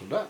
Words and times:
Sådär. 0.00 0.24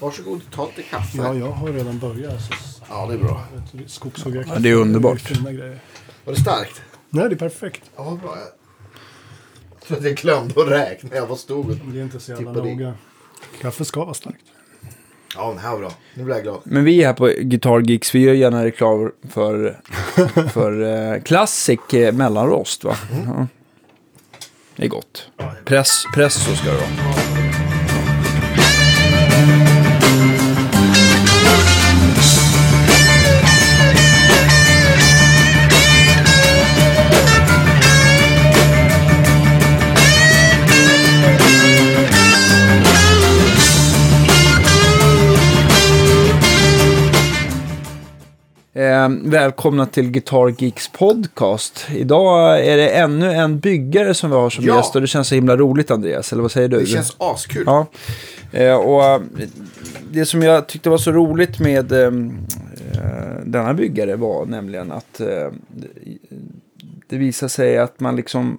Varsågod, 0.00 0.40
ta 0.50 0.66
lite 0.66 0.82
kaffe. 0.82 1.18
Ja, 1.18 1.34
jag 1.34 1.50
har 1.50 1.68
redan 1.72 1.98
börjat. 1.98 2.40
Så 2.42 2.52
Ja, 2.88 3.06
det 3.06 3.14
är 3.14 3.18
bra. 3.18 3.44
skogshugga 3.86 4.44
Ja, 4.48 4.58
det 4.58 4.70
är 4.70 4.74
underbart. 4.74 5.20
Fina 5.20 5.52
grejer. 5.52 5.78
Var 6.24 6.32
det 6.34 6.40
starkt? 6.40 6.82
Nej, 7.10 7.28
det 7.28 7.34
är 7.34 7.38
perfekt. 7.38 7.82
Ja, 7.96 8.04
vad 8.04 8.18
bra. 8.18 8.36
Jag 9.72 9.80
tror 9.88 9.98
att 9.98 10.04
jag 10.04 10.14
glömde 10.16 10.60
att 10.62 10.68
räkna. 10.68 11.16
Jag 11.16 11.26
var 11.26 11.36
stod 11.36 11.70
och... 11.70 11.76
Det 11.76 11.98
är 11.98 12.02
inte 12.02 12.20
så 12.20 12.30
jävla 12.32 12.52
Tippade 12.52 12.68
i. 12.70 12.74
noga. 12.76 12.94
Kaffe 13.60 13.84
ska 13.84 14.04
vara 14.04 14.14
starkt. 14.14 14.44
Ja, 15.36 15.48
den 15.48 15.58
här 15.58 15.70
var 15.70 15.78
bra. 15.78 15.92
Nu 16.14 16.24
blir 16.24 16.34
jag 16.34 16.42
glad. 16.42 16.60
Men 16.64 16.84
vi 16.84 17.04
här 17.04 17.12
på 17.12 17.26
Guitar 17.40 17.80
Geeks, 17.90 18.14
vi 18.14 18.18
gör 18.18 18.34
gärna 18.34 18.64
reklam 18.64 19.12
för, 19.30 19.80
för 20.52 20.80
eh, 21.14 21.22
Classic 21.22 21.80
eh, 21.94 22.12
mellanrost 22.14 22.84
va? 22.84 22.96
Ja. 23.26 23.46
Det 24.76 24.84
är 24.84 24.88
gott. 24.88 25.30
Press, 25.64 26.04
presso 26.14 26.56
ska 26.56 26.70
det 26.70 26.76
vara. 26.76 27.25
Välkomna 49.08 49.86
till 49.86 50.10
Guitar 50.10 50.54
Geeks 50.58 50.88
podcast. 50.88 51.86
Idag 51.94 52.66
är 52.66 52.76
det 52.76 52.88
ännu 52.88 53.32
en 53.32 53.58
byggare 53.58 54.14
som 54.14 54.30
vi 54.30 54.36
har 54.36 54.50
som 54.50 54.64
Ja. 54.64 54.76
gäst 54.76 54.94
och 54.94 55.00
det 55.00 55.06
känns 55.06 55.28
så 55.28 55.34
himla 55.34 55.56
roligt 55.56 55.90
Andreas, 55.90 56.32
eller 56.32 56.42
vad 56.42 56.50
säger 56.52 56.68
du? 56.68 56.78
Det 56.80 56.86
känns 56.86 57.16
askul. 57.18 57.62
Ja, 57.66 57.86
eh, 58.52 58.74
och 58.74 59.04
eh, 59.04 59.20
det 60.12 60.26
som 60.26 60.42
jag 60.42 60.66
tyckte 60.66 60.90
var 60.90 60.98
så 60.98 61.12
roligt 61.12 61.60
med 61.60 61.92
eh, 61.92 61.98
eh, 62.00 62.10
denna 63.44 63.74
byggare 63.74 64.16
var 64.16 64.46
nämligen 64.46 64.92
att 64.92 65.20
eh, 65.20 65.50
det 67.08 67.16
visar 67.16 67.48
sig 67.48 67.78
att 67.78 68.00
man 68.00 68.16
liksom 68.16 68.58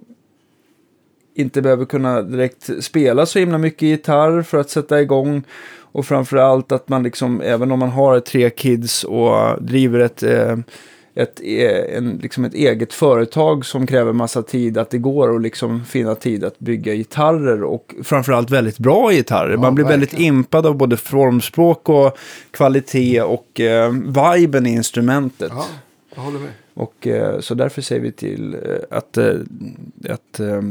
inte 1.36 1.62
behöver 1.62 1.86
kunna 1.86 2.22
direkt 2.22 2.70
spela 2.84 3.26
så 3.26 3.40
himla 3.40 3.58
mycket 3.58 3.82
gitarr 3.82 4.42
för 4.42 4.58
att 4.58 4.70
sätta 4.70 5.02
igång. 5.02 5.44
Och 5.98 6.06
framförallt 6.06 6.72
att 6.72 6.90
man 6.90 7.04
liksom, 7.04 7.42
även 7.42 7.72
om 7.72 7.80
man 7.80 7.90
har 7.90 8.20
tre 8.20 8.50
kids 8.50 9.04
och 9.04 9.64
driver 9.64 10.00
ett, 10.00 10.24
eh, 10.24 10.58
ett, 11.16 11.42
eh, 11.44 11.98
en, 11.98 12.20
liksom 12.22 12.46
ett 12.46 12.54
eget 12.54 12.94
företag 12.94 13.66
som 13.66 13.88
kräver 13.88 14.14
massa 14.14 14.42
tid, 14.44 14.78
att 14.78 14.90
det 14.90 14.98
går 14.98 15.36
att 15.36 15.42
liksom 15.42 15.86
finna 15.86 16.16
tid 16.16 16.44
att 16.44 16.60
bygga 16.60 16.94
gitarrer 16.94 17.64
och 17.64 17.96
framförallt 18.04 18.50
väldigt 18.50 18.78
bra 18.78 19.12
gitarrer. 19.12 19.58
man 19.58 19.76
blir 19.76 19.86
väldigt 19.86 20.14
verkligen. 20.14 20.36
impad 20.36 20.66
av 20.66 20.78
både 20.78 20.98
formspråk 20.98 21.90
och 21.90 22.18
kvalitet 22.52 23.22
och 23.22 23.60
eh, 23.60 23.92
viben 23.92 24.66
i 24.66 24.70
instrumentet. 24.70 25.52
Ja, 25.56 25.66
jag 26.16 26.22
håller 26.22 26.40
med. 26.40 26.52
Och 26.74 27.08
eh, 27.08 27.40
så 27.40 27.54
därför 27.54 27.82
säger 27.82 28.02
vi 28.02 28.12
till 28.12 28.54
eh, 28.54 28.98
att, 28.98 29.18
eh, 29.18 29.36
att 30.10 30.40
eh, 30.40 30.62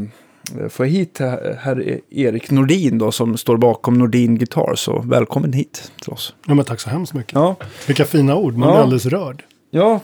få 0.69 0.85
hit 0.85 1.17
herr 1.19 1.59
herr 1.61 2.01
Erik 2.11 2.51
Nordin 2.51 2.99
då 2.99 3.13
som 3.13 3.37
står 3.37 3.57
bakom 3.57 3.99
Nordin 3.99 4.39
Guitar. 4.39 4.75
Så 4.77 4.99
välkommen 5.07 5.53
hit 5.53 5.93
till 6.03 6.13
oss. 6.13 6.35
Ja, 6.47 6.55
men 6.55 6.65
tack 6.65 6.81
så 6.81 6.91
hemskt 6.91 7.15
mycket. 7.15 7.33
Ja, 7.35 7.57
Vilka 7.87 8.05
fina 8.05 8.37
ord. 8.37 8.55
Man 8.57 8.69
Ja. 8.69 8.75
blir 8.75 8.83
alldeles 8.83 9.07
rörd. 9.07 9.43
ja, 9.71 10.01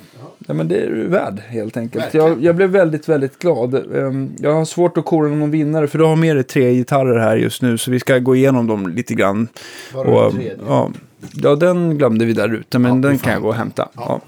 ja 0.47 0.55
men 0.55 0.69
det 0.69 0.77
är 0.77 0.91
du 0.91 1.07
värd 1.09 1.41
helt 1.49 1.77
enkelt. 1.77 2.15
Jag, 2.15 2.43
jag 2.45 2.57
blev 2.57 2.71
väldigt, 2.71 3.09
väldigt 3.09 3.39
glad. 3.39 3.75
Ehm, 3.97 4.31
Jag 4.39 4.55
har 4.55 4.65
svårt 4.65 4.97
att 4.99 5.05
kora 5.05 5.29
någon 5.29 5.51
vinnare 5.51 5.87
för 5.87 5.99
du 5.99 6.05
har 6.05 6.17
med 6.17 6.37
dig 6.37 6.45
tre 6.45 6.75
gitarrer 6.75 7.19
här 7.19 7.37
just 7.37 7.63
nu. 7.63 7.79
Så 7.79 7.91
vi 7.91 8.01
ska 8.01 8.19
gå 8.19 8.37
igenom 8.37 8.67
dem 8.67 8.89
lite 8.89 9.15
grann. 9.15 9.49
Var 9.95 10.05
Och, 10.05 10.33
tredje? 10.33 10.57
ja, 10.67 10.91
ja, 11.35 11.55
den 11.57 11.99
glömde 11.99 12.25
vi 12.25 12.33
där 12.33 12.55
ute, 12.55 12.79
men 12.79 13.03
Ja, 13.03 13.09
den 13.09 13.19
kan 13.19 13.33
jag 13.33 13.43
gå 13.43 13.49
och 13.49 13.55
hämta. 13.55 13.89
Ja. 13.95 14.21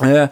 Ja. 0.00 0.16
Eh, 0.22 0.28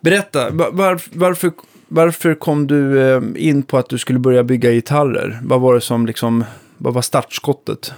berätta, 0.00 0.50
va- 0.50 0.70
var, 0.72 1.00
varför, 1.12 1.52
varför 1.94 2.34
kom 2.34 2.66
du 2.66 3.00
eh, 3.00 3.22
in 3.36 3.62
på 3.62 3.78
att 3.78 3.88
du 3.88 3.98
skulle 3.98 4.18
börja 4.18 4.44
bygga 4.44 4.70
gitarrer? 4.70 5.40
Vad 5.42 5.60
var 5.60 5.74
det 5.74 5.80
som 5.80 6.06
liksom, 6.06 6.44
vad 6.78 6.94
var 6.94 7.02
startskottet? 7.02 7.92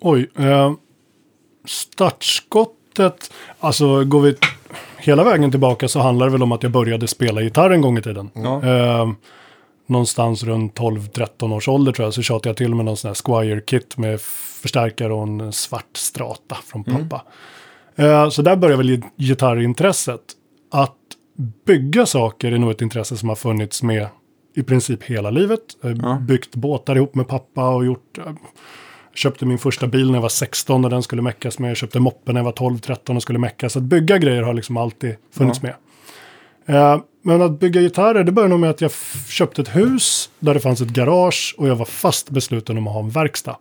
Oj. 0.00 0.30
Eh, 0.38 0.72
startskottet. 1.66 3.32
Alltså 3.60 4.04
går 4.04 4.20
vi 4.20 4.36
hela 4.98 5.24
vägen 5.24 5.50
tillbaka 5.50 5.88
så 5.88 6.00
handlar 6.00 6.26
det 6.26 6.32
väl 6.32 6.42
om 6.42 6.52
att 6.52 6.62
jag 6.62 6.72
började 6.72 7.08
spela 7.08 7.40
gitarr 7.40 7.70
en 7.70 7.80
gång 7.80 7.98
i 7.98 8.02
tiden. 8.02 8.30
Ja. 8.34 8.62
Eh, 8.66 9.12
någonstans 9.86 10.44
runt 10.44 10.78
12-13 10.78 11.54
års 11.54 11.68
ålder 11.68 11.92
tror 11.92 12.06
jag 12.06 12.14
så 12.14 12.22
tjatade 12.22 12.48
jag 12.48 12.56
till 12.56 12.74
med 12.74 12.84
någon 12.84 12.96
sån 12.96 13.08
här 13.08 13.14
Squire-kit 13.14 13.96
med 13.96 14.20
förstärkare 14.62 15.12
och 15.12 15.22
en 15.22 15.52
svart 15.52 15.96
strata 15.96 16.56
från 16.66 16.84
pappa. 16.84 17.22
Eh, 17.96 18.28
så 18.28 18.42
där 18.42 18.56
började 18.56 18.82
väl 18.82 19.02
gitarrintresset. 19.16 20.20
Bygga 21.66 22.06
saker 22.06 22.52
är 22.52 22.58
nog 22.58 22.70
ett 22.70 22.82
intresse 22.82 23.16
som 23.16 23.28
har 23.28 23.36
funnits 23.36 23.82
med 23.82 24.06
i 24.54 24.62
princip 24.62 25.02
hela 25.02 25.30
livet. 25.30 25.60
Eh, 25.84 25.90
Ja. 26.02 26.18
Byggt 26.20 26.54
båtar 26.56 26.96
ihop 26.96 27.14
med 27.14 27.28
pappa 27.28 27.68
och 27.68 27.84
gjort... 27.86 28.18
eh, 28.18 28.32
köpte 29.14 29.46
min 29.46 29.58
första 29.58 29.86
bil 29.86 30.06
när 30.06 30.14
jag 30.14 30.22
var 30.22 30.28
16 30.28 30.84
och 30.84 30.90
den 30.90 31.02
skulle 31.02 31.22
meckas 31.22 31.58
med. 31.58 31.70
Jag 31.70 31.76
köpte 31.76 32.00
moppen 32.00 32.34
när 32.34 32.40
jag 32.40 32.44
var 32.44 32.52
12-13 32.52 33.16
och 33.16 33.22
skulle 33.22 33.38
meckas. 33.38 33.72
Så 33.72 33.78
att 33.78 33.82
bygga 33.84 34.18
grejer 34.18 34.42
har 34.42 34.54
liksom 34.54 34.76
alltid 34.76 35.16
funnits 35.32 35.62
med. 35.62 35.74
Eh, 36.66 37.00
men 37.22 37.42
att 37.42 37.60
bygga 37.60 37.80
gitarrer, 37.80 38.24
det 38.24 38.32
började 38.32 38.50
nog 38.50 38.60
med 38.60 38.70
att 38.70 38.80
jag 38.80 38.90
köpte 39.28 39.62
ett 39.62 39.76
hus 39.76 40.30
där 40.38 40.54
det 40.54 40.60
fanns 40.60 40.80
ett 40.80 40.88
garage 40.88 41.54
och 41.58 41.68
jag 41.68 41.76
var 41.76 41.84
fast 41.84 42.30
besluten 42.30 42.78
om 42.78 42.86
att 42.86 42.92
ha 42.92 43.00
en 43.00 43.10
verkstad. 43.10 43.56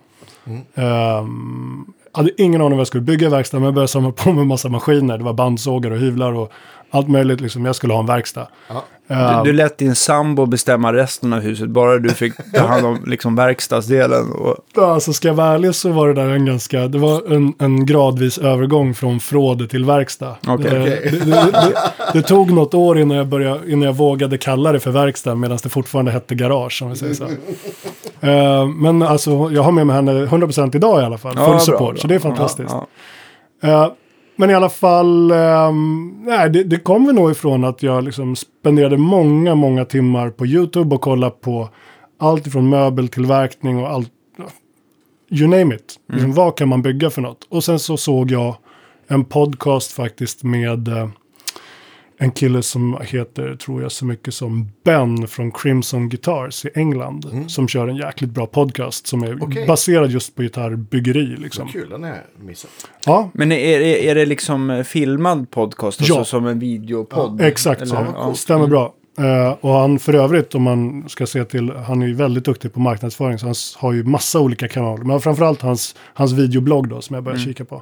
Ehm, 0.75 1.85
hade 2.11 2.41
ingen 2.41 2.61
aning 2.61 2.65
om 2.65 2.77
vad 2.77 2.79
jag 2.79 2.88
skulle 2.88 3.01
bygga 3.03 3.27
i 3.27 3.29
verkstaden, 3.29 3.61
men 3.61 3.67
jag 3.67 3.73
började 3.73 3.88
samla 3.88 4.11
på 4.11 4.33
med 4.33 4.47
massa 4.47 4.69
maskiner. 4.69 5.17
Det 5.17 5.23
var 5.23 5.33
bandsågar 5.33 5.91
och 5.91 5.97
hyvlar 5.99 6.33
och 6.33 6.51
allt 6.91 7.09
möjligt. 7.09 7.41
Liksom. 7.41 7.66
Jag 7.66 7.75
skulle 7.75 7.94
ha 7.94 8.00
en 8.00 8.06
verkstad. 8.06 8.47
Ja. 8.68 8.84
Ehm, 9.07 9.44
Du, 9.44 9.52
du 9.52 9.57
lät 9.57 9.78
din 9.78 9.96
sambo 9.96 10.46
bestämma 10.46 10.94
resten 10.94 11.34
av 11.34 11.40
huset, 11.40 11.69
bara 11.69 11.97
du 11.97 12.09
fick 12.09 12.34
ta 12.53 12.68
hand 12.68 12.85
om 12.85 13.03
liksom 13.07 13.35
verkstadsdelen. 13.35 14.31
Och, 14.31 14.56
Ja, 14.75 14.94
Alltså 14.94 15.13
ska 15.13 15.28
jag 15.28 15.35
vara 15.35 15.47
ärlig 15.53 15.75
så 15.75 15.90
var 15.91 16.07
det 16.07 16.13
där 16.13 16.30
en 16.30 16.46
ganska, 16.46 16.88
det 16.88 16.97
var 16.97 17.34
en, 17.35 17.53
en 17.59 17.85
gradvis 17.85 18.38
övergång 18.38 18.94
från 18.94 19.19
fråd 19.19 19.69
till 19.69 19.85
verkstad. 19.85 20.35
Okej. 20.47 20.68
Eh, 20.78 20.84
Det, 20.84 21.19
det, 21.25 21.25
det, 21.51 21.74
det 22.13 22.22
tog 22.22 22.51
något 22.51 22.74
år 22.74 23.00
innan 23.00 23.18
jag, 23.18 23.28
började, 23.28 23.72
innan 23.72 23.81
jag 23.85 23.94
vågade 23.96 24.38
kalla 24.38 24.72
det 24.72 24.80
för 24.80 24.91
verkstad 24.91 25.35
medan 25.35 25.57
det 25.63 25.69
fortfarande 25.69 26.12
hette 26.12 26.35
garage 26.35 26.81
om 26.84 26.90
vi 26.90 26.96
säger 26.96 27.13
så. 27.13 27.24
Eh, 28.22 28.68
men 28.68 29.03
alltså 29.03 29.50
jag 29.51 29.63
har 29.63 29.72
med 29.72 29.88
mig 29.88 29.96
henne 29.96 30.12
100% 30.25 30.75
idag 30.75 31.01
i 31.01 31.06
alla 31.06 31.18
fall, 31.18 31.34
Ja, 31.35 31.44
full 31.46 31.51
bra, 31.53 31.59
support, 31.59 31.94
bra. 31.94 32.01
så 32.01 32.07
det 32.07 32.16
är 32.16 32.19
fantastiskt. 32.19 32.69
Ja, 32.72 32.88
ja. 33.62 33.85
Eh, 33.85 33.91
men 34.36 34.50
i 34.50 34.53
alla 34.53 34.69
fall, 34.69 35.31
ehm, 35.31 36.24
nej, 36.25 36.50
det, 36.50 36.64
det 36.64 36.78
kommer 36.78 37.14
nog 37.14 37.31
ifrån 37.31 37.64
att 37.64 37.84
jag 37.84 38.03
liksom 38.03 38.36
spenderade 38.36 38.97
många, 38.97 39.56
många 39.56 39.86
timmar 39.86 40.30
på 40.30 40.46
YouTube 40.46 40.96
och 40.96 41.02
kollade 41.02 41.31
på 41.31 41.69
allt 42.19 42.47
ifrån 42.47 42.69
möbeltillverkning 42.69 43.78
och 43.78 43.90
allt. 43.90 44.12
You 45.30 45.47
name 45.47 45.75
it. 45.75 46.00
Liksom, 46.14 46.34
vad 46.34 46.58
kan 46.58 46.69
man 46.69 46.81
bygga 46.81 47.09
för 47.09 47.22
något? 47.22 47.47
Och 47.50 47.64
sen 47.64 47.80
så 47.80 47.97
såg 47.97 48.31
jag 48.31 48.56
en 49.08 49.25
podcast 49.25 49.92
faktiskt 49.92 50.44
med 50.44 50.88
eh, 50.88 51.09
en 52.21 52.31
kille 52.31 52.63
som 52.63 52.97
heter, 53.01 53.55
tror 53.55 53.81
jag, 53.81 53.91
så 53.91 54.05
mycket 54.05 54.33
som 54.33 54.71
Ben 54.85 55.27
från 55.27 55.51
Crimson 55.51 56.09
Guitars 56.09 56.65
i 56.65 56.69
England. 56.75 57.45
Som 57.47 57.67
kör 57.67 57.87
en 57.87 57.95
jäkligt 57.95 58.29
bra 58.31 58.45
podcast 58.45 59.07
som 59.07 59.23
är 59.23 59.43
Okej. 59.43 59.67
baserad 59.67 60.11
just 60.11 60.35
på 60.35 60.41
gitarrbyggeri. 60.41 61.35
Liksom. 61.37 61.67
Kul, 61.67 61.89
den 61.89 62.03
har 62.03 62.09
jag 62.09 62.45
missat. 62.45 62.69
Ja, 63.05 63.29
Men 63.33 63.51
är, 63.51 63.79
är, 63.79 63.95
är 64.11 64.15
det 64.15 64.25
liksom 64.25 64.83
filmad 64.87 65.51
podcast, 65.51 65.99
alltså 66.01 66.13
Ja. 66.13 66.25
som 66.25 66.47
en 66.47 66.59
videopodd? 66.59 67.41
Exakt 67.41 67.81
Eller- 67.81 67.95
så. 67.95 68.07
ja. 68.15 68.33
Stämmer 68.33 68.67
bra. 68.67 68.93
Eh, 69.19 69.51
och 69.61 69.73
han 69.73 69.99
för 69.99 70.13
övrigt, 70.13 70.55
om 70.55 70.63
man 70.63 71.09
ska 71.09 71.25
se 71.27 71.45
till, 71.45 71.71
han 71.71 72.01
är 72.01 72.07
ju 72.07 72.13
väldigt 72.13 72.45
duktig 72.45 72.74
på 72.74 72.79
marknadsföring, 72.79 73.38
så 73.39 73.45
han 73.45 73.56
har 73.77 73.94
ju 73.94 74.03
massa 74.03 74.39
olika 74.39 74.67
kanaler. 74.67 75.03
Men 75.03 75.21
framförallt 75.21 75.62
hans, 75.62 75.95
hans 76.13 76.31
videoblogg 76.31 76.88
då, 76.89 77.01
som 77.01 77.13
jag 77.13 77.24
började 77.24 77.44
kika 77.44 77.65
på. 77.65 77.81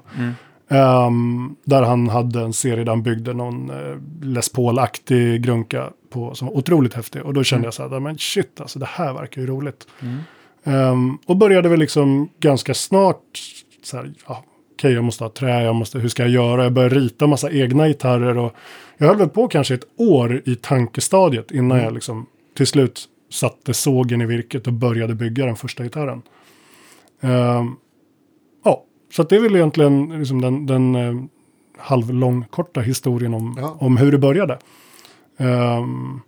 Ehm, 0.70 1.56
där 1.64 1.82
han 1.82 2.10
hade 2.10 2.42
en 2.42 2.54
serie 2.54 2.84
där 2.84 2.92
han 2.92 3.04
byggde 3.04 3.34
någon 3.34 3.72
uh, 3.72 3.98
Les 4.22 4.50
Paul-aktig 4.50 5.42
grunka 5.42 5.90
på, 6.10 6.36
som 6.36 6.48
var 6.48 6.58
otroligt 6.58 6.94
häftig. 6.94 7.22
Och 7.22 7.34
då 7.34 7.44
kände 7.44 7.68
jag 7.68 7.74
så 7.74 7.90
här, 7.90 8.00
men 8.00 8.18
shit 8.18 8.62
alltså, 8.62 8.80
det 8.80 8.86
här 8.86 9.14
verkar 9.14 9.42
ju 9.42 9.48
roligt. 9.48 9.88
Ehm, 10.64 11.18
och 11.26 11.38
började 11.38 11.70
väl 11.70 11.80
liksom 11.80 12.30
ganska 12.40 12.74
snart, 12.74 13.40
så 13.84 13.98
här, 13.98 14.14
ja, 14.28 14.44
okej 14.74 14.94
jag 14.94 15.04
måste 15.04 15.24
ha 15.24 15.32
trä, 15.32 15.64
jag 15.64 15.76
måste, 15.76 16.00
hur 16.00 16.10
ska 16.10 16.24
jag 16.24 16.32
göra? 16.32 16.64
Jag 16.64 16.74
började 16.74 16.96
rita 16.96 17.28
massa 17.28 17.52
egna 17.52 17.88
gitarrer 17.88 18.38
och 18.38 18.56
jag 18.98 19.08
höll 19.08 19.18
väl 19.18 19.30
på 19.30 19.48
kanske 19.48 19.74
ett 19.74 19.88
år 19.98 20.42
i 20.46 20.56
tankestadiet 20.56 21.52
innan 21.52 21.78
jag 21.78 21.94
liksom 21.94 22.26
till 22.58 22.68
slut 22.68 23.06
satte 23.32 23.74
sågen 23.74 24.22
i 24.22 24.26
virket 24.26 24.68
och 24.68 24.74
började 24.74 25.16
bygga 25.16 25.46
den 25.46 25.56
första 25.56 25.84
gitarren. 25.84 26.22
Ja, 27.20 27.66
så 29.12 29.24
det 29.24 29.36
är 29.36 29.40
väl 29.40 29.56
egentligen 29.56 30.20
liksom 30.20 30.42
den, 30.42 30.66
den 30.66 30.96
eh, 30.96 31.16
halvlång 31.78 32.46
korta 32.50 32.82
historien 32.82 33.34
om, 33.34 33.58
Ja. 33.62 33.78
om 33.80 33.98
hur 33.98 34.12
det 34.12 34.18
började. 34.18 34.60
Ehm, 35.38 36.20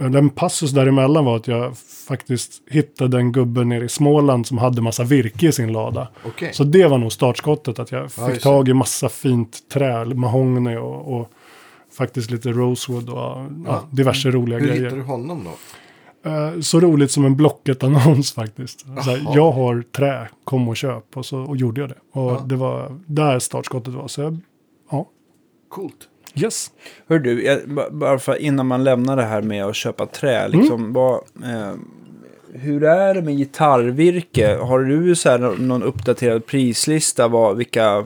en, 0.00 0.14
en 0.14 0.30
passus 0.30 0.70
däremellan 0.70 1.24
var 1.24 1.36
att 1.36 1.48
jag 1.48 1.78
faktiskt 2.08 2.52
hittade 2.70 3.16
en 3.18 3.32
gubbe 3.32 3.64
nere 3.64 3.84
i 3.84 3.88
Småland 3.88 4.46
som 4.46 4.58
hade 4.58 4.82
massa 4.82 5.04
virke 5.04 5.46
i 5.48 5.52
sin 5.52 5.72
lada. 5.72 6.08
Okej. 6.26 6.52
Så 6.52 6.64
det 6.64 6.86
var 6.86 6.98
nog 6.98 7.12
startskottet, 7.12 7.78
att 7.78 7.92
jag 7.92 8.12
fick 8.12 8.28
just 8.28 8.42
tag 8.42 8.68
i 8.68 8.74
massa 8.74 9.08
fint 9.08 9.58
trä, 9.72 10.04
mahogny 10.04 10.76
och, 10.76 11.20
och 11.20 11.30
faktiskt 11.98 12.30
lite 12.30 12.48
rosewood 12.52 13.08
och 13.08 13.36
ja, 13.66 13.82
diverse 13.90 14.30
roliga 14.30 14.58
Hur 14.58 14.66
grejer. 14.66 14.82
hittar 14.84 14.96
du 14.96 15.02
honom 15.02 15.44
då? 15.44 15.50
Eh, 16.24 16.60
så 16.60 16.80
roligt 16.80 17.10
som 17.10 17.24
en 17.24 17.36
Blocket-annons 17.36 18.32
faktiskt. 18.34 18.80
Så 18.80 19.10
här, 19.10 19.20
Jaha. 19.24 19.32
jag 19.36 19.50
har 19.52 19.82
trä, 19.96 20.28
kom 20.44 20.68
och 20.68 20.76
köp. 20.76 21.16
Och 21.16 21.26
så 21.26 21.38
och 21.38 21.56
gjorde 21.56 21.80
jag 21.80 21.90
det. 21.90 21.98
Och 22.12 22.30
Ja. 22.32 22.44
det 22.46 22.56
var 22.56 22.98
där 23.06 23.38
startskottet 23.38 23.94
var. 23.94 24.08
Så 24.08 24.20
jag, 24.20 24.36
ja, 24.90 25.08
Coolt. 25.68 26.08
yes. 26.34 26.70
Hör 27.08 27.18
du, 27.18 27.44
jag, 27.44 27.68
ba- 27.68 27.90
bara 27.90 28.18
för 28.18 28.42
innan 28.42 28.66
man 28.66 28.84
lämnar 28.84 29.16
det 29.16 29.22
här 29.24 29.42
med 29.42 29.64
att 29.64 29.76
köpa 29.76 30.06
trä, 30.06 30.48
liksom, 30.48 30.92
vad, 30.92 31.14
eh, 31.44 31.72
hur 32.52 32.84
är 32.84 33.14
det 33.14 33.22
med 33.22 33.36
gitarrvirke? 33.36 34.54
Har 34.56 34.80
du 34.80 35.16
så 35.16 35.28
här 35.30 35.38
någon 35.58 35.82
uppdaterad 35.82 36.46
prislista? 36.46 37.28
Vad, 37.28 37.56
vilka, 37.56 38.04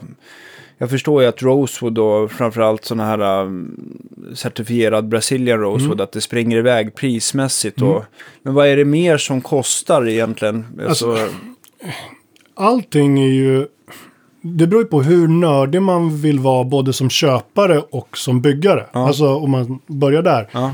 jag 0.77 0.89
förstår 0.89 1.21
ju 1.21 1.27
att 1.27 1.41
Rosewood 1.41 1.97
och 1.97 2.31
framförallt 2.31 2.85
sådana 2.85 3.05
här 3.05 3.41
um, 3.41 3.97
certifierad 4.33 5.07
Brazilian 5.07 5.59
Rosewood, 5.59 6.01
att 6.01 6.11
det 6.11 6.21
springer 6.21 6.57
iväg 6.57 6.95
prismässigt. 6.95 7.81
Och, 7.81 8.03
men 8.43 8.53
vad 8.53 8.67
är 8.67 8.77
det 8.77 8.85
mer 8.85 9.17
som 9.17 9.41
kostar 9.41 10.07
egentligen? 10.07 10.65
Alltså, 10.87 11.17
Allting 12.55 13.19
är 13.19 13.27
ju... 13.27 13.67
Det 14.41 14.67
beror 14.67 14.81
ju 14.81 14.87
på 14.87 15.01
hur 15.01 15.27
nördig 15.27 15.81
man 15.81 16.21
vill 16.21 16.39
vara 16.39 16.63
både 16.63 16.93
som 16.93 17.09
köpare 17.09 17.79
och 17.89 18.17
som 18.17 18.41
byggare. 18.41 18.85
Ja. 18.91 19.07
Alltså 19.07 19.35
om 19.35 19.51
man 19.51 19.79
börjar 19.87 20.21
där. 20.21 20.49
ja, 20.51 20.73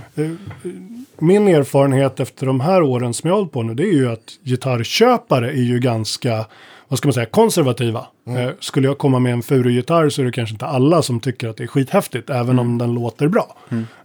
Min 1.19 1.47
erfarenhet 1.47 2.19
efter 2.19 2.45
de 2.45 2.59
här 2.59 2.81
åren 2.81 3.13
som 3.13 3.27
jag 3.30 3.38
hållit 3.38 3.51
på 3.51 3.63
nu, 3.63 3.74
det 3.74 3.83
är 3.83 3.94
ju 3.94 4.12
att 4.12 4.38
gitarrköpare 4.44 5.50
är 5.51 5.63
ju 5.63 5.80
ganska, 5.80 6.45
vad 6.92 6.98
ska 6.98 7.08
man 7.08 7.14
säga, 7.14 7.26
konservativa. 7.26 8.08
Eh, 8.28 8.50
skulle 8.60 8.88
jag 8.88 8.98
komma 8.98 9.20
med 9.20 9.34
en 9.34 9.42
furugitarr 9.42 10.10
så 10.10 10.22
är 10.22 10.26
det 10.26 10.32
kanske 10.32 10.54
inte 10.54 10.66
alla 10.66 11.02
som 11.02 11.20
tycker 11.20 11.48
att 11.48 11.58
det 11.58 11.64
är 11.64 11.68
skithäftigt, 11.68 12.30
även 12.30 12.60
om 12.60 12.78
den 12.78 12.94
låter 12.94 13.28
bra. 13.28 13.58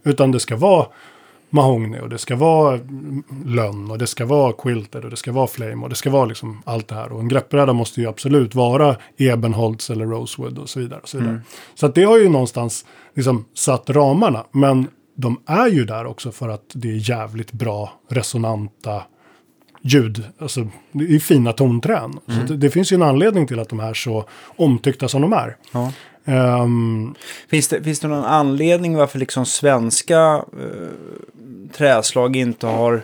Utan 0.03 0.31
det 0.31 0.39
ska 0.39 0.55
vara 0.55 0.85
mahogny 1.49 1.99
och 1.99 2.09
det 2.09 2.17
ska 2.17 2.35
vara 2.35 2.73
mm, 2.73 3.23
lönn 3.45 3.91
och 3.91 3.97
det 3.97 4.07
ska 4.07 4.25
vara 4.25 4.53
quilted 4.53 5.03
och 5.03 5.09
det 5.09 5.15
ska 5.15 5.31
vara 5.31 5.47
flame 5.47 5.83
och 5.83 5.89
det 5.89 5.95
ska 5.95 6.09
vara 6.09 6.25
liksom 6.25 6.61
allt 6.65 6.87
det 6.87 6.95
här. 6.95 7.11
Och 7.11 7.19
en 7.19 7.27
greppbräda 7.27 7.73
måste 7.73 8.01
ju 8.01 8.07
absolut 8.07 8.55
vara 8.55 8.95
ebenholts 9.17 9.89
eller 9.89 10.05
rosewood 10.05 10.57
och 10.57 10.69
så 10.69 10.79
vidare. 10.79 10.99
Och 10.99 11.09
så 11.09 11.17
vidare. 11.17 11.41
så 11.75 11.85
att 11.85 11.95
det 11.95 12.03
har 12.03 12.17
ju 12.17 12.29
någonstans 12.29 12.85
liksom 13.15 13.45
satt 13.53 13.89
ramarna. 13.89 14.45
Men 14.51 14.87
de 15.15 15.41
är 15.45 15.67
ju 15.67 15.85
där 15.85 16.05
också 16.05 16.31
för 16.31 16.49
att 16.49 16.71
det 16.73 16.91
är 16.91 17.09
jävligt 17.09 17.51
bra 17.51 17.93
resonanta 18.09 19.03
ljud. 19.81 20.23
Alltså, 20.39 20.67
det 20.91 21.15
är 21.15 21.19
fina 21.19 21.53
tonträn. 21.53 22.19
Så 22.25 22.53
det, 22.53 22.57
det 22.57 22.69
finns 22.69 22.91
ju 22.91 22.95
en 22.95 23.03
anledning 23.03 23.47
till 23.47 23.59
att 23.59 23.69
de 23.69 23.79
är 23.79 23.93
så 23.93 24.25
omtyckta 24.45 25.07
som 25.07 25.21
de 25.21 25.33
är. 25.33 25.57
ja. 25.71 25.91
Ehm, 26.25 27.15
Finns 27.49 27.67
det, 27.67 27.83
finns 27.83 27.99
det 27.99 28.07
någon 28.07 28.25
anledning 28.25 28.95
varför 28.95 29.19
liksom 29.19 29.45
svenska 29.45 30.43
eh, 30.59 31.67
träslag 31.77 32.35
inte 32.35 32.67
har, 32.67 33.01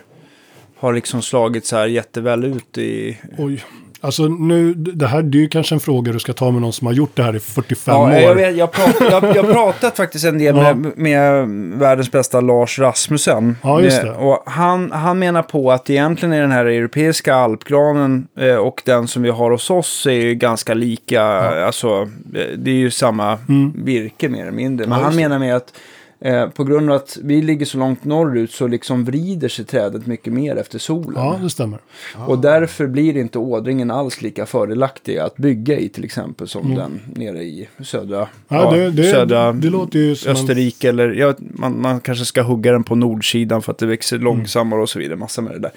har 0.78 0.92
liksom 0.92 1.22
slagit 1.22 1.66
så 1.66 1.76
här 1.76 1.86
jätteväl 1.86 2.44
ut 2.44 2.78
i... 2.78 3.18
oj. 3.38 3.64
Alltså 4.04 4.22
nu, 4.22 4.74
det 4.74 5.06
här 5.06 5.22
det 5.22 5.38
är 5.38 5.40
ju 5.40 5.48
kanske 5.48 5.74
en 5.74 5.80
fråga 5.80 6.12
du 6.12 6.18
ska 6.18 6.32
ta 6.32 6.50
med 6.50 6.62
någon 6.62 6.72
som 6.72 6.86
har 6.86 6.94
gjort 6.94 7.10
det 7.16 7.22
här 7.22 7.36
i 7.36 7.40
45 7.40 7.94
Ja, 7.94 8.02
år. 8.02 8.10
jag, 8.12 8.34
vet, 8.34 8.56
jag, 8.56 8.72
prat, 8.72 8.96
jag, 9.10 9.36
jag 9.36 9.52
pratat 9.52 9.96
faktiskt 9.96 10.24
en 10.24 10.38
del 10.38 10.56
Ja. 10.56 10.74
med, 10.74 10.92
med 10.98 11.48
världens 11.78 12.12
bästa 12.12 12.40
Lars 12.40 12.78
Rasmussen. 12.78 13.56
Ja, 13.62 13.80
just 13.80 14.02
det. 14.02 14.10
Och 14.12 14.42
han, 14.46 14.92
han 14.92 15.18
menar 15.18 15.42
på 15.42 15.72
att 15.72 15.90
egentligen 15.90 16.32
är 16.32 16.40
den 16.40 16.52
här 16.52 16.64
europeiska 16.64 17.34
alpgranen 17.34 18.26
eh, 18.40 18.54
och 18.56 18.82
den 18.84 19.08
som 19.08 19.22
vi 19.22 19.30
har 19.30 19.50
hos 19.50 19.70
oss 19.70 20.06
är 20.06 20.10
ju 20.12 20.34
ganska 20.34 20.74
lika. 20.74 21.22
Alltså, 21.66 22.02
eh, 22.34 22.58
det 22.58 22.70
är 22.70 22.74
ju 22.74 22.90
samma 22.90 23.38
virke 23.74 24.28
mer 24.28 24.42
eller 24.42 24.52
mindre. 24.52 24.86
Men 24.86 24.98
Ja, 24.98 25.04
han 25.04 25.16
menar 25.16 25.38
med 25.38 25.56
att 25.56 25.72
eh, 26.24 26.48
på 26.48 26.64
grund 26.64 26.90
av 26.90 26.96
att 26.96 27.18
vi 27.22 27.42
ligger 27.42 27.66
så 27.66 27.78
långt 27.78 28.04
norrut 28.04 28.50
så 28.50 28.66
liksom 28.66 29.04
vrider 29.04 29.48
sig 29.48 29.64
trädet 29.64 30.06
mycket 30.06 30.32
mer 30.32 30.56
efter 30.56 30.78
solen. 30.78 31.12
Ja, 31.16 31.38
det 31.42 31.50
stämmer. 31.50 31.78
Och 32.26 32.38
därför 32.38 32.86
blir 32.86 33.16
inte 33.16 33.38
ådringen 33.38 33.90
alls 33.90 34.22
lika 34.22 34.46
fördelaktig 34.46 35.18
att 35.18 35.36
bygga 35.36 35.78
i 35.78 35.88
till 35.88 36.04
exempel 36.04 36.48
som 36.48 36.74
den 36.74 37.00
nere 37.14 37.42
i 37.42 37.68
södra, 37.84 38.16
Mm. 38.16 38.28
Ja, 38.64 38.70
det, 38.70 38.90
det, 38.90 39.10
södra 39.10 39.52
det 39.52 39.68
en, 39.68 40.10
Österrike. 40.26 40.88
Eller, 40.88 41.12
ja, 41.12 41.34
man, 41.38 41.80
man 41.80 42.00
kanske 42.00 42.24
ska 42.24 42.42
hugga 42.42 42.72
den 42.72 42.84
på 42.84 42.94
nordsidan 42.94 43.62
för 43.62 43.72
att 43.72 43.78
det 43.78 43.86
växer 43.86 44.16
Mm. 44.16 44.24
långsammare 44.24 44.80
och 44.80 44.88
så 44.88 44.98
vidare. 44.98 45.16
Massa 45.16 45.42
med 45.42 45.52
det 45.52 45.58
där. 45.58 45.70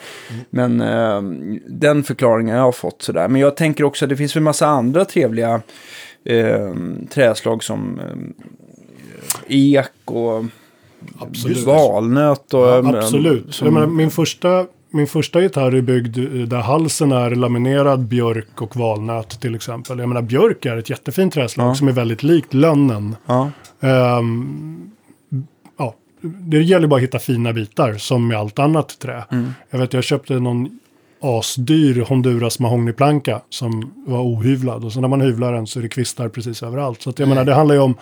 Men 0.50 0.82
eh, 0.82 1.22
den 1.68 2.04
förklaringen 2.04 2.56
jag 2.56 2.64
har 2.64 2.72
fått 2.72 3.02
sådär. 3.02 3.28
Men 3.28 3.42
jag 3.42 3.56
tänker 3.58 3.84
också 3.84 4.06
att 4.06 4.10
det 4.10 4.18
finns 4.18 4.36
väl 4.36 4.44
massa 4.44 4.68
andra 4.68 5.06
trevliga 5.06 5.62
eh, 6.26 6.74
träslag 7.10 7.64
som 7.64 8.00
eh, 8.00 8.06
ek 9.48 9.86
och 10.06 10.46
Absolut. 11.20 11.58
valnöt. 11.64 12.54
Och, 12.54 12.60
Ja, 12.60 12.98
absolut. 12.98 13.54
Som, 13.56 13.74
menar, 13.74 13.88
min, 13.88 14.12
första, 14.12 14.66
min 14.90 15.08
första 15.08 15.42
gitarr 15.42 15.76
är 15.76 15.82
byggd 15.82 16.18
eh, 16.18 16.24
där 16.48 16.58
halsen 16.62 17.12
är 17.12 17.30
laminerad 17.36 18.00
björk 18.00 18.62
och 18.62 18.76
valnöt 18.76 19.42
till 19.42 19.56
exempel. 19.56 20.00
Jag 20.00 20.10
menar, 20.10 20.22
björk 20.22 20.66
är 20.66 20.78
ett 20.78 20.90
jättefint 20.90 21.34
träslag 21.34 21.68
Ja. 21.70 21.76
som 21.76 21.88
är 21.88 21.92
väldigt 21.92 22.24
likt 22.24 22.54
lönnen. 22.54 23.16
ja. 23.26 23.52
Ja, 25.78 25.94
det 26.22 26.62
gäller 26.62 26.88
bara 26.88 26.96
att 26.96 27.02
hitta 27.04 27.20
fina 27.20 27.54
bitar 27.54 27.94
som 27.94 28.28
med 28.28 28.38
allt 28.38 28.60
annat 28.60 29.00
trä. 29.00 29.24
Mm. 29.32 29.54
Jag 29.70 29.80
vet, 29.80 29.94
jag 29.94 30.04
köpte 30.04 30.34
någon 30.40 30.80
asdyr 31.22 32.02
Honduras 32.02 32.60
mahognyplanka 32.60 33.42
som 33.50 33.94
var 34.08 34.20
ohyvlad. 34.22 34.84
Och 34.84 34.92
så 34.92 35.02
när 35.02 35.08
man 35.08 35.22
hyvlar 35.22 35.54
den 35.54 35.68
så 35.68 35.80
är 35.80 35.84
det 35.84 35.90
kvistar 35.90 36.30
precis 36.30 36.64
överallt. 36.64 37.02
Så 37.02 37.10
att 37.10 37.20
jag 37.20 37.30
menar, 37.30 37.46
det 37.46 37.54
handlar 37.54 37.76
ju 37.76 37.82
om 37.82 37.96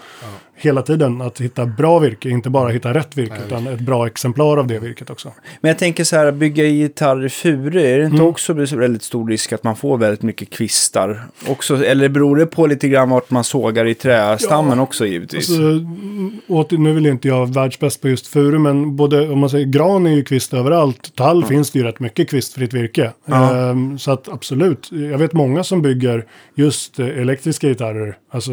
hela 0.57 0.81
tiden 0.81 1.21
att 1.21 1.41
hitta 1.41 1.65
bra 1.65 1.99
virke, 1.99 2.29
inte 2.29 2.49
bara 2.49 2.69
hitta 2.69 2.93
rätt 2.93 3.17
virke, 3.17 3.35
utan 3.47 3.67
ett 3.67 3.79
bra 3.79 4.07
exemplar 4.07 4.57
av 4.57 4.67
det 4.67 4.79
virket 4.79 5.09
också. 5.09 5.31
Men 5.61 5.69
jag 5.69 5.77
tänker 5.79 6.03
så 6.03 6.15
här, 6.15 6.31
bygga 6.31 6.63
i 6.63 6.71
gitarr 6.77 7.25
i 7.25 7.29
furu, 7.29 7.79
är 7.81 7.97
det 7.97 8.03
inte 8.05 8.15
Mm. 8.15 8.27
också 8.27 8.53
väldigt 8.53 9.03
stor 9.03 9.29
risk 9.29 9.53
att 9.53 9.63
man 9.63 9.75
får 9.75 9.97
väldigt 9.97 10.21
mycket 10.21 10.49
kvistar? 10.49 11.23
Också, 11.47 11.85
eller 11.85 12.09
beror 12.09 12.35
det 12.35 12.45
på 12.45 12.67
lite 12.67 12.87
grann 12.87 13.09
vart 13.09 13.29
man 13.31 13.43
sågar 13.43 13.85
i 13.87 13.93
trästammen 13.93 14.77
Ja, 14.77 14.83
också 14.83 15.05
givetvis? 15.05 15.49
Alltså, 15.49 15.63
mm, 15.63 16.39
åter, 16.47 16.77
nu 16.77 16.93
vill 16.93 17.05
inte 17.05 17.27
jag 17.27 17.53
världsbäst 17.53 18.01
på 18.01 18.09
just 18.09 18.27
furu, 18.27 18.59
men 18.59 18.95
både 18.95 19.29
om 19.29 19.39
man 19.39 19.49
säger 19.49 19.65
gran 19.65 20.05
är 20.07 20.11
ju 20.11 20.23
kvist 20.23 20.53
överallt. 20.53 21.15
Tall 21.15 21.45
finns 21.45 21.71
det 21.71 21.79
ju 21.79 21.85
rätt 21.85 21.99
mycket 21.99 22.29
kvistfritt 22.29 22.73
virke. 22.73 23.04
Ja. 23.25 23.55
Ehm, 23.69 23.99
så 23.99 24.11
att 24.11 24.29
absolut, 24.29 24.91
jag 24.91 25.17
vet 25.17 25.33
många 25.33 25.63
som 25.63 25.81
bygger 25.81 26.25
just 26.55 26.99
eh, 26.99 27.07
elektriska 27.07 27.67
gitarrer, 27.67 28.17
alltså 28.29 28.51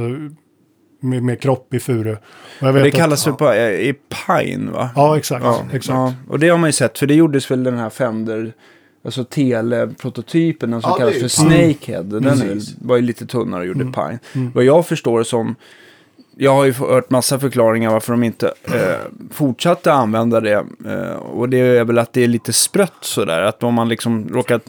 med, 1.00 1.22
med 1.22 1.40
kropp 1.40 1.74
i 1.74 1.80
furu. 1.80 2.12
Och 2.12 2.18
jag 2.60 2.72
vet 2.72 2.82
det 2.82 2.88
att- 2.88 2.94
kallas 2.94 3.26
väl 3.26 3.34
på, 3.34 3.52
eh, 3.52 3.70
i 3.70 3.94
pine 4.26 4.70
va? 4.72 4.90
Ja, 4.96 5.16
exakt. 5.18 5.44
Ja, 5.44 5.62
exakt. 5.72 5.86
ja, 5.96 6.14
och 6.28 6.38
det 6.38 6.48
har 6.48 6.58
man 6.58 6.68
ju 6.68 6.72
sett, 6.72 6.98
för 6.98 7.06
det 7.06 7.14
gjordes 7.14 7.50
väl 7.50 7.64
den 7.64 7.78
här 7.78 7.90
Fender, 7.90 8.52
alltså 9.04 9.24
teleprototypen, 9.24 10.70
den 10.70 10.82
som 10.82 10.90
Ja, 10.90 10.96
kallas 10.96 11.14
för 11.14 11.20
ju 11.44 11.48
Pine. 11.50 11.74
Snakehead. 11.74 12.02
Den 12.02 12.22
Precis. 12.22 12.74
var 12.80 12.96
ju 12.96 13.02
lite 13.02 13.26
tunnare 13.26 13.60
och 13.60 13.66
gjorde 13.66 13.80
Mm. 13.80 13.92
Pine. 13.92 14.50
Vad 14.54 14.64
jag 14.64 14.86
förstår 14.86 15.22
som, 15.22 15.54
jag 16.36 16.54
har 16.54 16.64
ju 16.64 16.72
hört 16.72 17.10
massa 17.10 17.38
förklaringar 17.38 17.90
varför 17.90 18.12
de 18.12 18.22
inte 18.24 18.46
eh, 18.64 18.96
fortsatte 19.30 19.92
använda 19.92 20.40
det. 20.40 20.64
Eh, 20.86 21.16
och 21.16 21.48
det 21.48 21.58
är 21.58 21.84
väl 21.84 21.98
att 21.98 22.12
det 22.12 22.24
är 22.24 22.28
lite 22.28 22.52
sprött 22.52 22.92
sådär. 23.00 23.42
Att 23.42 23.62
om 23.62 23.74
man 23.74 23.88
liksom 23.88 24.28
råkar 24.28 24.60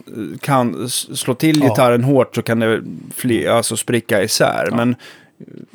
kan 0.41 0.85
s- 0.85 1.19
slå 1.19 1.33
till 1.35 1.59
Ja. 1.61 1.67
gitarren 1.69 2.03
hårt 2.03 2.35
så 2.35 2.41
kan 2.41 2.59
det 2.59 2.81
fly, 3.15 3.47
alltså 3.47 3.77
spricka 3.77 4.23
isär. 4.23 4.69
Men 4.71 4.95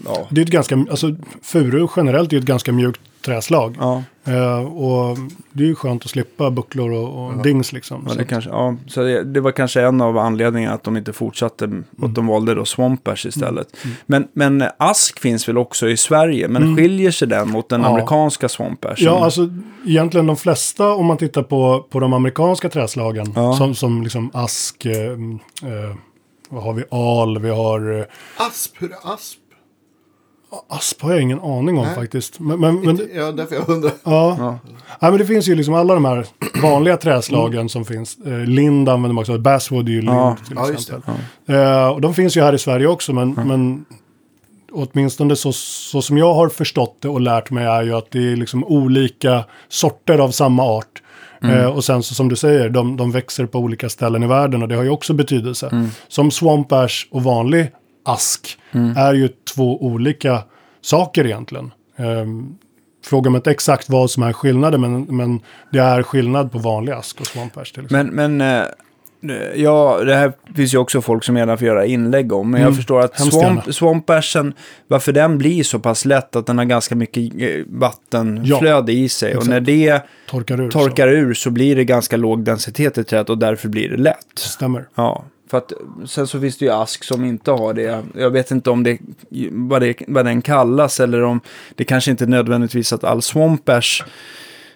ja, 0.05 0.27
Det 0.31 0.41
är 0.41 0.45
ett 0.45 0.51
ganska, 0.51 0.75
alltså 0.91 1.17
furu 1.43 1.89
generellt 1.97 2.33
är 2.33 2.37
ett 2.37 2.45
ganska 2.45 2.73
mjukt 2.73 3.01
träslag. 3.25 3.77
ja. 3.79 4.03
Eh, 4.29 4.65
och 4.67 5.17
det 5.53 5.63
är 5.63 5.67
ju 5.67 5.75
skönt 5.75 6.05
att 6.05 6.11
slippa 6.11 6.51
bucklor 6.51 6.93
och, 6.93 7.27
och 7.27 7.43
dings 7.43 7.73
liksom. 7.73 8.03
Ja, 8.07 8.13
Så 8.13 8.19
det, 8.19 8.25
kanske, 8.25 8.51
ja, 8.51 8.75
så 8.87 9.01
det, 9.03 9.25
det 9.25 9.41
var 9.41 9.51
kanske 9.53 9.81
en 9.83 10.01
av 10.01 10.19
anledningarna 10.19 10.75
att 10.75 10.85
de 10.85 10.97
inte 10.97 11.13
fortsatte. 11.13 11.83
Att 12.03 12.15
de 12.15 12.27
valde 12.27 12.55
då 12.55 12.65
Swampers 12.65 13.27
istället. 13.27 13.77
Men, 14.07 14.29
men 14.33 14.65
ask 14.77 15.21
finns 15.21 15.49
väl 15.49 15.59
också 15.59 15.89
i 15.89 15.97
Sverige. 15.97 16.49
Men 16.49 16.77
skiljer 16.77 17.11
sig 17.11 17.29
den 17.29 17.49
mot 17.51 17.69
den 17.69 17.81
Ja. 17.83 17.89
amerikanska 17.89 18.49
Swampers? 18.49 19.01
Ja, 19.01 19.25
alltså 19.25 19.49
egentligen 19.87 20.27
de 20.27 20.37
flesta, 20.37 20.93
om 20.95 21.07
man 21.07 21.17
tittar 21.17 21.43
på, 21.43 21.87
på 21.91 22.01
de 22.01 22.13
amerikanska 22.13 22.69
träslagen, 22.69 23.33
Ja. 23.37 23.53
som, 23.57 23.75
som 23.75 24.03
liksom 24.03 24.31
ask, 24.35 24.85
eh, 24.87 24.95
eh, 25.03 25.97
vad 26.51 26.63
har 26.63 26.73
vi, 26.73 26.85
al, 26.91 27.39
vi 27.39 27.51
har, 27.51 27.99
eh, 27.99 28.05
Asp, 28.47 28.73
hur 28.79 28.91
är 28.93 29.13
asp? 29.15 29.39
Asp 30.69 31.03
har 31.03 31.13
jag 31.13 31.21
ingen 31.23 31.41
aning 31.41 31.79
om 31.79 31.85
Nej. 31.87 31.95
faktiskt. 31.95 32.41
Men, 32.41 32.61
men, 32.61 32.81
men, 32.81 33.01
ja, 33.15 33.33
därför 33.33 33.55
jag 33.55 33.69
undrar. 33.69 33.93
ja. 34.05 34.37
Ja. 34.39 34.59
Ja, 35.01 35.11
men 35.11 35.19
det 35.19 35.27
finns 35.27 35.49
ju 35.49 35.55
liksom 35.55 35.75
alla 35.75 35.95
de 35.95 36.05
här 36.05 36.27
vanliga 36.63 36.97
träslagen 36.97 37.69
som 37.69 37.85
finns. 37.85 38.19
Eh, 38.27 38.39
lind 38.39 38.89
använder 38.89 39.15
man 39.15 39.23
också, 39.23 39.39
basswood 39.39 39.89
är 39.89 39.93
ju 39.93 40.01
lind 40.01 40.17
Ja. 40.17 40.37
till 40.47 40.57
Ja, 40.57 40.73
exempel. 40.73 41.15
Eh, 41.47 41.89
och 41.89 42.01
de 42.01 42.15
finns 42.15 42.37
ju 42.37 42.41
här 42.43 42.53
i 42.53 42.59
Sverige 42.59 42.87
också, 42.87 43.13
men, 43.13 43.31
men 43.33 43.85
åtminstone 44.73 45.37
så, 45.37 45.53
så 45.53 46.03
som 46.03 46.19
jag 46.19 46.35
har 46.35 46.49
förstått 46.49 46.97
det 47.01 47.09
och 47.09 47.21
lärt 47.21 47.51
mig 47.51 47.65
är 47.65 47.83
ju 47.83 47.95
att 47.95 48.11
det 48.11 48.33
är 48.33 48.37
liksom 48.37 48.65
olika 48.65 49.45
sorter 49.69 50.19
av 50.19 50.31
samma 50.31 50.63
art. 50.63 51.03
Eh, 51.43 51.67
och 51.67 51.85
sen 51.85 52.03
så 52.03 52.15
som 52.15 52.29
du 52.29 52.37
säger, 52.37 52.69
de, 52.69 52.97
de 52.97 53.11
växer 53.11 53.47
på 53.47 53.59
olika 53.59 53.89
ställen 53.89 54.23
i 54.23 54.27
världen 54.27 54.63
och 54.63 54.69
det 54.69 54.75
har 54.77 54.83
ju 54.83 54.91
också 54.91 55.13
betydelse. 55.15 55.91
Som 56.09 56.31
swamp 56.31 56.73
ash 56.73 57.07
och 57.11 57.23
vanlig 57.23 57.71
ask 58.09 58.59
är 58.97 59.15
ju 59.15 59.29
två 59.55 59.85
olika 59.85 60.43
saker 60.81 61.27
egentligen. 61.27 61.73
Um, 61.97 62.59
fråga 63.05 63.31
mig 63.31 63.39
inte 63.39 63.51
exakt 63.51 63.89
vad 63.89 64.11
som 64.11 64.23
är 64.23 64.33
skillnaden, 64.33 64.81
men, 64.81 65.03
men 65.03 65.41
det 65.73 65.79
är 65.79 66.03
skillnad 66.03 66.53
på 66.53 66.59
vanlig 66.59 66.93
ask 66.93 67.21
och 67.21 67.27
swamp 67.27 67.57
ash 67.57 67.73
till 67.75 67.85
exempel. 67.85 68.15
Men, 68.15 68.37
men 68.37 68.61
eh, 68.61 68.67
ja, 69.55 70.01
det 70.05 70.15
här 70.15 70.33
finns 70.57 70.75
ju 70.75 70.79
också 70.79 71.01
folk 71.01 71.25
som 71.25 71.37
gärna 71.37 71.57
får 71.57 71.67
göra 71.67 71.87
inlägg 71.87 72.33
om. 72.33 72.51
Men 72.51 72.61
jag 72.61 72.69
Mm, 72.69 72.77
förstår 72.77 73.01
att 73.01 73.75
swamp, 73.75 74.11
varför 74.89 75.13
den 75.13 75.39
blir 75.39 75.63
så 75.63 75.79
pass 75.79 76.05
lätt 76.05 76.37
att 76.37 76.47
den 76.47 76.59
har 76.59 76.65
ganska 76.65 76.95
mycket 76.97 77.35
eh, 77.43 77.65
vattenflöde 77.67 78.93
i 78.93 79.09
sig. 79.09 79.31
Och 79.31 79.35
exakt. 79.37 79.51
när 79.51 79.61
det 79.61 80.03
Torkar 80.29 80.61
ur. 80.61 80.71
torkar 80.71 81.09
ur 81.09 81.35
så 81.35 81.51
blir 81.51 81.77
det 81.77 81.85
ganska 81.85 82.17
låg 82.17 82.45
densitet 82.45 82.99
i 82.99 83.05
trädet 83.05 83.31
och 83.31 83.39
därför 83.39 83.69
blir 83.69 83.89
det 83.89 83.97
lätt. 83.97 84.27
Så. 84.35 84.49
Stämmer. 84.49 84.89
Ja, 84.95 85.25
för 85.49 85.59
att 85.59 85.73
sen 86.07 86.27
så 86.27 86.41
finns 86.41 86.59
det 86.59 86.65
ju 86.65 86.71
ask 86.71 87.05
som 87.05 87.25
inte 87.25 87.51
har 87.51 87.75
det. 87.75 88.05
Jag 88.15 88.31
vet 88.31 88.51
inte 88.51 88.71
om 88.71 88.83
det, 88.83 88.99
vad, 89.51 89.83
det, 89.83 90.03
vad 90.09 90.25
den 90.25 90.43
kallas 90.43 91.01
eller 91.01 91.23
om 91.23 91.41
det 91.75 91.85
kanske 91.85 92.11
inte 92.11 92.25
är 92.25 92.29
nödvändigtvis 92.29 92.93
att 92.93 93.05
all 93.05 93.23
swamp 93.23 93.69
ash 93.69 94.03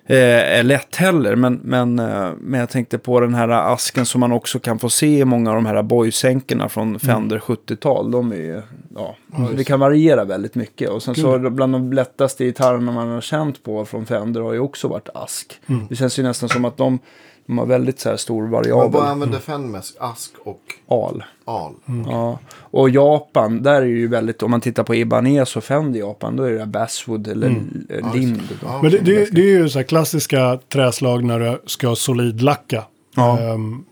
eh, 0.06 0.58
är 0.58 0.62
lätt 0.62 0.96
heller. 0.96 1.36
Men, 1.36 1.60
men, 1.62 1.98
eh, 1.98 2.30
men 2.40 2.60
jag 2.60 2.70
tänkte 2.70 2.98
på 2.98 3.20
den 3.20 3.34
här 3.34 3.48
asken 3.48 4.06
som 4.06 4.20
man 4.20 4.32
också 4.32 4.58
kan 4.58 4.78
få 4.78 4.90
se 4.90 5.18
i 5.18 5.24
många 5.24 5.50
av 5.50 5.56
de 5.56 5.66
här 5.66 5.82
boysänkorna 5.82 6.68
från 6.68 6.98
Fender 6.98 7.38
70-tal. 7.38 8.10
De 8.10 8.32
är 8.32 8.36
ju, 8.36 8.62
ja, 8.94 9.16
det 9.56 9.64
kan 9.64 9.80
variera 9.80 10.24
väldigt 10.24 10.54
mycket. 10.54 10.90
Och 10.90 11.02
sen 11.02 11.14
så 11.14 11.38
bland 11.38 11.72
de 11.72 11.92
lättaste 11.92 12.44
gitarrerna 12.44 12.92
man 12.92 13.08
har 13.08 13.20
känt 13.20 13.62
på 13.62 13.84
från 13.84 14.06
Fender 14.06 14.40
har 14.40 14.52
ju 14.52 14.58
också 14.58 14.88
varit 14.88 15.08
ask. 15.14 15.60
Det 15.88 15.96
känns 15.96 16.18
ju 16.18 16.22
nästan 16.22 16.48
som 16.48 16.64
att 16.64 16.76
de, 16.76 16.98
de 17.46 17.58
har 17.58 17.66
väldigt 17.66 18.00
så 18.00 18.08
här 18.08 18.16
stor 18.16 18.42
Men 18.42 18.50
variabel. 18.50 18.90
vad 18.92 19.08
använder 19.08 19.38
Fenn 19.38 19.70
mest? 19.70 19.96
Ask 20.00 20.32
och 20.44 20.60
Al. 20.88 21.24
al? 21.44 21.72
Ja, 22.06 22.38
och 22.54 22.90
Japan, 22.90 23.62
där 23.62 23.82
är 23.82 23.86
ju 23.86 24.08
väldigt, 24.08 24.42
om 24.42 24.50
man 24.50 24.60
tittar 24.60 24.82
på 24.84 24.94
Ibanez 24.94 25.56
och 25.56 25.64
Fender 25.64 25.98
i 25.98 26.02
Japan, 26.02 26.36
då 26.36 26.42
är 26.42 26.50
det 26.52 26.66
Basswood 26.66 27.28
eller 27.28 27.48
eh, 27.88 28.14
Lind. 28.14 28.42
Ja, 28.62 28.82
Men 28.82 28.90
det, 28.90 28.98
det, 28.98 29.28
det 29.32 29.40
är 29.40 29.58
ju 29.58 29.68
så 29.68 29.78
här 29.78 29.86
klassiska 29.86 30.58
träslag 30.68 31.24
när 31.24 31.40
du 31.40 31.62
ska 31.66 31.94
solidlacka. 31.94 32.84
Ja. 33.16 33.38
Ehm, 33.40 33.84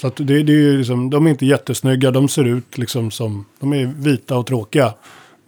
så 0.00 0.06
att 0.06 0.16
det, 0.16 0.24
det 0.24 0.52
är 0.52 0.56
ju 0.56 0.78
liksom, 0.78 1.10
de 1.10 1.26
är 1.26 1.30
inte 1.30 1.46
jättesnygga, 1.46 2.10
de 2.10 2.28
ser 2.28 2.44
ut 2.44 2.78
liksom 2.78 3.10
som, 3.10 3.44
de 3.60 3.72
är 3.72 3.86
vita 3.86 4.38
och 4.38 4.46
tråkiga. 4.46 4.94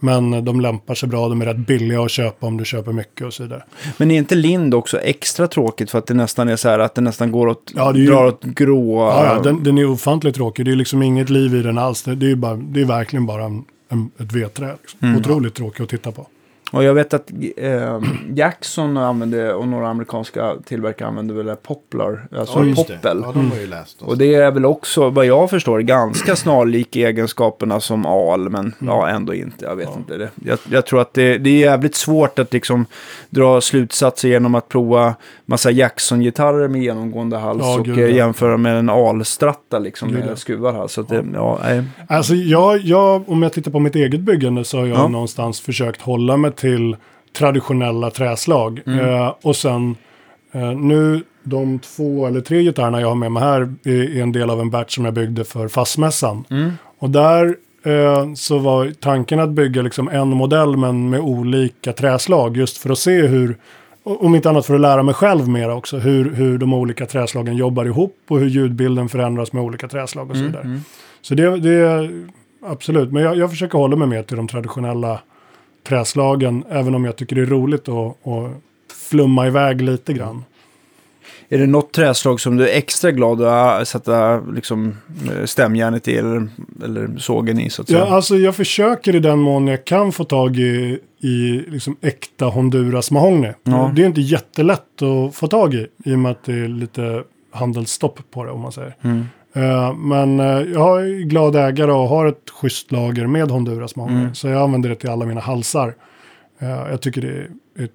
Men 0.04 0.44
de 0.44 0.60
lämpar 0.60 0.94
sig 0.94 1.08
bra, 1.08 1.28
de 1.28 1.40
är 1.42 1.46
rätt 1.46 1.56
billiga 1.56 2.02
att 2.02 2.10
köpa 2.10 2.46
om 2.46 2.56
du 2.56 2.64
köper 2.64 2.92
mycket 2.92 3.26
och 3.26 3.34
så 3.34 3.42
vidare. 3.42 3.62
Men 3.96 4.10
är 4.10 4.18
inte 4.18 4.34
Lind 4.34 4.74
också 4.74 4.98
extra 5.00 5.46
tråkigt 5.48 5.90
för 5.90 5.98
att 5.98 6.06
det 6.06 6.14
nästan 6.14 6.48
är 6.48 6.56
så 6.56 6.68
här 6.68 6.78
att 6.78 6.94
det 6.94 7.00
nästan 7.00 7.32
går 7.32 7.46
åt, 7.46 7.72
Ja, 7.74 7.92
det 7.92 7.98
är 7.98 8.00
ju- 8.00 8.06
drar 8.06 8.26
åt 8.26 8.44
grå... 8.44 9.00
Ja, 9.00 9.34
ja, 9.36 9.42
den, 9.42 9.64
den 9.64 9.78
är 9.78 9.84
ofantligt 9.90 10.36
tråkig, 10.36 10.64
det 10.64 10.72
är 10.72 10.76
liksom 10.76 11.02
inget 11.02 11.30
liv 11.30 11.54
i 11.54 11.62
den 11.62 11.78
alls. 11.78 12.02
Det, 12.02 12.14
det 12.14 12.26
är, 12.26 12.28
ju 12.28 12.36
bara, 12.36 12.56
det 12.56 12.80
är 12.80 12.84
verkligen 12.84 13.26
bara 13.26 13.44
en, 13.44 13.64
en, 13.88 14.10
ett 14.18 14.32
vedträ. 14.32 14.74
Liksom. 14.82 15.16
Otroligt 15.16 15.54
tråkig 15.54 15.82
att 15.84 15.90
titta 15.90 16.12
på. 16.12 16.26
Och 16.74 16.84
jag 16.84 16.94
vet 16.94 17.14
att 17.14 17.30
eh, 17.56 18.00
Jackson 18.34 18.96
använde, 18.96 19.54
och 19.54 19.68
några 19.68 19.88
amerikanska 19.88 20.54
tillverkare 20.64 21.08
använde 21.08 21.34
väl 21.34 21.56
Poplar, 21.56 22.26
alltså 22.38 22.58
Ja, 22.58 22.64
just 22.64 22.86
det. 22.88 22.94
Poppel. 22.94 23.20
Ja, 23.24 23.32
de 23.32 23.50
har 23.50 23.58
ju 23.58 23.66
läst. 23.66 24.02
Och 24.02 24.18
det 24.18 24.34
är 24.34 24.50
väl 24.50 24.64
också, 24.64 25.10
vad 25.10 25.26
jag 25.26 25.50
förstår, 25.50 25.80
ganska 25.80 26.36
snarlik 26.36 26.96
egenskaperna 26.96 27.80
som 27.80 28.06
al, 28.06 28.48
men 28.50 28.74
ja, 28.78 29.08
ändå 29.08 29.34
inte. 29.34 29.64
Jag 29.64 29.76
vet 29.76 29.96
inte. 29.96 30.16
Det. 30.16 30.30
Jag, 30.44 30.58
jag 30.70 30.86
tror 30.86 31.00
att 31.00 31.14
det, 31.14 31.38
det 31.38 31.50
är 31.50 31.58
jävligt 31.58 31.94
svårt 31.94 32.38
att 32.38 32.52
liksom 32.52 32.86
dra 33.30 33.60
slutsatser 33.60 34.28
genom 34.28 34.54
att 34.54 34.68
prova 34.68 35.14
massa 35.46 35.70
Jackson-gitarrer 35.70 36.68
med 36.68 36.82
genomgående 36.82 37.36
hals 37.36 37.62
Ja, 37.62 37.78
och 37.78 37.84
gud, 37.84 37.98
eh, 37.98 38.04
ja. 38.04 38.10
jämföra 38.10 38.56
med 38.56 38.78
en 38.78 38.90
alstratta 38.90 39.78
liksom 39.78 40.08
Gud, 40.08 40.20
ja. 40.22 40.26
med 40.26 40.38
skruvad 40.38 40.74
hals. 40.74 40.92
Så 40.92 41.02
det, 41.02 41.24
ja, 41.34 41.58
nej. 41.62 41.82
Alltså 42.08 42.34
jag, 42.34 42.78
jag, 42.80 43.28
om 43.28 43.42
jag 43.42 43.52
tittar 43.52 43.70
på 43.70 43.78
mitt 43.78 43.96
eget 43.96 44.20
byggande 44.20 44.64
så 44.64 44.78
har 44.78 44.86
jag 44.86 44.98
Ja. 44.98 45.08
någonstans 45.08 45.60
försökt 45.60 46.02
hålla 46.02 46.36
mig 46.36 46.52
till 46.52 46.63
traditionella 47.38 48.10
träslag. 48.10 48.80
Eh, 48.86 49.34
och 49.42 49.56
sen 49.56 49.96
eh, 50.52 50.72
nu 50.72 51.22
de 51.42 51.78
två 51.78 52.26
eller 52.26 52.40
tre 52.40 52.62
gitarrerna 52.62 53.00
jag 53.00 53.08
har 53.08 53.14
med 53.14 53.32
mig 53.32 53.42
här 53.42 53.74
är, 53.84 54.16
är 54.16 54.22
en 54.22 54.32
del 54.32 54.50
av 54.50 54.60
en 54.60 54.70
batch 54.70 54.94
som 54.94 55.04
jag 55.04 55.14
byggde 55.14 55.44
för 55.44 55.68
fastmässan. 55.68 56.44
Och 56.98 57.10
där 57.10 57.56
eh, 57.84 58.34
så 58.34 58.58
var 58.58 58.90
tanken 59.00 59.40
att 59.40 59.50
bygga 59.50 59.82
liksom 59.82 60.08
en 60.08 60.28
modell 60.28 60.76
men 60.76 61.10
med 61.10 61.20
olika 61.20 61.92
träslag 61.92 62.56
just 62.56 62.76
för 62.76 62.90
att 62.90 62.98
se 62.98 63.22
hur 63.26 63.56
om 64.06 64.34
inte 64.34 64.50
annat 64.50 64.66
för 64.66 64.74
att 64.74 64.80
lära 64.80 65.02
mig 65.02 65.14
själv 65.14 65.48
mer 65.48 65.70
också, 65.70 65.98
hur, 65.98 66.34
hur 66.34 66.58
de 66.58 66.74
olika 66.74 67.06
träslagen 67.06 67.56
jobbar 67.56 67.84
ihop 67.84 68.16
och 68.28 68.38
hur 68.40 68.46
ljudbilden 68.46 69.08
förändras 69.08 69.52
med 69.52 69.62
olika 69.62 69.88
träslag 69.88 70.30
och 70.30 70.36
så 70.36 70.42
vidare. 70.42 70.80
Så 71.22 71.34
det, 71.34 71.60
det 71.60 71.74
är 71.74 72.24
absolut, 72.66 73.12
men 73.12 73.22
jag, 73.22 73.36
jag 73.36 73.50
försöker 73.50 73.78
hålla 73.78 73.96
mig 73.96 74.08
mer 74.08 74.22
till 74.22 74.36
de 74.36 74.48
traditionella 74.48 75.20
träslagen, 75.84 76.64
även 76.70 76.94
om 76.94 77.04
jag 77.04 77.16
tycker 77.16 77.36
det 77.36 77.42
är 77.42 77.46
roligt 77.46 77.88
att, 77.88 78.26
att 78.26 78.50
flumma 78.92 79.46
iväg 79.46 79.80
lite 79.80 80.12
grann. 80.12 80.44
Är 81.48 81.58
det 81.58 81.66
något 81.66 81.92
träslag 81.92 82.40
som 82.40 82.56
du 82.56 82.68
är 82.68 82.78
extra 82.78 83.10
glad 83.10 83.42
att 83.42 83.88
sätta 83.88 84.40
liksom, 84.40 84.96
eh, 85.30 85.44
stämjärnet 85.44 86.08
i 86.08 86.16
eller, 86.16 86.48
eller 86.84 87.18
sågen 87.18 87.60
i 87.60 87.70
så 87.70 87.82
att 87.82 87.88
säga? 87.88 88.00
Ja, 88.00 88.06
alltså 88.06 88.36
jag 88.36 88.56
försöker 88.56 89.14
i 89.14 89.20
den 89.20 89.38
mån 89.38 89.66
jag 89.66 89.84
kan 89.84 90.12
få 90.12 90.24
tag 90.24 90.56
i, 90.56 90.98
i 91.20 91.64
liksom 91.68 91.96
äkta 92.00 92.46
Honduras 92.46 93.10
mahogny. 93.10 93.52
Ja. 93.62 93.92
Det 93.96 94.02
är 94.02 94.06
inte 94.06 94.20
jättelätt 94.20 95.02
att 95.02 95.34
få 95.34 95.46
tag 95.46 95.74
i, 95.74 95.86
i 96.04 96.14
och 96.14 96.18
med 96.18 96.32
att 96.32 96.44
det 96.44 96.52
är 96.52 96.68
lite 96.68 97.22
handelsstopp 97.50 98.20
på 98.30 98.44
det 98.44 98.50
om 98.50 98.60
man 98.60 98.72
säger. 98.72 98.96
Mm. 99.02 99.26
Eh, 99.56 99.94
men 99.94 100.40
uh, 100.40 100.72
jag 100.72 101.00
är 101.00 101.24
glad 101.24 101.56
ägare 101.56 101.92
och 101.92 102.08
har 102.08 102.26
ett 102.26 102.50
schysst 102.50 102.92
lager 102.92 103.26
med 103.26 103.50
Honduras 103.50 103.96
mahogny. 103.96 104.20
Mm. 104.20 104.34
Så 104.34 104.48
jag 104.48 104.62
använder 104.62 104.88
det 104.88 104.94
till 104.94 105.10
alla 105.10 105.26
mina 105.26 105.40
halsar. 105.40 105.94
Eh, 106.58 106.68
jag 106.68 107.00
tycker 107.00 107.20
det 107.20 107.28
är, 107.28 107.84
ett 107.84 107.90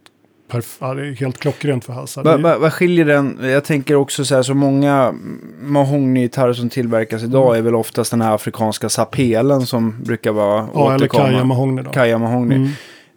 ja, 0.80 0.94
det 0.94 1.08
är 1.08 1.12
helt 1.16 1.38
klockrent 1.38 1.86
för 1.86 1.94
halsar. 1.94 2.24
Va, 2.24 2.38
Det- 2.38 2.44
va, 2.44 2.58
vad 2.58 2.74
skiljer 2.74 3.06
den? 3.06 3.38
Jag 3.42 3.64
tänker 3.64 3.96
också 3.96 4.26
så 4.26 4.36
här, 4.36 4.44
så 4.44 4.54
många 4.54 5.14
mahognygitarrer 5.62 6.54
som 6.54 6.70
tillverkas 6.70 7.24
idag 7.24 7.58
är 7.58 7.62
väl 7.62 7.76
oftast 7.76 8.12
den 8.12 8.22
här 8.22 8.36
afrikanska 8.36 8.90
sapelen 8.90 9.66
som 9.66 10.04
brukar 10.04 10.32
vara 10.32 10.68
ja, 10.74 10.86
eller 10.86 10.96
återkomma. 10.96 11.24
Kaja 11.24 11.44
mahogny. 11.44 11.84
Kaja 11.94 12.18
mahogny. 12.18 12.56
Mm. 12.56 12.70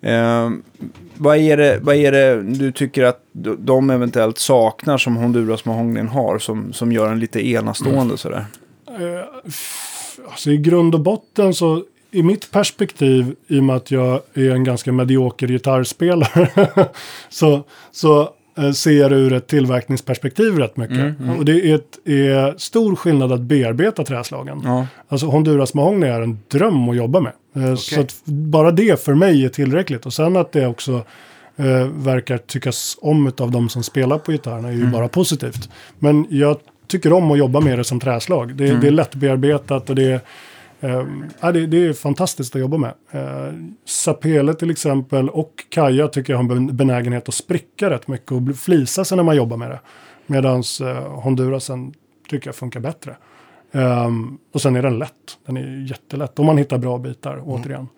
Eh, 0.03 0.51
vad, 1.15 1.37
är 1.37 1.57
det, 1.57 1.79
vad 1.83 1.97
är 1.97 2.13
det 2.13 2.43
du 2.43 2.73
tycker 2.73 3.05
att 3.05 3.21
de 3.59 3.91
eventuellt 3.91 4.39
saknar 4.39 4.99
som 4.99 5.17
Honduras 5.17 5.65
mahognyn 5.65 6.09
har 6.09 6.39
som, 6.39 6.73
som 6.73 6.93
gör 6.93 7.13
en 7.13 7.21
lite 7.21 7.47
enastående 7.47 8.17
sådär? 8.17 8.45
Eh, 8.89 9.53
alltså 10.31 10.51
I 10.51 10.57
grund 10.57 10.95
och 10.95 11.01
botten 11.01 11.55
så, 11.55 11.85
i 12.11 12.23
mitt 12.23 12.51
perspektiv, 12.51 13.35
i 13.49 13.59
och 13.59 13.65
med 13.65 13.77
att 13.77 13.91
jag 13.91 14.21
är 14.35 14.51
en 14.51 14.65
ganska 14.65 14.93
medioker 14.93 15.49
gitarrspelare, 15.49 16.49
så, 17.29 17.65
så 17.93 18.31
ser 18.75 18.91
jag 18.93 19.11
det 19.11 19.17
ur 19.17 19.33
ett 19.33 19.47
tillverkningsperspektiv 19.47 20.59
rätt 20.59 20.77
mycket. 20.77 21.15
Och 21.39 21.45
det 21.45 21.71
är, 21.71 21.75
ett, 21.75 21.99
är 22.09 22.59
stor 22.59 22.97
skillnad 22.97 23.33
att 23.33 23.41
bearbeta 23.41 24.05
träslagen. 24.05 24.63
Ja. 24.65 24.87
Alltså 25.09 25.27
Honduras 25.27 25.75
mahogny 25.75 26.07
är 26.07 26.21
en 26.21 26.39
dröm 26.49 26.89
att 26.89 26.97
jobba 26.97 27.21
med. 27.21 27.33
Eh, 27.57 27.75
Så 27.75 27.95
Okej. 27.95 28.05
att 28.05 28.23
bara 28.27 28.71
det 28.71 29.05
för 29.05 29.15
mig 29.15 29.45
är 29.45 29.49
tillräckligt. 29.49 30.07
Och 30.07 30.13
sen 30.13 30.37
att 30.37 30.53
det 30.53 30.67
också 30.67 30.93
eh, 31.57 31.87
verkar 31.87 32.39
tyckas 32.39 32.99
om 33.01 33.33
av 33.41 33.51
de 33.51 33.69
som 33.69 33.83
spelar 33.83 34.19
på 34.19 34.33
gitarrerna 34.33 34.69
är 34.69 34.73
ju 34.73 34.87
bara 34.87 35.09
positivt. 35.09 35.69
Men 35.99 36.27
jag 36.31 36.57
tycker 36.87 37.13
om 37.13 37.31
att 37.31 37.39
jobba 37.39 37.61
med 37.61 37.79
det 37.79 37.85
som 37.85 38.01
träslag. 38.01 38.55
Det, 38.55 38.81
det 38.81 38.87
är 38.87 38.91
lättbearbetat 38.91 39.91
och 39.91 39.97
det 39.97 40.05
är, 40.13 40.21
eh, 40.83 41.07
ja, 41.41 41.53
det, 41.53 41.67
det 41.67 41.87
är 41.87 41.93
fantastiskt 41.93 42.55
att 42.55 42.61
jobba 42.61 42.77
med. 42.77 42.95
Eh, 43.11 43.53
Sapele 43.85 44.55
till 44.55 44.71
exempel 44.71 45.29
och 45.29 45.65
Kaja 45.69 46.09
tycker 46.09 46.33
jag 46.33 46.39
har 46.43 46.57
en 46.57 46.77
benägenhet 46.77 47.29
att 47.29 47.35
spricka 47.35 47.91
rätt 47.91 48.09
mycket 48.09 48.33
och 48.33 48.57
flisa 48.57 49.05
sig 49.05 49.17
när 49.17 49.25
man 49.25 49.37
jobbar 49.37 49.57
med 49.57 49.71
det. 49.71 49.81
Medan 50.27 50.63
eh, 50.83 51.13
Hondurasen 51.21 51.95
tycker 52.29 52.49
jag 52.49 52.55
funkar 52.55 52.81
bättre. 52.81 53.17
Ehm, 53.73 54.39
och 54.53 54.63
sen 54.63 54.77
är 54.77 54.83
den 54.83 54.99
lätt. 54.99 55.39
Den 55.47 55.57
är 55.57 55.87
jättelätt. 55.91 56.39
Om 56.39 56.47
man 56.47 56.59
hittar 56.59 56.79
bra 56.79 56.99
bitar, 56.99 57.43
återigen. 57.45 57.89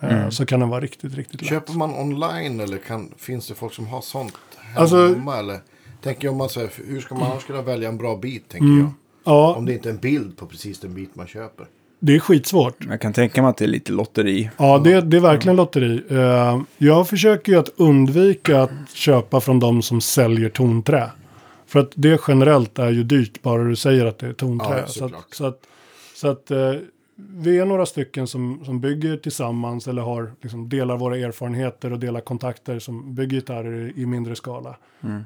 eh, 0.00 0.28
Så 0.28 0.46
kan 0.46 0.60
den 0.60 0.68
vara 0.68 0.80
riktigt, 0.80 1.14
riktigt 1.14 1.40
lätt. 1.40 1.50
Köper 1.50 1.72
man 1.72 1.94
online 1.94 2.60
eller 2.60 2.78
kan, 2.78 3.14
finns 3.16 3.48
det 3.48 3.54
folk 3.54 3.72
som 3.74 3.86
har 3.86 4.00
sånt 4.00 4.34
hemma? 4.58 4.80
Alltså- 4.80 5.14
eller? 5.38 5.58
Tänker 6.02 6.24
jag 6.24 6.32
om 6.32 6.38
man 6.38 6.48
säger, 6.48 6.70
hur 6.86 7.00
ska 7.00 7.14
man 7.14 7.30
annars 7.30 7.44
kunna 7.44 7.62
välja 7.62 7.88
en 7.88 7.96
bra 7.96 8.16
bit, 8.16 8.48
tänker 8.48 8.78
jag. 8.78 8.90
Ja, 9.24 9.54
Om 9.54 9.66
det 9.66 9.72
inte 9.72 9.88
är 9.88 9.92
en 9.92 9.98
bild 9.98 10.36
på 10.36 10.46
precis 10.46 10.80
den 10.80 10.94
bit 10.94 11.14
man 11.16 11.26
köper. 11.26 11.66
Det 12.00 12.14
är 12.14 12.18
skitsvårt. 12.18 12.76
Jag 12.88 13.00
kan 13.00 13.12
tänka 13.12 13.42
mig 13.42 13.48
att 13.50 13.56
det 13.56 13.64
är 13.64 13.68
lite 13.68 13.92
lotteri. 13.92 14.50
Ja, 14.56 14.78
det, 14.78 15.00
det 15.00 15.16
är 15.16 15.20
verkligen 15.20 15.56
lotteri. 15.56 16.02
Eh, 16.10 16.60
jag 16.78 17.08
försöker 17.08 17.52
ju 17.52 17.58
att 17.58 17.70
undvika 17.76 18.62
att 18.62 18.90
köpa 18.94 19.40
från 19.40 19.60
de 19.60 19.82
som 19.82 20.00
säljer 20.00 20.48
tonträ. 20.48 21.10
För 21.66 21.80
att 21.80 21.92
det 21.94 22.20
generellt 22.28 22.78
är 22.78 22.90
ju 22.90 23.02
dyrt 23.02 23.42
bara 23.42 23.64
du 23.64 23.76
säger 23.76 24.06
att 24.06 24.18
det 24.18 24.26
är 24.26 24.32
tonträ. 24.32 24.78
Ja, 24.78 24.86
så 24.86 25.04
att, 25.04 25.12
så 25.32 25.46
att, 25.46 25.60
så 26.14 26.28
att 26.28 26.50
eh, 26.50 26.74
vi 27.16 27.58
är 27.58 27.64
några 27.64 27.86
stycken 27.86 28.26
som, 28.26 28.64
som 28.64 28.80
bygger 28.80 29.16
tillsammans 29.16 29.88
eller 29.88 30.02
har, 30.02 30.32
liksom, 30.40 30.68
delar 30.68 30.96
våra 30.96 31.16
erfarenheter 31.16 31.92
och 31.92 31.98
delar 31.98 32.20
kontakter 32.20 32.78
som 32.78 33.14
bygger 33.14 33.36
gitarrer 33.36 33.92
i 33.96 34.06
mindre 34.06 34.36
skala. 34.36 34.76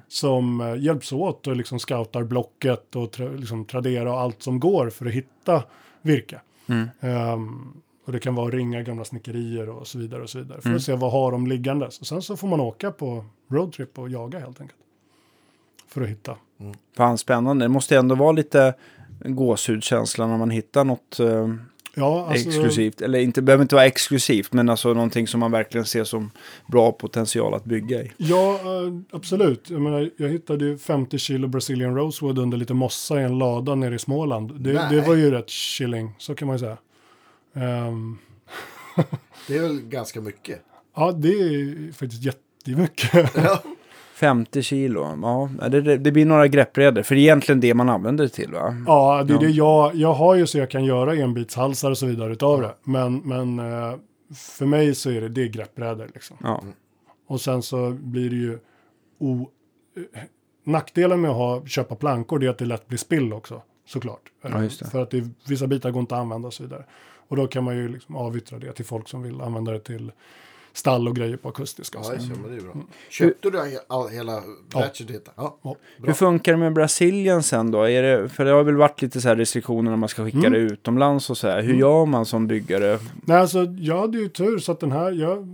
Som 0.09 0.61
eh, 0.61 0.77
hjälps 0.77 1.13
åt 1.13 1.47
och 1.47 1.57
liksom 1.57 1.79
scoutar 1.79 2.23
Blocket 2.23 2.97
och 2.97 3.13
tra, 3.13 3.29
liksom, 3.29 3.65
Tradera 3.65 4.13
och 4.13 4.21
allt 4.21 4.43
som 4.43 4.61
går 4.61 4.91
för 4.91 5.07
att 5.07 5.13
hitta 5.13 5.63
virke. 6.03 6.41
Ehm, 7.01 7.73
och 8.05 8.13
det 8.13 8.21
kan 8.21 8.35
vara 8.35 8.51
ringa 8.51 8.83
gamla 8.83 9.05
snickerier 9.05 9.69
och 9.69 9.87
så 9.87 9.99
vidare 9.99 10.23
och 10.23 10.31
så 10.31 10.39
vidare. 10.39 10.61
För 10.61 10.75
att 10.75 10.83
se 10.83 10.95
vad 10.95 11.13
har 11.13 11.33
de 11.33 11.47
liggandes. 11.47 12.01
Och 12.01 12.07
sen 12.07 12.23
så 12.23 12.37
får 12.37 12.49
man 12.49 12.61
åka 12.61 12.91
på 12.91 13.25
roadtrip 13.49 13.99
och 13.99 14.09
jaga 14.09 14.39
helt 14.39 14.61
enkelt. 14.61 14.81
För 15.89 16.03
att 16.03 16.09
hitta. 16.09 16.37
Fan 16.97 17.19
spännande. 17.19 17.65
Det 17.65 17.69
måste 17.69 17.97
ändå 17.97 18.15
vara 18.15 18.33
lite 18.33 18.75
gåshudkänsla 19.25 20.27
när 20.27 20.39
man 20.39 20.51
hittar 20.51 20.85
något 20.85 21.21
eh, 21.21 21.55
Ja, 21.95 22.27
alltså, 22.31 22.49
exklusivt. 22.49 23.01
Eller 23.01 23.19
inte, 23.19 23.43
behöver 23.43 23.63
inte 23.63 23.75
vara 23.75 23.87
exklusivt, 23.87 24.53
men 24.53 24.69
alltså 24.69 24.95
någonting 24.95 25.27
som 25.29 25.41
man 25.41 25.51
verkligen 25.51 25.85
ser 25.87 26.05
som 26.05 26.31
bra 26.67 26.93
potential 26.93 27.55
att 27.55 27.65
bygga 27.65 28.03
i. 28.03 28.13
Ja, 28.17 28.55
eh, 28.55 28.93
absolut. 29.11 29.71
Jag, 29.71 29.81
menar, 29.81 30.11
jag 30.17 30.29
hittade 30.29 30.65
ju 30.65 30.79
50 30.79 31.19
kilo 31.19 31.49
Brazilian 31.49 31.95
Rosewood 31.95 32.39
under 32.39 32.59
lite 32.59 32.75
mossa 32.75 33.21
i 33.21 33.25
en 33.25 33.39
lada 33.39 33.75
nere 33.75 33.95
i 33.95 33.99
Småland. 33.99 34.61
Det, 34.61 34.73
det 34.91 35.01
var 35.01 35.15
ju 35.15 35.31
rätt 35.31 35.51
chilling, 35.51 36.13
så 36.19 36.35
kan 36.35 36.49
man 36.49 36.55
ju 36.57 36.61
säga. 36.61 36.77
Ehm, 37.55 38.19
Det 39.49 39.57
är 39.57 39.63
väl 39.63 39.81
ganska 39.81 40.21
mycket. 40.21 40.61
ja, 40.97 41.13
det 41.13 41.29
är 41.29 41.93
faktiskt 41.93 42.23
jättemycket. 42.23 43.31
Ja. 43.35 43.63
50 44.15 44.63
kilo, 44.63 45.19
ja, 45.61 45.69
det, 45.69 45.81
det, 45.81 45.97
det 45.99 46.13
blir 46.13 46.27
några 46.27 46.49
greppredor. 46.49 47.03
För 47.03 47.15
det 47.15 47.21
är 47.21 47.23
egentligen 47.23 47.61
det 47.61 47.75
man 47.75 47.89
använder 47.89 48.25
det 48.25 48.31
till 48.31 48.53
va? 48.53 48.77
ja, 48.87 49.25
det 49.27 49.33
är 49.33 49.35
Ja. 49.35 49.41
det 49.41 49.51
jag, 49.51 49.95
jag 49.95 50.13
har 50.15 50.35
ju 50.35 50.47
så 50.47 50.59
jag 50.59 50.71
kan 50.71 50.85
göra 50.85 51.15
enbitshalsar 51.15 51.91
och 51.91 51.99
så 51.99 52.07
vidare 52.07 52.33
utav 52.33 52.61
det. 52.61 52.75
Men, 52.85 53.17
men 53.17 53.59
eh, 53.59 53.95
för 54.35 54.67
mig 54.67 54.95
så 54.95 55.11
är 55.11 55.21
det, 55.21 55.29
det 55.29 55.43
är 55.43 55.49
liksom. 56.15 56.37
Ja, 56.43 56.63
Och 57.29 57.41
sen 57.41 57.63
så 57.63 57.91
blir 57.91 58.31
det 58.31 58.37
ju 58.37 58.59
o... 59.19 59.49
eh, 60.15 60.21
Nackdelen 60.67 61.21
med 61.21 61.31
att 61.31 61.37
ha, 61.37 61.67
köpa 61.67 61.95
plankor 61.95 62.39
det 62.39 62.47
är 62.47 62.51
att 62.51 62.59
det 62.59 62.65
lätt 62.65 62.89
blir 62.89 62.99
spill 62.99 63.33
också. 63.33 63.63
Såklart. 63.87 64.21
Ja, 64.43 64.49
det. 64.79 64.91
För 64.91 65.03
att 65.03 65.11
det, 65.11 65.29
vissa 65.49 65.67
bitar 65.67 65.91
går 65.91 66.01
inte 66.01 66.15
att 66.15 66.21
använda 66.21 66.49
och 66.49 66.55
så 66.55 66.63
vidare. 66.63 66.85
Och 67.29 67.37
då 67.37 67.47
kan 67.47 67.65
man 67.65 67.77
ju 67.77 67.89
liksom 67.89 68.17
avyttra 68.17 68.59
det 68.59 68.73
till 68.73 68.85
folk 68.85 69.09
som 69.09 69.23
vill 69.23 69.41
använda 69.41 69.73
det 69.73 69.79
till 69.81 70.13
stall 70.75 71.09
och 71.09 71.17
grejer 71.17 71.37
på 71.37 71.49
akustiska. 71.49 71.99
Ja, 71.99 72.05
så. 72.05 72.13
det, 72.13 72.41
men 72.43 72.51
det 72.51 72.57
är 72.57 72.61
bra. 72.61 72.75
Köpte 73.11 73.51
du 73.51 73.59
all, 73.89 74.09
hela 74.09 74.43
batchet? 74.73 75.11
Ja. 75.11 75.33
ja. 75.37 75.57
Ja. 75.63 75.77
Hur 76.07 76.13
funkar 76.13 76.53
det 76.53 76.59
med 76.59 76.73
Brasilien 76.73 77.43
sen 77.43 77.71
då? 77.71 77.83
Är 77.83 78.03
det, 78.03 78.29
för 78.29 78.45
det 78.45 78.51
har 78.51 78.63
väl 78.65 78.77
varit 78.77 79.03
lite 79.03 79.21
så 79.21 79.29
här 79.29 79.37
restriktioner 79.37 79.91
när 79.91 79.97
man 79.97 80.09
ska 80.09 80.25
skicka 80.25 80.39
Mm. 80.39 80.53
det 80.53 80.59
utomlands 80.59 81.31
och 81.31 81.37
så 81.37 81.49
här. 81.49 81.63
Hur 81.63 81.75
gör 81.75 82.07
man 82.07 82.27
som 82.27 82.47
byggare? 82.47 82.99
Nej, 83.25 83.37
alltså 83.37 83.65
jag 83.65 83.99
hade 83.99 84.19
ju 84.19 84.29
tur 84.29 84.59
så 84.59 84.73
att 84.73 84.81
den 84.81 84.93
här, 84.93 85.13
jag 85.13 85.49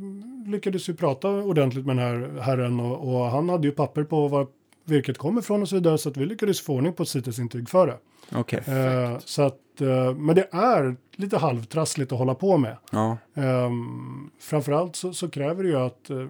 lyckades 0.46 0.88
ju 0.88 0.94
prata 0.94 1.28
ordentligt 1.28 1.86
med 1.86 1.96
den 1.96 2.04
här 2.04 2.40
herren 2.40 2.80
och, 2.80 3.14
och 3.14 3.24
han 3.24 3.48
hade 3.48 3.66
ju 3.66 3.72
papper 3.72 4.04
på 4.04 4.28
var 4.28 4.46
virket 4.84 5.18
kommer 5.18 5.40
ifrån 5.40 5.62
och 5.62 5.68
så 5.68 5.74
vidare 5.76 5.98
så 5.98 6.08
att 6.08 6.16
vi 6.16 6.26
lyckades 6.26 6.60
få 6.60 6.74
ordning 6.74 6.92
på 6.92 7.02
ett 7.02 7.08
CITES-intyg 7.08 7.68
för 7.68 7.86
det. 7.86 7.98
Okej, 8.32 8.62
Eh, 8.66 9.18
så 9.18 9.42
att, 9.42 9.80
eh, 9.80 10.14
men 10.14 10.34
det 10.34 10.48
är 10.52 10.96
lite 11.16 11.38
halvtrassligt 11.38 12.12
att 12.12 12.18
hålla 12.18 12.34
på 12.34 12.56
med. 12.58 12.76
ja. 12.90 13.18
Um, 13.34 14.30
framförallt 14.38 14.96
så, 14.96 15.12
så 15.12 15.28
kräver 15.30 15.62
det 15.62 15.68
ju 15.68 15.76
att 15.76 16.10
eh, 16.10 16.26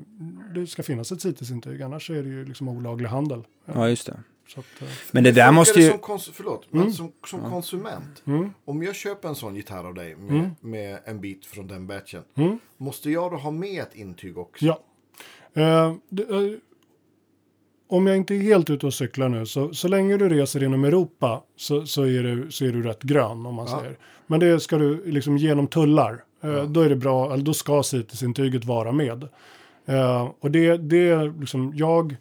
det 0.55 0.67
ska 0.67 0.83
finnas 0.83 1.13
ett 1.13 1.21
CITES-intyg, 1.23 1.83
annars 1.83 2.11
är 2.11 2.23
det 2.23 2.29
ju 2.29 2.45
liksom 2.45 2.69
olaglig 2.69 3.09
handel. 3.09 3.43
ja, 3.65 3.89
just 3.89 4.07
det. 4.07 4.21
Så 4.49 4.61
att, 4.61 4.83
eh, 4.83 4.89
Men 5.13 5.25
det 5.25 5.33
där 5.33 5.53
måste 5.53 5.79
det 5.79 5.85
ju... 5.85 5.91
Som 5.91 5.99
kons- 5.99 6.31
förlåt, 6.33 6.67
men 6.71 6.93
som, 6.93 7.13
som 7.27 7.41
konsument. 7.51 8.23
mm, 8.27 8.51
Om 8.65 8.83
jag 8.83 8.95
köper 8.95 9.29
en 9.29 9.35
sån 9.35 9.57
gitarr 9.57 9.85
av 9.85 9.95
dig 9.95 10.17
med, 10.17 10.51
med 10.61 10.99
en 11.05 11.21
bit 11.21 11.47
från 11.47 11.67
den 11.67 11.87
batchen. 11.87 12.23
mm, 12.35 12.59
Måste 12.77 13.11
jag 13.11 13.31
då 13.33 13.37
ha 13.37 13.51
med 13.51 13.83
ett 13.83 13.95
intyg 13.95 14.39
också? 14.39 14.65
ja. 14.65 14.81
Eh, 15.55 15.95
det, 16.09 16.23
eh, 16.23 16.59
om 17.91 18.07
jag 18.07 18.17
inte 18.17 18.35
är 18.35 18.39
helt 18.39 18.71
ute 18.71 18.87
och 18.87 18.95
cyklar 18.95 19.29
nu, 19.29 19.47
så, 19.47 19.75
så 19.75 19.89
länge 19.89 20.17
du 20.17 20.29
reser 20.29 20.63
inom 20.63 20.85
Europa 20.85 21.43
så, 21.57 21.87
så, 21.87 22.03
är, 22.03 22.23
du, 22.23 22.51
så 22.51 22.65
är 22.65 22.73
du 22.73 22.83
rätt 22.83 23.03
grön 23.03 23.47
om 23.47 23.55
man 23.55 23.67
Ja. 23.71 23.81
säger. 23.81 23.97
Men 24.27 24.41
det 24.41 24.61
ska 24.61 24.79
du 24.79 25.05
liksom 25.11 25.37
genom 25.39 25.67
tullar, 25.67 26.25
eh, 26.43 26.63
då 26.65 26.81
är 26.81 26.89
det 26.89 26.97
bra, 26.97 27.37
då 27.37 27.55
ska 27.55 27.83
CITES-intyget 27.83 28.65
vara 28.65 28.93
med. 28.93 29.29
Eh, 29.87 30.29
och 30.41 30.51
det, 30.51 30.77
det 30.77 31.09
är 31.09 31.41
liksom, 31.41 31.73
jag, 31.77 32.17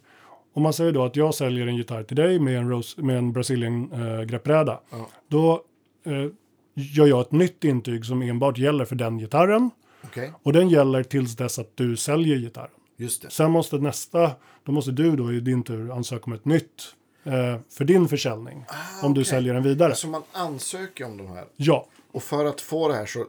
om 0.54 0.62
man 0.62 0.72
säger 0.72 0.92
då 0.92 1.04
att 1.04 1.16
jag 1.16 1.34
säljer 1.34 1.66
en 1.66 1.76
gitarr 1.76 2.02
till 2.02 2.16
dig 2.16 2.38
med 2.38 2.56
en, 2.58 2.68
Rose, 2.70 3.02
med 3.02 3.18
en 3.18 3.32
Brazilian 3.32 3.92
eh, 3.92 4.22
greppbräda, 4.24 4.80
Ja. 4.90 5.08
då 5.28 5.60
eh, 6.06 6.26
gör 6.74 7.06
jag 7.06 7.20
ett 7.20 7.32
nytt 7.32 7.64
intyg 7.64 8.04
som 8.04 8.22
enbart 8.22 8.58
gäller 8.58 8.84
för 8.84 8.96
den 8.96 9.18
gitarren. 9.18 9.70
Okej, 10.04 10.32
Och 10.42 10.52
den 10.52 10.68
gäller 10.68 11.02
tills 11.02 11.36
dess 11.36 11.58
att 11.58 11.70
du 11.76 11.96
säljer 11.96 12.36
gitarren. 12.38 12.70
just 12.96 13.22
det. 13.22 13.30
Sen 13.30 13.50
måste 13.50 13.78
nästa, 13.78 14.30
då 14.66 14.72
måste 14.72 14.90
du 14.90 15.16
då 15.16 15.32
i 15.32 15.40
din 15.40 15.62
tur 15.62 15.90
ansöka 15.96 16.24
om 16.24 16.32
ett 16.32 16.44
nytt 16.44 16.94
eh, 17.24 17.32
för 17.70 17.84
din 17.84 18.08
försäljning. 18.08 18.64
om 19.02 19.14
du 19.14 19.24
säljer 19.24 19.54
den 19.54 19.62
vidare. 19.62 19.94
Så 19.94 20.06
man 20.08 20.22
ansöker 20.32 21.04
om 21.04 21.16
de 21.16 21.26
här. 21.26 21.44
Ja, 21.56 21.86
Och 22.12 22.22
för 22.22 22.44
att 22.44 22.60
få 22.60 22.88
det 22.88 22.94
här 22.94 23.06
så... 23.06 23.26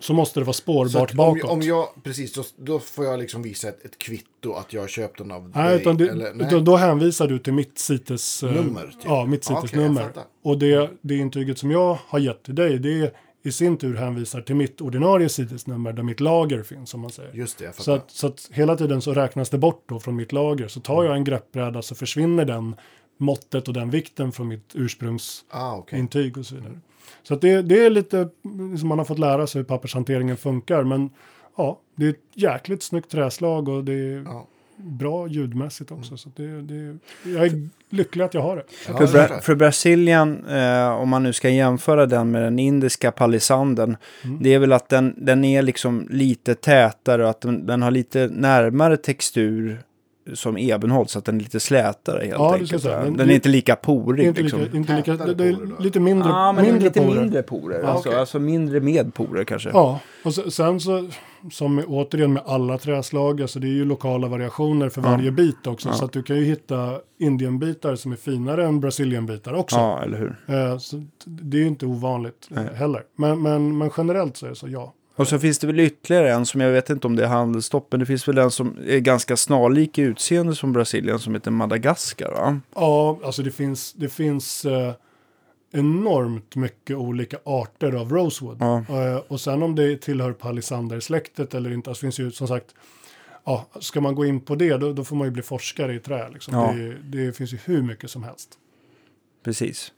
så 0.00 0.12
måste 0.14 0.40
det 0.40 0.44
vara 0.44 0.52
spårbart 0.54 1.10
om, 1.10 1.16
bakåt. 1.16 1.50
om 1.50 1.62
jag, 1.62 1.88
precis, 2.02 2.32
då, 2.32 2.44
då 2.56 2.78
får 2.78 3.04
jag 3.04 3.18
liksom 3.20 3.42
visa 3.42 3.68
ett, 3.68 3.84
ett 3.84 3.98
kvitto 3.98 4.52
att 4.52 4.72
jag 4.72 4.88
köpt 4.88 5.18
den 5.18 5.30
av 5.30 5.52
Nej, 5.54 5.68
dig. 5.72 5.80
utan, 5.80 5.96
det, 5.96 6.08
eller, 6.08 6.34
nej. 6.34 6.46
utan 6.46 6.64
då 6.64 6.76
hänvisar 6.76 7.28
du 7.28 7.38
till 7.38 7.52
mitt 7.52 7.78
CITES... 7.78 8.42
eh, 8.42 8.52
Nummer, 8.52 8.86
typ. 8.86 8.96
Ja, 9.04 9.26
mitt 9.26 9.44
CITES-nummer. 9.44 10.00
jag 10.00 10.08
fattar. 10.14 10.24
och 10.42 10.58
det, 10.58 10.90
det 11.00 11.16
intyget 11.16 11.58
som 11.58 11.70
jag 11.70 11.98
har 12.06 12.18
gett 12.18 12.42
till 12.42 12.54
dig, 12.54 12.78
det 12.78 13.14
i 13.42 13.52
sin 13.52 13.76
tur 13.76 13.96
hänvisar 13.96 14.40
till 14.40 14.56
mitt 14.56 14.80
ordinarie 14.80 15.28
CITES-nummer 15.28 15.92
där 15.92 16.02
mitt 16.02 16.20
lager 16.20 16.62
finns, 16.62 16.90
som 16.90 17.00
man 17.00 17.10
säger. 17.10 17.32
Just 17.34 17.58
det, 17.58 17.76
Så 17.76 17.92
att, 17.92 18.10
så 18.10 18.26
att 18.26 18.48
hela 18.52 18.76
tiden 18.76 19.02
så 19.02 19.14
räknas 19.14 19.50
det 19.50 19.58
bort 19.58 19.82
då 19.86 20.00
från 20.00 20.16
mitt 20.16 20.32
lager. 20.32 20.68
Så 20.68 20.80
tar 20.80 21.04
jag 21.04 21.16
en 21.16 21.24
greppbräda 21.24 21.82
så 21.82 21.94
försvinner 21.94 22.44
den 22.44 22.74
måttet 23.18 23.68
och 23.68 23.74
den 23.74 23.90
vikten 23.90 24.32
från 24.32 24.48
mitt 24.48 24.70
ursprungsintyg 24.74 25.60
Ah, 25.60 25.76
okej. 25.76 26.32
och 26.38 26.46
så 26.46 26.54
vidare. 26.54 26.80
Så 27.22 27.34
att 27.34 27.40
det, 27.40 27.62
det 27.62 27.84
är 27.86 27.90
lite, 27.90 28.28
liksom 28.70 28.88
man 28.88 28.98
har 28.98 29.04
fått 29.04 29.18
lära 29.18 29.46
sig 29.46 29.58
hur 29.58 29.66
pappershanteringen 29.66 30.36
funkar. 30.36 30.84
Men 30.84 31.10
ja, 31.56 31.80
det 31.96 32.06
är 32.06 32.10
ett 32.10 32.16
jäkligt 32.34 32.82
snyggt 32.82 33.10
träslag 33.10 33.68
och 33.68 33.84
det 33.84 33.92
är 33.92 34.22
Ja. 34.24 34.46
Bra 34.82 35.28
ljudmässigt 35.28 35.90
också. 35.92 36.16
Så 36.16 36.28
att 36.28 36.36
det, 36.36 36.62
det, 36.62 36.96
jag 37.24 37.46
är 37.46 37.68
lycklig 37.90 38.24
att 38.24 38.34
jag 38.34 38.42
har 38.42 38.56
det. 38.56 38.62
Ja, 38.88 39.06
För, 39.06 39.28
Bra 39.28 39.40
för 39.40 39.54
Brasilien, 39.54 40.44
eh, 40.46 40.88
om 40.90 41.08
man 41.08 41.22
nu 41.22 41.32
ska 41.32 41.48
jämföra 41.48 42.06
den 42.06 42.30
med 42.30 42.42
den 42.42 42.58
indiska 42.58 43.12
palisanden, 43.12 43.96
Mm. 44.24 44.38
det 44.42 44.54
är 44.54 44.58
väl 44.58 44.72
att 44.72 44.88
den, 44.88 45.14
den 45.16 45.44
är 45.44 45.62
liksom 45.62 46.06
lite 46.10 46.54
tätare 46.54 47.24
och 47.24 47.30
att 47.30 47.40
den, 47.40 47.66
den 47.66 47.82
har 47.82 47.90
lite 47.90 48.28
närmare 48.32 48.96
textur 48.96 49.80
som 50.34 50.56
ebenholt 50.56 51.10
så 51.10 51.18
att 51.18 51.24
den 51.24 51.36
är 51.36 51.40
lite 51.40 51.60
slätare 51.60 52.18
helt 52.20 52.32
Ja, 52.38 52.54
enkelt. 52.54 52.82
Den 52.82 53.16
det- 53.16 53.22
är 53.24 53.30
inte 53.30 53.48
lika 53.48 53.76
porig. 53.76 54.26
Inte 54.26 54.42
liksom. 54.42 54.60
lika, 54.60 54.76
inte 54.76 54.96
lika, 54.96 55.16
det, 55.16 55.34
det 55.34 55.44
är 55.44 55.82
lite 55.82 56.00
mindre, 56.00 56.28
men 56.52 56.64
mindre 56.64 56.80
lite 56.80 57.00
porer. 57.00 57.20
mindre 57.20 57.42
porer. 57.42 57.80
Ja, 57.82 57.88
alltså, 57.88 58.08
okej. 58.08 58.20
alltså 58.20 58.38
mindre 58.38 58.80
med 58.80 59.14
porer 59.14 59.44
kanske. 59.44 59.70
Ja, 59.72 60.00
och 60.24 60.34
se- 60.34 60.50
sen 60.50 60.80
så 60.80 61.08
som 61.50 61.74
med, 61.74 61.84
återigen 61.88 62.32
med 62.32 62.42
alla 62.46 62.78
träslag, 62.78 63.42
alltså 63.42 63.58
det 63.58 63.66
är 63.66 63.72
ju 63.72 63.84
lokala 63.84 64.28
variationer 64.28 64.88
för 64.88 65.00
varje 65.00 65.30
bit 65.30 65.66
också. 65.66 65.88
Ja. 65.88 65.94
Så 65.94 66.04
att 66.04 66.12
du 66.12 66.22
kan 66.22 66.36
ju 66.36 66.44
hitta 66.44 67.00
indienbitar 67.18 67.96
som 67.96 68.12
är 68.12 68.16
finare 68.16 68.66
än 68.66 68.80
brasilienbitar 68.80 69.54
också. 69.54 69.76
Ja, 69.76 70.02
eller 70.02 70.18
hur. 70.18 70.56
Eh, 70.56 70.78
så 70.78 71.06
det 71.24 71.56
är 71.56 71.60
ju 71.60 71.66
inte 71.66 71.86
ovanligt 71.86 72.46
Nej. 72.48 72.68
heller. 72.74 73.02
Men, 73.16 73.42
men, 73.42 73.78
men 73.78 73.90
generellt 73.96 74.36
så 74.36 74.46
är 74.46 74.50
det 74.50 74.56
så 74.56 74.68
ja. 74.68 74.94
Och 75.16 75.28
så 75.28 75.38
finns 75.38 75.58
det 75.58 75.66
väl 75.66 75.80
ytterligare 75.80 76.32
en 76.32 76.46
som 76.46 76.60
jag 76.60 76.70
vet 76.70 76.90
inte 76.90 77.06
om 77.06 77.16
det 77.16 77.24
är 77.24 77.28
handelsstopp, 77.28 77.86
men 77.90 78.00
det 78.00 78.06
finns 78.06 78.28
väl 78.28 78.38
en 78.38 78.50
som 78.50 78.76
är 78.86 78.98
ganska 78.98 79.36
snarlik 79.36 79.98
i 79.98 80.02
utseende 80.02 80.54
som 80.54 80.72
Brasilien 80.72 81.18
som 81.18 81.34
heter 81.34 81.50
Madagaskar 81.50 82.30
va? 82.30 82.60
Ja, 82.74 83.18
alltså 83.24 83.42
det 83.42 83.50
finns, 83.50 83.92
det 83.92 84.08
finns 84.08 84.64
eh, 84.64 84.92
enormt 85.72 86.56
mycket 86.56 86.96
olika 86.96 87.38
arter 87.44 87.92
av 87.92 88.12
rosewood. 88.12 88.56
Ja. 88.60 88.84
Eh, 88.88 89.16
och 89.28 89.40
sen 89.40 89.62
om 89.62 89.74
det 89.74 89.96
tillhör 89.96 90.32
palisandersläktet 90.32 91.54
eller 91.54 91.72
inte, 91.72 91.90
alltså 91.90 92.00
finns 92.00 92.20
ju 92.20 92.30
som 92.30 92.48
sagt, 92.48 92.74
ja, 93.44 93.66
ska 93.80 94.00
man 94.00 94.14
gå 94.14 94.24
in 94.24 94.40
på 94.40 94.54
det 94.54 94.76
då, 94.76 94.92
då 94.92 95.04
får 95.04 95.16
man 95.16 95.26
ju 95.26 95.30
bli 95.30 95.42
forskare 95.42 95.94
i 95.94 95.98
trä. 95.98 96.28
Liksom. 96.28 96.54
Ja. 96.54 96.72
Det, 96.72 97.24
det 97.26 97.32
finns 97.32 97.52
ju 97.52 97.58
hur 97.64 97.82
mycket 97.82 98.10
som 98.10 98.22
helst. 98.22 98.56
Precis. 99.44 99.92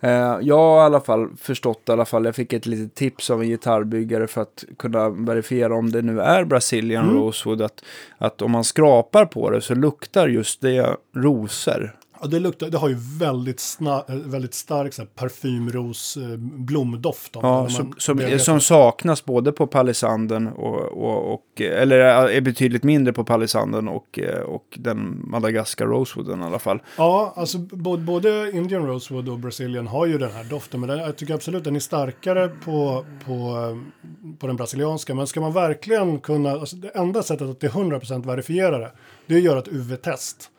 Eh, 0.00 0.38
jag 0.42 0.58
har 0.58 0.82
i 0.82 0.84
alla 0.84 1.00
fall 1.00 1.28
förstått 1.36 1.82
i 1.88 1.92
alla 1.92 2.04
fall, 2.04 2.24
jag 2.24 2.34
fick 2.34 2.52
ett 2.52 2.66
litet 2.66 2.94
tips 2.94 3.30
av 3.30 3.42
en 3.42 3.48
gitarrbyggare 3.48 4.26
för 4.26 4.42
att 4.42 4.64
kunna 4.78 5.08
verifiera 5.08 5.74
om 5.74 5.90
det 5.90 6.02
nu 6.02 6.20
är 6.20 6.44
Brazilian 6.44 7.04
Mm. 7.04 7.16
Rosewood, 7.16 7.62
att, 7.62 7.84
att 8.18 8.42
om 8.42 8.50
man 8.50 8.64
skrapar 8.64 9.24
på 9.24 9.50
det 9.50 9.60
så 9.60 9.74
luktar 9.74 10.28
just 10.28 10.60
det 10.60 10.96
rosor. 11.14 11.97
Ja, 12.20 12.26
det, 12.26 12.38
luktar, 12.38 12.70
det 12.70 12.78
har 12.78 12.88
ju 12.88 12.96
väldigt, 13.18 13.60
sna, 13.60 14.04
eh, 14.08 14.14
väldigt 14.14 14.54
stark 14.54 14.94
så 14.94 15.02
här, 15.02 15.08
parfymros 15.08 16.16
eh, 16.16 16.36
blomdoft. 16.36 17.36
Om 17.36 17.46
Ja, 17.46 17.68
som, 17.68 17.94
som, 17.98 18.16
bearbetar. 18.16 18.38
som 18.38 18.60
saknas 18.60 19.24
både 19.24 19.52
på 19.52 19.66
palisanden 19.66 20.48
och, 20.48 20.80
och, 20.80 21.34
och 21.34 21.60
eller 21.60 21.98
är 21.98 22.40
betydligt 22.40 22.82
mindre 22.82 23.12
på 23.12 23.24
palisanden 23.24 23.88
och, 23.88 24.18
eh, 24.18 24.40
och 24.40 24.64
den 24.76 25.22
Madagaskar 25.24 25.86
Rosewooden 25.86 26.40
i 26.42 26.44
alla 26.44 26.58
fall. 26.58 26.82
Ja, 26.96 27.32
alltså 27.36 27.58
både, 27.58 28.02
både 28.02 28.50
Indian 28.54 28.86
Rosewood 28.86 29.28
och 29.28 29.38
Brazilian 29.38 29.86
har 29.86 30.06
ju 30.06 30.18
den 30.18 30.30
här 30.30 30.44
doften. 30.44 30.80
Men 30.80 30.88
den, 30.88 30.98
jag 30.98 31.16
tycker 31.16 31.34
absolut 31.34 31.64
den 31.64 31.76
är 31.76 31.80
starkare 31.80 32.48
på, 32.48 33.04
på, 33.24 33.32
eh, 33.32 33.78
på 34.38 34.46
den 34.46 34.56
brasilianska. 34.56 35.14
Men 35.14 35.26
ska 35.26 35.40
man 35.40 35.52
verkligen 35.52 36.18
kunna, 36.18 36.50
alltså 36.50 36.76
det 36.76 36.88
enda 36.88 37.22
sättet 37.22 37.48
att 37.48 37.60
till 37.60 37.68
100% 37.70 38.26
verifiera 38.26 38.78
det, 38.78 38.92
det 39.26 39.34
är 39.34 39.38
att 39.38 39.44
göra 39.44 39.58
ett 39.58 39.68
UV-test. 39.68 40.50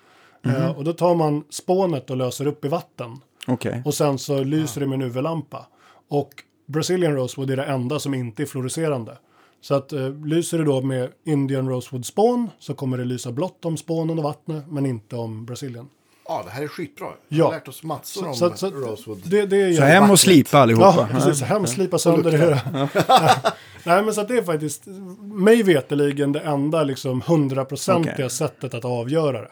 Mhm. 0.42 0.56
Eh, 0.56 0.78
och 0.78 0.84
då 0.84 0.94
tar 0.94 1.16
man 1.16 1.44
spånet 1.50 2.10
och 2.10 2.18
löser 2.18 2.48
upp 2.48 2.66
i 2.66 2.68
vatten. 2.68 3.18
Okej. 3.48 3.82
Och 3.86 3.94
sen 3.94 4.18
så 4.20 4.44
lyser 4.44 4.82
det 4.82 4.88
med 4.88 4.96
en 4.96 5.02
UV-lampa. 5.02 5.66
Och 6.10 6.30
Brazilian 6.68 7.16
Rosewood 7.16 7.52
är 7.52 7.58
det 7.58 7.64
enda 7.64 8.00
som 8.00 8.14
inte 8.14 8.44
är 8.44 8.46
fluorescerande. 8.46 9.18
Så 9.62 9.74
att 9.76 9.94
eh, 9.94 10.26
lyser 10.26 10.58
det 10.58 10.64
då 10.64 10.82
med 10.82 11.10
Indian 11.26 11.70
Rosewood 11.70 12.06
spån 12.06 12.50
så 12.60 12.74
kommer 12.74 12.98
det 12.98 13.06
lysa 13.06 13.32
blått 13.32 13.66
om 13.66 13.78
spånen 13.78 14.18
och 14.18 14.24
vattnet 14.24 14.64
men 14.70 14.86
inte 14.86 15.16
om 15.16 15.46
Brazilian. 15.46 15.90
Ja, 16.28 16.42
det 16.46 16.52
här 16.52 16.64
är 16.64 16.68
skitbra. 16.68 17.08
Vi 17.28 17.38
Ja. 17.38 17.46
har 17.46 17.52
lärt 17.52 17.68
oss 17.68 17.84
massor 17.84 18.28
om 18.28 18.34
Så, 18.36 18.52
så, 18.56 18.70
Rosewood. 18.70 19.22
det, 19.26 19.46
det 19.46 19.58
är 19.62 19.74
Så 19.74 19.82
hem 19.84 20.12
och 20.12 20.20
slipa 20.20 20.58
allihopa. 20.60 20.94
Ja, 20.98 21.08
precis. 21.20 21.42
Hem, 21.42 21.68
slipa 21.68 21.98
sönder 22.00 22.32
det. 22.32 22.62
Nej, 23.84 24.04
men 24.04 24.14
så 24.14 24.22
att 24.22 24.28
det 24.28 24.38
är 24.38 24.44
faktiskt, 24.44 24.84
mig 25.22 25.64
veteligen 25.64 26.32
det 26.32 26.40
enda 26.40 26.84
liksom 26.84 27.22
hundraprocentiga 27.28 28.14
Okej. 28.14 28.30
sättet 28.30 28.74
att 28.74 28.86
avgöra 28.86 29.42
det. 29.42 29.52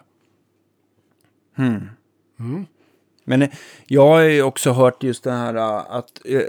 Men 3.30 3.42
eh, 3.42 3.50
jag 3.88 4.08
har 4.08 4.22
ju 4.22 4.44
också 4.44 4.72
hört 4.72 5.04
just 5.04 5.24
det 5.24 5.32
här 5.32 5.56
äh, 5.56 5.96
att, 5.96 6.22
eh, 6.26 6.42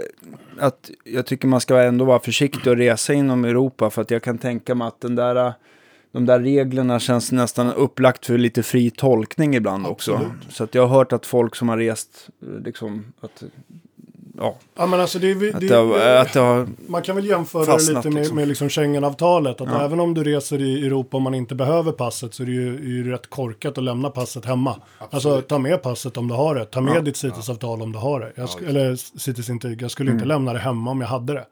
att 0.59 0.91
jag 1.03 1.25
tycker 1.25 1.47
man 1.47 1.61
ska 1.61 1.81
ändå 1.81 2.05
vara 2.05 2.19
försiktig 2.19 2.71
och 2.71 2.77
resa 2.77 3.13
inom 3.13 3.45
Europa 3.45 3.89
för 3.89 4.01
att 4.01 4.11
jag 4.11 4.23
kan 4.23 4.37
tänka 4.37 4.75
mig 4.75 4.87
att 4.87 5.01
den 5.01 5.15
där, 5.15 5.53
de 6.11 6.25
där 6.25 6.39
reglerna 6.39 6.99
känns 6.99 7.31
nästan 7.31 7.73
upplagt 7.73 8.25
för 8.25 8.37
lite 8.37 8.63
fri 8.63 8.89
tolkning 8.89 9.55
ibland 9.55 9.87
också. 9.87 10.13
Absolut. 10.13 10.53
Så 10.53 10.63
att 10.63 10.75
jag 10.75 10.87
har 10.87 10.97
hört 10.97 11.13
att 11.13 11.25
folk 11.25 11.55
som 11.55 11.69
har 11.69 11.77
rest, 11.77 12.29
eh, 12.41 12.63
liksom, 12.63 13.13
att, 13.21 13.43
ja, 14.39 14.55
Ja, 14.75 14.85
men 14.85 14.99
alltså 15.01 15.19
det, 15.19 15.31
är- 15.31 15.53
att 15.55 15.59
det, 15.61 15.67
det, 15.67 16.21
att 16.21 16.33
det 16.33 16.67
Man 16.87 17.01
kan 17.01 17.15
väl 17.15 17.25
jämföra 17.25 17.65
det 17.77 17.81
lite 17.81 17.93
med, 18.09 18.13
liksom. 18.13 18.35
med 18.35 18.47
liksom 18.47 18.69
Schengenavtalet. 18.69 19.61
Att 19.61 19.67
Ja. 19.69 19.81
även 19.85 19.99
om 19.99 20.13
du 20.13 20.23
reser 20.23 20.61
i 20.61 20.85
Europa 20.85 21.17
och 21.17 21.21
man 21.23 21.33
inte 21.35 21.55
behöver 21.55 21.91
passet 21.91 22.33
så 22.33 22.43
är 22.43 22.47
det 22.47 22.51
ju, 22.53 22.75
är 22.75 22.79
ju 22.81 23.11
rätt 23.11 23.29
korkat 23.29 23.77
att 23.77 23.83
lämna 23.83 24.09
passet 24.09 24.45
hemma. 24.45 24.75
Alltså 25.09 25.41
ta 25.41 25.59
med 25.59 25.81
passet 25.81 26.17
om 26.17 26.27
du 26.27 26.33
har 26.33 26.55
det. 26.55 26.65
Ta 26.65 26.81
med 26.81 26.95
Ja. 26.95 27.01
ditt 27.01 27.17
CITES-avtal 27.17 27.81
om 27.81 27.91
du 27.91 27.99
har 27.99 28.19
det. 28.19 28.31
Jag 28.35 28.49
eller 28.67 28.95
CITES-intyg. 28.95 29.81
Jag 29.81 29.91
skulle 29.91 30.11
inte 30.11 30.23
Mm. 30.23 30.27
lämna 30.27 30.53
det 30.53 30.59
hemma 30.59 30.91
om 30.91 31.01
jag 31.01 31.07
hade 31.07 31.33
det. 31.33 31.45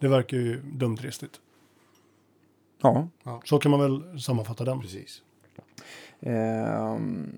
Det 0.00 0.08
verkar 0.08 0.36
ju 0.36 0.60
dumt 0.62 0.96
dristigt. 0.96 1.32
ja. 2.82 3.08
Så 3.44 3.58
kan 3.58 3.70
man 3.70 3.80
väl 3.80 4.20
sammanfatta 4.20 4.64
den. 4.64 4.80
Precis. 4.80 5.22
Ehm, 6.22 7.32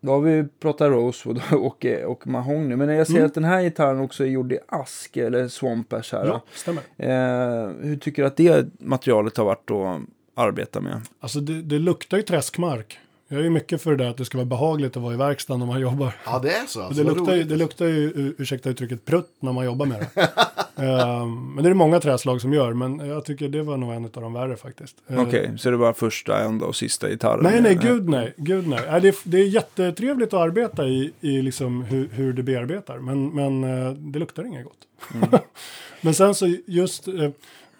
då 0.00 0.12
har 0.12 0.20
vi 0.20 0.44
pratat 0.60 0.90
Rosewood 0.90 1.40
och, 1.52 1.86
och 2.06 2.26
mahogny. 2.26 2.76
Men 2.76 2.88
jag 2.88 3.06
ser 3.06 3.14
Mm. 3.14 3.26
att 3.26 3.34
den 3.34 3.44
här 3.44 3.62
gitarren 3.62 4.00
också 4.00 4.24
är 4.24 4.28
gjord 4.28 4.52
i 4.52 4.58
ask 4.68 5.16
eller 5.16 5.48
swampers 5.48 6.12
här. 6.12 6.26
Ja, 6.26 6.42
stämmer. 6.52 6.82
Eh, 6.96 7.70
hur 7.80 7.96
tycker 7.96 8.22
du 8.22 8.26
att 8.28 8.36
det 8.36 8.66
materialet 8.78 9.36
har 9.36 9.44
varit 9.44 9.70
att 9.70 10.00
arbeta 10.34 10.80
med? 10.80 11.00
Alltså 11.20 11.40
det, 11.40 11.62
det 11.62 11.78
luktar 11.78 12.16
ju 12.16 12.22
träskmark. 12.22 12.98
Jag 13.32 13.40
är 13.40 13.44
ju 13.44 13.50
mycket 13.50 13.82
för 13.82 13.90
det 13.96 14.04
där 14.04 14.10
att 14.10 14.16
det 14.16 14.24
ska 14.24 14.38
vara 14.38 14.44
behagligt 14.46 14.96
att 14.96 15.02
vara 15.02 15.14
i 15.14 15.16
verkstaden 15.16 15.58
när 15.60 15.66
man 15.66 15.80
jobbar. 15.80 16.12
Ja, 16.26 16.38
det 16.38 16.50
är 16.52 16.66
så. 16.66 16.82
Alltså, 16.82 17.02
det, 17.04 17.10
luktar, 17.14 17.34
ju- 17.34 17.44
det 17.44 17.56
luktar 17.56 17.86
ju, 17.86 18.34
ursäkta 18.38 18.70
uttrycket, 18.70 19.04
prutt 19.04 19.30
när 19.40 19.52
man 19.52 19.64
jobbar 19.64 19.86
med 19.86 20.06
det. 20.14 20.28
Ehm, 20.76 21.54
men 21.54 21.62
det 21.64 21.68
är 21.68 21.70
det 21.70 21.74
många 21.74 22.00
träslag 22.00 22.40
som 22.40 22.52
gör, 22.52 22.72
men 22.72 22.98
jag 23.08 23.24
tycker 23.24 23.48
det 23.48 23.62
var 23.62 23.76
nog 23.76 23.92
en 23.92 24.04
av 24.04 24.10
de 24.10 24.32
värre 24.32 24.56
faktiskt. 24.56 24.96
Ehm, 25.08 25.18
Okej, 25.18 25.52
så 25.58 25.70
det 25.70 25.76
var 25.76 25.92
första, 25.92 26.38
enda 26.44 26.66
och 26.66 26.76
sista 26.76 27.08
gitarren? 27.08 27.42
Nej, 27.42 27.60
nej, 27.60 27.72
Eh, 27.72 27.82
gud 27.82 28.08
nej. 28.08 28.34
Gud 28.36 28.66
nej. 28.68 28.80
nej 28.90 29.00
det, 29.00 29.08
är, 29.08 29.14
det 29.24 29.38
är 29.38 29.44
jättetrevligt 29.46 30.34
att 30.34 30.40
arbeta 30.40 30.86
i, 30.86 31.12
i 31.20 31.42
liksom 31.42 31.82
hur, 31.82 32.08
hur 32.12 32.32
det 32.32 32.42
bearbetar, 32.42 32.98
men, 32.98 33.28
men 33.28 33.64
eh, 33.86 33.92
det 33.92 34.18
luktar 34.18 34.44
inget 34.46 34.64
gott. 34.64 35.42
men 36.00 36.14
sen 36.14 36.34
så 36.34 36.56
just, 36.66 37.08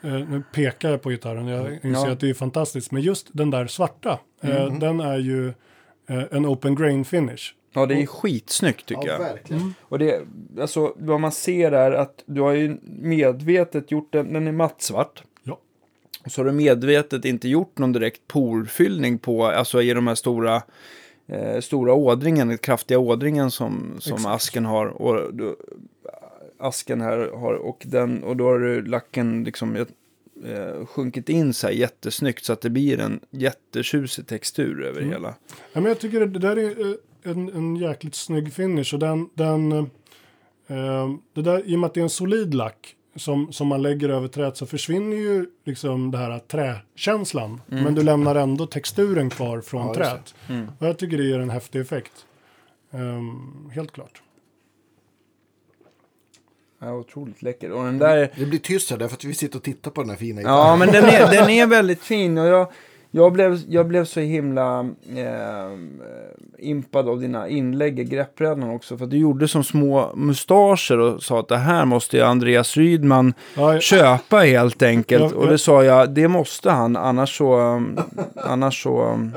eh, 0.03 0.13
nu 0.29 0.43
pekar 0.55 0.91
jag 0.91 1.03
på 1.03 1.11
gitarren, 1.11 1.47
jag 1.47 1.73
inser 1.73 1.89
Ja. 2.07 2.11
att 2.13 2.21
det 2.21 2.31
är 2.31 2.35
fantastiskt, 2.35 2.93
men 2.93 3.03
just 3.03 3.27
den 3.33 3.51
där 3.51 3.67
svarta, 3.67 4.19
eh, 4.43 4.73
den 4.79 5.01
är 5.01 5.19
ju 5.19 5.49
eh, 6.07 6.23
en 6.31 6.47
open 6.47 6.75
grain 6.75 7.05
finish. 7.05 7.55
Ja, 7.73 7.87
det 7.87 7.95
är 8.03 8.07
skitsnyggt 8.07 8.87
tycker 8.87 9.07
Ja, 9.07 9.13
jag. 9.13 9.19
verkligen. 9.19 9.75
Och 9.83 9.99
det, 9.99 10.21
alltså, 10.61 10.95
vad 10.97 11.21
man 11.21 11.33
ser 11.33 11.73
är 11.73 11.93
att 11.93 12.23
du 12.27 12.41
har 12.41 12.53
ju 12.53 12.77
medvetet 12.85 13.91
gjort 13.91 14.13
den, 14.13 14.33
den 14.33 14.47
är 14.47 14.53
mattsvart. 14.53 15.23
Ja. 15.43 15.59
Och 16.25 16.33
så 16.33 16.41
har 16.41 16.47
du 16.47 16.53
medvetet 16.53 17.25
inte 17.25 17.49
gjort 17.49 17.79
någon 17.79 17.93
direkt 17.93 18.27
porfyllning 18.29 19.19
på, 19.19 19.47
alltså 19.47 19.83
i 19.83 19.95
de 19.95 20.07
här 20.07 20.15
stora, 20.15 20.63
eh, 21.27 21.61
stora 21.61 21.95
ådringen, 21.95 22.49
den 22.49 22.59
kraftiga 22.59 22.99
ådringen 22.99 23.51
som, 23.51 23.97
som 23.99 24.15
Exakt. 24.15 24.35
asken 24.35 24.65
har. 24.65 24.87
Och 24.87 25.35
du, 25.35 25.57
asken 26.61 27.01
här 27.01 27.19
har, 27.19 27.55
och, 27.55 27.83
den, 27.87 28.25
och 28.25 28.37
då 28.37 28.45
har 28.45 28.59
du 28.59 28.83
lacken 28.83 29.45
liksom 29.45 29.77
eh, 29.77 30.87
sjunkit 30.87 31.29
in 31.29 31.55
så 31.55 31.67
här 31.67 31.75
jättesnyggt 31.75 32.45
så 32.45 32.53
att 32.53 32.61
det 32.61 32.71
blir 32.71 33.01
en 33.01 33.21
jättetjusig 33.31 34.27
textur 34.27 34.83
över 34.85 35.01
Mm. 35.01 35.13
hela. 35.13 35.35
Ja, 35.73 35.81
men 35.81 35.85
jag 35.85 35.99
tycker 36.01 36.27
det, 36.27 36.39
där 36.39 36.57
är 36.57 36.91
eh, 36.91 36.97
en, 37.23 37.49
en 37.49 37.77
jäkligt 37.77 38.15
snygg 38.15 38.53
finish. 38.53 38.95
Och 38.95 38.99
den, 39.01 39.29
den, 39.35 39.73
eh, 39.73 41.11
det 41.35 41.43
där, 41.43 41.63
I 41.67 41.75
och 41.75 41.79
med 41.79 41.87
att 41.89 41.95
det 41.95 42.01
är 42.01 42.05
en 42.05 42.11
solid 42.11 42.55
lack 42.55 42.97
som, 43.17 43.53
som 43.53 43.67
man 43.67 43.83
lägger 43.83 44.09
över 44.09 44.29
träet 44.29 44.57
så 44.57 44.67
försvinner 44.67 45.17
ju 45.17 45.47
liksom 45.65 46.11
det 46.11 46.19
här 46.19 46.39
träkänslan. 46.39 47.61
Men 47.67 47.95
du 47.95 48.03
lämnar 48.03 48.35
ändå 48.35 48.67
texturen 48.67 49.31
kvar 49.31 49.61
från 49.61 49.87
Ja, 49.87 49.95
träet. 49.95 50.35
Mm. 50.49 50.67
Och 50.79 50.87
jag 50.87 50.99
tycker 50.99 51.17
det 51.19 51.25
ger 51.25 51.39
en 51.39 51.51
häftig 51.51 51.81
effekt. 51.81 52.13
Ehm, 52.93 53.71
helt 53.73 53.93
klart. 53.93 54.23
Ja, 56.83 56.93
otroligt 56.93 57.43
läcker. 57.43 57.73
Och 57.73 57.85
den 57.85 57.99
där... 57.99 58.31
Det 58.37 58.47
blir 58.47 58.59
tyst 58.59 58.91
här 58.91 58.99
därför 58.99 59.17
att 59.17 59.25
vi 59.25 59.35
sitter 59.35 59.57
och 59.57 59.63
tittar 59.63 59.91
på 59.91 60.01
den 60.01 60.11
här 60.11 60.17
fina 60.17 60.43
Ja, 60.43 60.77
men 60.77 60.93
den 60.93 61.05
är, 61.05 61.31
den 61.31 61.51
är 61.51 61.67
väldigt 61.77 62.01
fin. 62.03 62.39
Och 62.39 62.47
jag, 62.47 62.67
jag, 63.11 63.33
blev, 63.33 63.61
jag 63.69 63.87
blev 63.87 64.05
så 64.05 64.21
himla 64.21 64.81
eh, 65.17 65.79
impad 66.59 67.09
av 67.09 67.21
dina 67.21 67.49
inlägg 67.49 68.01
i 68.01 68.05
greppbrädan 68.05 68.71
också. 68.71 68.99
För 68.99 69.05
att 69.05 69.11
du 69.11 69.19
gjorde 69.19 69.49
som 69.49 69.65
små 69.65 70.13
mustascher 70.17 70.99
och 70.99 71.23
sa 71.23 71.41
att 71.41 71.49
det 71.49 71.57
här 71.57 71.85
måste 71.85 72.17
ju 72.17 72.23
Andreas 72.23 72.77
Rydman 72.77 73.35
Ja, 73.57 73.81
köpa 73.81 74.37
helt 74.37 74.83
enkelt. 74.83 75.33
Ja, 75.33 75.37
Och 75.39 75.47
ja. 75.47 75.51
det 75.51 75.59
sa 75.59 75.85
jag, 75.85 76.11
det 76.11 76.29
måste 76.29 76.71
han. 76.71 76.97
Annars 76.97 77.39
så... 77.39 77.83
Annars 78.37 78.83
så... 78.83 79.29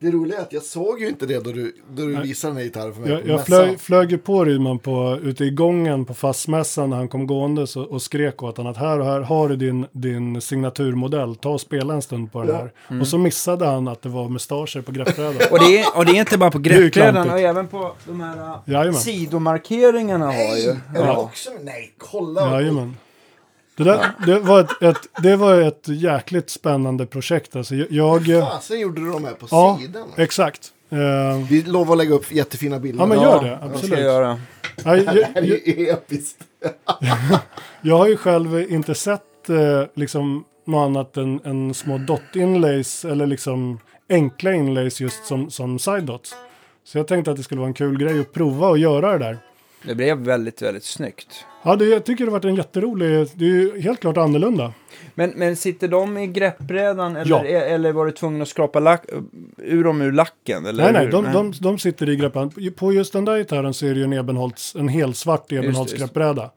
det, 0.00 0.10
roliga 0.10 0.38
är 0.38 0.42
att 0.42 0.52
jag 0.52 0.62
såg 0.62 1.00
ju 1.00 1.08
inte 1.08 1.26
det 1.26 1.44
då 1.44 1.52
du, 1.52 1.74
då 1.90 2.02
du 2.06 2.16
visade 2.22 2.50
den 2.50 2.56
här 2.56 2.64
gitarren 2.64 2.94
för 2.94 3.00
mig 3.00 3.10
Jag, 3.10 3.22
på 3.22 3.28
jag 3.28 3.46
flög, 3.46 3.80
flög 3.80 4.10
ju 4.10 4.18
på 4.18 4.44
Rydman 4.44 4.78
på, 4.78 5.18
ute 5.22 5.44
i 5.44 5.50
gången 5.50 6.04
på 6.04 6.14
fastmässan 6.14 6.90
när 6.90 6.96
han 6.96 7.08
kom 7.08 7.26
gående 7.26 7.62
och, 7.62 7.76
och 7.76 8.02
skrek 8.02 8.42
åt 8.42 8.56
honom 8.56 8.72
att 8.72 8.78
här 8.78 8.98
och 9.00 9.06
här 9.06 9.20
har 9.20 9.48
du 9.48 9.56
din, 9.56 9.86
din 9.92 10.40
signaturmodell, 10.40 11.36
ta 11.36 11.48
och 11.50 11.60
spela 11.60 11.94
en 11.94 12.02
stund 12.02 12.32
på 12.32 12.42
den 12.42 12.48
Ja. 12.48 12.68
här. 12.88 13.00
Och 13.00 13.08
så 13.08 13.18
missade 13.18 13.66
han 13.66 13.88
att 13.88 14.02
det 14.02 14.08
var 14.08 14.28
mustascher 14.28 14.80
på 14.82 14.92
greppbrädan. 14.92 15.34
Och 15.50 15.58
det, 15.58 15.78
är, 15.80 15.96
och 15.98 16.04
det 16.06 16.12
är 16.12 16.20
inte 16.20 16.38
bara 16.38 16.50
på 16.50 16.58
ju 16.62 16.62
greppbrädan, 16.62 17.30
och 17.30 17.40
även 17.40 17.68
på 17.68 17.92
de 18.06 18.20
här 18.20 18.36
uh, 18.36 18.56
Jajamän. 18.66 18.94
sidomarkeringarna 18.94 20.26
har 20.26 20.32
ju. 20.32 20.66
Nej, 20.66 20.78
är 20.94 21.00
det 21.02 21.06
Ja. 21.06 21.16
också 21.16 21.50
Nej, 21.62 21.94
kolla. 21.98 22.50
Jajamän. 22.60 22.96
Det, 23.78 23.84
där, 23.84 24.10
det, 24.26 24.38
var 24.38 24.60
ett, 24.60 24.82
ett, 24.82 25.22
det 25.22 25.36
var 25.36 25.60
ett 25.60 25.88
jäkligt 25.88 26.50
spännande 26.50 27.06
projekt. 27.06 27.56
Alltså, 27.56 27.74
jag, 27.74 28.22
jag, 28.22 28.48
Fasen 28.52 28.80
gjorde 28.80 29.00
du 29.00 29.10
de 29.10 29.24
här 29.24 29.32
på 29.32 29.46
ja, 29.50 29.78
sidan. 29.80 30.08
exakt. 30.16 30.72
Eh, 30.90 30.98
Vi 31.50 31.62
lovar 31.62 31.94
att 31.94 31.98
lägga 31.98 32.14
upp 32.14 32.32
jättefina 32.32 32.78
bilder. 32.78 33.02
Ja, 33.02 33.06
men 33.06 33.20
gör 33.22 33.44
det, 33.44 33.56
ska 33.56 33.66
absolut. 33.66 33.90
jag 33.90 34.00
göra? 34.00 34.40
ja, 34.84 34.96
jag, 34.96 35.14
Det 35.14 35.24
här 35.34 35.42
är 35.42 35.78
ju 35.78 35.88
episkt. 35.88 36.44
jag 37.80 37.98
har 37.98 38.08
ju 38.08 38.16
själv 38.16 38.72
inte 38.72 38.94
sett 38.94 39.48
eh, 39.48 39.56
liksom 39.94 40.44
något 40.64 40.86
annat 40.86 41.16
än, 41.16 41.40
än 41.44 41.74
små 41.74 41.98
dot-inlays 41.98 43.04
eller 43.10 43.26
liksom 43.26 43.78
enkla 44.10 44.52
inlays 44.52 45.00
just 45.00 45.26
som, 45.26 45.50
som 45.50 45.78
side 45.78 46.04
dots. 46.04 46.34
Så 46.84 46.98
jag 46.98 47.06
tänkte 47.08 47.30
att 47.30 47.36
det 47.36 47.42
skulle 47.42 47.58
vara 47.60 47.68
en 47.68 47.74
kul 47.74 47.98
grej 47.98 48.20
att 48.20 48.32
prova 48.32 48.68
och 48.68 48.78
göra 48.78 49.12
det 49.12 49.18
där. 49.18 49.38
Det 49.82 49.94
blev 49.94 50.18
väldigt, 50.18 50.62
väldigt 50.62 50.84
snyggt. 50.84 51.44
Ja, 51.62 51.76
det, 51.76 51.84
jag 51.84 52.04
tycker 52.04 52.24
det 52.24 52.30
har 52.30 52.38
varit 52.38 52.44
en 52.44 52.54
jätterolig, 52.56 53.28
det 53.34 53.44
är 53.44 53.48
ju 53.48 53.80
helt 53.80 54.00
klart 54.00 54.16
annorlunda. 54.16 54.72
Men, 55.14 55.30
men 55.36 55.56
sitter 55.56 55.88
de 55.88 56.18
i 56.18 56.26
greppbrädan 56.26 57.16
eller, 57.16 57.30
Ja. 57.30 57.44
eller 57.44 57.92
var 57.92 58.06
du 58.06 58.12
tvungen 58.12 58.42
att 58.42 58.48
skrapa 58.48 58.80
lack, 58.80 59.04
ur 59.56 59.84
dem 59.84 60.02
ur 60.02 60.12
lacken? 60.12 60.66
Eller 60.66 60.84
Nej, 60.84 60.92
nej, 60.92 61.06
de, 61.06 61.32
de, 61.32 61.52
de 61.60 61.78
sitter 61.78 62.08
i 62.08 62.16
greppbrädan. 62.16 62.72
På 62.76 62.92
just 62.92 63.12
den 63.12 63.24
där 63.24 63.36
gitarren 63.38 63.74
så 63.74 63.86
är 63.86 63.90
det 63.90 63.96
ju 63.98 64.04
en, 64.04 64.12
Ebenholts, 64.12 64.74
en 64.76 64.88
helsvart 64.88 65.52
Ebenholts 65.52 65.92
just. 65.92 66.04
greppbräda. 66.04 66.50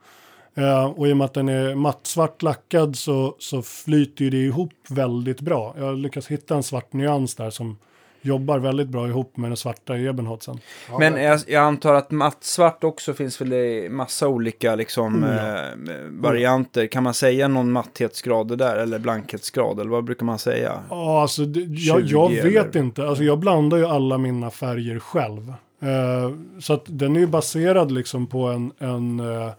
Eh, 0.54 0.84
och 0.84 1.08
i 1.08 1.12
och 1.12 1.16
med 1.16 1.24
att 1.24 1.34
den 1.34 1.48
är 1.48 1.74
mattsvart 1.74 2.42
lackad 2.42 2.96
så, 2.96 3.36
så 3.38 3.62
flyter 3.62 4.30
det 4.30 4.36
ihop 4.36 4.72
väldigt 4.88 5.40
bra. 5.40 5.74
Jag 5.78 5.84
har 5.84 5.94
lyckats 5.94 6.28
hitta 6.28 6.54
en 6.54 6.62
svart 6.62 6.92
nyans 6.92 7.34
där 7.34 7.50
som 7.50 7.78
jobbar 8.22 8.58
väldigt 8.58 8.88
bra 8.88 9.08
ihop 9.08 9.36
med 9.36 9.50
den 9.50 9.56
svarta 9.56 9.96
ebenholzen. 9.98 10.58
Ja, 10.90 10.98
Men 10.98 11.12
men- 11.12 11.22
jag, 11.22 11.40
jag 11.46 11.62
antar 11.64 11.94
att 11.94 12.10
mattsvart 12.10 12.84
också 12.84 13.14
finns 13.14 13.40
väl 13.40 13.52
i 13.52 13.88
massa 13.90 14.28
olika 14.28 14.74
liksom, 14.74 15.24
Oh 15.24 15.30
ja. 15.36 15.58
eh, 15.58 15.64
varianter. 16.10 16.86
Kan 16.86 17.02
man 17.02 17.14
säga 17.14 17.48
någon 17.48 17.72
matthetsgrad 17.72 18.58
där 18.58 18.76
eller 18.76 18.98
blankhetsgrad 18.98 19.80
eller 19.80 19.90
vad 19.90 20.04
brukar 20.04 20.26
man 20.26 20.38
säga? 20.38 20.82
Ja, 20.90 21.22
alltså 21.22 21.44
det, 21.44 21.60
jag, 21.60 22.00
20 22.08 22.12
jag 22.16 22.28
vet 22.28 22.44
eller? 22.66 22.84
inte. 22.84 23.08
Alltså 23.08 23.24
jag 23.24 23.38
blandar 23.38 23.78
ju 23.78 23.86
alla 23.86 24.18
mina 24.18 24.50
färger 24.50 24.98
själv. 24.98 25.48
Eh, 25.82 26.30
så 26.60 26.72
att 26.72 26.82
den 26.86 27.16
är 27.16 27.20
ju 27.20 27.26
baserad 27.26 27.92
liksom 27.92 28.26
på 28.26 28.44
en, 28.46 28.72
en 28.78 29.20
eh, 29.20 29.50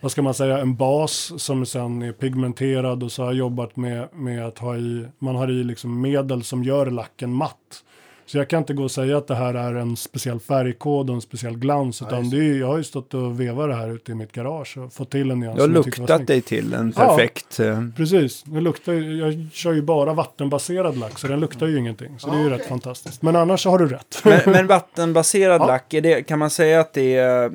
vad 0.00 0.10
ska 0.12 0.22
man 0.22 0.34
säga, 0.34 0.58
en 0.58 0.76
bas 0.76 1.32
som 1.36 1.66
sen 1.66 2.02
är 2.02 2.12
pigmenterad 2.12 3.02
och 3.02 3.12
så 3.12 3.22
har 3.22 3.28
jag 3.28 3.38
jobbat 3.38 3.76
med, 3.76 4.08
med 4.12 4.46
att 4.46 4.58
ha 4.58 4.76
i, 4.76 5.06
man 5.18 5.36
har 5.36 5.50
i 5.50 5.64
liksom 5.64 6.00
medel 6.00 6.42
som 6.44 6.64
gör 6.64 6.86
lacken 6.86 7.32
matt. 7.32 7.83
Så 8.26 8.38
jag 8.38 8.48
kan 8.48 8.58
inte 8.58 8.74
gå 8.74 8.82
och 8.84 8.90
säga 8.90 9.16
att 9.18 9.26
det 9.26 9.34
här 9.34 9.54
är 9.54 9.74
en 9.74 9.96
speciell 9.96 10.40
färgkod 10.40 11.10
och 11.10 11.14
en 11.16 11.20
speciell 11.20 11.56
glans. 11.58 12.00
Ja, 12.00 12.06
Utan 12.06 12.30
det 12.30 12.36
är, 12.36 12.58
jag 12.58 12.66
har 12.66 12.76
ju 12.78 12.84
stått 12.84 13.14
och 13.14 13.40
vevat 13.40 13.68
det 13.68 13.74
här 13.74 13.94
ute 13.94 14.12
i 14.12 14.14
mitt 14.14 14.32
garage 14.32 14.78
och 14.78 14.92
fått 14.92 15.10
till 15.10 15.30
en 15.30 15.40
nyans. 15.40 15.54
Du 15.56 15.60
har 15.62 15.68
jag 15.68 15.74
luktat 15.86 16.26
dig 16.26 16.40
till 16.40 16.74
en 16.74 16.92
Ja. 16.96 17.04
perfekt... 17.16 17.60
eh, 17.60 17.82
Precis, 17.96 18.42
det 18.42 18.60
luktar, 18.60 18.92
jag 18.92 19.46
kör 19.52 19.72
ju 19.72 19.82
bara 19.82 20.12
vattenbaserad 20.14 20.96
lack 20.96 21.18
så 21.18 21.26
den 21.26 21.40
luktar 21.40 21.66
ju 21.66 21.78
ingenting. 21.78 22.18
Så 22.18 22.30
det 22.30 22.36
är 22.36 22.40
ju 22.40 22.46
Ah, 22.46 22.58
rätt 22.58 22.66
fantastiskt. 22.66 23.22
Men 23.22 23.36
annars 23.36 23.66
har 23.66 23.78
du 23.78 23.88
rätt. 23.88 24.20
Men, 24.24 24.40
men 24.46 24.66
vattenbaserad 24.66 25.60
Ja. 25.60 25.66
lack, 25.66 25.84
det, 25.90 26.22
kan 26.22 26.38
man 26.38 26.50
säga 26.50 26.80
att 26.80 26.92
det 26.92 27.14
är 27.16 27.50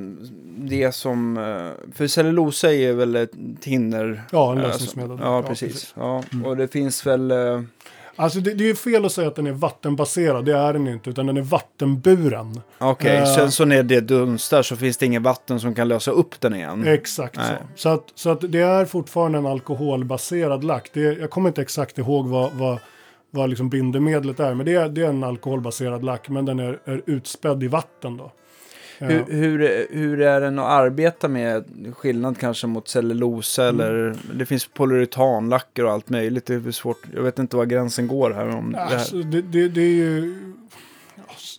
det 0.57 0.91
som... 0.95 1.37
eh, 1.37 1.93
För 1.95 2.07
cellulosa 2.07 2.73
är 2.73 2.93
väl 2.93 3.15
ett 3.15 3.31
tinner... 3.61 4.21
Ja, 4.31 4.51
en 4.51 4.57
eh, 4.57 4.63
lösningsmedel. 4.63 5.17
som- 5.17 5.25
Ja, 5.27 5.41
precis. 5.43 5.93
Ja, 5.97 6.23
och 6.45 6.57
det 6.57 6.67
finns 6.67 7.05
väl... 7.05 7.31
eh, 8.19 8.23
Alltså 8.23 8.39
det, 8.39 8.53
det 8.53 8.63
är 8.63 8.67
ju 8.67 8.75
fel 8.75 9.05
att 9.05 9.11
säga 9.11 9.27
att 9.27 9.35
den 9.35 9.47
är 9.47 9.51
vattenbaserad, 9.51 10.45
det 10.45 10.57
är 10.57 10.73
den 10.73 10.87
inte, 10.87 11.09
utan 11.09 11.25
den 11.25 11.37
är 11.37 11.41
vattenburen. 11.41 12.61
Okej, 12.77 13.17
Eh. 13.17 13.25
sen 13.35 13.51
så 13.51 13.65
när 13.65 13.83
det 13.83 13.99
dunstar 14.01 14.61
så 14.61 14.75
finns 14.75 14.97
det 14.97 15.05
inget 15.05 15.21
vatten 15.21 15.59
som 15.59 15.75
kan 15.75 15.87
lösa 15.87 16.11
upp 16.11 16.41
den 16.41 16.55
igen. 16.55 16.87
Exakt 16.87 17.35
så. 17.35 17.41
Nej. 17.41 17.57
Så 17.75 17.89
att, 17.89 18.03
så 18.15 18.29
att 18.29 18.51
det 18.51 18.59
är 18.61 18.85
fortfarande 18.85 19.37
en 19.37 19.45
alkoholbaserad 19.45 20.63
lack. 20.63 20.89
Det, 20.93 21.01
jag 21.01 21.29
kommer 21.29 21.49
inte 21.49 21.61
exakt 21.61 21.97
ihåg 21.97 22.27
vad, 22.27 22.51
vad, 22.53 22.79
vad 23.31 23.49
liksom 23.49 23.69
bindemedlet 23.69 24.39
är, 24.39 24.53
men 24.53 24.65
det 24.65 24.75
är, 24.75 24.89
det 24.89 25.01
är 25.01 25.09
en 25.09 25.23
alkoholbaserad 25.23 26.03
lack, 26.03 26.29
men 26.29 26.45
den 26.45 26.59
är, 26.59 26.79
är 26.85 27.01
utspädd 27.05 27.63
i 27.63 27.67
vatten 27.67 28.17
då. 28.17 28.31
Hur, 28.99 29.25
hur, 29.27 29.87
hur 29.91 30.21
är 30.21 30.41
den 30.41 30.59
att 30.59 30.65
arbeta 30.65 31.27
med? 31.27 31.65
Skillnad 31.97 32.37
kanske 32.37 32.67
mot 32.67 32.87
cellulosa 32.87 33.69
Mm. 33.69 33.85
eller 33.87 34.15
det 34.33 34.45
finns 34.45 34.67
polyuretanlacker 34.67 35.85
och 35.85 35.91
allt 35.91 36.09
möjligt. 36.09 36.45
Det 36.45 36.53
är 36.53 36.71
svårt. 36.71 37.01
Jag 37.15 37.23
vet 37.23 37.39
inte 37.39 37.57
var 37.57 37.65
gränsen 37.65 38.07
går 38.07 38.31
här. 38.31 38.55
Om 38.55 38.71
det 38.71 38.77
här. 38.77 38.93
Alltså, 38.93 39.15
det, 39.17 39.41
det, 39.41 39.67
det 39.69 39.81
är 39.81 39.93
ju 39.95 40.35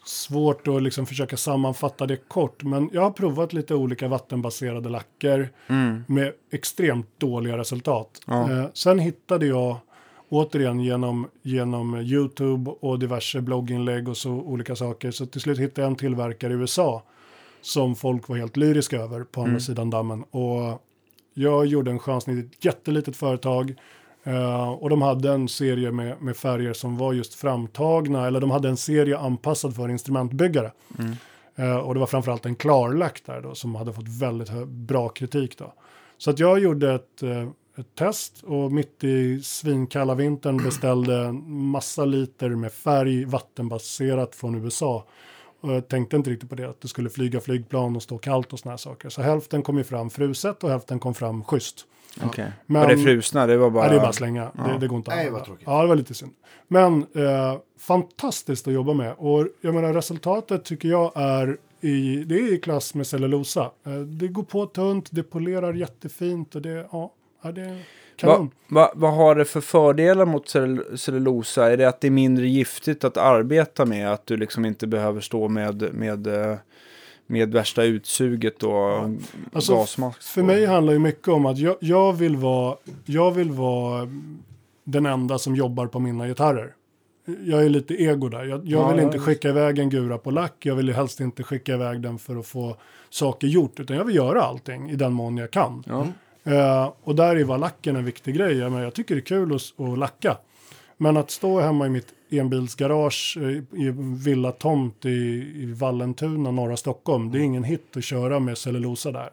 svårt 0.05 0.69
att 0.69 0.83
liksom 0.83 1.07
försöka 1.07 1.37
sammanfatta 1.37 2.07
det 2.07 2.17
kort. 2.29 2.63
Men 2.63 2.91
jag 2.93 3.03
har 3.03 3.11
provat 3.11 3.53
lite 3.53 3.75
olika 3.75 4.09
vattenbaserade 4.09 4.89
lacker 4.89 5.51
Mm. 5.69 6.05
med 6.09 6.33
extremt 6.53 7.07
dåliga 7.19 7.59
resultat. 7.59 8.21
Ja. 8.27 8.51
Eh, 8.53 8.65
sen 8.75 8.99
hittade 8.99 9.47
jag 9.47 9.77
återigen 10.29 10.81
genom, 10.81 11.29
genom 11.43 11.97
YouTube 11.97 12.71
och 12.71 12.99
diverse 12.99 13.41
blogginlägg 13.41 14.09
och 14.09 14.17
så 14.17 14.31
olika 14.31 14.77
saker. 14.77 15.11
Så 15.11 15.27
till 15.27 15.41
slut 15.41 15.59
hittade 15.59 15.81
jag 15.83 15.91
en 15.91 15.97
tillverkare 15.97 16.53
i 16.53 16.57
USA 16.57 17.03
som 17.63 17.97
folk 17.97 18.29
var 18.29 18.37
helt 18.37 18.57
lyriska 18.57 18.97
över 18.97 19.25
på 19.25 19.41
andra 19.41 19.51
Mm. 19.51 19.61
sidan 19.61 19.91
dammen. 19.91 20.23
Och 20.23 20.83
jag 21.35 21.67
gjorde 21.67 21.91
en 21.91 21.99
chansning 21.99 22.37
i 22.37 22.41
ett 22.41 22.65
jättelitet 22.65 23.17
företag. 23.17 23.75
eh, 24.25 24.71
och 24.71 24.91
de 24.91 25.03
hade 25.03 25.33
en 25.33 25.49
serie 25.49 25.93
med, 25.93 26.23
med 26.23 26.37
färger 26.37 26.73
som 26.73 26.97
var 26.97 27.13
just 27.13 27.35
framtagna, 27.35 28.27
eller 28.27 28.41
de 28.41 28.51
hade 28.51 28.69
en 28.69 28.77
serie 28.77 29.19
anpassad 29.19 29.77
för 29.77 29.89
instrumentbyggare. 29.89 30.73
Mm. 30.99 31.13
Eh, 31.57 31.77
och 31.77 31.95
det 31.95 32.01
var 32.01 32.07
framförallt 32.07 32.47
en 32.47 32.55
klarlack 32.55 33.23
där 33.27 33.41
då, 33.41 33.55
som 33.55 33.75
hade 33.75 33.93
fått 33.93 34.09
väldigt 34.21 34.53
bra 34.67 35.09
kritik 35.09 35.59
då. 35.59 35.73
Så 36.19 36.31
att 36.31 36.39
jag 36.39 36.59
gjorde 36.59 36.93
ett, 36.95 37.23
eh, 37.23 37.49
ett 37.79 37.95
test 37.95 38.43
och 38.43 38.73
mitt 38.73 39.05
i 39.05 39.41
svinkalla 39.43 40.15
vintern 40.15 40.57
beställde 40.65 41.33
massa 41.47 42.05
liter 42.05 42.49
med 42.51 42.73
färg 42.73 43.25
vattenbaserat 43.25 44.35
från 44.35 44.65
USA. 44.65 45.05
Och 45.61 45.73
jag 45.73 45.89
tänkte 45.89 46.17
inte 46.17 46.31
riktigt 46.31 46.49
på 46.51 46.55
det, 46.55 46.69
att 46.71 46.81
det 46.81 46.89
skulle 46.89 47.11
flyga 47.11 47.41
flygplan 47.41 47.97
och 47.97 48.03
stå 48.03 48.19
kallt 48.19 48.53
och 48.53 48.59
såna 48.59 48.73
här 48.73 48.77
saker. 48.77 49.09
Så 49.09 49.23
hälften 49.23 49.63
kom 49.63 49.79
ju 49.79 49.85
fram 49.85 50.11
fruset 50.11 50.65
och 50.65 50.71
hälften 50.71 50.99
kom 50.99 51.15
fram 51.15 51.45
schysst. 51.45 51.87
Okej. 52.25 52.53
Men- 52.67 52.83
Och 52.83 52.89
det 52.89 52.99
frusna, 52.99 53.47
det 53.47 53.57
var 53.57 53.71
bara... 53.71 53.83
Nej, 53.83 53.91
det 53.91 53.97
är 53.97 54.01
bara 54.01 54.13
slänga. 54.13 54.51
Ja. 54.57 54.63
Det, 54.63 54.79
det 54.79 54.89
går 54.89 54.97
inte 54.99 55.11
att 55.11 55.17
Nej, 55.17 55.27
använda. 55.27 55.39
vad 55.39 55.47
tråkigt. 55.47 55.67
Ja, 55.67 55.83
det 55.83 55.89
var 55.89 55.97
lite 55.97 56.15
synd. 56.15 56.33
Men 56.69 57.07
eh, 57.15 57.59
fantastiskt 57.79 58.69
att 58.69 58.75
jobba 58.75 58.95
med. 58.95 59.15
Och 59.19 59.47
jag 59.61 59.75
menar 59.75 59.93
resultatet 59.95 60.65
tycker 60.65 60.89
jag 60.89 61.13
är 61.15 61.57
i, 61.81 62.17
det 62.17 62.35
är 62.35 62.55
i 62.55 62.59
klass 62.59 62.95
med 62.95 63.07
cellulosa. 63.07 63.71
Eh, 63.87 63.93
det 63.99 64.29
går 64.29 64.43
på 64.43 64.67
tunt, 64.67 65.09
det 65.13 65.23
polerar 65.23 65.75
jättefint 65.75 66.55
och 66.55 66.63
det, 66.63 66.87
ja, 66.93 67.13
ja 67.43 67.53
det 67.53 67.79
är 68.23 68.27
Va, 68.27 68.35
kanon. 68.35 68.51
va, 68.69 68.93
vad 68.95 69.13
har 69.15 69.35
det 69.35 69.45
för 69.45 69.61
fördelar 69.61 70.25
mot 70.27 70.49
cell- 70.49 70.97
cellulosa? 70.99 71.73
Är 71.73 71.77
det 71.77 71.85
att 71.89 72.01
det 72.01 72.07
är 72.07 72.11
mindre 72.11 72.47
giftigt 72.49 73.05
att 73.05 73.17
arbeta 73.17 73.85
med? 73.87 74.13
Att 74.13 74.27
du 74.27 74.37
liksom 74.37 74.65
inte 74.65 74.87
behöver 74.87 75.21
stå 75.21 75.49
med, 75.49 75.95
med, 75.95 76.27
eh, 76.27 76.57
med 77.27 77.53
värsta 77.53 77.83
utsuget 77.85 78.63
och 78.63 78.91
Alltså, 79.53 79.75
gasmask? 79.75 80.23
För 80.23 80.43
mig 80.43 80.67
handlar 80.67 80.93
ju 80.93 80.99
mycket 80.99 81.29
om 81.29 81.47
att 81.47 81.59
jag, 81.59 81.77
jag, 81.81 82.13
vill 82.13 82.37
vara, 82.37 82.77
jag 83.07 83.31
vill 83.31 83.51
vara 83.51 84.09
den 84.85 85.07
enda 85.07 85.39
som 85.39 85.57
jobbar 85.57 85.87
på 85.87 85.99
mina 85.99 86.27
gitarrer. 86.29 86.75
Jag 87.45 87.65
är 87.65 87.69
lite 87.69 87.95
ego 88.03 88.29
där. 88.29 88.45
Jag, 88.45 88.49
jag 88.49 88.67
Ja, 88.67 88.89
vill 88.89 88.99
ja, 88.99 89.03
inte 89.05 89.19
skicka 89.19 89.49
iväg 89.49 89.79
en 89.79 89.91
gura 89.91 90.19
på 90.19 90.31
lack. 90.31 90.55
Jag 90.67 90.75
vill 90.75 90.93
helst 90.95 91.21
inte 91.21 91.43
skicka 91.43 91.75
iväg 91.75 92.01
den 92.01 92.19
för 92.19 92.37
att 92.37 92.47
få 92.47 92.77
saker 93.11 93.47
gjort. 93.47 93.81
Utan 93.81 93.97
jag 93.97 94.05
vill 94.05 94.17
göra 94.17 94.43
allting 94.43 94.91
i 94.91 94.97
den 94.97 95.13
mån 95.13 95.37
jag 95.37 95.51
kan. 95.51 95.85
Ja. 95.87 96.07
Eh, 96.45 96.93
och 97.03 97.15
där 97.15 97.37
är 97.37 97.45
var 97.45 97.59
lacken 97.59 97.97
en 97.97 98.05
viktig 98.05 98.35
grej. 98.35 98.57
Jag, 98.57 98.73
menar, 98.73 98.85
jag 98.85 98.95
tycker 98.95 99.15
det 99.15 99.21
är 99.21 99.25
kul 99.25 99.55
att, 99.55 99.81
att 99.81 99.99
lacka. 99.99 100.37
Men 100.97 101.17
att 101.17 101.31
stå 101.31 101.61
hemma 101.61 101.87
i 101.87 101.91
mitt 101.91 102.15
enbilsgarage 102.31 103.39
eh, 103.41 103.81
i 103.81 103.91
villatomt 104.25 105.05
i, 105.05 105.09
i 105.57 105.73
Vallentuna, 105.73 106.51
norra 106.51 106.77
Stockholm. 106.77 107.33
Det 107.33 107.39
är 107.39 107.43
ingen 107.43 107.65
hit 107.65 107.97
att 107.97 108.05
köra 108.05 108.41
med 108.41 108.59
cellulosa 108.59 109.13
där. 109.13 109.31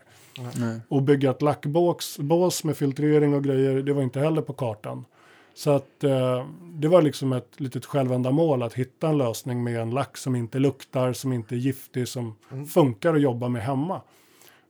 Nej. 0.56 0.80
Och 0.88 1.02
bygga 1.02 1.32
ett 1.32 1.42
lackbås 1.42 2.18
bås 2.20 2.64
med 2.64 2.78
filtrering 2.78 3.34
och 3.34 3.44
grejer, 3.44 3.76
det 3.76 3.94
var 3.94 4.04
inte 4.04 4.20
heller 4.20 4.42
på 4.42 4.54
kartan. 4.54 5.06
Så 5.54 5.72
att 5.72 6.04
eh, 6.04 6.46
det 6.74 6.88
var 6.88 7.02
liksom 7.02 7.34
ett 7.34 7.60
litet 7.60 7.86
självändamål 7.86 8.64
att 8.64 8.74
hitta 8.74 9.10
en 9.10 9.18
lösning 9.18 9.64
med 9.64 9.82
en 9.82 9.90
lack 9.90 10.18
som 10.18 10.36
inte 10.36 10.60
luktar, 10.60 11.14
som 11.14 11.34
inte 11.34 11.56
är 11.56 11.58
giftig, 11.58 12.08
som 12.08 12.36
funkar 12.70 13.14
att 13.14 13.22
jobba 13.22 13.50
med 13.50 13.64
hemma. 13.64 14.02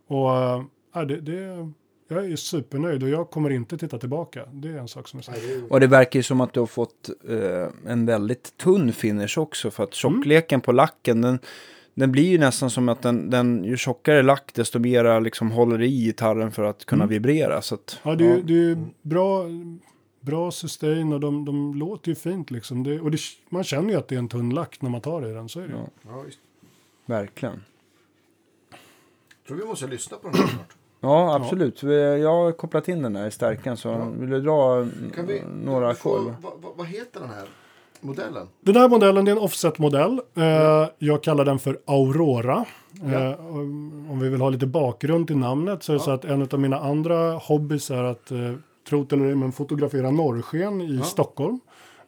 Och 0.07 0.35
eh, 0.37 0.63
det, 1.07 1.21
det, 1.21 1.71
jag 2.07 2.31
är 2.31 2.35
supernöjd 2.35 3.03
och 3.03 3.09
jag 3.09 3.29
kommer 3.29 3.49
inte 3.49 3.77
titta 3.77 3.97
tillbaka. 3.97 4.45
Det 4.53 4.67
är 4.67 4.77
en 4.77 4.87
sak 4.87 5.07
som 5.07 5.19
är 5.19 5.23
säker. 5.23 5.71
Och 5.71 5.79
det 5.79 5.87
verkar 5.87 6.19
ju 6.19 6.23
som 6.23 6.41
att 6.41 6.53
du 6.53 6.59
har 6.59 6.67
fått 6.67 7.09
eh, 7.29 7.91
en 7.91 8.05
väldigt 8.05 8.57
tunn 8.57 8.93
finish 8.93 9.37
också. 9.37 9.71
För 9.71 9.83
att 9.83 9.93
tjockleken 9.93 10.61
på 10.61 10.71
lacken, 10.71 11.21
den, 11.21 11.39
den 11.93 12.11
blir 12.11 12.23
ju 12.27 12.37
nästan 12.37 12.69
som 12.69 12.89
att 12.89 13.01
den, 13.01 13.29
den 13.29 13.63
ju 13.63 13.77
tjockare 13.77 14.23
lack, 14.23 14.53
desto 14.53 14.79
mera 14.79 15.19
liksom 15.19 15.51
håller 15.51 15.81
i 15.81 15.87
gitarren 16.05 16.51
för 16.51 16.63
att 16.63 16.85
kunna 16.85 17.05
vibrera. 17.05 17.61
Så 17.61 17.75
att, 17.75 17.99
Ja, 18.03 18.15
det, 18.15 18.25
är- 18.25 18.41
det 18.41 18.53
är 18.71 18.85
bra, 19.01 19.43
bra 20.21 20.51
sustain 20.51 21.13
och 21.13 21.19
de, 21.19 21.45
de 21.45 21.73
låter 21.75 22.09
ju 22.09 22.15
fint 22.15 22.51
liksom. 22.51 22.83
Det, 22.83 22.99
och 22.99 23.11
det, 23.11 23.17
man 23.49 23.63
känner 23.63 23.89
ju 23.89 23.95
att 23.95 24.07
det 24.07 24.15
är 24.15 24.19
en 24.19 24.29
tunn 24.29 24.49
lack 24.49 24.81
när 24.81 24.89
man 24.89 25.01
tar 25.01 25.29
i 25.29 25.33
den, 25.33 25.49
så 25.49 25.59
är 25.59 25.67
det. 25.67 25.73
Ja. 25.73 25.87
Ja, 26.07 26.23
verkligen. 27.05 27.63
tror 29.47 29.57
vi 29.57 29.65
måste 29.65 29.87
lyssna 29.87 30.17
på 30.17 30.27
den 30.29 30.37
här 30.37 30.47
snart. 30.47 30.75
Ja, 30.99 31.35
absolut. 31.35 31.83
Vi- 31.83 32.21
Jag 32.21 32.29
har 32.43 32.51
kopplat 32.51 32.87
in 32.87 33.01
den 33.01 33.15
här 33.15 33.27
i 33.27 33.31
stärkan 33.31 33.77
så 33.77 33.87
Ja. 33.89 34.07
vill 34.19 34.29
du 34.29 34.41
dra 34.41 34.85
Kan 35.15 35.27
vi, 35.27 35.41
några 35.63 35.89
ackord? 35.89 36.33
vad, 36.41 36.53
vad, 36.77 36.87
heter 36.87 37.19
den 37.19 37.29
här 37.29 37.45
modellen? 38.01 38.47
Den 38.61 38.75
här 38.75 38.89
modellen 38.89 39.27
är 39.27 39.31
en 39.31 39.37
offset-modell. 39.37 40.19
Eh, 40.35 40.87
jag 40.97 41.23
kallar 41.23 41.45
den 41.45 41.59
för 41.59 41.77
Aurora. 41.85 42.65
Ja. 43.03 43.13
Eh, 43.13 43.45
om 43.55 43.93
om 44.11 44.19
vi 44.19 44.29
vill 44.29 44.41
ha 44.41 44.49
lite 44.49 44.67
bakgrund 44.67 45.27
till 45.27 45.37
namnet 45.37 45.83
så 45.83 45.91
är 45.91 45.95
det 45.95 45.99
Ja. 46.01 46.03
så 46.05 46.11
att 46.11 46.25
en 46.25 46.41
av 46.51 46.59
mina 46.59 46.79
andra 46.79 47.31
hobbys 47.33 47.91
är 47.91 48.03
att, 48.03 48.31
eh, 48.31 48.37
tro 48.89 49.03
det 49.03 49.15
eller 49.15 49.35
men 49.35 49.51
fotografera 49.51 50.11
norrsken 50.11 50.81
i 50.81 50.95
Ja. 50.95 51.03
Stockholm. 51.03 51.59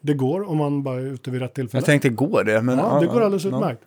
Det 0.02 0.14
går 0.14 0.50
om 0.50 0.58
man 0.58 0.84
bara 0.84 0.96
är 0.96 1.06
ute 1.06 1.32
vid 1.32 1.42
rätt 1.42 1.54
tillfälle. 1.54 1.80
Jag 1.80 1.86
tänkte, 1.86 2.10
går 2.10 2.44
det? 2.44 2.62
Men, 2.62 2.78
ja, 2.78 3.00
det 3.00 3.06
går 3.08 3.22
alldeles 3.22 3.44
ja. 3.46 3.50
utmärkt. 3.50 3.82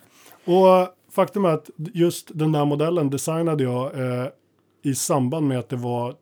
Och 0.45 0.95
faktum 1.13 1.45
är 1.45 1.49
att 1.49 1.71
just 1.77 2.31
den 2.35 2.53
där 2.53 2.65
modellen 2.65 3.11
designade 3.11 3.65
jag 3.65 3.85
eh, 4.01 4.27
i 4.83 4.95
samband 4.95 5.49
med 5.49 5.59
att 5.59 5.69
det 5.69 5.77
var 5.77 6.15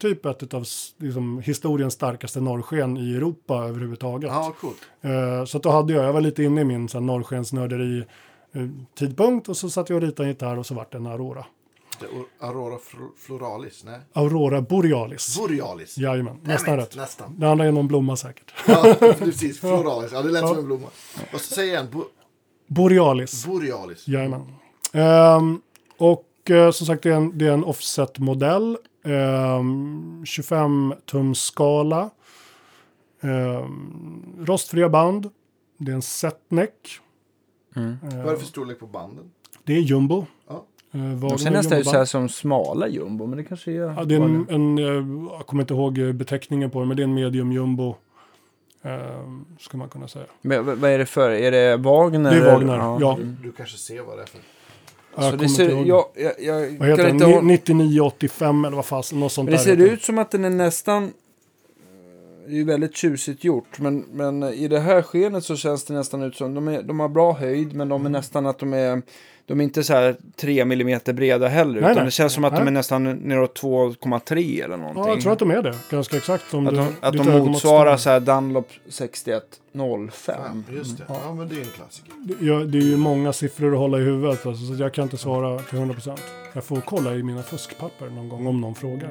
typ 0.00 0.26
ett 0.26 0.54
av 0.54 0.64
liksom, 0.98 1.38
historiens 1.40 1.94
starkaste 1.94 2.40
norrsken 2.40 2.96
i 2.96 3.14
Europa 3.14 3.54
överhuvudtaget. 3.54 4.30
Ja, 4.30 4.54
coolt. 4.60 4.76
Eh, 5.00 5.44
så 5.44 5.58
då 5.58 5.70
hade 5.70 5.92
jag, 5.92 6.04
jag 6.04 6.12
var 6.12 6.20
lite 6.20 6.42
inne 6.42 6.60
i 6.60 6.64
min 6.64 6.88
så 6.88 6.98
här, 6.98 7.04
norrskensnörderi 7.04 8.04
eh, 8.52 8.62
tidpunkt 8.98 9.48
och 9.48 9.56
så 9.56 9.70
satt 9.70 9.88
jag 9.88 9.96
och 9.96 10.02
ritade 10.02 10.22
en 10.22 10.28
gitarr 10.28 10.58
och 10.58 10.66
så 10.66 10.74
vart 10.74 10.92
det 10.92 10.98
en 10.98 11.06
Aurora. 11.06 11.44
Aurora 12.40 12.76
Fl- 12.78 13.10
Floralis? 13.16 13.84
Nej. 13.84 14.00
Aurora 14.12 14.60
Borealis. 14.60 15.38
Borealis. 15.38 15.98
Jajamän, 15.98 16.34
Damn 16.36 16.48
nästan 16.52 16.74
it, 16.74 16.80
rätt. 16.80 16.96
Nästan. 16.96 17.34
Det 17.40 17.48
andra 17.50 17.64
är 17.66 17.72
någon 17.72 17.88
blomma 17.88 18.16
säkert. 18.16 18.54
Ja, 18.66 18.94
precis. 19.18 19.60
Floralis. 19.60 20.12
Ja, 20.12 20.22
det 20.22 20.30
lät 20.30 20.48
som 20.48 20.58
en 20.58 20.66
blomma. 20.66 20.86
Och 21.32 21.40
så 21.40 21.54
säger 21.54 21.74
jag 21.74 21.84
en 21.84 21.90
Bo- 21.90 22.04
Borealis. 22.66 23.46
Borealis. 23.46 24.08
Jajamän. 24.08 24.52
Ehm, 24.92 25.60
och 25.98 26.24
eh, 26.50 26.70
som 26.70 26.86
sagt, 26.86 27.02
det 27.02 27.10
är 27.10 27.14
en, 27.16 27.38
det 27.38 27.46
är 27.46 27.52
en 27.52 27.64
offset-modell. 27.64 28.76
Um, 29.06 30.24
25-tums 30.24 31.34
skala. 31.34 32.10
Ehm, 33.20 34.36
rostfria 34.46 34.88
band. 34.88 35.30
Det 35.78 35.90
är 35.92 35.94
en 35.94 36.02
setneck. 36.02 37.00
Mm. 37.76 37.96
Vad 38.02 38.26
är 38.26 38.30
det 38.30 38.36
för 38.36 38.46
storlek 38.46 38.80
på 38.80 38.86
banden? 38.86 39.30
Det 39.64 39.72
är 39.72 39.80
jumbo. 39.80 40.26
Ja. 40.48 40.64
Uh, 40.94 41.14
De 41.14 41.38
ser 41.38 41.50
nästan 41.50 41.78
ut 41.78 41.86
så 41.86 41.96
här 41.96 42.04
som 42.04 42.28
smala 42.28 42.88
jumbo, 42.88 43.26
men 43.26 43.36
det 43.38 43.44
kanske 43.44 43.70
är... 43.72 43.76
Ja, 43.76 44.04
det 44.04 44.14
är 44.14 44.20
en, 44.20 44.46
en, 44.48 44.78
eh, 44.78 45.34
jag 45.38 45.46
kommer 45.46 45.62
inte 45.62 45.74
ihåg 45.74 45.98
eh, 45.98 46.12
beteckningen 46.12 46.70
på 46.70 46.80
det, 46.80 46.86
men 46.86 46.96
det 46.96 47.02
är 47.02 47.04
en 47.04 47.14
medium 47.14 47.52
jumbo. 47.52 47.96
ehm, 48.82 49.44
ska 49.58 49.76
man 49.76 49.88
kunna 49.88 50.08
säga. 50.08 50.24
Men 50.42 50.80
vad 50.80 50.90
är 50.90 50.98
det 50.98 51.06
för? 51.06 51.30
Är 51.30 51.50
det 51.50 51.76
Wagner? 51.76 52.30
Det 52.30 52.36
är? 52.36 52.52
Wagner, 52.52 52.76
ja. 52.76 53.16
Du, 53.18 53.24
du 53.24 53.52
kanske 53.52 53.78
ser 53.78 54.02
vad 54.02 54.18
det 54.18 54.22
är 54.22 54.26
för... 54.26 54.40
Jag 55.16 55.40
Så 55.40 55.48
ser, 55.48 55.68
jag, 55.86 56.04
jag, 56.14 56.32
jag 56.38 56.78
Vad 56.78 56.88
heter 56.88 57.02
den? 57.04 57.10
inte 57.14 57.24
ha- 57.24 57.40
Ni- 57.40 57.46
9985 57.52 58.64
eller 58.64 58.76
vad 58.76 58.86
fasen, 58.86 59.20
något 59.20 59.32
sånt 59.32 59.50
Men 59.50 59.52
det 59.58 59.64
där 59.70 59.76
ser 59.76 59.92
ut 59.92 60.02
som 60.02 60.18
att 60.18 60.30
den 60.30 60.44
är 60.44 60.50
nästan... 60.50 61.12
Det 62.46 62.50
är 62.52 62.56
ju 62.56 62.64
väldigt 62.64 62.96
tjusigt 62.96 63.44
gjort, 63.44 63.78
men, 63.78 63.98
men 64.12 64.42
i 64.42 64.68
det 64.68 64.80
här 64.80 65.02
skenet 65.02 65.44
så 65.44 65.56
känns 65.56 65.84
det 65.84 65.94
nästan 65.94 66.22
ut 66.22 66.36
som... 66.36 66.54
De, 66.54 66.68
är, 66.68 66.82
de 66.82 67.00
har 67.00 67.08
bra 67.08 67.32
höjd, 67.32 67.74
men 67.74 67.88
de 67.88 68.00
Mm. 68.00 68.14
är 68.14 68.18
nästan 68.18 68.46
att 68.46 68.58
de 68.58 68.72
är... 68.74 69.02
De 69.46 69.60
är 69.60 69.64
inte 69.64 69.84
så 69.84 69.92
här 69.92 70.16
3 70.36 70.60
mm 70.60 71.00
breda 71.06 71.48
heller, 71.48 71.80
Nej, 71.80 71.90
utan 71.90 71.94
nej. 71.94 72.04
det 72.04 72.10
känns 72.10 72.32
som 72.32 72.44
att 72.44 72.52
de 72.52 72.58
Nej. 72.58 72.68
är 72.68 72.72
nästan 72.72 73.04
neråt 73.04 73.60
2,3 73.60 74.64
eller 74.64 74.76
någonting. 74.76 75.02
Ja, 75.02 75.08
jag 75.08 75.20
tror 75.20 75.32
att 75.32 75.38
de 75.38 75.50
är 75.50 75.62
det. 75.62 75.74
Ganska 75.90 76.16
exakt. 76.16 76.54
Om 76.54 76.66
Att 76.66 76.74
du, 76.74 76.80
de, 76.80 76.86
att 77.00 77.12
ditt 77.12 77.24
de 77.24 77.38
motsvarar 77.38 77.96
så 77.96 78.10
här 78.10 78.20
Dunlop 78.20 78.68
6105. 78.88 80.64
Ja, 80.68 80.74
just 80.76 80.98
det. 80.98 81.04
Ja, 81.08 81.34
men 81.34 81.48
det 81.48 81.54
är 81.54 81.60
en 81.60 81.66
klassiker. 81.66 82.12
Ja, 82.40 82.54
det 82.54 82.78
är 82.78 82.82
ju 82.82 82.96
många 82.96 83.32
siffror 83.32 83.72
att 83.72 83.78
hålla 83.78 83.98
i 83.98 84.02
huvudet. 84.02 84.46
Alltså, 84.46 84.74
så 84.74 84.82
jag 84.82 84.94
kan 84.94 85.02
inte 85.02 85.16
svara 85.16 85.58
till 85.58 85.78
100%. 85.78 86.18
Jag 86.52 86.64
får 86.64 86.80
kolla 86.80 87.14
i 87.14 87.22
mina 87.22 87.42
fuskpapper 87.42 88.10
någon 88.10 88.28
gång 88.28 88.46
om 88.46 88.60
någon 88.60 88.74
frågar. 88.74 89.10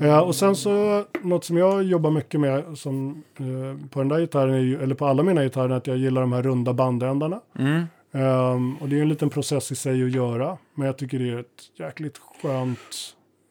Eh, 0.00 0.18
och 0.18 0.34
sen 0.34 0.56
så, 0.56 1.04
något 1.22 1.44
som 1.44 1.56
jag 1.56 1.82
jobbar 1.82 2.10
mycket 2.10 2.40
med 2.40 2.78
som, 2.78 3.22
eh, 3.38 3.88
på 3.90 3.98
den 3.98 4.08
där 4.08 4.20
gitarren, 4.20 4.54
är 4.54 4.58
ju, 4.58 4.82
eller 4.82 4.94
på 4.94 5.06
alla 5.06 5.22
mina 5.22 5.42
gitarrer, 5.42 5.68
är 5.68 5.76
att 5.76 5.86
jag 5.86 5.96
gillar 5.96 6.20
de 6.20 6.32
här 6.32 6.42
runda 6.42 6.72
bandändarna. 6.72 7.40
Mm. 7.58 7.84
Ehm, 8.16 8.76
och 8.76 8.88
det 8.88 8.98
är 8.98 9.02
en 9.02 9.08
liten 9.08 9.30
process 9.30 9.72
i 9.72 9.74
sig 9.74 10.04
att 10.04 10.10
göra. 10.10 10.56
Men 10.74 10.86
jag 10.86 10.98
tycker 10.98 11.18
det 11.18 11.30
är 11.30 11.38
ett 11.38 11.46
jäkligt 11.78 12.20
skönt, 12.42 12.78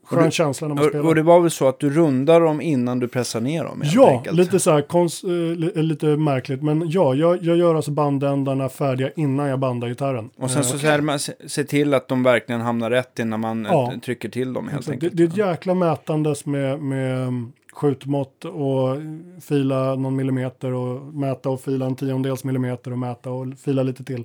Och 0.04 0.10
skön 0.10 0.26
du- 0.26 0.32
känsla 0.32 0.68
när 0.68 0.76
man 0.76 0.84
Och, 0.84 0.90
spelar. 0.90 1.06
och 1.08 1.16
det 1.16 1.22
var 1.24 1.40
väl 1.40 1.52
så 1.52 1.68
att 1.68 1.80
du 1.80 1.90
rundar 1.90 2.42
dem 2.42 2.62
innan 2.62 3.00
du 3.00 3.08
pressar 3.08 3.42
ner 3.42 3.64
dem? 3.64 3.82
Ja, 3.86 4.10
enkelt. 4.10 4.36
lite 4.38 4.60
så 4.60 4.72
här 4.72 4.82
kons- 4.82 5.24
eh, 5.52 5.56
li- 5.58 5.84
lite 5.84 6.06
märkligt. 6.06 6.64
Men 6.64 6.90
ja, 6.90 7.16
jag, 7.16 7.44
jag 7.44 7.58
gör 7.58 7.76
alltså 7.76 7.92
bandändarna 7.92 8.70
färdiga 8.70 9.10
innan 9.16 9.48
jag 9.48 9.60
bandar 9.60 9.88
gitarren. 9.88 10.30
Och 10.38 10.52
sen 10.52 10.62
Eh, 10.62 10.68
så 10.68 10.78
ser 10.80 11.02
man 11.02 11.20
se 11.48 11.64
till 11.64 11.94
att 11.94 12.08
de 12.08 12.24
verkligen 12.24 12.62
hamnar 12.62 12.90
rätt 12.90 13.20
innan 13.20 13.40
man 13.40 13.68
Ja. 13.70 13.92
eh, 13.94 14.00
trycker 14.00 14.30
till 14.30 14.54
dem 14.54 14.68
helt 14.68 14.84
Så 14.86 14.92
det, 14.92 14.96
enkelt. 14.96 15.18
det 15.18 15.24
är 15.24 15.28
ett 15.28 15.38
jäkla 15.38 15.74
mätandes 15.74 16.46
med, 16.46 16.80
med 16.82 17.22
mm, 17.22 17.52
skjutmått 17.74 18.46
och 18.46 18.98
fila 19.42 19.96
någon 19.96 20.16
millimeter 20.16 20.74
och 20.74 21.14
mäta 21.14 21.50
och 21.50 21.62
fila 21.62 21.86
en 21.86 21.96
tiondels 21.96 22.44
millimeter 22.44 22.92
och 22.92 22.98
mäta 23.00 23.30
och 23.32 23.48
fila 23.60 23.84
lite 23.84 24.04
till. 24.04 24.24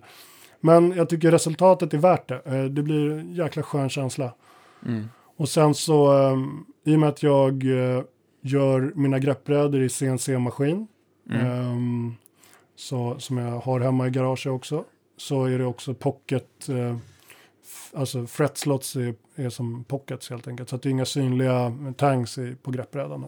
Men 0.60 0.92
jag 0.92 1.08
tycker 1.08 1.30
resultatet 1.30 1.94
är 1.94 1.98
värt 1.98 2.28
det. 2.28 2.42
Eh, 2.44 2.64
Det 2.64 2.82
blir 2.82 3.10
en 3.10 3.34
jäkla 3.34 3.62
skön 3.62 3.88
känsla. 3.88 4.34
Mm. 4.86 5.08
Och 5.36 5.48
sen 5.48 5.74
så, 5.74 6.12
um, 6.12 6.66
i 6.84 6.94
och 6.94 6.98
med 7.00 7.08
att 7.08 7.22
jag 7.22 7.64
eh, 7.64 8.02
gör 8.42 8.92
mina 8.94 9.18
greppbrädor 9.18 9.82
i 9.82 9.88
CNC-maskin, 9.88 10.86
Mm. 11.30 11.46
ehm, 11.46 12.14
så, 12.76 13.18
som 13.18 13.38
jag 13.38 13.58
har 13.60 13.80
hemma 13.80 14.06
i 14.06 14.10
garaget 14.10 14.46
också, 14.46 14.84
så 15.16 15.44
är 15.44 15.58
det 15.58 15.64
också 15.64 15.94
pocket, 15.94 16.68
eh, 16.68 16.96
alltså 17.94 18.26
fretslots 18.26 18.96
är, 18.96 19.14
är 19.36 19.48
som 19.48 19.84
pockets 19.84 20.30
helt 20.30 20.48
enkelt. 20.48 20.68
Så 20.68 20.76
att 20.76 20.82
det 20.82 20.88
är 20.88 20.90
inga 20.90 21.04
synliga 21.04 21.72
tangs 21.96 22.38
på 22.62 22.70
greppbrädan. 22.70 23.24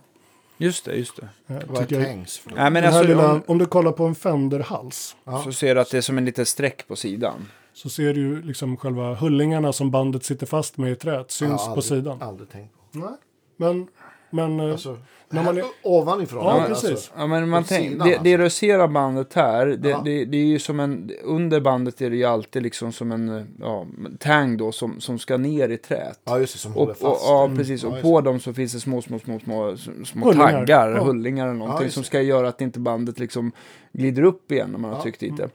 Just 0.65 0.85
det, 0.85 0.95
just 0.97 1.17
det. 1.17 1.55
Eh, 1.55 1.61
Vad 1.69 1.93
är 1.93 2.05
tanks 2.05 2.39
för 2.39 2.51
något? 2.51 2.59
Nej, 2.59 2.71
men 2.71 2.83
den 2.83 2.93
här 2.93 2.99
alltså, 2.99 3.09
lilla, 3.15 3.33
om, 3.33 3.43
om 3.47 3.59
du 3.59 3.67
kollar 3.67 3.93
på 3.93 4.05
en 4.05 4.15
Fender-hals 4.15 5.17
Ja. 5.25 5.43
så 5.45 5.53
ser 5.53 5.75
du 5.75 5.81
att 5.81 5.91
det 5.91 5.97
är 5.97 6.01
som 6.01 6.19
en 6.19 6.25
liten 6.25 6.47
streck 6.47 6.89
på 6.89 6.97
sidan. 6.97 7.49
så 7.73 7.89
ser 7.89 8.15
du 8.15 8.21
ju 8.21 8.43
liksom 8.43 8.77
själva 8.77 9.15
hullingarna 9.15 9.73
som 9.73 9.91
bandet 9.91 10.25
sitter 10.25 10.47
fast 10.47 10.77
med 10.77 10.93
i 10.93 10.97
träet 10.97 11.31
syns 11.31 11.51
Ja, 11.51 11.57
på 11.59 11.65
aldrig- 11.65 11.85
sidan. 11.85 12.23
Aldrig 12.23 12.49
tänkt 12.51 12.75
på. 12.75 12.99
Nej. 12.99 13.09
Men, 13.57 13.89
men 14.33 14.61
eh, 14.61 14.73
Alltså, 14.73 14.99
När 15.31 15.45
man 15.45 15.59
är- 15.59 15.65
ovanifrån. 15.83 16.45
Ja, 16.45 16.57
men 16.59 16.67
precis. 16.69 16.91
Alltså, 16.91 17.11
Ja, 17.17 17.27
men 17.27 17.49
man 17.49 17.65
tänk, 17.65 17.91
sidan, 17.91 17.99
det, 18.09 18.13
alltså. 18.15 18.25
det 18.25 18.37
du 18.37 18.51
ser 18.51 18.79
av 18.79 18.93
bandet 18.93 19.35
här, 19.35 19.67
det, 19.67 19.89
Ja. 19.89 20.03
det, 20.05 20.25
det 20.25 20.37
är 20.37 20.45
ju 20.45 20.59
som 20.59 20.81
en, 20.81 21.11
under 21.23 21.61
bandet 21.61 22.01
är 22.01 22.11
det 22.11 22.17
ju 22.17 22.25
alltid 22.25 22.63
liksom 22.63 22.93
som 22.93 23.13
en 23.13 23.29
eh, 23.39 23.45
ja, 23.61 23.87
tang 24.19 24.57
då 24.57 24.73
som, 24.73 25.01
som 25.01 25.19
ska 25.19 25.37
ner 25.37 25.69
i 25.69 25.77
träet. 25.77 26.21
ja, 26.25 26.39
just 26.39 26.53
det. 26.53 26.59
Som 26.59 26.73
Och, 26.73 26.79
håller 26.79 26.93
och, 26.93 26.99
fast. 26.99 27.23
ja, 27.27 27.45
Mm. 27.45 27.57
precis. 27.59 27.83
Ja, 27.83 27.89
Och 27.89 27.95
just 27.95 28.03
på 28.03 28.21
dem 28.21 28.41
så 28.41 28.53
finns 28.53 28.73
det 28.73 28.81
små, 28.81 29.03
små, 29.03 29.19
små, 29.19 29.39
små, 29.39 29.77
små 30.05 30.25
Hullingar. 30.27 30.53
taggar, 30.53 30.91
Ja. 30.97 31.05
hullingar 31.05 31.47
eller 31.47 31.59
någonting 31.59 31.91
som 31.91 32.05
ska 32.05 32.21
göra 32.21 32.49
att 32.49 32.61
inte 32.61 32.79
bandet 32.81 33.19
liksom 33.19 33.53
glider 33.93 34.23
upp 34.23 34.53
igen 34.53 34.69
när 34.73 34.79
man 34.79 34.91
har 34.91 34.99
Ja. 34.99 35.03
tryckt 35.03 35.21
dit 35.21 35.37
det. 35.37 35.49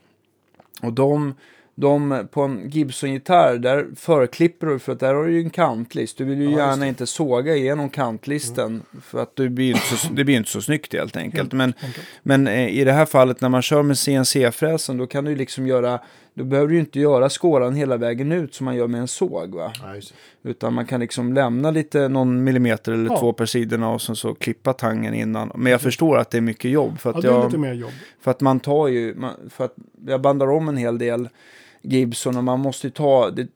Och 0.82 0.92
de, 0.92 1.34
de 1.80 2.28
på 2.30 2.42
en 2.42 2.70
Gibson-gitarr, 2.70 3.58
där 3.58 3.86
förklipper 3.96 4.66
du 4.66 4.78
för 4.78 4.92
att 4.92 5.00
där 5.00 5.14
har 5.14 5.24
du 5.24 5.32
ju 5.32 5.40
en 5.42 5.50
kantlist. 5.50 6.18
Du 6.18 6.24
vill 6.24 6.38
ju 6.38 6.44
Ja, 6.50 6.58
gärna. 6.58 6.72
Mm. 6.72 6.88
inte 6.88 7.06
såga 7.06 7.56
igenom 7.56 7.88
kantlisten 7.90 8.82
för 9.02 9.22
att 9.22 9.36
det 9.36 9.48
blir 9.48 9.68
inte 9.70 9.96
så, 9.96 10.08
det 10.12 10.24
blir 10.24 10.36
inte 10.36 10.50
så 10.50 10.60
snyggt 10.60 10.92
helt 10.92 11.16
enkelt. 11.16 11.52
Men, 11.52 11.74
enkelt. 11.82 12.06
men 12.22 12.46
eh, 12.46 12.68
i 12.68 12.84
det 12.84 12.92
här 12.92 13.06
fallet 13.06 13.40
när 13.40 13.48
man 13.48 13.62
kör 13.62 13.82
med 13.82 13.98
CNC-fräsen 13.98 14.98
då 14.98 15.06
kan 15.06 15.24
du 15.24 15.36
liksom 15.36 15.66
göra, 15.66 16.00
då 16.34 16.44
behöver 16.44 16.68
du 16.72 16.78
inte 16.78 17.00
göra 17.00 17.28
skåran 17.30 17.74
hela 17.74 17.96
vägen 17.96 18.32
ut 18.32 18.54
som 18.54 18.64
man 18.64 18.76
gör 18.76 18.86
med 18.86 19.00
en 19.00 19.08
såg 19.08 19.54
va. 19.54 19.72
Ja. 19.82 19.94
Utan 20.50 20.74
man 20.74 20.86
kan 20.86 21.00
liksom 21.00 21.32
lämna 21.32 21.70
lite 21.70 22.08
någon 22.08 22.44
millimeter 22.44 22.92
eller 22.92 23.10
Ja. 23.10 23.18
två 23.18 23.32
per 23.32 23.46
sidorna 23.46 23.90
och 23.90 24.02
sen 24.02 24.16
så 24.16 24.34
klippa 24.34 24.72
tangen 24.72 25.14
innan. 25.14 25.52
Men 25.54 25.72
jag 25.72 25.80
förstår 25.80 26.18
att 26.18 26.30
det 26.30 26.36
är 26.36 26.42
mycket 26.42 26.70
jobb. 26.70 26.98
För 27.00 27.10
att, 27.10 27.22
det 27.22 27.28
är 27.28 27.32
jag, 27.32 27.44
lite 27.44 27.58
mer 27.58 27.74
jobb. 27.74 27.92
för 28.20 28.30
att 28.30 28.40
man 28.40 28.60
tar 28.60 28.88
ju, 28.88 29.14
för 29.50 29.64
att 29.64 29.74
jag 30.06 30.20
bandar 30.20 30.50
om 30.50 30.68
en 30.68 30.76
hel 30.76 30.98
del 30.98 31.28
Gibson 31.82 32.36
och 32.36 32.44
man 32.44 32.60
måste 32.60 32.86
ju 32.86 32.90
ta, 32.90 33.30
det, 33.30 33.48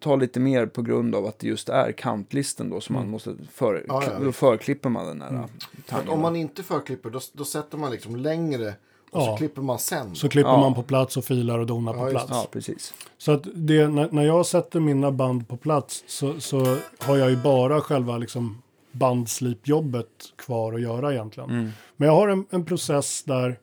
ta 0.00 0.16
lite 0.16 0.40
mer 0.40 0.66
på 0.66 0.82
grund 0.82 1.14
av 1.14 1.26
att 1.26 1.38
det 1.38 1.46
just 1.46 1.68
är 1.68 1.92
kantlisten 1.92 2.70
då 2.70 2.80
som 2.80 2.94
man 2.94 3.10
måste, 3.10 3.34
för, 3.52 3.84
Ja, 3.88 4.02
ja, 4.06 4.24
då 4.24 4.32
förklipper 4.32 4.88
man 4.88 5.06
den 5.06 5.20
här 5.22 5.28
Mm. 5.28 5.44
Tangen. 5.88 6.08
om 6.08 6.20
man 6.20 6.36
inte 6.36 6.62
förklipper 6.62 7.10
då, 7.10 7.20
då 7.32 7.44
sätter 7.44 7.78
man 7.78 7.90
liksom 7.90 8.16
längre 8.16 8.74
och 9.10 9.22
så 9.22 9.28
Ja. 9.28 9.36
klipper 9.36 9.62
man 9.62 9.78
sen. 9.78 10.14
Så 10.14 10.28
klipper 10.28 10.50
Ja. 10.50 10.60
man 10.60 10.74
på 10.74 10.82
plats 10.82 11.16
och 11.16 11.24
filar 11.24 11.58
och 11.58 11.66
donar 11.66 11.94
Ja, 11.94 12.04
på 12.04 12.10
plats. 12.10 12.26
Ja, 12.30 12.46
precis. 12.52 12.94
Så 13.18 13.32
att 13.32 13.42
det, 13.54 13.88
när, 13.88 14.08
när 14.12 14.22
jag 14.24 14.46
sätter 14.46 14.80
mina 14.80 15.10
band 15.12 15.48
på 15.48 15.56
plats 15.56 16.04
så, 16.06 16.40
så 16.40 16.76
har 16.98 17.16
jag 17.16 17.30
ju 17.30 17.36
bara 17.36 17.80
själva 17.80 18.18
liksom 18.18 18.62
bandslipjobbet 18.92 20.08
kvar 20.36 20.72
att 20.72 20.80
göra 20.80 21.12
egentligen. 21.12 21.50
Mm. 21.50 21.68
Men 21.96 22.06
jag 22.08 22.14
har 22.14 22.28
en, 22.28 22.46
en 22.50 22.64
process 22.64 23.22
där 23.22 23.58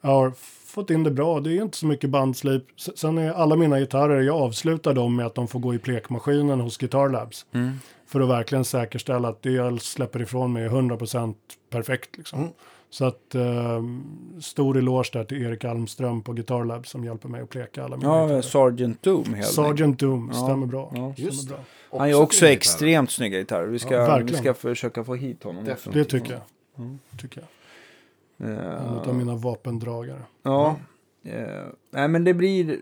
jag 0.00 0.10
har 0.10 0.32
fått 0.72 0.90
in 0.90 1.04
det 1.04 1.10
bra. 1.10 1.40
Det 1.40 1.58
är 1.58 1.62
inte 1.62 1.76
så 1.76 1.86
mycket 1.86 2.10
bandslip. 2.10 2.64
Sen 2.96 3.18
är 3.18 3.32
alla 3.32 3.56
mina 3.56 3.78
gitarrer, 3.80 4.20
jag 4.20 4.36
avslutar 4.36 4.94
dem 4.94 5.16
med 5.16 5.26
att 5.26 5.34
de 5.34 5.48
får 5.48 5.60
gå 5.60 5.74
i 5.74 5.78
plekmaskinen 5.78 6.60
hos 6.60 6.76
Guitar 6.78 7.08
Labs. 7.08 7.46
Mm. 7.52 7.72
För 8.06 8.20
att 8.20 8.28
verkligen 8.28 8.64
säkerställa 8.64 9.28
att 9.28 9.42
det 9.42 9.50
jag 9.52 9.82
släpper 9.82 10.22
ifrån 10.22 10.52
mig 10.52 10.64
är 10.64 10.68
100% 10.68 11.34
perfekt. 11.70 12.16
Liksom. 12.16 12.38
Mm. 12.38 12.50
Så 12.90 13.04
att 13.04 13.34
eh, 13.34 13.82
stor 14.40 14.78
eloge 14.78 15.10
där 15.12 15.24
till 15.24 15.42
Erik 15.42 15.64
Almström 15.64 16.22
på 16.22 16.32
Guitar 16.32 16.64
Labs 16.64 16.90
som 16.90 17.04
hjälper 17.04 17.28
mig 17.28 17.42
att 17.42 17.50
pleka 17.50 17.84
alla 17.84 17.96
mina 17.96 18.08
Ja, 18.08 18.22
gitarrer. 18.26 18.42
Sergeant 18.42 19.02
Doom 19.02 19.34
helt. 19.34 19.48
Sergeant 19.48 19.98
Doom, 19.98 20.30
Ja, 20.34 20.40
stämmer 20.44 20.66
bra. 20.66 20.92
ja. 20.94 21.14
Stämmer 21.14 21.48
bra. 21.48 21.58
Han 21.98 22.10
gör 22.10 22.20
också 22.20 22.46
extremt 22.46 23.10
snygga 23.10 23.38
gitarrer. 23.38 23.66
Vi 23.66 23.78
ska, 23.78 23.94
Ja, 23.94 24.20
vi 24.24 24.34
ska 24.34 24.54
försöka 24.54 25.04
få 25.04 25.14
hit 25.14 25.42
honom. 25.42 25.64
Det 25.92 26.04
tycker 26.04 26.32
jag. 26.32 26.42
Mm. 26.84 26.98
Tycker 27.20 27.40
jag. 27.40 27.48
En 28.42 28.98
av 28.98 29.14
mina 29.14 29.34
vapendragare. 29.34 30.22
Ja. 30.42 30.76
Eh, 31.24 31.66
nej, 31.90 32.08
men 32.08 32.24
det 32.24 32.34
blir, 32.34 32.80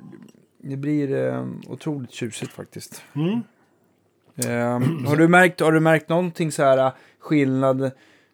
det 0.58 0.76
blir 0.76 1.28
eh, 1.28 1.46
otroligt 1.68 2.12
tjusigt 2.12 2.52
faktiskt. 2.52 3.02
Mm. 3.14 3.40
Eh, 4.36 5.06
har, 5.08 5.16
du 5.16 5.28
märkt, 5.28 5.60
har 5.60 5.72
du 5.72 5.80
märkt 5.80 6.08
någonting 6.08 6.52
så 6.52 6.62
här 6.62 6.92
skillnad 7.18 7.90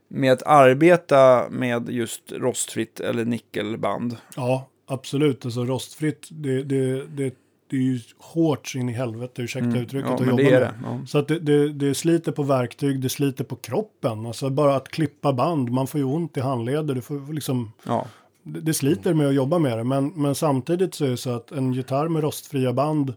med 0.09 0.33
att 0.33 0.43
arbeta 0.43 1.49
med 1.51 1.91
just 1.91 2.33
rostfritt 2.33 3.01
eller 3.01 3.25
nickelband? 3.25 4.17
Ja, 4.37 4.69
absolut. 4.87 5.45
Alltså 5.45 5.65
rostfritt, 5.65 6.29
det, 6.31 6.63
det, 6.63 7.07
det, 7.07 7.35
det 7.69 7.77
är 7.77 7.81
ju 7.81 8.01
hårt 8.19 8.73
in 8.77 8.89
i 8.89 8.93
helvete, 8.93 9.43
ursäkta 9.43 9.79
uttrycket, 9.79 9.93
Mm. 9.95 10.07
ja, 10.09 10.15
att 10.15 10.21
jobba 10.29 10.43
det 10.43 10.51
med. 10.51 10.61
det. 10.63 10.75
Ja. 10.85 10.99
Så 11.07 11.19
att 11.19 11.29
det, 11.29 11.39
det, 11.39 11.73
det 11.73 11.95
sliter 11.95 12.33
på 12.33 12.43
verktyg, 12.43 13.01
det 13.01 13.09
sliter 13.09 13.45
på 13.45 13.57
kroppen. 13.57 14.27
Alltså 14.27 14.51
bara 14.51 14.77
att 14.77 14.89
klippa 14.89 15.33
band, 15.33 15.71
man 15.71 15.87
får 15.87 15.99
ju 16.01 16.05
ont 16.05 16.37
i 16.37 16.41
handleder. 16.41 16.95
Du 16.95 17.01
får 17.01 17.33
liksom, 17.33 17.73
Ja. 17.87 18.07
det, 18.43 18.61
det 18.61 18.75
sliter 18.75 19.15
med 19.15 19.29
att 19.29 19.35
jobba 19.35 19.59
med 19.59 19.79
det. 19.79 19.85
Men, 19.85 20.13
men 20.17 20.35
samtidigt 20.35 20.95
så 20.95 21.05
är 21.05 21.09
det 21.09 21.17
så 21.17 21.31
att 21.31 21.53
en 21.53 21.73
gitarr 21.73 22.09
med 22.09 22.23
rostfria 22.23 22.73
band 22.73 23.15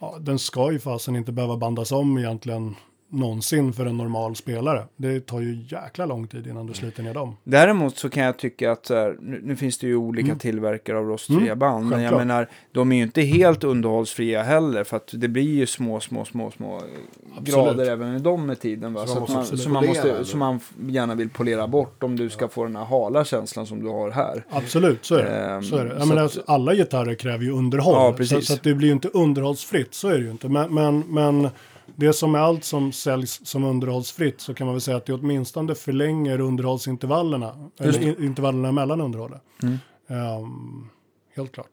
ja, 0.00 0.16
den 0.20 0.38
ska 0.38 0.72
ju 0.72 0.78
fasen 0.78 1.16
inte 1.16 1.32
behöva 1.32 1.56
bandas 1.56 1.92
om 1.92 2.18
egentligen 2.18 2.74
någonsin 3.10 3.72
för 3.72 3.86
en 3.86 3.96
normal 3.96 4.36
spelare. 4.36 4.84
Det 4.96 5.20
tar 5.26 5.40
ju 5.40 5.58
jäkla 5.68 6.06
lång 6.06 6.26
tid 6.26 6.46
innan 6.46 6.66
du 6.66 6.74
sliter 6.74 7.02
ner 7.02 7.14
dem. 7.14 7.36
Däremot 7.44 7.96
så 7.98 8.10
kan 8.10 8.22
jag 8.24 8.38
tycka 8.38 8.72
att 8.72 8.86
så 8.86 8.94
här, 8.94 9.16
nu, 9.20 9.40
nu 9.44 9.56
finns 9.56 9.78
det 9.78 9.86
ju 9.86 9.96
olika 9.96 10.34
tillverkare 10.34 10.98
av 10.98 11.04
rostfria 11.04 11.38
Mm, 11.40 11.58
band. 11.58 11.86
Men 11.86 12.02
jag 12.02 12.16
menar, 12.16 12.48
de 12.72 12.92
är 12.92 12.96
ju 12.96 13.02
inte 13.02 13.22
helt 13.22 13.64
underhållsfria 13.64 14.42
heller. 14.42 14.84
För 14.84 14.96
att 14.96 15.10
det 15.12 15.28
blir 15.28 15.42
ju 15.54 15.66
små, 15.66 16.00
små, 16.00 16.24
små, 16.24 16.50
små 16.50 16.80
grader 17.40 17.90
även 17.90 18.16
i 18.16 18.18
dem 18.18 18.46
med 18.46 18.60
tiden. 18.60 18.92
Va? 18.94 19.06
Så 19.06 19.14
Så, 19.14 19.20
man 19.20 19.28
man, 19.32 19.38
absolut 19.40 19.60
som, 19.62 19.72
man 19.72 19.86
måste, 19.86 20.10
eller? 20.10 20.24
som 20.24 20.38
man 20.38 20.60
gärna 20.88 21.14
vill 21.14 21.30
polera 21.30 21.68
bort 21.68 22.02
om 22.02 22.16
du 22.16 22.30
ska 22.30 22.48
få 22.48 22.64
den 22.64 22.76
här 22.76 22.84
hala 22.84 23.24
känslan 23.24 23.66
som 23.66 23.82
du 23.82 23.88
har 23.88 24.10
här. 24.10 24.44
Absolut, 24.50 25.04
så 25.04 25.14
är 25.14 25.24
det. 25.24 25.30
Ehm, 25.30 25.62
så 25.62 25.76
är 25.76 25.84
det. 25.84 25.92
Jag 25.92 26.00
så 26.02 26.06
menar, 26.08 26.24
att- 26.24 26.38
alla 26.46 26.74
gitarrer 26.74 27.14
kräver 27.14 27.44
ju 27.44 27.50
underhåll. 27.52 28.14
Ja, 28.18 28.24
så, 28.26 28.40
så 28.40 28.52
att 28.54 28.62
det 28.62 28.74
blir 28.74 28.88
ju 28.88 28.92
inte 28.94 29.08
underhållsfritt, 29.08 29.94
så 29.94 30.08
är 30.08 30.18
det 30.18 30.24
ju 30.24 30.30
inte. 30.30 30.48
Men, 30.48 30.74
men, 30.74 31.04
men 31.08 31.48
det 32.00 32.12
som 32.12 32.34
är 32.34 32.38
allt 32.38 32.64
som 32.64 32.92
säljs 32.92 33.46
som 33.46 33.64
underhållsfritt 33.64 34.40
så 34.40 34.54
kan 34.54 34.66
man 34.66 34.74
väl 34.74 34.80
säga 34.80 34.96
att 34.96 35.06
det 35.06 35.12
åtminstone 35.12 35.74
förlänger 35.74 36.40
underhållsintervallerna. 36.40 37.70
Eller 37.80 38.02
in, 38.02 38.24
intervallerna 38.24 38.72
mellan 38.72 39.00
underhållet. 39.00 39.42
Mm. 39.62 39.78
Ehm, 40.08 40.88
helt 41.36 41.52
klart. 41.52 41.70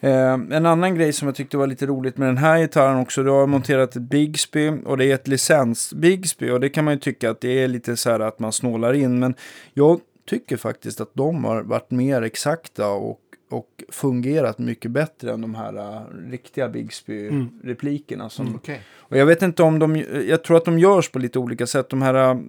Eh, 0.00 0.32
en 0.32 0.66
annan 0.66 0.94
grej 0.94 1.12
som 1.12 1.28
jag 1.28 1.34
tyckte 1.34 1.56
var 1.56 1.66
lite 1.66 1.86
roligt 1.86 2.16
med 2.16 2.28
den 2.28 2.38
här 2.38 2.58
gitarren 2.58 3.00
också, 3.00 3.22
du 3.22 3.30
har 3.30 3.46
monterat 3.46 3.96
ett 3.96 4.02
Bigsby 4.02 4.70
och 4.84 4.96
det 4.96 5.04
är 5.04 5.14
ett 5.14 5.28
licens 5.28 5.94
Bigsby 5.94 6.50
och 6.50 6.60
det 6.60 6.68
kan 6.68 6.84
man 6.84 6.94
ju 6.94 7.00
tycka 7.00 7.30
att 7.30 7.40
det 7.40 7.62
är 7.62 7.68
lite 7.68 7.96
så 7.96 8.10
här 8.10 8.20
att 8.20 8.38
man 8.38 8.52
snålar 8.52 8.92
in, 8.92 9.18
men 9.18 9.34
jag 9.74 10.00
tycker 10.26 10.56
faktiskt 10.56 11.00
att 11.00 11.10
de 11.14 11.44
har 11.44 11.62
varit 11.62 11.90
mer 11.90 12.22
exakta 12.22 12.88
och, 12.88 13.20
och 13.54 13.84
fungerat 13.88 14.58
mycket 14.58 14.90
bättre 14.90 15.32
än 15.32 15.40
de 15.40 15.54
här 15.54 15.76
uh, 15.76 16.30
riktiga 16.30 16.68
Bigsby-replikerna. 16.68 18.28
Som, 18.28 18.54
Okej. 18.54 18.80
Och 18.96 19.16
jag 19.16 19.26
vet 19.26 19.42
inte 19.42 19.62
om 19.62 19.78
de, 19.78 19.96
jag 20.28 20.44
tror 20.44 20.56
att 20.56 20.64
de 20.64 20.78
görs 20.78 21.10
på 21.10 21.18
lite 21.18 21.38
olika 21.38 21.66
sätt. 21.66 21.88
De 21.88 22.02
här 22.02 22.34
uh, 22.34 22.40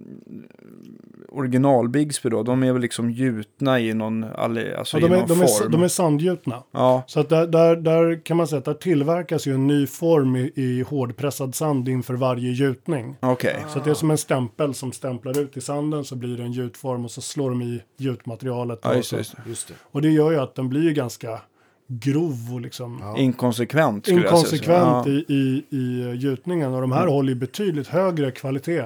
original 1.36 1.88
Bigsby 1.88 2.28
då, 2.28 2.42
de 2.42 2.62
är 2.62 2.72
väl 2.72 2.82
liksom 2.82 3.10
gjutna 3.10 3.80
i 3.80 3.94
någon, 3.94 4.24
alltså 4.24 4.98
Ja, 4.98 5.08
de, 5.08 5.14
i 5.14 5.16
är, 5.16 5.20
någon 5.20 5.28
de, 5.28 5.40
är, 5.42 5.46
form. 5.46 5.72
de 5.72 5.82
är 5.82 5.88
sandgjutna. 5.88 6.62
Ja, 6.70 7.04
Så 7.06 7.20
att 7.20 7.28
där, 7.28 7.46
där, 7.46 7.76
där 7.76 8.24
kan 8.24 8.36
man 8.36 8.46
säga 8.48 8.58
att 8.58 8.64
där 8.64 8.74
tillverkas 8.74 9.46
ju 9.46 9.54
en 9.54 9.66
ny 9.66 9.86
form 9.86 10.36
i, 10.36 10.52
i 10.54 10.82
hårdpressad 10.82 11.54
sand 11.54 11.88
inför 11.88 12.14
varje 12.14 12.52
gjutning. 12.52 13.16
okej. 13.20 13.64
Så 13.68 13.78
att 13.78 13.84
det 13.84 13.90
är 13.90 13.94
som 13.94 14.10
en 14.10 14.18
stämpel 14.18 14.74
som 14.74 14.92
stämplar 14.92 15.38
ut 15.38 15.56
i 15.56 15.60
sanden 15.60 16.04
så 16.04 16.16
blir 16.16 16.36
det 16.36 16.42
en 16.42 16.52
gjutform 16.52 17.04
och 17.04 17.10
så 17.10 17.20
slår 17.20 17.50
de 17.50 17.62
i 17.62 17.82
gjutmaterialet. 17.96 18.86
Och, 18.86 18.96
just 18.96 19.08
så. 19.08 19.16
just 19.46 19.72
och 19.82 20.02
det 20.02 20.10
gör 20.10 20.30
ju 20.30 20.38
att 20.38 20.54
den 20.54 20.68
blir 20.68 20.90
ganska 20.96 21.40
grov 21.88 22.54
och 22.54 22.60
liksom 22.60 22.98
Ja. 23.02 23.16
Inkonsekvent 23.18 24.04
skulle 24.06 24.20
jag 24.20 24.26
inkonsekvent 24.32 25.06
i, 25.06 25.24
i, 25.28 25.64
i 25.76 26.12
gjutningen. 26.16 26.74
Och 26.74 26.80
de 26.80 26.92
här 26.92 27.06
håller 27.06 27.28
ju 27.28 27.34
betydligt 27.34 27.88
högre 27.88 28.30
kvalitet. 28.30 28.82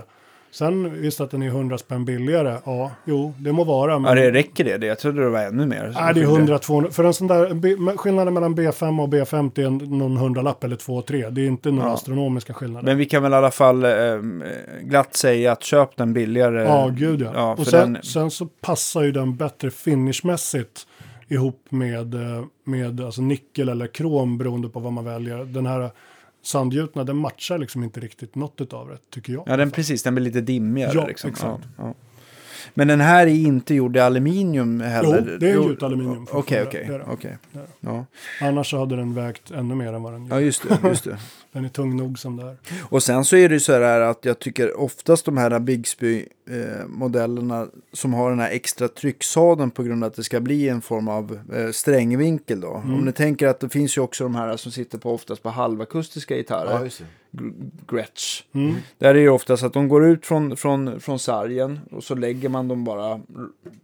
Sen 0.52 1.00
visst 1.02 1.20
att 1.20 1.30
den 1.30 1.42
är 1.42 1.46
100 1.46 1.78
spänn 1.78 2.04
billigare. 2.04 2.58
Ja, 2.64 2.90
jo, 3.04 3.34
det 3.38 3.52
må 3.52 3.64
vara. 3.64 3.98
Men 3.98 4.08
ja, 4.18 4.22
det 4.24 4.30
räcker 4.32 4.78
det? 4.78 4.86
Jag 4.86 4.98
trodde 4.98 5.22
det 5.22 5.28
var 5.30 5.40
ännu 5.40 5.66
mer. 5.66 5.92
Nej, 6.00 6.14
det 6.14 6.20
är 6.20 6.24
100-200. 6.26 6.90
För 6.90 7.04
en 7.04 7.14
sån 7.14 7.26
där, 7.26 7.96
skillnaden 7.96 8.34
mellan 8.34 8.54
B5 8.54 9.02
och 9.02 9.08
B50 9.08 9.60
är 9.66 9.70
någon 9.98 10.16
hundralapp 10.16 10.64
eller 10.64 10.76
2-3. 10.76 11.30
Det 11.30 11.40
är 11.42 11.46
inte 11.46 11.70
några 11.70 11.88
Ja. 11.88 11.94
astronomiska 11.94 12.54
skillnader. 12.54 12.86
Men 12.86 12.96
vi 12.98 13.04
kan 13.04 13.22
väl 13.22 13.32
i 13.32 13.34
alla 13.34 13.50
fall 13.50 13.84
eh, 13.84 13.90
glatt 14.82 15.16
säga 15.16 15.52
att 15.52 15.62
köp 15.62 15.96
den 15.96 16.12
billigare. 16.12 16.62
Ja, 16.62 16.88
gud 16.96 17.20
ja. 17.20 17.30
Ja, 17.34 17.52
och 17.58 17.66
sen, 17.66 17.92
den- 17.92 18.02
sen 18.02 18.30
så 18.30 18.46
passar 18.46 19.02
ju 19.02 19.12
den 19.12 19.36
bättre 19.36 19.70
finishmässigt 19.70 20.86
ihop 21.30 21.66
med, 21.70 22.14
eh, 22.14 22.44
med 22.64 23.00
alltså 23.00 23.22
nickel 23.22 23.68
eller 23.68 23.86
krom 23.86 24.38
beroende 24.38 24.68
på 24.68 24.80
vad 24.80 24.92
man 24.92 25.04
väljer. 25.04 25.44
Den 25.44 25.66
här 25.66 25.90
sandgjutna, 26.42 27.04
den 27.04 27.16
matchar 27.16 27.58
liksom 27.58 27.84
inte 27.84 28.00
riktigt 28.00 28.34
något 28.34 28.72
av 28.72 28.88
det, 28.88 28.98
tycker 29.10 29.32
jag. 29.32 29.44
Ja, 29.46 29.56
den, 29.56 29.70
precis. 29.70 30.02
Den 30.02 30.14
blir 30.14 30.24
lite 30.24 30.40
dimmigare. 30.40 30.92
Ja, 30.94 31.06
liksom. 31.06 31.30
exakt. 31.30 31.64
Ja, 31.76 31.84
ja. 31.84 31.94
Men 32.74 32.88
den 32.88 33.00
här 33.00 33.26
är 33.26 33.30
inte 33.30 33.74
gjord 33.74 33.96
i 33.96 34.00
aluminium 34.00 34.80
heller. 34.80 35.24
Jo, 35.28 35.36
det 35.38 35.50
är 35.50 35.54
Jo, 35.54 35.68
gjutaluminium 35.68 36.26
Okej, 36.30 36.64
okej. 36.66 37.00
Okej. 37.06 37.38
Annars 38.40 38.70
så 38.70 38.78
hade 38.78 38.96
den 38.96 39.14
vägt 39.14 39.50
ännu 39.50 39.74
mer 39.74 39.92
än 39.92 40.02
vad 40.02 40.12
den 40.12 40.26
gör. 40.26 40.34
ja, 40.34 40.40
just 40.40 40.68
det. 40.68 40.78
Just 40.88 41.04
det. 41.04 41.18
Den 41.52 41.64
är 41.64 41.68
tung 41.68 41.96
nog 41.96 42.18
som 42.18 42.36
det 42.36 42.42
är. 42.42 42.56
Och 42.82 43.02
sen 43.02 43.24
så 43.24 43.36
är 43.36 43.48
det 43.48 43.54
ju 43.54 43.60
så 43.60 43.72
här 43.72 44.00
att 44.00 44.24
jag 44.24 44.38
tycker 44.38 44.80
oftast 44.80 45.24
de 45.24 45.36
här 45.36 45.58
Bigsby-modellerna 45.58 47.68
som 47.92 48.14
har 48.14 48.30
den 48.30 48.40
här 48.40 48.50
extra 48.50 48.88
trycksadeln 48.88 49.70
på 49.70 49.82
grund 49.82 50.04
av 50.04 50.08
att 50.08 50.16
det 50.16 50.24
ska 50.24 50.40
bli 50.40 50.68
en 50.68 50.80
form 50.80 51.08
av 51.08 51.38
eh, 51.54 51.70
strängvinkel 51.70 52.60
då. 52.60 52.74
Mm. 52.76 52.94
Om 52.94 53.00
ni 53.04 53.12
tänker 53.12 53.48
att 53.48 53.60
det 53.60 53.68
finns 53.68 53.96
ju 53.96 54.00
också 54.00 54.24
de 54.24 54.34
här 54.34 54.56
som 54.56 54.72
sitter 54.72 54.98
på 54.98 55.14
oftast 55.14 55.42
på 55.42 55.48
halvakustiska 55.48 56.36
gitarrer. 56.36 56.70
Ja, 56.70 56.84
just 56.84 56.98
det. 56.98 57.04
Gr- 57.04 57.08
Gretsch. 57.88 58.42
Mm. 58.52 58.74
Där 58.98 59.08
är 59.08 59.14
det 59.14 59.28
oftast 59.28 59.62
att 59.62 59.72
de 59.72 59.88
går 59.88 60.06
ut 60.06 60.26
från, 60.26 60.56
från, 60.56 61.00
från 61.00 61.18
sargen 61.18 61.80
och 61.90 62.04
så 62.04 62.14
lägger 62.14 62.48
man 62.48 62.68
dem 62.68 62.84
bara 62.84 63.20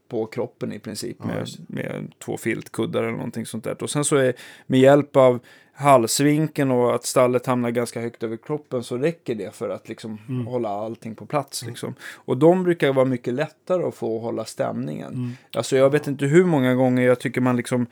på 0.09 0.27
kroppen 0.27 0.73
i 0.73 0.79
princip 0.79 1.25
med, 1.25 1.49
med 1.67 2.13
två 2.19 2.37
filtkuddar 2.37 3.03
eller 3.03 3.13
någonting 3.13 3.47
sånt 3.47 3.65
där. 3.65 3.83
Och 3.83 3.91
sen 3.91 4.05
så 4.05 4.17
är 4.17 4.35
med 4.67 4.81
hjälp 4.81 5.17
av 5.17 5.41
halsvinkeln 5.73 6.71
och 6.71 6.95
att 6.95 7.05
stallet 7.05 7.47
hamnar 7.47 7.71
ganska 7.71 8.01
högt 8.01 8.23
över 8.23 8.37
kroppen 8.37 8.83
så 8.85 8.97
räcker 8.97 9.35
det 9.35 9.55
för 9.55 9.69
att 9.69 9.89
liksom 9.89 10.19
Mm. 10.29 10.47
hålla 10.47 10.69
allting 10.69 11.15
på 11.15 11.27
plats. 11.27 11.65
Liksom. 11.67 11.95
Och 12.15 12.37
de 12.37 12.65
brukar 12.65 12.93
vara 12.93 13.05
mycket 13.05 13.35
lättare 13.35 13.83
att 13.83 13.95
få 13.95 14.19
hålla 14.19 14.45
stämningen. 14.45 15.15
Mm. 15.15 15.33
Alltså 15.53 15.77
jag 15.77 15.91
vet 15.91 16.07
inte 16.07 16.27
hur 16.27 16.45
många 16.45 16.75
gånger 16.75 17.03
jag 17.03 17.21
tycker 17.21 17.41
man 17.41 17.57
liksom 17.57 17.87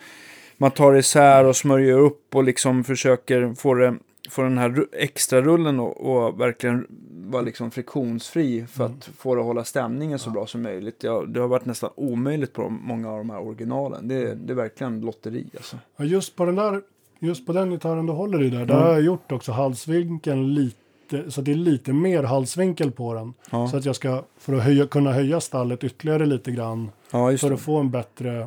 man 0.57 0.71
tar 0.71 0.95
isär 0.95 1.45
och 1.45 1.57
smörjer 1.57 1.99
upp 1.99 2.35
och 2.35 2.45
liksom 2.45 2.85
försöker 2.85 3.55
få, 3.55 3.75
det, 3.75 3.95
få 4.31 4.43
den 4.43 4.59
här 4.59 4.87
extra 4.93 5.43
rullen 5.43 5.81
och, 5.81 6.01
och 6.27 6.41
verkligen 6.41 6.87
vara 7.27 7.43
liksom 7.43 7.71
friktionsfri 7.71 8.67
för 8.67 8.85
att 8.87 9.05
få 9.17 9.35
det 9.35 9.41
att 9.41 9.47
hålla 9.47 9.65
stämningen 9.65 10.19
så 10.19 10.31
bra 10.31 10.47
som 10.47 10.63
möjligt. 10.63 10.97
Ja, 11.03 11.25
det 11.29 11.41
har 11.41 11.49
varit 11.49 11.65
nästan 11.65 11.91
omöjligt 11.95 12.53
på 12.53 12.63
de, 12.63 12.81
många 12.83 13.11
av 13.11 13.19
de 13.19 13.31
här 13.31 13.39
originalen. 13.41 14.09
Det, 14.09 14.35
det 14.35 14.53
är 14.53 14.57
verkligen 14.57 15.01
lotteri 15.01 15.47
alltså. 15.57 15.79
Ja, 15.97 16.05
just 16.05 16.37
på 16.37 16.45
den 16.45 16.55
där, 16.55 16.81
just 17.19 17.47
på 17.47 17.53
den 17.53 17.71
gitarren 17.71 18.07
du 18.07 18.13
håller 18.13 18.43
i 18.43 18.51
där, 18.51 18.67
där 18.67 18.75
Mm. 18.75 18.87
har 18.87 18.93
jag 18.93 19.03
gjort 19.03 19.33
också 19.33 19.53
halsvinkeln 19.53 20.55
lite, 20.55 21.31
så 21.31 21.41
att 21.41 21.45
det 21.45 21.53
är 21.53 21.57
lite 21.57 21.93
mer 21.93 22.23
halsvinkel 22.23 22.91
på 22.91 23.15
den. 23.15 23.35
Ja, 23.51 23.69
Så 23.69 23.77
att 23.77 23.85
jag 23.85 23.97
ska, 23.97 24.23
för 24.39 24.53
att 24.55 24.63
höja, 24.63 24.87
kunna 24.87 25.13
höja 25.13 25.41
stallet 25.41 25.85
ytterligare 25.85 26.27
lite 26.27 26.51
grann, 26.51 26.91
ja 27.11 27.31
just 27.31 27.41
för 27.41 27.49
det. 27.49 27.55
att 27.55 27.61
få 27.61 27.77
en 27.77 27.91
bättre, 27.91 28.39
eh, 28.41 28.47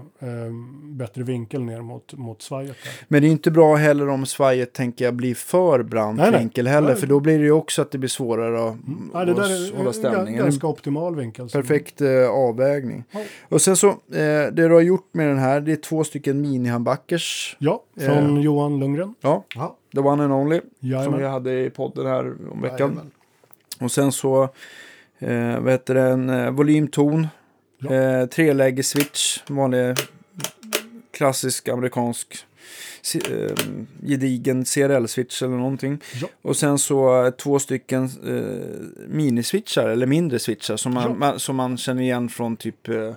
bättre 0.84 1.24
vinkel 1.24 1.64
ner 1.64 1.82
mot, 1.82 2.14
mot 2.14 2.42
svajet. 2.42 2.76
Där. 2.84 2.92
Men 3.08 3.22
det 3.22 3.28
är 3.28 3.30
inte 3.32 3.52
bra 3.52 3.76
heller 3.76 4.10
om 4.10 4.26
svajet 4.26 4.74
tänker 4.74 5.06
jag 5.06 5.14
blir 5.14 5.36
för 5.36 5.84
brant 5.84 6.18
Nej, 6.18 6.32
nej. 6.32 6.40
vinkel 6.40 6.68
heller. 6.68 6.88
Nej. 6.88 6.96
För 6.98 7.08
då 7.08 7.20
blir 7.20 7.38
det 7.40 7.44
ju 7.46 7.52
också 7.52 7.82
att 7.82 7.92
det 7.92 7.98
blir 7.98 8.10
svårare 8.10 8.70
att, 8.70 8.76
Ja, 9.14 9.26
det 9.26 9.34
där 9.34 9.42
att 9.42 9.50
är 9.50 9.76
hålla 9.78 9.88
en 9.90 9.94
stämningen. 9.94 10.44
ganska 10.44 10.68
optimal 10.68 11.16
vinkel. 11.16 11.50
Perfekt 11.50 12.02
eh, 12.02 12.30
avvägning. 12.30 13.04
Ja. 13.12 13.20
Och 13.50 13.62
sen 13.62 13.76
så, 13.76 13.88
eh, 13.90 13.96
det 14.12 14.52
du 14.52 14.74
har 14.74 14.82
gjort 14.82 15.10
med 15.12 15.28
den 15.28 15.38
här, 15.38 15.62
det 15.62 15.72
är 15.72 15.76
två 15.76 16.04
stycken 16.04 16.46
mini-handbackers. 16.46 17.56
Ja, 17.60 17.84
från 18.00 18.38
Eh. 18.38 18.44
Johan 18.44 18.80
Lundgren. 18.80 19.16
Ja, 19.22 19.44
Ja, 19.56 19.78
the 19.94 20.00
one 20.00 20.24
and 20.24 20.34
only. 20.34 20.60
Som 20.60 20.70
vi 20.80 20.88
Jajamän. 20.90 21.24
hade 21.32 21.60
i 21.66 21.70
podden 21.70 22.06
här 22.06 22.34
om 22.52 22.62
veckan. 22.62 22.78
jajamän. 22.80 23.12
Och 23.80 23.92
sen 23.92 24.12
så, 24.12 24.44
eh, 25.20 25.60
vad 25.60 25.72
heter 25.72 25.94
det, 25.94 26.02
en 26.02 26.30
eh, 26.30 26.52
volymton. 26.52 27.28
Ja. 27.80 27.94
Eh, 27.94 28.26
treläge 28.26 28.84
switch, 28.84 29.40
vanlig 29.48 29.96
klassisk 31.12 31.68
amerikansk 31.68 32.38
eh, 33.16 33.56
gedigen 34.08 34.64
CRL-switch 34.66 35.44
eller 35.44 35.56
någonting. 35.58 36.00
Ja. 36.22 36.28
Och 36.42 36.56
sen 36.58 36.78
så 36.78 37.26
eh, 37.26 37.32
två 37.32 37.60
stycken 37.60 38.04
eh, 38.04 39.08
miniswitchar 39.08 39.90
eller 39.90 40.06
mindre 40.08 40.40
switchar 40.40 40.78
som 40.78 40.94
man, 40.94 41.04
Ja. 41.04 41.14
man, 41.14 41.40
som 41.40 41.56
man 41.56 41.78
känner 41.78 42.02
igen 42.02 42.30
från 42.30 42.56
typ, 42.58 42.88
eh, 42.90 43.12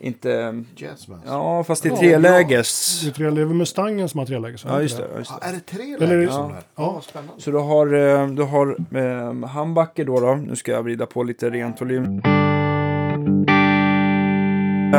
inte, 0.00 0.64
Jazzman. 0.76 1.20
ja 1.26 1.64
fast 1.64 1.82
det 1.82 1.88
är 1.88 1.90
Ja, 1.90 1.96
treläges. 1.98 3.00
Det 3.02 3.08
är 3.08 3.12
tre, 3.12 3.30
det 3.30 3.40
är 3.40 3.44
väl 3.44 3.54
Mustangen 3.56 4.08
som 4.08 4.18
har 4.18 4.26
treläges. 4.26 4.64
Ja, 4.64 4.82
just 4.82 4.96
det. 4.96 5.08
Just 5.18 5.30
det. 5.30 5.36
Ja, 5.40 5.48
är 5.48 5.52
det 5.52 5.60
tre 5.60 5.94
Eller- 6.00 6.20
ja. 6.22 6.38
där? 6.38 6.54
Ja. 6.54 6.62
Ja, 6.74 7.02
spännande. 7.08 7.42
Så 7.42 7.50
du 7.50 7.58
har, 7.58 7.86
eh, 7.94 8.28
du 8.28 8.42
har 8.42 8.76
eh, 8.96 9.48
handbacker 9.48 10.04
då, 10.04 10.20
då. 10.20 10.34
Nu 10.34 10.56
ska 10.56 10.72
jag 10.72 10.82
vrida 10.82 11.06
på 11.06 11.22
lite 11.22 11.50
rent 11.50 11.80
volym. 11.80 12.20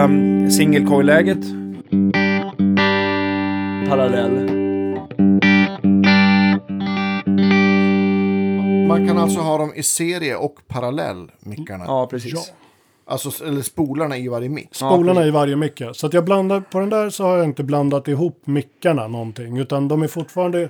Um, 0.04 0.52
Singelcoil-läget. 0.52 1.38
Parallell. 3.89 4.50
Man 8.88 9.08
kan 9.08 9.18
alltså 9.18 9.39
ha 9.39 9.58
dem 9.58 9.74
i 9.76 9.84
serie 9.84 10.36
och 10.36 10.60
parallell, 10.68 11.32
mickarna. 11.39 11.84
Ja, 11.88 12.08
precis. 12.08 12.34
Ja. 12.34 12.41
Alltså, 13.06 13.46
eller 13.46 13.62
spolarna 13.62 14.18
i 14.18 14.28
varje. 14.28 14.50
Ja, 14.50 14.58
Spolarna 14.72 15.14
precis. 15.14 15.28
i 15.28 15.32
varje 15.32 15.56
mick. 15.56 15.82
ja. 15.82 15.93
Så 15.93 16.08
att 16.08 16.14
jag 16.14 16.26
blandar, 16.26 16.60
på 16.62 16.80
den 16.80 16.89
där 16.89 17.10
så 17.10 17.24
har 17.24 17.38
jag 17.38 17.46
inte 17.46 17.64
blandat 17.64 18.08
ihop 18.08 18.41
mickarna 18.46 19.08
någonting. 19.08 19.58
Utan 19.58 19.88
de 19.88 20.04
är 20.04 20.08
fortfarande 20.08 20.70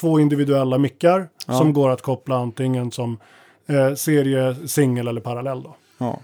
två 0.00 0.20
individuella 0.20 0.78
mickar 0.78 1.28
Ja. 1.46 1.54
som 1.54 1.72
går 1.72 1.90
att 1.90 2.02
koppla 2.02 2.36
antingen 2.36 2.90
som 2.90 3.18
eh, 3.66 3.94
serie, 3.94 4.54
singel 4.66 5.08
eller 5.08 5.20
parallell. 5.20 5.62
Då. 5.62 5.76
Ja. 5.98 6.18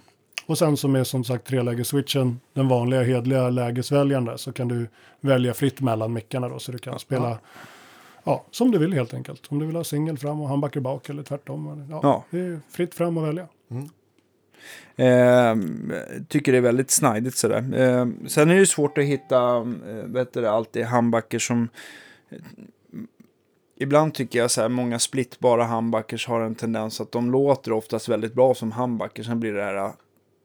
Och 0.46 0.58
sen 0.58 0.76
som 0.76 0.94
är 0.96 1.04
som 1.04 1.24
sagt 1.24 1.46
trelägesswitchen, 1.46 2.40
den 2.52 2.68
vanliga 2.68 3.02
hedliga 3.02 3.50
lägesväljaren 3.50 4.24
där, 4.24 4.36
så 4.36 4.52
kan 4.52 4.68
du 4.68 4.86
välja 5.20 5.54
fritt 5.54 5.80
mellan 5.80 6.12
mickarna 6.12 6.48
då. 6.48 6.58
Så 6.58 6.72
du 6.72 6.78
kan 6.78 6.98
spela 6.98 7.38
ja, 8.24 8.44
som 8.50 8.70
du 8.70 8.78
vill 8.78 8.92
helt 8.92 9.14
enkelt. 9.14 9.46
Om 9.48 9.58
du 9.58 9.66
vill 9.66 9.76
ha 9.76 9.84
singel 9.84 10.18
fram 10.18 10.40
och 10.40 10.48
handbacker 10.48 10.80
bak 10.80 11.08
eller 11.08 11.22
tvärtom. 11.22 11.86
Ja, 11.90 12.00
Ja. 12.02 12.24
Det 12.30 12.38
är 12.38 12.60
fritt 12.70 12.94
fram 12.94 13.18
att 13.18 13.28
välja. 13.28 13.48
Eh, 14.96 15.56
tycker 16.28 16.52
det 16.52 16.58
är 16.58 16.62
väldigt 16.62 16.90
snidigt 16.90 17.36
sådär. 17.36 17.58
Eh, 17.76 18.06
sen 18.28 18.50
är 18.50 18.54
det 18.56 18.66
svårt 18.66 18.98
att 18.98 19.04
hitta, 19.04 19.56
eh, 19.56 20.04
vet 20.04 20.32
du, 20.32 20.46
alltid 20.48 20.84
handbacker 20.84 21.38
som... 21.38 21.68
eh, 22.30 22.38
Ibland 23.76 24.14
tycker 24.14 24.38
jag 24.38 24.50
så 24.50 24.60
här, 24.60 24.68
många 24.68 24.98
splittbara 24.98 25.64
handbackers 25.64 26.26
har 26.26 26.40
en 26.40 26.54
tendens 26.54 27.00
att 27.00 27.12
de 27.12 27.30
låter 27.30 27.72
oftast 27.72 28.08
väldigt 28.08 28.34
bra 28.34 28.54
som 28.54 28.72
handbacker. 28.72 29.22
Sen 29.22 29.40
blir 29.40 29.52
det 29.52 29.62
här 29.64 29.92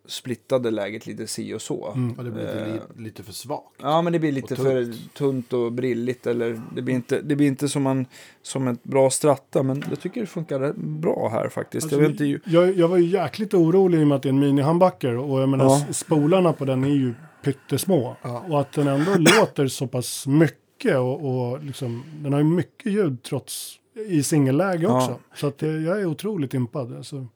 splittade 0.09 0.71
läget 0.71 1.07
lite 1.07 1.27
si 1.27 1.53
och 1.53 1.61
så. 1.61 1.91
Mm. 1.91 2.13
Ja, 2.17 2.23
det 2.23 2.31
blir 2.31 2.41
lite, 2.45 2.59
Eh, 2.65 2.73
li- 2.73 3.03
lite 3.03 3.23
för 3.23 3.33
svagt. 3.33 3.63
Ja, 3.81 4.01
men 4.01 4.13
det 4.13 4.19
blir 4.19 4.31
lite 4.31 4.53
Och 4.53 4.59
för 4.59 4.83
tunt. 4.83 5.13
tunt 5.13 5.53
och 5.53 5.71
brilligt. 5.71 6.27
Eller 6.27 6.61
det 6.75 6.81
blir 6.81 6.95
inte, 6.95 7.21
det 7.21 7.35
blir 7.35 7.47
inte 7.47 7.69
som, 7.69 7.87
en, 7.87 8.05
som 8.41 8.67
ett 8.67 8.83
bra 8.83 9.09
stratta. 9.09 9.63
Men 9.63 9.83
jag 9.89 9.99
tycker 9.99 10.21
det 10.21 10.27
funkar 10.27 10.73
bra 10.77 11.29
här 11.31 11.49
faktiskt. 11.49 11.83
Alltså, 11.85 11.95
jag 11.97 12.01
vet 12.01 12.11
inte, 12.11 12.25
ju- 12.25 12.39
jag, 12.45 12.77
jag 12.77 12.87
var 12.87 12.97
ju 12.97 13.05
jäkligt 13.05 13.53
orolig 13.53 13.99
i 13.99 14.03
och 14.03 14.07
med 14.07 14.15
att 14.15 14.23
det 14.23 14.29
är 14.29 14.33
en 14.33 14.43
mini-handbacker. 14.43 15.17
Och 15.17 15.39
jag 15.41 15.49
menar, 15.49 15.65
Ja. 15.65 15.93
spolarna 15.93 16.53
på 16.53 16.65
den 16.65 16.83
är 16.83 16.87
ju 16.89 17.13
pyttesmå. 17.43 18.15
Ja. 18.21 18.45
Och 18.49 18.61
att 18.61 18.71
den 18.71 18.87
ändå 18.87 19.11
låter 19.39 19.67
så 19.67 19.87
pass 19.87 20.27
mycket. 20.27 20.97
Och, 20.97 21.25
och 21.51 21.63
liksom, 21.63 22.03
den 22.23 22.33
har 22.33 22.39
ju 22.39 22.45
mycket 22.45 22.91
ljud 22.91 23.23
trots 23.23 23.75
i 24.07 24.23
singelläge 24.23 24.83
Ja. 24.83 24.97
också. 24.97 25.19
Så 25.35 25.47
att 25.47 25.57
det, 25.57 25.67
jag 25.81 26.01
är 26.01 26.05
otroligt 26.05 26.53
impad. 26.53 26.95
Alltså, 26.97 27.27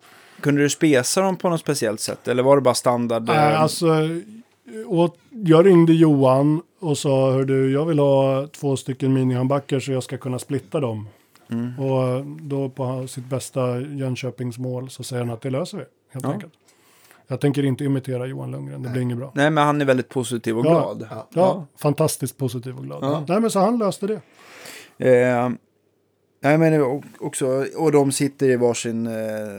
kunde 0.43 0.61
du 0.61 0.69
spesa 0.69 1.21
dem 1.21 1.35
på 1.35 1.49
något 1.49 1.59
speciellt 1.59 1.99
sätt? 1.99 2.27
Eller 2.27 2.43
var 2.43 2.55
det 2.55 2.61
bara 2.61 2.73
standard? 2.73 3.29
eh, 3.29 3.35
Nej, 3.35 3.55
alltså, 3.55 3.87
och 4.87 5.17
jag 5.29 5.65
ringde 5.65 5.93
Johan 5.93 6.61
och 6.79 6.97
sa, 6.97 7.31
hör 7.31 7.43
du, 7.45 7.71
jag 7.71 7.85
vill 7.85 7.99
ha 7.99 8.47
två 8.47 8.77
stycken 8.77 9.13
minihandbackar 9.13 9.79
så 9.79 9.91
jag 9.91 10.03
ska 10.03 10.17
kunna 10.17 10.39
splitta 10.39 10.79
dem. 10.79 11.07
Mm. 11.51 11.79
Och 11.79 12.25
då 12.25 12.69
på 12.69 13.07
sitt 13.07 13.25
bästa 13.25 13.79
Jönköpingsmål 13.79 14.89
så 14.89 15.03
säger 15.03 15.23
han 15.25 15.33
att 15.33 15.41
det 15.41 15.49
löser 15.49 15.77
vi, 15.77 15.83
helt 16.11 16.25
Ja. 16.25 16.31
enkelt. 16.31 16.53
Jag 17.27 17.39
tänker 17.41 17.65
inte 17.65 17.83
imitera 17.83 18.25
Johan 18.25 18.51
Lundgren, 18.51 18.83
det 18.83 18.89
blir 18.89 19.01
inget 19.01 19.17
bra. 19.17 19.31
Nej, 19.35 19.49
men 19.49 19.63
han 19.65 19.81
är 19.81 19.85
väldigt 19.85 20.09
positiv 20.09 20.57
och 20.57 20.65
Ja. 20.65 20.69
glad. 20.69 21.07
Ja. 21.11 21.27
Ja, 21.33 21.65
fantastiskt 21.77 22.37
positiv 22.37 22.77
och 22.77 22.83
glad. 22.83 23.25
Nej, 23.29 23.39
men 23.39 23.49
så 23.51 23.59
han 23.59 23.77
löste 23.77 24.07
det. 24.07 24.21
Eh, 25.11 25.49
nej, 26.43 26.57
men 26.57 27.01
också, 27.19 27.65
och 27.77 27.91
de 27.91 28.11
sitter 28.11 28.49
i 28.49 28.55
varsin 28.55 29.07
eh, 29.07 29.13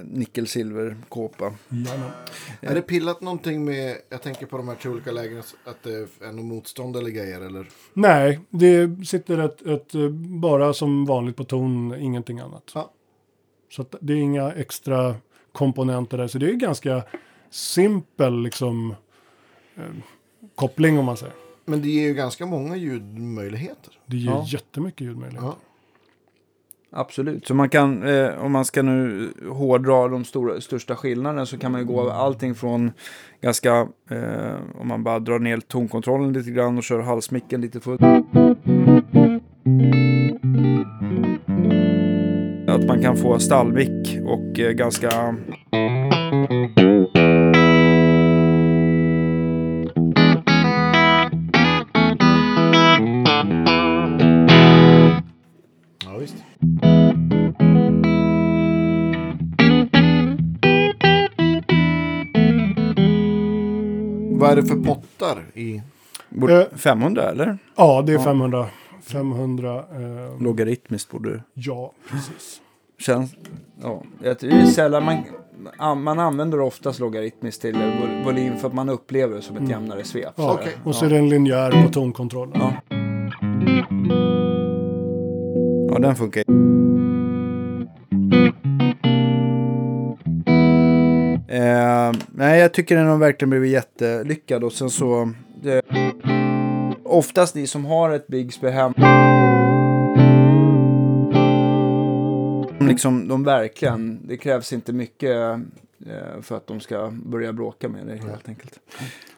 nickel-silver-kåpa. 0.05 1.55
Jajamän. 1.69 2.11
Är 2.61 2.75
det 2.75 2.83
pillat 2.83 3.21
någonting 3.21 3.65
med, 3.65 3.97
jag 4.09 4.23
tänker 4.23 4.47
på 4.47 4.57
de 4.57 4.69
här 4.69 4.75
tre 4.75 4.91
olika 4.91 5.13
lägena, 5.13 5.43
att 5.65 5.83
det 5.83 5.91
är 6.21 6.33
något 6.33 6.45
motstånd 6.45 6.97
eller 6.97 7.11
grejer 7.11 7.41
eller? 7.41 7.69
Nej, 7.95 8.41
det 8.51 9.07
sitter 9.07 9.39
ett, 9.39 9.63
ett, 9.67 9.95
eh, 9.95 10.09
bara 10.41 10.73
som 10.75 11.05
vanligt 11.07 11.37
på 11.37 11.45
ton, 11.45 11.95
ingenting 11.99 12.41
annat. 12.41 12.73
Ja. 12.75 12.91
Så 13.71 13.83
att 13.83 13.95
det 14.01 14.13
är 14.13 14.17
inga 14.17 14.53
extra 14.53 15.15
komponenter 15.53 16.19
där. 16.19 16.27
Så 16.29 16.39
det 16.39 16.49
är 16.51 16.53
ganska 16.55 17.03
simpel 17.51 18.43
liksom, 18.43 18.95
eh, 19.77 19.83
koppling 20.55 20.99
om 20.99 21.05
man 21.05 21.17
säger. 21.17 21.35
Men 21.65 21.83
det 21.83 21.89
ger 21.89 22.09
ju 22.09 22.15
ganska 22.15 22.47
många 22.47 22.77
ljudmöjligheter. 22.77 23.99
Det 24.07 24.17
ger 24.17 24.31
Ja. 24.31 24.45
jättemycket 24.49 25.01
ljudmöjligheter. 25.01 25.47
Ja. 25.49 25.57
Absolut. 26.97 27.47
Så 27.47 27.55
man 27.55 27.69
kan, 27.69 28.03
eh, 28.03 28.45
om 28.45 28.53
man 28.53 28.65
ska 28.65 28.83
nu 28.83 29.29
hårdra 29.49 30.09
de 30.09 30.25
stora, 30.25 30.61
största 30.61 30.97
skillnaderna 30.97 31.47
så 31.47 31.59
kan 31.59 31.73
man 31.73 31.81
ju 31.81 31.87
gå 31.87 32.11
allting 32.11 32.55
från 32.55 32.93
ganska, 33.43 33.89
eh, 34.11 34.55
om 34.81 34.89
man 34.89 35.05
bara 35.05 35.19
drar 35.19 35.39
ner 35.39 35.61
tonkontrollen 35.61 36.33
lite 36.33 36.51
grann 36.51 36.79
och 36.79 36.85
kör 36.85 37.01
halsmicken 37.01 37.61
lite 37.61 37.81
fullt. 37.81 38.03
Att 42.69 42.85
man 42.85 43.03
kan 43.03 43.17
få 43.17 43.39
stallmick 43.39 44.19
och 44.25 44.61
eh, 44.61 44.71
ganska 44.71 45.37
är 64.59 64.63
det 64.63 64.69
för 64.69 64.77
pottar 64.77 65.39
i? 65.55 65.83
borde, 66.29 66.61
Eh. 66.63 66.77
500 66.77 67.23
eller? 67.31 67.59
Ja, 67.77 68.03
det 68.03 68.13
är 68.13 68.17
Ja. 68.17 68.23
500. 68.25 68.67
500. 69.03 69.77
Eh, 69.79 70.43
Logaritmiskt 70.43 71.11
borde 71.11 71.43
ja, 71.55 71.93
precis. 72.11 72.61
Känns, 72.99 73.35
ja, 73.83 74.03
jag 74.23 74.39
tror 74.39 74.51
det 74.51 74.57
är 74.57 74.67
sällan 74.67 75.05
man, 75.05 75.17
an- 75.79 76.03
man 76.03 76.19
använder 76.19 76.61
oftast 76.61 77.01
logaritmiskt 77.01 77.61
till 77.63 77.75
vol- 77.75 78.25
volym 78.25 78.57
för 78.57 78.69
att 78.69 78.75
man 78.75 78.89
upplever 78.89 79.37
det 79.37 79.43
som 79.43 79.57
ett 79.57 79.69
jämnare 79.69 80.05
svep. 80.05 80.33
Ja, 80.37 80.53
Okej. 80.61 80.73
Och 80.85 80.95
så 80.95 81.05
är 81.05 81.11
det 81.11 81.17
en 81.19 81.29
linjär 81.29 81.83
på 81.87 81.89
tonkontrollen. 81.93 82.61
Ja. 82.61 82.73
Ja, 85.93 85.99
den 85.99 86.17
funkar 86.17 86.45
ju. 86.49 86.74
Eh, 91.65 92.13
nej, 92.35 92.61
jag 92.61 92.75
tycker 92.75 92.97
den 92.97 93.07
har 93.07 93.17
verkligen 93.17 93.51
blivit 93.51 93.73
jättelyckad 93.73 94.65
och 94.65 94.73
sen 94.73 94.91
så... 94.91 95.33
Det, 95.63 95.83
oftast 97.05 97.55
ni 97.55 97.67
som 97.67 97.85
har 97.85 98.11
ett 98.11 98.27
Bigsby 98.27 98.69
hem. 98.69 98.93
Liksom, 102.89 103.29
de 103.29 103.45
verkligen, 103.45 104.27
det 104.27 104.37
krävs 104.37 104.73
inte 104.73 104.93
mycket 104.93 105.37
eh, 106.07 106.41
för 106.43 106.57
att 106.57 106.67
de 106.67 106.81
ska 106.81 107.11
börja 107.11 107.53
bråka 107.53 107.89
med 107.89 108.07
dig 108.07 108.19
helt 108.19 108.49
enkelt. 108.49 108.81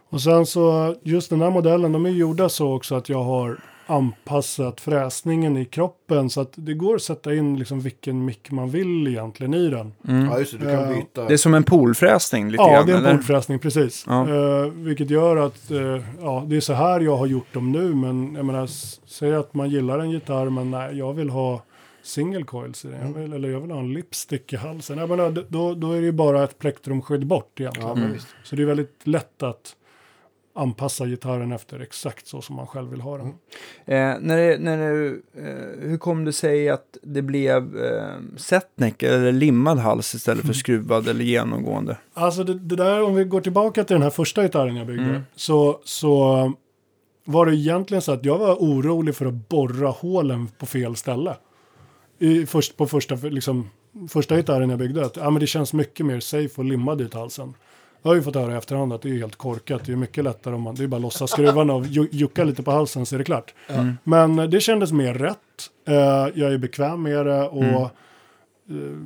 Och 0.09 0.20
sen 0.20 0.47
så, 0.47 0.95
just 1.03 1.31
den 1.31 1.41
här 1.41 1.51
modellen, 1.51 1.93
de 1.93 2.07
är 2.07 2.11
gjorda 2.11 2.49
så 2.49 2.77
också 2.77 2.95
att 2.95 3.09
jag 3.09 3.22
har 3.22 3.61
anpassat 3.87 4.80
fräsningen 4.80 5.57
i 5.57 5.64
kroppen 5.64 6.30
så 6.30 6.41
att 6.41 6.53
det 6.55 6.74
går 6.74 6.95
att 6.95 7.03
sätta 7.03 7.34
in 7.34 7.59
liksom 7.59 7.80
vilken 7.80 8.24
mick 8.24 8.51
man 8.51 8.70
vill 8.70 9.09
egentligen 9.09 9.55
i 9.55 9.68
den. 9.68 9.93
Ja, 10.03 10.39
just 10.39 10.53
det. 10.53 10.59
Du 10.59 10.64
kan 10.64 10.72
Ja. 10.91 10.95
byta. 10.97 11.24
Det 11.28 11.32
är 11.32 11.37
som 11.37 11.55
en 11.55 11.62
poolfräsning 11.64 12.51
lite 12.51 12.62
Ja, 12.62 12.72
grann, 12.72 12.87
det 12.87 12.93
är 12.93 12.97
en 12.97 13.05
eller? 13.05 13.14
bordfräsning, 13.14 13.59
precis. 13.59 14.05
Ja. 14.09 14.28
Eh, 14.28 14.70
vilket 14.72 15.11
gör 15.11 15.37
att 15.37 15.70
eh, 15.70 16.01
ja, 16.20 16.45
det 16.47 16.57
är 16.57 16.61
så 16.61 16.72
här 16.72 17.01
jag 17.01 17.16
har 17.16 17.26
gjort 17.26 17.53
dem 17.55 17.72
nu. 17.72 17.95
Men 17.95 18.34
jag 18.34 18.45
menar, 18.45 18.66
säg 19.07 19.34
att 19.34 19.55
man 19.55 19.70
gillar 19.70 19.99
en 19.99 20.11
gitarr 20.11 20.51
men 20.51 20.70
nej, 20.70 20.99
jag 20.99 21.12
vill 21.14 21.30
ha 21.30 21.62
single 22.03 22.43
coils 22.43 22.84
i 22.84 22.89
den. 22.89 23.01
Jag 23.12 23.20
vill, 23.20 23.32
eller 23.32 23.49
jag 23.49 23.61
vill 23.61 23.70
ha 23.70 23.78
en 23.80 23.93
lipstick 23.93 24.53
i 24.53 24.57
halsen. 24.57 24.99
Jag 24.99 25.09
menar, 25.09 25.45
då, 25.49 25.74
då 25.74 25.93
är 25.93 26.01
det 26.01 26.07
ju 26.07 26.12
bara 26.12 26.45
ett 26.45 26.59
plektrumskydd 26.59 27.26
bort 27.26 27.61
egentligen. 27.61 27.89
Ja, 28.03 28.09
visst. 28.14 28.26
Så 28.45 28.57
det 28.57 28.62
är 28.62 28.66
väldigt 28.66 29.01
lätt 29.05 29.43
att 29.43 29.76
anpassa 30.57 31.07
gitarren 31.07 31.53
efter 31.53 31.81
exakt 31.81 32.27
så 32.27 32.43
som 32.43 32.57
man 32.57 32.67
själv 32.67 32.91
vill 32.91 33.01
ha 33.01 33.19
den. 33.19 33.29
Eh, 33.85 34.15
när 34.21 34.37
det, 34.37 34.59
när 34.59 34.79
det, 34.79 35.07
eh, 35.09 35.89
hur 35.89 35.99
kom 35.99 36.25
det 36.25 36.33
sig 36.33 36.69
att 36.69 36.99
det 37.03 37.23
blev 37.23 37.85
eh, 37.85 38.37
setneck 38.37 39.03
eller 39.03 39.33
limmad 39.33 39.79
hals 39.79 40.15
istället 40.15 40.47
för 40.47 40.53
skruvad 40.63 41.09
eller 41.09 41.25
genomgående? 41.25 41.97
Alltså 42.15 42.45
det, 42.45 42.59
det 42.59 42.77
där, 42.77 43.03
om 43.03 43.15
vi 43.15 43.25
går 43.25 43.41
tillbaka 43.41 43.85
till 43.85 43.95
den 43.95 44.03
här 44.03 44.11
första 44.11 44.43
gitarren 44.43 44.77
jag 44.77 44.87
byggde. 44.87 45.05
Mm. 45.05 45.23
Så, 45.35 45.81
så 45.85 46.53
var 47.25 47.47
det 47.47 47.57
egentligen 47.57 48.03
så 48.03 48.13
att 48.13 48.25
jag 48.25 48.39
var 48.39 48.55
orolig 48.55 49.15
för 49.15 49.27
att 49.27 49.49
borra 49.49 49.89
hålen 49.89 50.49
på 50.59 50.67
fel 50.67 50.97
ställe. 50.97 51.37
I, 52.19 52.47
först, 52.47 52.77
på 52.77 52.87
första, 52.87 53.15
liksom, 53.15 53.71
första 54.09 54.37
gitarren 54.37 54.71
jag 54.71 54.79
byggde. 54.79 55.07
Att, 55.07 55.17
ja, 55.17 55.31
men 55.31 55.41
det 55.41 55.47
känns 55.47 55.73
mycket 55.73 56.07
mer 56.07 56.21
safe 56.21 56.61
att 56.61 56.67
limma 56.67 56.95
dit 56.95 57.15
halsen. 57.15 57.55
Har 58.07 58.15
ju 58.15 58.23
fått 58.23 58.35
höra 58.35 58.53
i 58.55 58.57
efterhand 58.57 58.93
att 58.93 59.03
det 59.03 59.09
är 59.09 59.15
helt 59.19 59.37
korkat. 59.37 59.83
Det 59.87 59.93
är 59.93 59.97
mycket 59.97 60.25
lättare 60.25 60.55
om 60.55 60.63
man, 60.63 60.75
det 60.75 60.83
är 60.83 60.87
bara 60.87 60.97
att 60.97 61.03
lossa 61.03 61.27
skruvarna 61.27 61.75
och 61.75 61.87
ju- 61.87 62.09
jucka 62.13 62.45
lite 62.45 62.63
på 62.63 62.71
halsen 62.71 63.07
så 63.07 63.15
är 63.15 63.19
det 63.19 63.25
klart. 63.25 63.55
Men 64.05 64.39
eh, 64.39 64.45
det 64.45 64.61
kändes 64.61 64.93
mer 64.93 65.15
rätt. 65.15 65.37
Eh, 65.89 65.95
jag 66.35 66.53
är 66.53 66.59
bekväm 66.59 67.03
med 67.03 67.27
det 67.27 67.43
och 67.43 67.65
eh, 67.65 67.89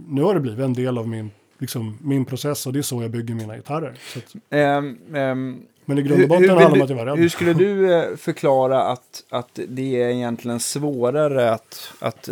nu 0.09 0.23
har 0.23 0.35
det 0.35 0.41
blivit 0.41 0.61
en 0.65 0.73
del 0.75 0.99
av 0.99 1.09
min, 1.09 1.31
liksom, 1.59 1.99
min 2.01 2.25
process 2.25 2.67
och 2.67 2.73
det 2.73 2.79
är 2.79 2.83
så 2.83 3.03
jag 3.03 3.11
bygger 3.11 3.35
mina 3.35 3.57
gitarrer. 3.57 3.95
Att, 4.17 4.35
Ehm, 4.51 4.99
ehm, 5.15 5.63
men 5.85 5.99
i 5.99 6.03
grund 6.03 6.23
och 6.23 6.29
botten 6.29 6.49
handlar 6.49 6.69
det 6.71 6.77
om 6.77 6.83
att 6.83 6.91
jag 6.91 6.97
var 6.97 7.07
rädd. 7.07 7.19
hur 7.19 7.29
skulle 7.29 7.53
du 7.53 8.17
förklara 8.17 8.83
att, 8.83 9.25
att 9.31 9.59
det 9.69 10.03
är 10.03 10.09
egentligen 10.09 10.61
svårare 10.61 11.51
att, 11.53 11.93
att 11.99 12.29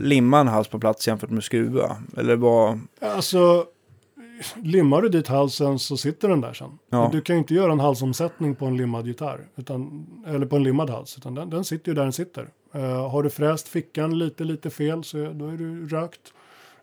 limma 0.00 0.40
en 0.40 0.48
hals 0.48 0.68
på 0.68 0.78
plats 0.78 1.08
jämfört 1.08 1.30
med 1.30 1.44
skruva? 1.44 1.96
Eller 2.16 2.36
vad? 2.36 2.80
Alltså, 3.00 3.64
limmar 4.62 5.02
du 5.02 5.08
dit 5.08 5.28
halsen 5.28 5.78
så 5.78 5.96
sitter 5.96 6.28
den 6.28 6.40
där 6.40 6.52
sen. 6.52 6.78
Ja. 6.90 7.08
Du 7.12 7.20
kan 7.20 7.36
ju 7.36 7.38
inte 7.38 7.54
göra 7.54 7.72
en 7.72 7.80
halsomsättning 7.80 8.54
på 8.54 8.66
en 8.66 8.76
limmad 8.76 9.06
gitarr. 9.06 9.48
Utan, 9.56 10.06
eller 10.26 10.46
på 10.46 10.56
en 10.56 10.62
limmad 10.62 10.90
hals. 10.90 11.16
Utan 11.18 11.34
den, 11.34 11.50
den 11.50 11.64
sitter 11.64 11.88
ju 11.90 11.94
där 11.94 12.02
den 12.02 12.12
sitter. 12.12 12.48
Eh, 12.72 13.10
har 13.10 13.22
du 13.22 13.30
fräst 13.30 13.68
fickan 13.68 14.18
lite, 14.18 14.44
lite 14.44 14.70
fel 14.70 15.04
så 15.04 15.16
då 15.16 15.48
är 15.48 15.56
du 15.56 15.88
rökt. 15.88 16.32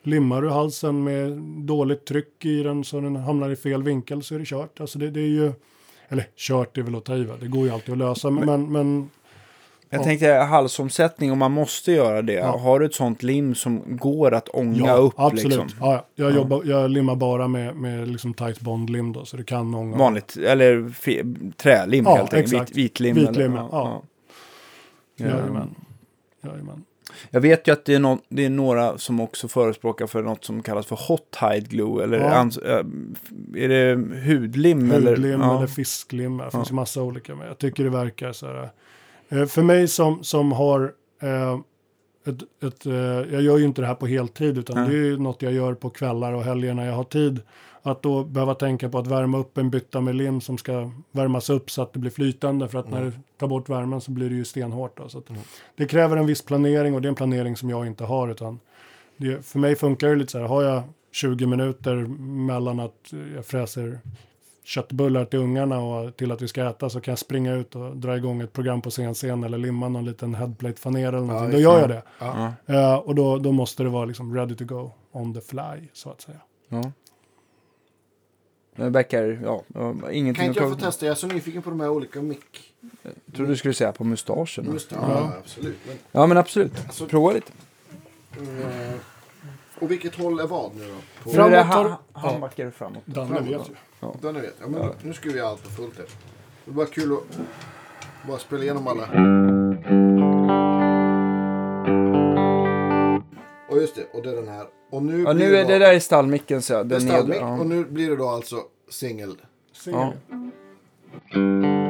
Limmar 0.03 0.41
du 0.41 0.49
halsen 0.49 1.03
med 1.03 1.31
dåligt 1.65 2.05
tryck 2.05 2.45
i 2.45 2.63
den 2.63 2.83
så 2.83 2.99
den 2.99 3.15
hamnar 3.15 3.49
i 3.49 3.55
fel 3.55 3.83
vinkel 3.83 4.23
så 4.23 4.35
är 4.35 4.39
det 4.39 4.45
kört. 4.45 4.79
Alltså 4.79 4.99
det, 4.99 5.09
det 5.09 5.21
är 5.21 5.27
ju, 5.27 5.51
eller 6.07 6.25
kört 6.35 6.77
är 6.77 6.81
väl 6.81 6.95
att 6.95 7.05
ta 7.05 7.15
i? 7.15 7.27
Det 7.39 7.47
går 7.47 7.65
ju 7.65 7.73
alltid 7.73 7.91
att 7.91 7.97
lösa. 7.97 8.29
Men, 8.29 8.45
men, 8.45 8.71
men 8.71 9.09
Jag 9.93 9.99
Ja. 10.01 10.03
tänkte 10.03 10.27
halsomsättning, 10.33 11.31
om 11.31 11.37
man 11.39 11.51
måste 11.51 11.91
göra 11.91 12.21
det. 12.21 12.33
Ja. 12.33 12.57
Har 12.57 12.79
du 12.79 12.85
ett 12.85 12.93
sånt 12.95 13.23
lim 13.23 13.55
som 13.55 13.97
går 13.97 14.33
att 14.33 14.49
ånga 14.49 14.93
upp? 14.95 15.13
absolut. 15.17 15.43
Liksom? 15.43 15.67
Ja, 15.79 15.93
ja. 15.93 16.05
Jag, 16.15 16.31
Ja. 16.31 16.35
Jobbar, 16.35 16.61
jag 16.65 16.91
limmar 16.91 17.15
bara 17.15 17.47
med, 17.47 17.75
med 17.75 18.07
liksom 18.07 18.33
tight 18.33 18.59
bondlim 18.59 19.13
då, 19.13 19.25
så 19.25 19.37
det 19.37 19.43
kan 19.43 19.73
ånga. 19.75 19.97
Vanligt, 19.97 20.37
eller 20.37 20.75
fe- 20.79 21.53
trälim 21.57 22.05
Ja, 22.05 22.15
helt 22.15 22.33
enkelt. 22.33 22.69
Vit, 22.69 22.77
vitlim. 22.77 23.15
Vitlim, 23.15 23.51
eller, 23.51 23.61
ja. 23.71 24.01
Ja. 25.15 25.25
Jajamän. 25.25 25.75
Jajamän. 26.43 26.83
Jag 27.29 27.41
vet 27.41 27.67
ju 27.67 27.71
att 27.71 27.85
det 27.85 27.93
är, 27.95 27.99
nå- 27.99 28.19
det 28.29 28.45
är 28.45 28.49
några 28.49 28.97
som 28.97 29.19
också 29.19 29.47
förespråkar 29.47 30.07
för 30.07 30.23
något 30.23 30.43
som 30.45 30.61
kallas 30.63 30.85
för 30.85 30.99
hot 31.07 31.37
hide 31.41 31.67
glue. 31.69 32.03
Eller 32.03 32.19
Ja. 32.19 32.49
äh, 32.65 32.85
är 33.63 33.69
det 33.69 33.95
hudlim? 34.31 34.91
eller? 34.91 35.09
Hudlim 35.11 35.41
eller, 35.41 35.61
Ja. 35.61 35.67
fisklim. 35.67 36.37
Det 36.37 36.43
Ja. 36.43 36.51
finns 36.51 36.71
ju 36.71 36.75
massa 36.75 37.01
olika. 37.01 37.35
Men 37.35 37.47
jag 37.47 37.57
tycker 37.57 37.83
det 37.83 37.89
verkar 37.89 38.31
så 38.33 38.47
här. 38.47 38.69
Eh, 39.33 39.45
För 39.45 39.63
mig 39.63 39.87
som, 39.87 40.23
som 40.23 40.51
har 40.51 40.93
eh, 41.21 41.59
ett, 42.25 42.63
ett, 42.63 42.85
eh, 42.85 42.93
jag 43.33 43.41
gör 43.41 43.57
ju 43.57 43.65
inte 43.65 43.81
det 43.81 43.87
här 43.87 43.95
på 43.95 44.07
heltid 44.07 44.57
utan 44.57 44.75
Nej. 44.75 44.89
det 44.89 44.95
är 44.95 45.03
ju 45.03 45.17
något 45.17 45.41
jag 45.41 45.53
gör 45.53 45.73
på 45.73 45.89
kvällar 45.89 46.33
och 46.33 46.43
helger 46.43 46.73
när 46.73 46.85
jag 46.85 46.93
har 46.93 47.03
tid. 47.03 47.41
Att 47.81 48.01
då 48.01 48.23
behöva 48.23 48.55
tänka 48.55 48.89
på 48.89 48.99
att 48.99 49.07
värma 49.07 49.37
upp 49.37 49.57
en 49.57 49.69
bytta 49.69 50.01
med 50.01 50.15
lim 50.15 50.41
som 50.41 50.57
ska 50.57 50.91
värmas 51.11 51.49
upp 51.49 51.71
så 51.71 51.81
att 51.81 51.93
det 51.93 51.99
blir 51.99 52.11
flytande. 52.11 52.67
För 52.67 52.79
att 52.79 52.89
när 52.89 53.03
du 53.03 53.11
tar 53.37 53.47
bort 53.47 53.69
värmen 53.69 54.01
så 54.01 54.11
blir 54.11 54.29
det 54.29 54.35
ju 54.35 54.45
stenhårt. 54.45 54.97
Då, 54.97 55.09
så 55.09 55.17
att 55.17 55.29
Det 55.75 55.85
kräver 55.85 56.17
en 56.17 56.25
viss 56.25 56.41
planering 56.41 56.95
och 56.95 57.01
det 57.01 57.07
är 57.07 57.09
en 57.09 57.15
planering 57.15 57.55
som 57.55 57.69
jag 57.69 57.87
inte 57.87 58.03
har. 58.03 58.27
Utan 58.27 58.59
det, 59.17 59.45
för 59.45 59.59
mig 59.59 59.75
funkar 59.75 60.09
det 60.09 60.15
lite 60.15 60.31
så 60.31 60.39
här, 60.39 60.45
har 60.45 60.63
jag 60.63 60.83
20 61.11 61.45
minuter 61.45 61.95
mellan 62.19 62.79
att 62.79 63.13
jag 63.35 63.45
fräser 63.45 63.99
köttbullar 64.63 65.25
till 65.25 65.39
ungarna 65.39 65.79
och 65.79 66.15
till 66.17 66.31
att 66.31 66.41
vi 66.41 66.47
ska 66.47 66.69
äta 66.69 66.89
så 66.89 67.01
kan 67.01 67.11
jag 67.11 67.19
springa 67.19 67.53
ut 67.53 67.75
och 67.75 67.97
dra 67.97 68.17
igång 68.17 68.41
ett 68.41 68.53
program 68.53 68.81
på 68.81 68.89
scen 68.89 69.43
eller 69.43 69.57
limma 69.57 69.89
någon 69.89 70.05
liten 70.05 70.35
headplate-fanel 70.35 71.07
eller 71.07 71.19
någonting. 71.19 71.51
då 71.51 71.57
just 71.57 71.63
gör 71.63 71.79
jag 71.79 71.89
det. 71.89 72.03
Ja. 72.19 72.53
Ja. 72.65 72.73
Eh, 72.75 72.95
och 72.95 73.15
då, 73.15 73.37
då 73.37 73.51
måste 73.51 73.83
det 73.83 73.89
vara 73.89 74.05
liksom 74.05 74.35
ready 74.35 74.55
to 74.55 74.65
go 74.65 74.91
on 75.11 75.33
the 75.33 75.41
fly 75.41 75.87
så 75.93 76.09
att 76.09 76.21
säga. 76.21 76.39
Ja. 76.69 76.91
Men 78.75 78.93
ja, 78.93 79.03
ja, 79.13 79.63
Kan 79.73 80.11
ingenting 80.11 80.45
inte 80.45 80.59
jag 80.59 80.69
få 80.69 80.75
testa? 80.75 81.05
Jag 81.05 81.11
är 81.11 81.15
så 81.15 81.27
nyfiken 81.27 81.61
på 81.61 81.69
de 81.69 81.79
här 81.79 81.89
olika 81.89 82.21
mick... 82.21 82.73
Jag 83.03 83.35
trodde 83.35 83.51
du 83.51 83.55
skulle 83.57 83.73
säga 83.73 83.91
på 83.91 84.03
mustaschen. 84.03 84.65
Det, 84.65 84.95
Ja. 84.95 84.97
ja, 85.09 85.33
absolut. 85.39 85.77
Men, 85.87 85.97
Ja, 86.11 86.27
men 86.27 86.37
absolut. 86.37 86.73
Alltså- 86.85 87.05
Prova 87.07 87.31
lite. 87.31 87.51
eh, 88.37 88.95
och 89.79 89.91
vilket 89.91 90.15
håll 90.15 90.39
är 90.39 90.47
vad 90.47 90.75
nu 90.75 90.87
då? 90.87 91.23
På, 91.23 91.29
Framåt 91.29 91.65
ha- 91.65 91.73
tar- 91.83 92.19
handbackar 92.19 92.69
framåt. 92.71 93.03
Danne 93.05 93.27
Framåt 93.35 93.49
vet 93.49 93.71
då. 94.03 94.15
ju. 94.21 94.31
Den 94.33 94.41
vet 94.41 94.55
jag. 94.61 94.71
Men 94.71 94.81
Ja. 94.81 94.93
nu 95.01 95.13
ska 95.13 95.29
vi 95.29 95.39
allt 95.39 95.63
på 95.63 95.69
fullt 95.69 95.97
här. 95.97 96.05
Det 96.65 96.71
är 96.71 96.75
bara 96.75 96.85
kul 96.85 97.13
att 97.13 97.39
bara 98.27 98.37
spela 98.37 98.63
igenom 98.63 98.87
alla. 98.87 99.03
Och 103.69 103.77
just 103.81 103.95
det, 103.95 104.05
och 104.13 104.23
det 104.23 104.29
är 104.29 104.35
den 104.35 104.47
här. 104.47 104.65
Och 104.89 105.03
nu, 105.03 105.23
Ja, 105.23 105.33
blir 105.33 105.47
nu 105.47 105.55
är 105.57 105.63
då- 105.63 105.69
det 105.69 105.77
där 105.79 105.93
i 105.93 105.99
stallmicken 105.99 106.61
så 106.61 106.73
jag. 106.73 106.87
det 106.87 106.95
är 106.95 106.99
stallmick, 106.99 107.37
ja. 107.41 107.59
och 107.59 107.65
nu 107.65 107.85
blir 107.85 108.09
det 108.09 108.15
då 108.15 108.27
alltså 108.29 108.55
singel. 108.89 109.35
Singel. 109.73 110.07
Ja. 110.29 111.82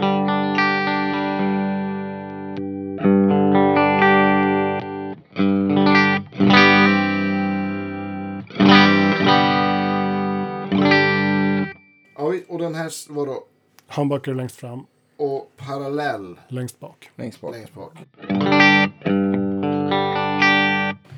Den 12.64 12.76
här 12.76 13.14
var 13.14 13.26
då 13.26 13.44
Humbucker 13.88 14.34
längst 14.34 14.56
fram, 14.56 14.86
och 15.18 15.52
parallell 15.58 16.40
längst 16.48 16.80
bak. 16.80 17.10
Längst 17.16 17.42
bak. 17.42 17.56
längst 17.56 17.74
bak. 17.74 17.94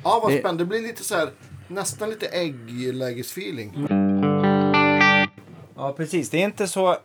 Ja, 0.04 0.20
vad 0.22 0.32
Det- 0.32 0.38
spännande. 0.38 0.64
Det 0.64 0.68
blir 0.68 0.82
lite 0.82 1.04
så 1.04 1.14
här, 1.14 1.30
nästan 1.68 2.10
lite 2.10 2.26
ägglägesfeeling. 2.26 3.86
Ja, 5.76 5.92
precis. 5.96 6.30
Det 6.30 6.38
är 6.42 6.44
inte 6.44 6.66
så... 6.68 6.96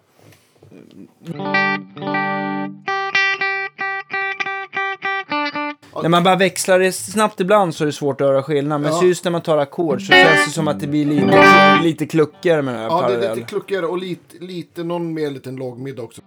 När 6.02 6.10
man 6.10 6.24
bara 6.24 6.36
växlar 6.36 6.80
det 6.80 6.92
snabbt 6.92 7.40
ibland 7.40 7.76
så 7.76 7.84
är 7.84 7.86
det 7.86 7.92
svårt 7.92 8.22
att 8.22 8.28
höra 8.28 8.44
skillnad. 8.44 8.82
Men 8.82 8.92
Ja. 8.94 9.00
så 9.00 9.06
just 9.06 9.24
när 9.24 9.32
man 9.32 9.42
tar 9.42 9.58
ackord 9.58 10.02
så 10.02 10.14
känns 10.14 10.46
det 10.46 10.52
som 10.52 10.68
att 10.68 10.80
det 10.80 10.88
blir 10.88 11.06
lite, 11.06 11.80
lite 11.84 12.06
kluckigare 12.06 12.62
med 12.62 12.74
den 12.74 12.82
här 12.82 12.90
Ja, 12.90 12.96
det 13.02 13.04
är 13.06 13.08
parallell. 13.18 13.36
lite 13.38 13.48
kluckigare 13.50 13.86
och 13.86 13.98
lite, 13.98 14.38
lite 14.40 14.84
någon 14.84 15.14
mer 15.14 15.30
liten 15.32 15.56
lågmiddag 15.56 16.02
också. 16.04 16.22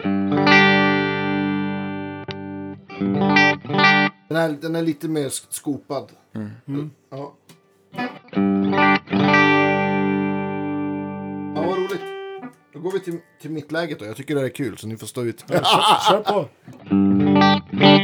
Den 4.29 4.37
är, 4.37 4.61
den 4.63 4.77
är 4.77 4.83
lite 4.83 5.09
mer 5.09 5.29
sk- 5.29 5.47
skopad. 5.51 6.09
Mm. 6.35 6.91
Ja. 7.11 7.35
Ja, 11.55 11.63
vad 11.67 11.79
roligt. 11.79 12.01
Då 12.73 12.79
går 12.81 12.93
vi 12.93 13.01
till, 13.01 13.19
till 13.43 13.51
mittläget 13.51 13.99
då. 13.99 14.05
Jag 14.05 14.17
tycker 14.17 14.35
det 14.35 14.41
här 14.41 14.47
är 14.47 14.51
kul 14.55 14.77
så 14.79 14.87
ni 14.87 14.97
får 14.97 15.07
stå 15.07 15.23
ut. 15.25 15.45
Ja, 15.49 15.61
kör, 15.65 16.11
kör 16.11 16.23
på. 16.23 16.49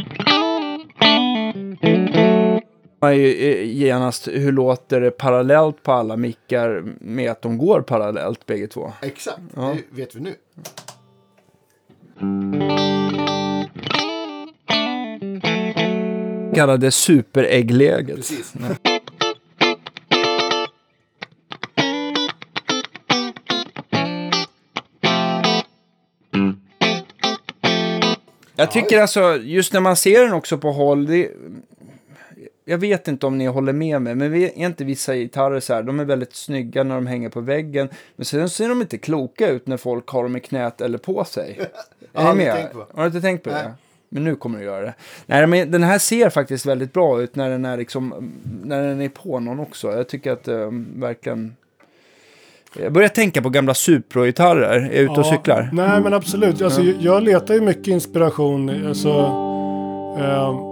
Man 3.01 3.17
ju 3.17 3.33
eh, 3.33 3.63
genast, 3.67 4.27
hur 4.27 4.51
låter 4.51 5.01
det 5.01 5.11
parallellt 5.11 5.83
på 5.83 5.91
alla 5.91 6.17
mickar 6.17 6.83
med 6.99 7.31
att 7.31 7.41
de 7.41 7.57
går 7.57 7.81
parallellt 7.81 8.45
bägge 8.45 8.67
två? 8.67 8.91
Exakt, 9.01 9.39
Ja. 9.55 9.75
det 9.91 9.97
vet 10.01 10.15
vi 10.15 10.19
nu. 10.19 10.35
Kallade 16.55 16.91
superäggläget. 16.91 18.15
Precis. 18.15 18.53
Jag 28.55 28.71
tycker 28.71 29.01
alltså, 29.01 29.37
just 29.37 29.73
när 29.73 29.79
man 29.79 29.95
ser 29.95 30.23
den 30.23 30.33
också 30.33 30.57
på 30.57 30.71
håll, 30.71 31.05
det, 31.05 31.31
jag 32.65 32.77
vet 32.77 33.07
inte 33.07 33.25
om 33.25 33.37
ni 33.37 33.45
håller 33.45 33.73
med 33.73 34.01
mig, 34.01 34.15
men 34.15 34.31
vi, 34.31 34.43
är 34.45 34.65
inte 34.65 34.83
vissa 34.83 35.15
gitarrer 35.15 35.59
så 35.59 35.73
här, 35.73 35.83
de 35.83 35.99
är 35.99 36.05
väldigt 36.05 36.35
snygga 36.35 36.83
när 36.83 36.95
de 36.95 37.07
hänger 37.07 37.29
på 37.29 37.41
väggen, 37.41 37.89
men 38.15 38.25
sen 38.25 38.49
ser 38.49 38.69
de 38.69 38.81
inte 38.81 38.97
kloka 38.97 39.49
ut 39.49 39.67
när 39.67 39.77
folk 39.77 40.07
har 40.09 40.23
dem 40.23 40.35
i 40.35 40.39
knät 40.39 40.81
eller 40.81 40.97
på 40.97 41.23
sig. 41.23 41.59
Jag 42.13 42.21
har 42.21 42.35
med? 42.35 42.55
tänkt 42.55 42.73
på. 42.73 42.85
Har 42.93 43.01
du 43.01 43.05
inte 43.07 43.21
tänkt 43.21 43.43
på 43.43 43.49
Nej. 43.49 43.63
det? 43.63 43.73
Men 44.09 44.23
nu 44.23 44.35
kommer 44.35 44.59
du 44.59 44.65
göra 44.65 44.81
det. 44.81 44.93
Nej, 45.25 45.47
men 45.47 45.71
den 45.71 45.83
här 45.83 45.97
ser 45.99 46.29
faktiskt 46.29 46.65
väldigt 46.65 46.93
bra 46.93 47.21
ut 47.21 47.35
när 47.35 47.49
den 47.49 47.65
är, 47.65 47.77
liksom, 47.77 48.31
när 48.63 48.87
den 48.87 49.01
är 49.01 49.09
på 49.09 49.39
någon 49.39 49.59
också. 49.59 49.91
Jag 49.91 50.07
tycker 50.09 50.31
att 50.31 50.47
eh, 50.47 50.69
verkligen... 50.95 51.55
Jag 52.79 52.93
börjar 52.93 53.09
tänka 53.09 53.41
på 53.41 53.49
gamla 53.49 53.73
Supro-gitarrer. 53.73 54.69
Är 54.79 54.81
jag 54.83 54.93
ute 55.03 55.11
och 55.11 55.17
Ja, 55.19 55.23
cyklar? 55.31 55.69
Nej, 55.73 56.01
men 56.01 56.13
absolut. 56.13 56.61
Alltså, 56.61 56.81
jag- 56.81 57.01
Jag 57.01 57.23
letar 57.23 57.53
ju 57.53 57.61
mycket 57.61 57.87
inspiration. 57.87 58.87
Alltså, 58.87 59.09
eh, 60.19 60.70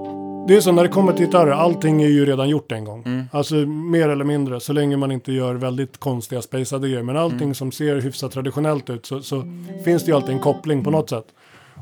det 0.49 0.55
är 0.55 0.61
så 0.61 0.71
när 0.71 0.83
det 0.83 0.89
kommer 0.89 1.13
till 1.13 1.25
gitarrer, 1.25 1.51
allting 1.51 2.01
är 2.01 2.07
ju 2.07 2.25
redan 2.25 2.49
gjort 2.49 2.71
en 2.71 2.85
gång. 2.85 3.03
Mm. 3.05 3.25
Alltså 3.31 3.55
mer 3.55 4.09
eller 4.09 4.25
mindre, 4.25 4.59
så 4.59 4.73
länge 4.73 4.97
man 4.97 5.11
inte 5.11 5.31
gör 5.31 5.55
väldigt 5.55 5.97
konstiga 5.97 6.41
spacade 6.41 6.89
grejer. 6.89 7.03
Men 7.03 7.17
allting 7.17 7.41
Mm. 7.41 7.55
som 7.55 7.71
ser 7.71 8.01
hyfsat 8.01 8.31
traditionellt 8.31 8.89
ut 8.89 9.05
så, 9.05 9.21
så 9.21 9.43
finns 9.85 10.03
det 10.03 10.11
ju 10.11 10.15
alltid 10.15 10.35
en 10.35 10.39
koppling 10.39 10.83
på 10.83 10.91
något 10.91 11.09
sätt. 11.09 11.25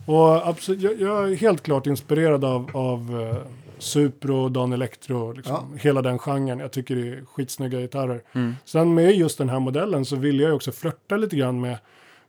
Och 0.05 0.47
absolut, 0.47 0.81
jag, 0.81 1.01
jag 1.01 1.31
är 1.31 1.35
helt 1.35 1.63
klart 1.63 1.87
inspirerad 1.87 2.45
av, 2.45 2.69
av 2.73 3.15
uh, 3.21 3.35
Supro, 3.79 4.49
Dan 4.49 4.73
Electro, 4.73 5.31
liksom, 5.31 5.77
hela 5.81 6.01
den 6.01 6.19
genren. 6.19 6.59
Jag 6.59 6.71
tycker 6.71 6.95
det 6.95 7.07
är 7.07 7.25
skitsnygga 7.25 7.79
gitarrer. 7.79 8.21
Mm. 8.33 8.55
Sen 8.65 8.93
med 8.93 9.15
just 9.15 9.37
den 9.37 9.49
här 9.49 9.59
modellen 9.59 10.05
så 10.05 10.15
vill 10.15 10.39
jag 10.39 10.49
ju 10.49 10.55
också 10.55 10.71
flörta 10.71 11.17
lite 11.17 11.35
grann 11.35 11.61
med 11.61 11.77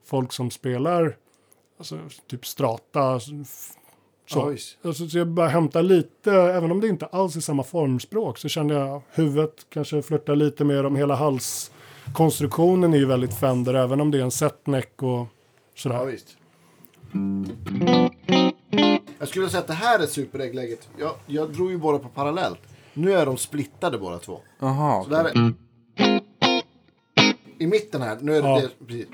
folk 0.05 0.33
som 0.33 0.51
spelar 0.51 1.17
alltså, 1.79 1.99
typ 2.31 2.47
strata. 2.47 3.21
Så, 4.31 4.55
alltså, 4.89 5.09
så 5.09 5.19
jag 5.19 5.27
bara 5.29 5.49
hämtar 5.49 5.83
lite, 5.83 6.33
även 6.33 6.71
om 6.71 6.81
det 6.81 6.89
inte 6.89 7.07
alls 7.07 7.37
är 7.37 7.41
samma 7.41 7.63
formspråk, 7.63 8.39
så 8.39 8.49
kände 8.49 8.75
jag 8.75 9.03
huvudet 9.11 9.67
kanske 9.71 10.03
flörtar 10.03 10.37
lite 10.37 10.65
mer 10.65 10.87
om 10.87 10.97
hela 10.97 11.15
halskonstruktionen 11.15 12.95
är 12.95 12.99
ju 12.99 13.07
väldigt 13.07 13.35
Fender, 13.35 13.75
även 13.75 14.01
om 14.01 14.11
det 14.11 14.19
är 14.19 14.23
en 14.23 14.31
setneck 14.31 15.03
och 15.03 15.27
sådär. 15.75 15.97
Ja, 15.97 16.05
visst. 16.05 16.37
Jag 19.19 19.29
skulle 19.29 19.49
säga 19.49 19.61
att 19.61 19.67
det 19.67 19.73
här 19.73 19.99
är 19.99 20.07
superäggläget. 20.07 20.89
Jag, 20.99 21.13
jag 21.27 21.53
drog 21.53 21.71
ju 21.71 21.79
bara 21.79 21.99
på 21.99 22.09
parallellt. 22.09 22.59
Nu 22.95 23.13
är 23.13 23.27
de 23.27 23.37
splittade 23.37 23.99
båda 23.99 24.19
två. 24.19 24.41
Jaha, 24.61 25.05
Så 25.05 25.11
där 25.11 25.25
är... 25.25 25.53
I 27.59 27.67
mitten 27.67 28.03
här, 28.03 28.19
nu 28.21 28.37
är 28.37 28.43
det 28.43 28.49
Ja. 28.49 28.61
det. 28.79 28.87
Precis. 28.87 29.07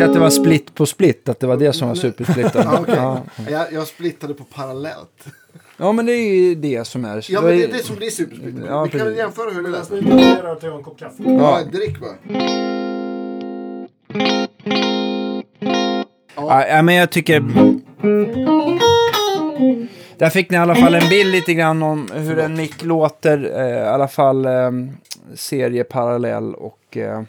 Tänkte 0.00 0.10
att 0.10 0.14
det 0.14 0.20
var 0.20 0.44
split 0.44 0.74
på 0.74 0.86
split, 0.86 1.28
att 1.28 1.40
det 1.40 1.46
var 1.46 1.56
det 1.56 1.72
som 1.72 1.88
var 1.88 1.94
supersplitten. 1.94 2.62
Ja, 2.70 2.80
okej. 2.80 2.94
ja. 2.96 3.22
Jag, 3.50 3.72
jag 3.72 3.86
splittade 3.86 4.34
på 4.34 4.44
parallellt. 4.44 5.24
ja, 5.76 5.92
men 5.92 6.06
det 6.06 6.12
är 6.12 6.34
ju 6.34 6.54
det 6.54 6.86
som 6.86 7.04
är... 7.04 7.26
Ja, 7.28 7.40
men 7.40 7.50
det 7.50 7.64
är 7.64 7.68
det 7.68 7.84
som 7.84 7.96
blir 7.96 8.10
supersplittat. 8.10 8.64
Ja, 8.68 8.84
Vi 8.84 8.90
kan 8.90 9.06
väl 9.06 9.16
jämföra 9.16 9.50
hur 9.50 9.62
det 9.62 9.68
lät. 9.68 9.90
ni 9.90 10.02
funderar 10.02 10.54
till 10.54 10.68
en 10.68 10.82
kopp 10.82 10.98
kaffe. 10.98 11.22
Ja, 11.22 11.60
drick 11.72 12.00
bara. 12.00 12.14
Ja, 16.36 16.66
ja, 16.68 16.82
men 16.82 16.94
jag 16.94 17.10
tycker... 17.10 17.40
Där 20.18 20.30
fick 20.30 20.50
ni 20.50 20.56
i 20.56 20.60
alla 20.60 20.74
fall 20.74 20.94
en 20.94 21.08
bild 21.08 21.32
lite 21.32 21.54
grann 21.54 21.82
om 21.82 22.08
hur 22.14 22.38
en 22.38 22.54
mick 22.54 22.84
låter. 22.84 23.60
Eh, 23.60 23.84
I 23.84 23.88
alla 23.88 24.08
fall 24.08 24.46
eh, 24.46 24.70
serieparallell 25.34 26.54
och... 26.54 26.96
Eh, 26.96 27.22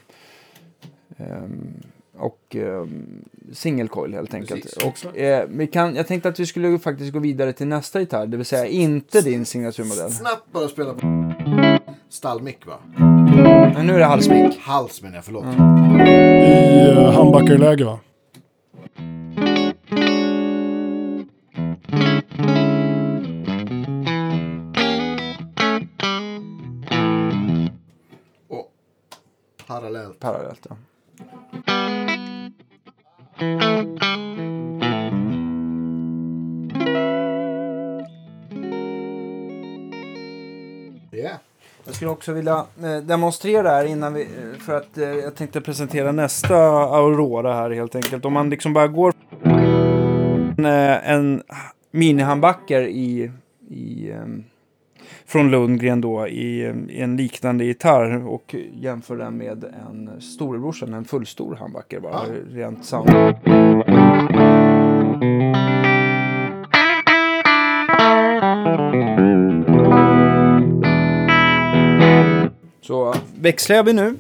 ehm, 1.18 1.74
och 2.22 2.56
eh, 2.56 2.86
single 3.54 3.88
coil 3.88 4.14
helt 4.14 4.34
enkelt. 4.34 4.64
Precis, 4.64 5.06
och, 5.06 5.18
eh, 5.18 5.48
vi 5.50 5.68
kan, 5.68 5.96
jag 5.96 6.08
tänkte 6.08 6.30
att 6.30 6.40
vi 6.40 6.46
skulle 6.46 6.80
faktiskt 6.80 7.14
gå 7.14 7.20
vidare 7.20 7.54
till 7.54 7.68
nästa 7.68 8.00
gitarr, 8.00 8.28
det 8.28 8.38
vill 8.38 8.46
säga 8.46 8.66
inte 8.66 9.22
din 9.22 9.46
signaturmodell. 9.46 10.12
Snabbt 10.12 10.52
bara 10.52 10.68
spela 10.68 10.94
på 10.94 11.28
stallmick 12.10 12.66
va? 12.66 12.80
Men 13.74 13.88
nu 13.88 13.94
är 13.94 14.00
det 14.00 14.06
halsmick. 14.06 14.60
Hals 14.60 15.02
menar 15.02 15.16
jag, 15.16 15.26
förlåt. 15.26 15.46
I 15.46 17.00
uh, 17.00 17.12
handbackarläge 17.12 17.86
va? 17.86 18.00
Och 28.48 28.72
parallellt. 29.68 30.20
Parallellt, 30.20 30.68
ja. 30.70 30.76
Yeah. 33.42 33.58
Jag 41.86 41.96
skulle 41.96 42.12
också 42.12 42.34
vilja 42.34 42.66
eh, 42.84 42.98
demonstrera 42.98 43.70
här 43.70 43.86
innan 43.86 44.14
vi, 44.14 44.22
eh, 44.22 44.60
för 44.60 44.78
att 44.78 44.98
eh, 44.98 45.04
jag 45.04 45.36
tänkte 45.36 45.62
presentera 45.62 46.12
nästa 46.12 46.56
Aurora 46.96 47.54
här 47.54 47.70
helt 47.70 47.96
enkelt. 47.96 48.26
Om 48.26 48.34
man 48.34 48.50
liksom 48.50 48.74
bara 48.74 48.88
går 48.88 49.14
en, 49.46 50.66
en 50.66 51.44
minihandbacker 51.92 52.82
i, 52.82 53.32
i 53.70 54.12
ehm, 54.12 54.44
från 55.26 55.52
Lundgren 55.52 56.02
då 56.02 56.28
i, 56.28 56.62
i 56.90 57.02
en 57.02 57.18
liknande 57.18 57.66
gitarr 57.66 58.28
och 58.28 58.56
jämför 58.74 59.18
den 59.18 59.38
med 59.38 59.64
en 59.64 60.22
storebrorsan, 60.22 60.94
en 60.94 61.06
fullstor 61.06 61.56
handbacker 61.56 62.00
bara 62.00 62.12
Ja. 62.28 62.34
rent 62.50 62.86
sound. 62.86 63.10
Så 72.82 73.16
växlar 73.40 73.84
vi 73.84 73.94
nu. 73.94 74.16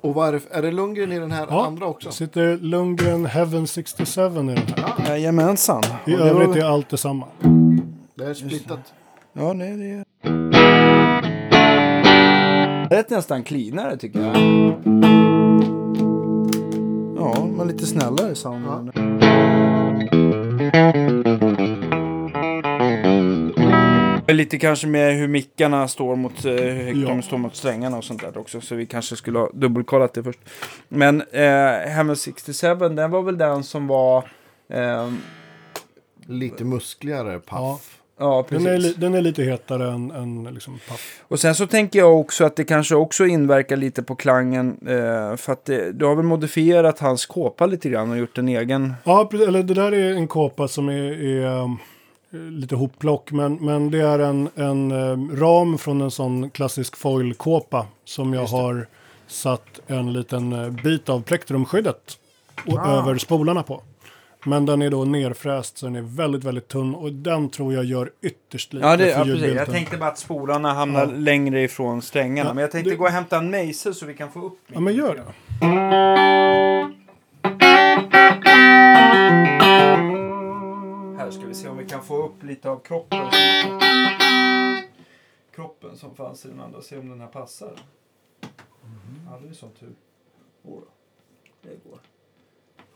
Och 0.00 0.14
vad 0.14 0.28
är, 0.28 0.32
det, 0.32 0.40
är 0.50 0.62
det 0.62 0.70
Lundgren 0.72 1.12
i 1.12 1.18
den 1.18 1.30
här 1.32 1.46
Ja. 1.50 1.66
andra 1.66 1.86
också? 1.86 2.10
Sitter 2.12 2.56
Lundgren 2.56 3.26
Heaven 3.26 3.66
67 3.66 4.20
i 4.20 4.28
den 4.34 4.48
här. 4.48 5.08
Jajamensan. 5.08 5.82
I 6.06 6.14
övrigt 6.14 6.56
är 6.56 6.64
allt 6.64 6.88
detsamma. 6.88 7.26
Det 8.14 8.24
är 8.24 8.34
splittat. 8.34 8.92
Ja, 9.32 9.52
nej, 9.52 9.76
det 9.76 9.84
är... 9.90 10.04
Det 12.88 12.96
är 13.10 13.16
nästan 13.16 13.42
cleanare 13.42 13.96
tycker 13.96 14.20
jag. 14.20 14.36
Ja, 17.16 17.46
men 17.56 17.66
lite 17.68 17.86
snällare 17.86 18.34
sound. 18.34 18.92
Lite 24.28 24.58
kanske 24.58 24.86
med 24.86 25.14
hur 25.16 25.28
mickarna 25.28 25.88
står 25.88 26.16
mot, 26.16 26.44
eh, 26.44 26.52
hur 26.52 26.84
högt 26.84 26.98
Ja. 26.98 27.08
de 27.08 27.22
står 27.22 27.38
mot 27.38 27.56
strängarna 27.56 27.96
och 27.96 28.04
sånt 28.04 28.20
där 28.20 28.38
också. 28.38 28.60
Så 28.60 28.74
vi 28.74 28.86
kanske 28.86 29.16
skulle 29.16 29.38
ha 29.38 29.50
dubbelkollat 29.54 30.14
det 30.14 30.22
först. 30.22 30.40
Men 30.88 31.20
eh, 31.22 31.90
Hammer 31.96 32.14
67, 32.14 32.74
den 32.74 33.10
var 33.10 33.22
väl 33.22 33.38
den 33.38 33.64
som 33.64 33.86
var... 33.86 34.24
Eh, 34.68 35.12
Lite 36.26 36.64
muskligare 36.64 37.32
Ja. 37.32 37.40
paff. 37.46 37.98
Ja, 38.22 38.42
precis. 38.42 38.64
Den 38.64 38.84
är, 38.84 38.94
den 38.96 39.14
är 39.14 39.20
lite 39.20 39.42
hetare 39.42 39.92
än, 39.92 40.10
än 40.10 40.54
liksom 40.54 40.78
paff. 40.88 41.22
Och 41.28 41.40
sen 41.40 41.54
så 41.54 41.66
tänker 41.66 41.98
jag 41.98 42.20
också 42.20 42.44
att 42.44 42.56
det 42.56 42.64
kanske 42.64 42.94
också 42.94 43.26
inverkar 43.26 43.76
lite 43.76 44.02
på 44.02 44.14
klangen. 44.14 44.78
Eh, 44.86 45.36
för 45.36 45.52
att 45.52 45.64
det, 45.64 45.92
du 45.92 46.04
har 46.04 46.14
väl 46.14 46.24
modifierat 46.24 46.98
hans 46.98 47.26
kåpa 47.26 47.66
lite 47.66 47.88
grann 47.88 48.10
och 48.10 48.18
gjort 48.18 48.38
en 48.38 48.48
egen. 48.48 48.94
Ja, 49.04 49.30
eller 49.32 49.62
det 49.62 49.74
där 49.74 49.94
är 49.94 50.14
en 50.14 50.28
kåpa 50.28 50.68
som 50.68 50.88
är, 50.88 51.22
är 51.22 51.62
um, 51.62 51.78
lite 52.30 52.74
hopplock. 52.74 53.32
Men, 53.32 53.54
men 53.54 53.90
det 53.90 54.00
är 54.00 54.18
en, 54.18 54.48
en 54.54 54.92
um, 54.92 55.36
ram 55.36 55.78
från 55.78 56.00
en 56.00 56.10
sån 56.10 56.50
klassisk 56.50 56.96
foil-kåpa. 56.96 57.86
Som 58.04 58.34
jag 58.34 58.46
har 58.46 58.86
satt 59.26 59.80
en 59.86 60.12
liten 60.12 60.52
uh, 60.52 60.70
bit 60.70 61.08
av 61.08 61.22
plektrumskyddet 61.22 62.18
Ah. 62.66 62.98
över 62.98 63.18
spolarna 63.18 63.62
på. 63.62 63.82
Men 64.46 64.66
den 64.66 64.82
är 64.82 64.90
då 64.90 65.04
nerfräst 65.04 65.78
så 65.78 65.86
den 65.86 65.96
är 65.96 66.02
väldigt, 66.02 66.44
väldigt 66.44 66.68
tunn. 66.68 66.94
Och 66.94 67.12
den 67.12 67.48
tror 67.50 67.74
jag 67.74 67.84
gör 67.84 68.10
ytterst 68.22 68.72
lite 68.72 68.86
Ja, 68.86 68.96
det, 68.96 69.04
för 69.04 69.10
ja 69.10 69.16
precis. 69.16 69.28
ljudbilden. 69.32 69.56
Jag 69.56 69.70
tänkte 69.70 69.96
bara 69.96 70.10
att 70.10 70.18
spolarna 70.18 70.72
hamnar 70.72 71.00
Ja. 71.06 71.10
längre 71.16 71.62
ifrån 71.62 72.02
strängarna. 72.02 72.50
Ja, 72.50 72.54
men 72.54 72.62
jag 72.62 72.70
tänkte 72.70 72.90
det- 72.90 72.96
gå 72.96 73.04
och 73.04 73.10
hämta 73.10 73.38
en 73.38 73.50
mejsel 73.50 73.94
så 73.94 74.06
vi 74.06 74.14
kan 74.14 74.32
få 74.32 74.46
upp 74.46 74.58
Ja, 74.66 74.80
men 74.80 74.94
gör 74.94 75.14
det. 75.14 76.32
Här 81.18 81.30
ska 81.30 81.46
vi 81.46 81.54
se 81.54 81.68
om 81.68 81.76
vi 81.78 81.86
kan 81.86 82.02
få 82.04 82.22
upp 82.26 82.42
lite 82.42 82.70
av 82.70 82.78
kroppen. 82.78 83.26
Kroppen 85.54 85.96
som 85.96 86.14
fanns 86.14 86.44
i 86.46 86.48
den 86.48 86.60
andra. 86.60 86.82
Se 86.82 86.98
om 86.98 87.08
den 87.08 87.20
här 87.20 87.28
passar. 87.28 87.72
Ja, 89.30 89.38
det 89.42 89.48
är 89.48 89.52
sån 89.52 89.70
tur. 89.70 89.92
Då. 90.62 90.82
Det 91.62 91.84
går. 91.90 91.98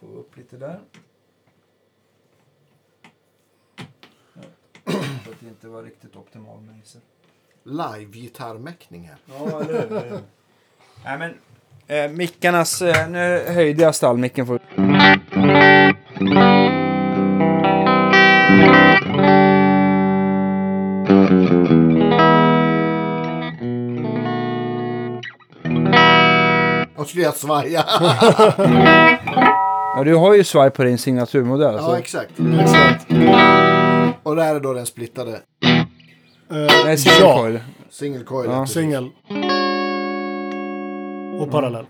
Få 0.01 0.07
upp 0.07 0.37
lite 0.37 0.57
där. 0.57 0.81
För 4.87 5.31
att 5.33 5.41
det 5.41 5.47
inte 5.49 5.69
var 5.69 5.83
riktigt 5.83 6.17
optimal 6.17 6.61
mejsel. 6.61 7.01
Live-gitarrmäckning 7.65 9.09
här. 9.09 9.17
Ja, 9.27 9.61
eller 9.61 9.81
hur? 10.11 10.19
Nej, 11.05 11.19
men 11.19 11.35
eh, 11.87 12.11
mickarnas... 12.11 12.83
Eh, 12.83 13.09
nu 13.09 13.45
höjde 13.49 13.83
jag 13.83 13.95
stallmicken 13.95 14.47
för... 14.47 14.61
Och 26.97 27.09
skulle 27.09 27.25
jag 27.25 27.35
svaja. 27.35 27.85
Ja, 29.97 30.05
du 30.05 30.15
har 30.15 30.35
ju 30.35 30.45
svaj 30.45 30.71
på 30.71 30.85
din 30.85 30.99
signaturmodell. 30.99 31.75
ja, 31.75 31.83
så 31.83 31.95
exakt. 31.95 32.31
Exakt. 32.61 33.07
Och 34.27 34.37
där 34.37 34.55
är 34.55 34.61
då 34.61 34.73
den 34.73 34.87
splittade 34.87 35.41
det 36.49 36.57
är 36.91 36.97
single 36.97 37.21
ja, 37.21 37.37
coil. 37.43 37.61
single 37.91 38.25
coil. 38.25 38.51
Ja. 38.51 38.67
singel. 38.67 39.11
Och 41.41 41.51
parallell. 41.51 41.87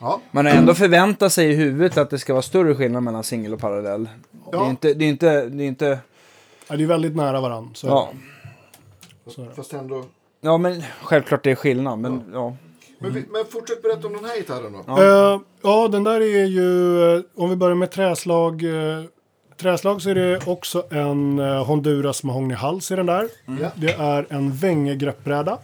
Ja, 0.00 0.20
Man 0.30 0.46
har 0.46 0.52
ändå 0.52 0.74
förväntat 0.74 1.32
sig 1.32 1.50
i 1.50 1.54
huvudet 1.54 1.98
att 1.98 2.10
det 2.10 2.18
ska 2.18 2.32
vara 2.32 2.42
större 2.42 2.74
skillnad 2.74 3.02
mellan 3.02 3.24
singel 3.24 3.54
och 3.54 3.60
parallell. 3.60 4.04
Det 4.50 4.56
är 4.56 4.60
Ja. 4.60 4.70
inte... 4.70 4.94
Det 4.94 5.04
är 5.04 5.08
inte, 5.08 5.46
det 5.48 5.64
är 5.64 5.68
inte 5.68 5.98
Ja, 6.68 6.76
det 6.76 6.82
är 6.82 6.86
väldigt 6.86 7.16
nära 7.16 7.40
varandra. 7.40 7.70
Så 7.74 7.86
ja. 7.86 8.08
Så 9.26 9.40
det. 9.40 9.54
fast 9.54 9.72
ändå. 9.72 10.04
ja, 10.40 10.58
men 10.58 10.82
självklart 11.02 11.44
det 11.44 11.50
är 11.50 11.54
skillnad. 11.54 11.98
Men 11.98 12.22
ja. 12.32 12.56
Men, 12.98 13.12
vi, 13.12 13.24
men 13.30 13.44
fortsätt 13.44 13.82
berätta 13.82 14.06
om 14.06 14.12
den 14.12 14.24
här 14.24 14.36
gitarren 14.36 14.72
då. 14.72 14.84
Ja. 14.86 15.04
Ja. 15.04 15.42
ja, 15.62 15.88
den 15.88 16.04
där 16.04 16.20
är 16.20 16.44
ju, 16.44 17.02
eh, 17.16 17.22
om 17.34 17.50
vi 17.50 17.56
börjar 17.56 17.74
med 17.76 17.90
träslag. 17.90 18.64
eh, 18.64 19.04
Träslag 19.56 20.02
så 20.02 20.10
är 20.10 20.14
det 20.14 20.46
också 20.46 20.86
en 20.90 21.38
eh, 21.38 21.64
Honduras 21.66 22.22
mahognyhals 22.24 22.90
i 22.90 22.96
den 22.96 23.06
där. 23.06 23.28
Ja. 23.60 23.70
Det 23.74 23.92
är 23.92 24.26
en 24.30 24.52
Wenge-greppbräda. 24.52 25.58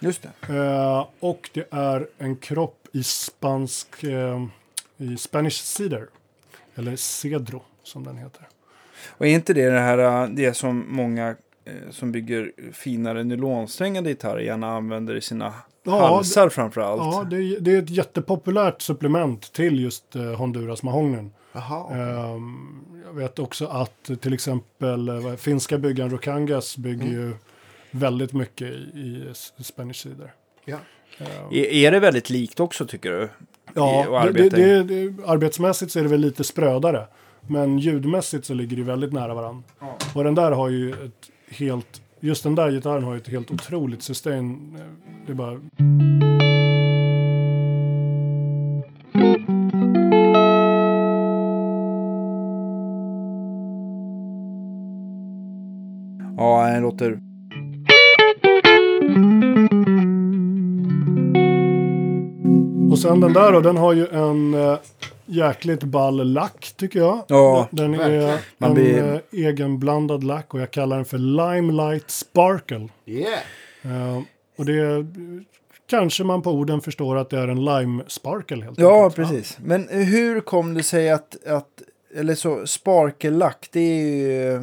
Just 0.00 0.22
det. 0.22 1.04
Och 1.20 1.50
det 1.54 1.66
är 1.70 2.06
en 2.18 2.36
kropp 2.36 2.88
i 2.92 3.02
spansk, 3.02 4.04
i 4.96 5.16
Spanish 5.16 5.62
cedar. 5.62 6.06
Eller 6.74 6.96
cedro 6.96 7.62
som 7.82 8.04
den 8.04 8.16
heter. 8.16 8.48
Och 9.08 9.26
är 9.26 9.30
inte 9.30 9.52
det 9.54 9.70
det 9.70 9.80
här 9.80 10.28
det 10.28 10.54
som 10.54 10.84
många 10.88 11.36
som 11.90 12.12
bygger 12.12 12.52
finare 12.72 13.24
nylonsträngade 13.24 14.08
gitarrer 14.08 14.40
gärna 14.40 14.76
använder 14.76 15.14
i 15.14 15.20
sina 15.20 15.54
Ja, 15.90 16.06
halsar 16.14 16.48
framför 16.48 16.80
allt? 16.80 17.02
Ja, 17.02 17.26
det, 17.30 17.36
är- 17.36 17.60
det 17.60 17.74
är 17.74 17.78
ett 17.82 17.90
jättepopulärt 17.90 18.82
supplement 18.82 19.52
till 19.52 19.80
just 19.80 20.16
eh, 20.16 20.22
Honduras 20.22 20.82
mahognyn. 20.82 21.30
Jaha. 21.52 21.94
Ehm, 21.94 22.80
jag 23.06 23.12
vet 23.14 23.38
också 23.38 23.66
att 23.66 24.10
till 24.20 24.32
exempel 24.34 25.08
eh, 25.08 25.34
finska 25.36 25.78
byggaren 25.78 26.10
Rokangas 26.10 26.76
bygger 26.76 27.06
ju 27.06 27.32
väldigt 27.90 28.32
mycket 28.32 28.68
i, 28.94 29.24
i 29.58 29.64
Spanish 29.64 29.94
Cedar. 29.94 30.32
Ja. 30.64 30.76
Ehm, 31.18 31.26
Är, 31.52 31.64
är 31.64 31.90
det 31.92 32.00
väldigt 32.00 32.30
likt 32.30 32.60
också 32.60 32.86
tycker 32.86 33.10
du? 33.10 33.28
ja, 33.74 34.06
och 34.26 34.34
det, 34.34 34.44
i? 34.44 34.48
det, 34.48 34.82
det, 34.82 35.14
arbetsmässigt 35.26 35.92
så 35.92 35.98
är 35.98 36.02
det 36.02 36.08
väl 36.08 36.20
lite 36.20 36.44
sprödare. 36.44 37.06
Men 37.46 37.78
ljudmässigt 37.78 38.44
så 38.44 38.54
ligger 38.54 38.76
det 38.76 38.82
väldigt 38.82 39.12
nära 39.12 39.34
varandra. 39.34 39.62
Ja. 39.80 39.96
Och 40.14 40.24
den 40.24 40.34
där 40.34 40.50
har 40.52 40.68
ju 40.68 40.90
ett 40.92 41.30
helt, 41.50 42.00
just 42.20 42.42
den 42.42 42.54
där 42.54 42.70
gitarren 42.70 43.04
har 43.04 43.12
ju 43.12 43.18
ett 43.18 43.28
helt 43.28 43.50
otroligt 43.50 44.02
sustain. 44.02 44.78
Det 45.26 45.32
är 45.32 45.36
bara... 45.36 45.60
Ja, 56.36 56.66
den 56.66 56.82
låter... 56.82 57.18
Och 62.90 62.98
sen 62.98 63.20
den 63.20 63.32
där 63.32 63.52
då, 63.52 63.60
den 63.60 63.76
har 63.76 63.92
ju 63.92 64.06
en 64.06 64.54
äh, 64.54 64.78
jäkligt 65.26 65.84
ball 65.84 66.32
lack 66.32 66.57
tycker 66.78 66.98
jag. 66.98 67.24
Ja, 67.28 67.68
den 67.70 67.94
är 67.94 67.98
verkligen. 67.98 68.38
Man 68.58 68.70
en 68.70 68.74
blir- 68.74 69.14
äh, 69.32 69.46
egenblandad 69.46 70.24
lack 70.24 70.54
och 70.54 70.60
jag 70.60 70.70
kallar 70.70 70.96
den 70.96 71.04
för 71.04 71.18
Limelight 71.18 72.10
Sparkle. 72.10 72.88
Yeah. 73.06 73.38
Eh, 73.84 74.22
och 74.58 74.64
det 74.64 75.06
kanske 75.90 76.24
man 76.24 76.42
på 76.42 76.50
orden 76.50 76.80
förstår 76.80 77.16
att 77.16 77.30
det 77.30 77.38
är 77.38 77.48
en 77.48 77.64
lime 77.64 78.02
sparkle 78.06 78.64
helt 78.64 78.78
Ja, 78.78 79.04
enkelt. 79.04 79.16
precis. 79.28 79.58
Men 79.64 79.88
hur 79.88 80.40
kom 80.40 80.74
det 80.74 80.82
sig 80.82 81.10
att, 81.10 81.46
att 81.46 81.82
eller 82.14 82.34
så, 82.34 82.66
sparkellack, 82.66 83.68
det 83.72 83.80
är 83.80 84.04
ju, 84.04 84.58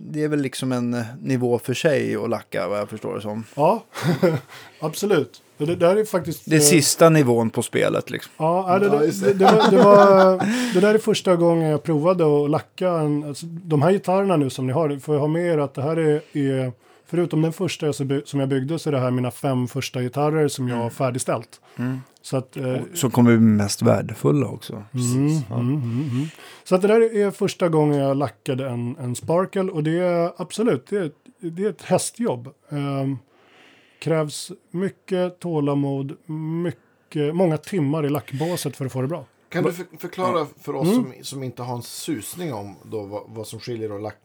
det 0.00 0.24
är 0.24 0.28
väl 0.28 0.40
liksom 0.40 0.72
en 0.72 1.04
nivå 1.22 1.58
för 1.58 1.74
sig 1.74 2.16
att 2.16 2.30
lacka, 2.30 2.68
vad 2.68 2.78
jag 2.78 2.88
förstår 2.88 3.14
det 3.14 3.20
som. 3.20 3.44
Ja, 3.54 3.84
absolut. 4.80 5.42
Det 5.56 5.74
där 5.74 5.96
är 5.96 6.04
faktiskt... 6.04 6.42
Det 6.44 6.56
är 6.56 6.60
eh, 6.60 6.64
sista 6.64 7.08
nivån 7.08 7.50
på 7.50 7.62
spelet 7.62 8.10
liksom. 8.10 8.32
Ja, 8.36 8.78
det, 8.78 8.88
det, 8.88 9.32
det. 9.32 9.44
var, 9.44 9.70
det, 9.70 9.76
var, 9.76 10.38
det 10.74 10.80
där 10.80 10.94
är 10.94 10.98
första 10.98 11.36
gången 11.36 11.70
jag 11.70 11.82
provade 11.82 12.44
att 12.44 12.50
lacka 12.50 12.88
en, 12.88 13.24
alltså, 13.24 13.46
de 13.46 13.82
här 13.82 13.92
gitarrerna 13.92 14.36
nu 14.36 14.50
som 14.50 14.66
ni 14.66 14.72
har, 14.72 14.98
får 14.98 15.14
jag 15.14 15.20
ha 15.20 15.28
med 15.28 15.46
er 15.46 15.58
att 15.58 15.74
det 15.74 15.82
här 15.82 15.96
är, 15.96 16.38
är 16.38 16.72
förutom 17.12 17.42
den 17.42 17.52
första 17.52 17.92
så 17.92 18.20
som 18.24 18.40
jag 18.40 18.48
byggde 18.48 18.78
så 18.78 18.90
är 18.90 18.92
det 18.92 19.00
här 19.00 19.10
mina 19.10 19.30
fem 19.30 19.68
första 19.68 20.02
gitarrer 20.02 20.48
som 20.48 20.68
jag 20.68 20.76
har 20.76 20.90
färdigställt. 20.90 21.60
Så 22.22 22.36
att, 22.36 22.56
eh, 22.56 22.76
Som 22.94 23.10
kommer 23.10 23.36
bli 23.36 23.40
mest 23.40 23.82
värdefulla 23.82 24.46
också. 24.46 24.72
Mm, 24.72 25.26
mm, 25.26 25.42
mm, 25.50 26.10
mm. 26.12 26.26
Så 26.64 26.74
att 26.74 26.82
det 26.82 26.88
där 26.88 27.16
är 27.16 27.30
första 27.30 27.68
gången 27.68 27.98
jag 27.98 28.16
lackade 28.16 28.68
en, 28.68 28.96
en 28.96 29.14
Sparkle 29.14 29.62
och 29.62 29.82
det 29.82 29.98
är 29.98 30.32
absolut, 30.36 30.86
det 30.86 30.96
är, 30.98 31.10
det 31.40 31.64
är 31.64 31.70
ett 31.70 31.82
hästjobb. 31.82 32.48
Ehm, 32.70 33.18
krävs 33.98 34.52
mycket 34.70 35.40
tålamod, 35.40 36.16
mycket, 36.62 37.34
många 37.34 37.56
timmar 37.56 38.06
i 38.06 38.08
lackbåset 38.08 38.76
för 38.76 38.86
att 38.86 38.92
få 38.92 39.02
det 39.02 39.08
bra. 39.08 39.24
Kan 39.48 39.64
du 39.64 39.72
för, 39.72 39.86
förklara 39.98 40.46
för 40.60 40.74
oss 40.74 40.88
Mm. 40.88 41.04
som, 41.04 41.24
som 41.24 41.42
inte 41.42 41.62
har 41.62 41.76
en 41.76 41.82
susning 41.82 42.52
om 42.54 42.76
då, 42.84 43.02
vad, 43.02 43.22
vad 43.26 43.46
som 43.46 43.60
skiljer 43.60 43.96
att 43.96 44.02
lack, 44.02 44.18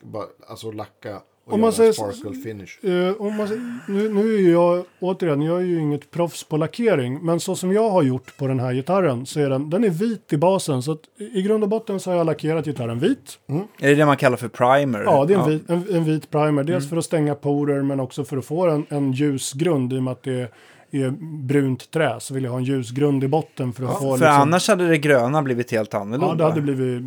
alltså 0.47 0.71
lacka 0.71 1.21
och 1.47 1.53
Om 1.53 1.61
man 1.61 1.73
säger 1.73 1.91
sparkle 1.91 2.33
finish? 2.33 2.89
Eh, 2.91 3.21
om 3.21 3.35
man, 3.37 3.81
nu, 3.87 4.09
nu 4.09 4.35
är 4.35 4.51
jag, 4.51 4.85
återigen, 4.99 5.41
jag 5.41 5.57
är 5.57 5.65
ju 5.65 5.79
inget 5.79 6.11
proffs 6.11 6.43
på 6.43 6.57
lackering, 6.57 7.19
men 7.25 7.39
så 7.39 7.55
som 7.55 7.71
jag 7.71 7.89
har 7.89 8.03
gjort 8.03 8.37
på 8.37 8.47
den 8.47 8.59
här 8.59 8.73
gitarren 8.73 9.25
så 9.25 9.39
är 9.39 9.49
den, 9.49 9.69
den 9.69 9.83
är 9.83 9.89
vit 9.89 10.33
i 10.33 10.37
basen. 10.37 10.83
Så 10.83 10.91
att 10.91 10.99
i 11.17 11.41
grund 11.41 11.63
och 11.63 11.69
botten 11.69 11.99
så 11.99 12.09
har 12.09 12.17
jag 12.17 12.25
lackerat 12.25 12.65
gitarren 12.65 12.99
vit. 12.99 13.39
Är 13.79 13.89
det 13.89 13.95
det 13.95 14.05
man 14.05 14.17
kallar 14.17 14.37
för 14.37 14.47
primer? 14.47 15.03
Ja, 15.03 15.25
det 15.25 15.33
är 15.33 15.39
en, 15.39 15.49
vit, 15.49 15.69
en, 15.69 15.85
en 15.91 16.03
vit 16.03 16.31
primer. 16.31 16.63
Dels 16.63 16.89
för 16.89 16.97
att 16.97 17.05
stänga 17.05 17.35
porer 17.35 17.81
men 17.81 17.99
också 17.99 18.25
för 18.25 18.37
att 18.37 18.45
få 18.45 18.67
en, 18.67 18.85
en 18.89 19.11
ljus 19.11 19.53
grund 19.53 19.93
i 19.93 19.97
och 19.97 20.03
med 20.03 20.11
att 20.11 20.23
det 20.23 20.51
är 20.91 21.11
brunt 21.47 21.91
trä. 21.91 22.19
Så 22.19 22.33
vill 22.33 22.43
jag 22.43 22.51
ha 22.51 22.57
en 22.57 22.63
ljus 22.63 22.91
grund 22.91 23.23
i 23.23 23.27
botten 23.27 23.73
för 23.73 23.83
att 23.83 23.93
få 23.93 23.99
För 23.99 24.25
liksom, 24.25 24.41
annars 24.41 24.67
hade 24.67 24.87
det 24.87 24.97
gröna 24.97 25.41
blivit 25.41 25.71
helt 25.71 25.93
annorlunda. 25.93 26.27
Ja, 26.27 26.33
det 26.33 26.43
hade 26.43 26.61
blivit 26.61 27.03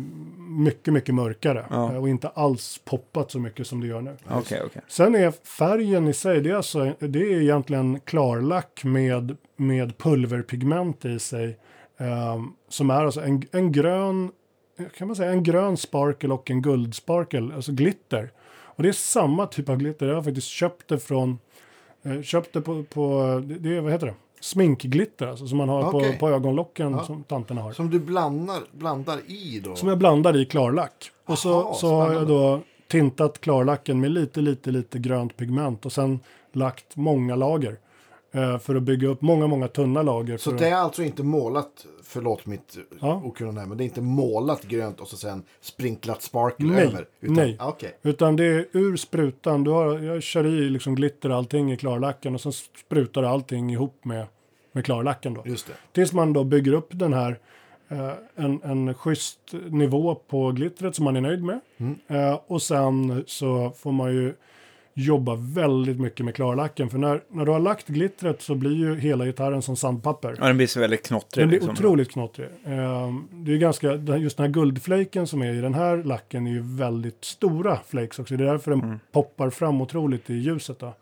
mycket, 0.51 0.93
mycket 0.93 1.15
mörkare. 1.15 1.65
Ja. 1.69 1.91
eh, 1.93 1.97
Och 2.01 2.09
inte 2.09 2.27
alls 2.29 2.81
poppat 2.85 3.31
så 3.31 3.39
mycket 3.39 3.67
som 3.67 3.81
det 3.81 3.87
gör 3.87 4.01
nu. 4.01 4.15
Okej, 4.29 4.61
okej. 4.65 4.81
Sen 4.87 5.15
är 5.15 5.31
färgen 5.31 6.07
i 6.07 6.13
sig, 6.13 6.41
det 6.41 6.49
är, 6.49 6.55
alltså, 6.55 6.93
det 6.99 7.19
är 7.33 7.41
egentligen 7.41 7.99
klarlack 7.99 8.83
med, 8.83 9.37
med 9.57 9.97
pulverpigment 9.97 11.05
i 11.05 11.19
sig. 11.19 11.57
ehm, 11.97 12.53
som 12.69 12.89
är 12.89 13.05
alltså 13.05 13.21
en, 13.21 13.43
en 13.51 13.71
grön, 13.71 14.31
kan 14.97 15.07
man 15.07 15.15
säga, 15.15 15.31
en 15.31 15.43
grön 15.43 15.77
sparkel 15.77 16.31
och 16.31 16.51
en 16.51 16.61
guldsparkel, 16.61 17.51
alltså 17.55 17.71
glitter. 17.71 18.31
Och 18.63 18.83
det 18.83 18.89
är 18.89 18.93
samma 18.93 19.45
typ 19.47 19.69
av 19.69 19.77
glitter. 19.77 20.07
Jag 20.07 20.15
har 20.15 20.23
faktiskt 20.23 20.47
köpt 20.47 20.87
det 20.87 20.99
från, 20.99 21.39
eh, 22.03 22.21
köpt 22.21 22.53
det 22.53 22.61
på, 22.61 22.83
på 22.83 23.41
det 23.45 23.81
vad 23.81 23.91
heter 23.91 24.05
det? 24.07 24.13
Sminkglitter, 24.41 25.27
alltså 25.27 25.47
som 25.47 25.57
man 25.57 25.69
har 25.69 25.93
Okej. 25.93 26.13
på, 26.13 26.19
på 26.19 26.29
ögonlocken 26.29 26.91
Ja. 26.91 27.03
som 27.03 27.23
tanterna 27.23 27.61
har. 27.61 27.71
Som 27.73 27.89
du 27.89 27.99
blandar, 27.99 28.59
blandar 28.71 29.19
i 29.27 29.61
då? 29.65 29.75
Som 29.75 29.89
jag 29.89 29.97
blandar 29.97 30.37
i 30.37 30.45
klarlack. 30.45 31.11
Och 31.25 31.37
så, 31.39 31.49
Jaha, 31.49 31.73
så 31.73 31.95
har 31.95 32.13
jag 32.13 32.27
då 32.27 32.59
tintat 32.87 33.41
klarlacken 33.41 33.99
med 33.99 34.11
lite, 34.11 34.41
lite, 34.41 34.71
lite 34.71 34.99
grönt 34.99 35.37
pigment 35.37 35.85
och 35.85 35.91
sen 35.91 36.19
lagt 36.53 36.95
många 36.95 37.35
lager. 37.35 37.77
Eh, 38.33 38.57
för 38.59 38.75
att 38.75 38.83
bygga 38.83 39.07
upp 39.07 39.21
många, 39.21 39.47
många 39.47 39.67
tunna 39.67 40.01
lager. 40.01 40.37
Så 40.37 40.49
det 40.51 40.55
att, 40.55 40.61
är 40.61 40.73
alltså 40.75 41.03
inte 41.03 41.23
målat, 41.23 41.85
förlåt 42.03 42.45
mitt 42.45 42.77
Ja. 43.01 43.21
okunnande 43.25 43.61
här, 43.61 43.67
men 43.67 43.77
det 43.77 43.83
är 43.83 43.85
inte 43.85 44.01
målat 44.01 44.63
grönt 44.63 44.99
och 44.99 45.07
så 45.07 45.17
sen 45.17 45.43
sprinklat 45.61 46.21
sparkle 46.21 46.67
Nej, 46.67 46.85
över? 46.85 47.05
Utan, 47.21 47.35
nej. 47.35 47.57
Ah, 47.59 47.67
Okej, 47.69 47.97
Utan 48.01 48.35
det 48.35 48.45
är 48.45 48.65
ur 48.71 48.97
sprutan. 48.97 49.63
Du 49.63 49.71
har, 49.71 49.99
jag 49.99 50.23
kör 50.23 50.45
i 50.45 50.69
liksom 50.69 50.95
glitter 50.95 51.29
och 51.29 51.35
allting 51.37 51.71
i 51.71 51.77
klarlacken 51.77 52.33
och 52.35 52.41
sen 52.41 52.51
sprutar 52.51 53.23
allting 53.23 53.71
ihop 53.71 54.05
med, 54.05 54.25
med 54.71 54.85
klarlacken 54.85 55.33
då. 55.33 55.43
just 55.45 55.67
det. 55.67 55.73
Tills 55.91 56.13
man 56.13 56.33
då 56.33 56.43
bygger 56.43 56.73
upp 56.73 56.89
den 56.91 57.13
här 57.13 57.39
eh, 57.89 58.11
en, 58.35 58.61
en 58.63 58.93
schysst 58.93 59.39
nivå 59.69 60.15
på 60.15 60.51
glittret 60.51 60.95
som 60.95 61.05
man 61.05 61.15
är 61.15 61.21
nöjd 61.21 61.43
med. 61.43 61.59
Eh, 62.07 62.39
och 62.47 62.61
sen 62.61 63.23
så 63.27 63.71
får 63.77 63.91
man 63.91 64.13
ju 64.13 64.33
jobba 64.93 65.35
väldigt 65.35 65.99
mycket 65.99 66.25
med 66.25 66.35
klarlacken. 66.35 66.89
För 66.89 66.97
när, 66.97 67.21
när 67.29 67.45
du 67.45 67.51
har 67.51 67.59
lagt 67.59 67.87
glittret 67.87 68.41
så 68.41 68.55
blir 68.55 68.75
ju 68.75 68.99
hela 68.99 69.25
gitarren 69.25 69.61
som 69.61 69.75
sandpapper. 69.75 70.35
Ja, 70.39 70.47
den 70.47 70.57
blir 70.57 70.67
så 70.67 70.79
väldigt 70.79 71.07
knottrig. 71.07 71.41
Den 71.41 71.49
blir 71.49 71.59
liksom. 71.59 71.73
otroligt 71.73 72.11
knottrig. 72.11 72.47
Eh, 72.65 73.13
det 73.31 73.53
är 73.53 73.57
ganska, 73.57 73.93
just 73.95 74.37
den 74.37 74.45
här 74.45 74.53
guldflaken 74.53 75.27
som 75.27 75.41
är 75.41 75.53
i 75.53 75.61
den 75.61 75.73
här 75.73 76.03
lacken 76.03 76.47
är 76.47 76.51
ju 76.51 76.61
väldigt 76.63 77.25
stora 77.25 77.79
flakes 77.87 78.19
också. 78.19 78.37
Det 78.37 78.43
är 78.43 78.47
därför 78.47 78.71
den 78.71 78.99
poppar 79.11 79.49
fram 79.49 79.81
otroligt 79.81 80.29
i 80.29 80.33
ljuset. 80.33 80.79
Då. 80.79 80.93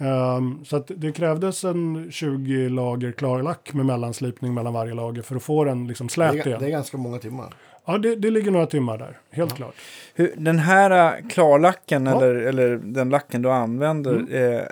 Ehm, 0.00 0.64
så 0.64 0.76
att 0.76 0.90
det 0.96 1.12
krävdes 1.12 1.64
en 1.64 2.08
20 2.10 2.68
lager 2.68 3.12
klarlack 3.12 3.74
med 3.74 3.86
mellanslipning 3.86 4.54
mellan 4.54 4.72
varje 4.72 4.94
lager 4.94 5.22
för 5.22 5.36
att 5.36 5.42
få 5.42 5.64
den 5.64 5.86
liksom 5.86 6.06
Det 6.06 6.12
slät 6.12 6.34
är, 6.34 6.44
det 6.44 6.50
är 6.50 6.58
igen. 6.58 6.70
ganska 6.70 6.96
många 6.96 7.18
timmar. 7.18 7.54
Ja, 7.90 7.98
det, 7.98 8.16
det 8.16 8.30
ligger 8.30 8.50
några 8.50 8.66
timmar 8.66 8.98
där, 8.98 9.18
helt 9.30 9.54
klart. 9.56 9.74
Hur, 10.14 10.34
den 10.36 10.58
här 10.58 11.16
äh, 11.20 11.28
klarlacken, 11.28 12.06
Ja. 12.06 12.16
eller, 12.16 12.34
eller 12.34 12.76
den 12.82 13.10
lacken 13.10 13.42
du 13.42 13.50
använder, 13.50 14.14
Mm. 14.14 14.58
eh, 14.58 14.62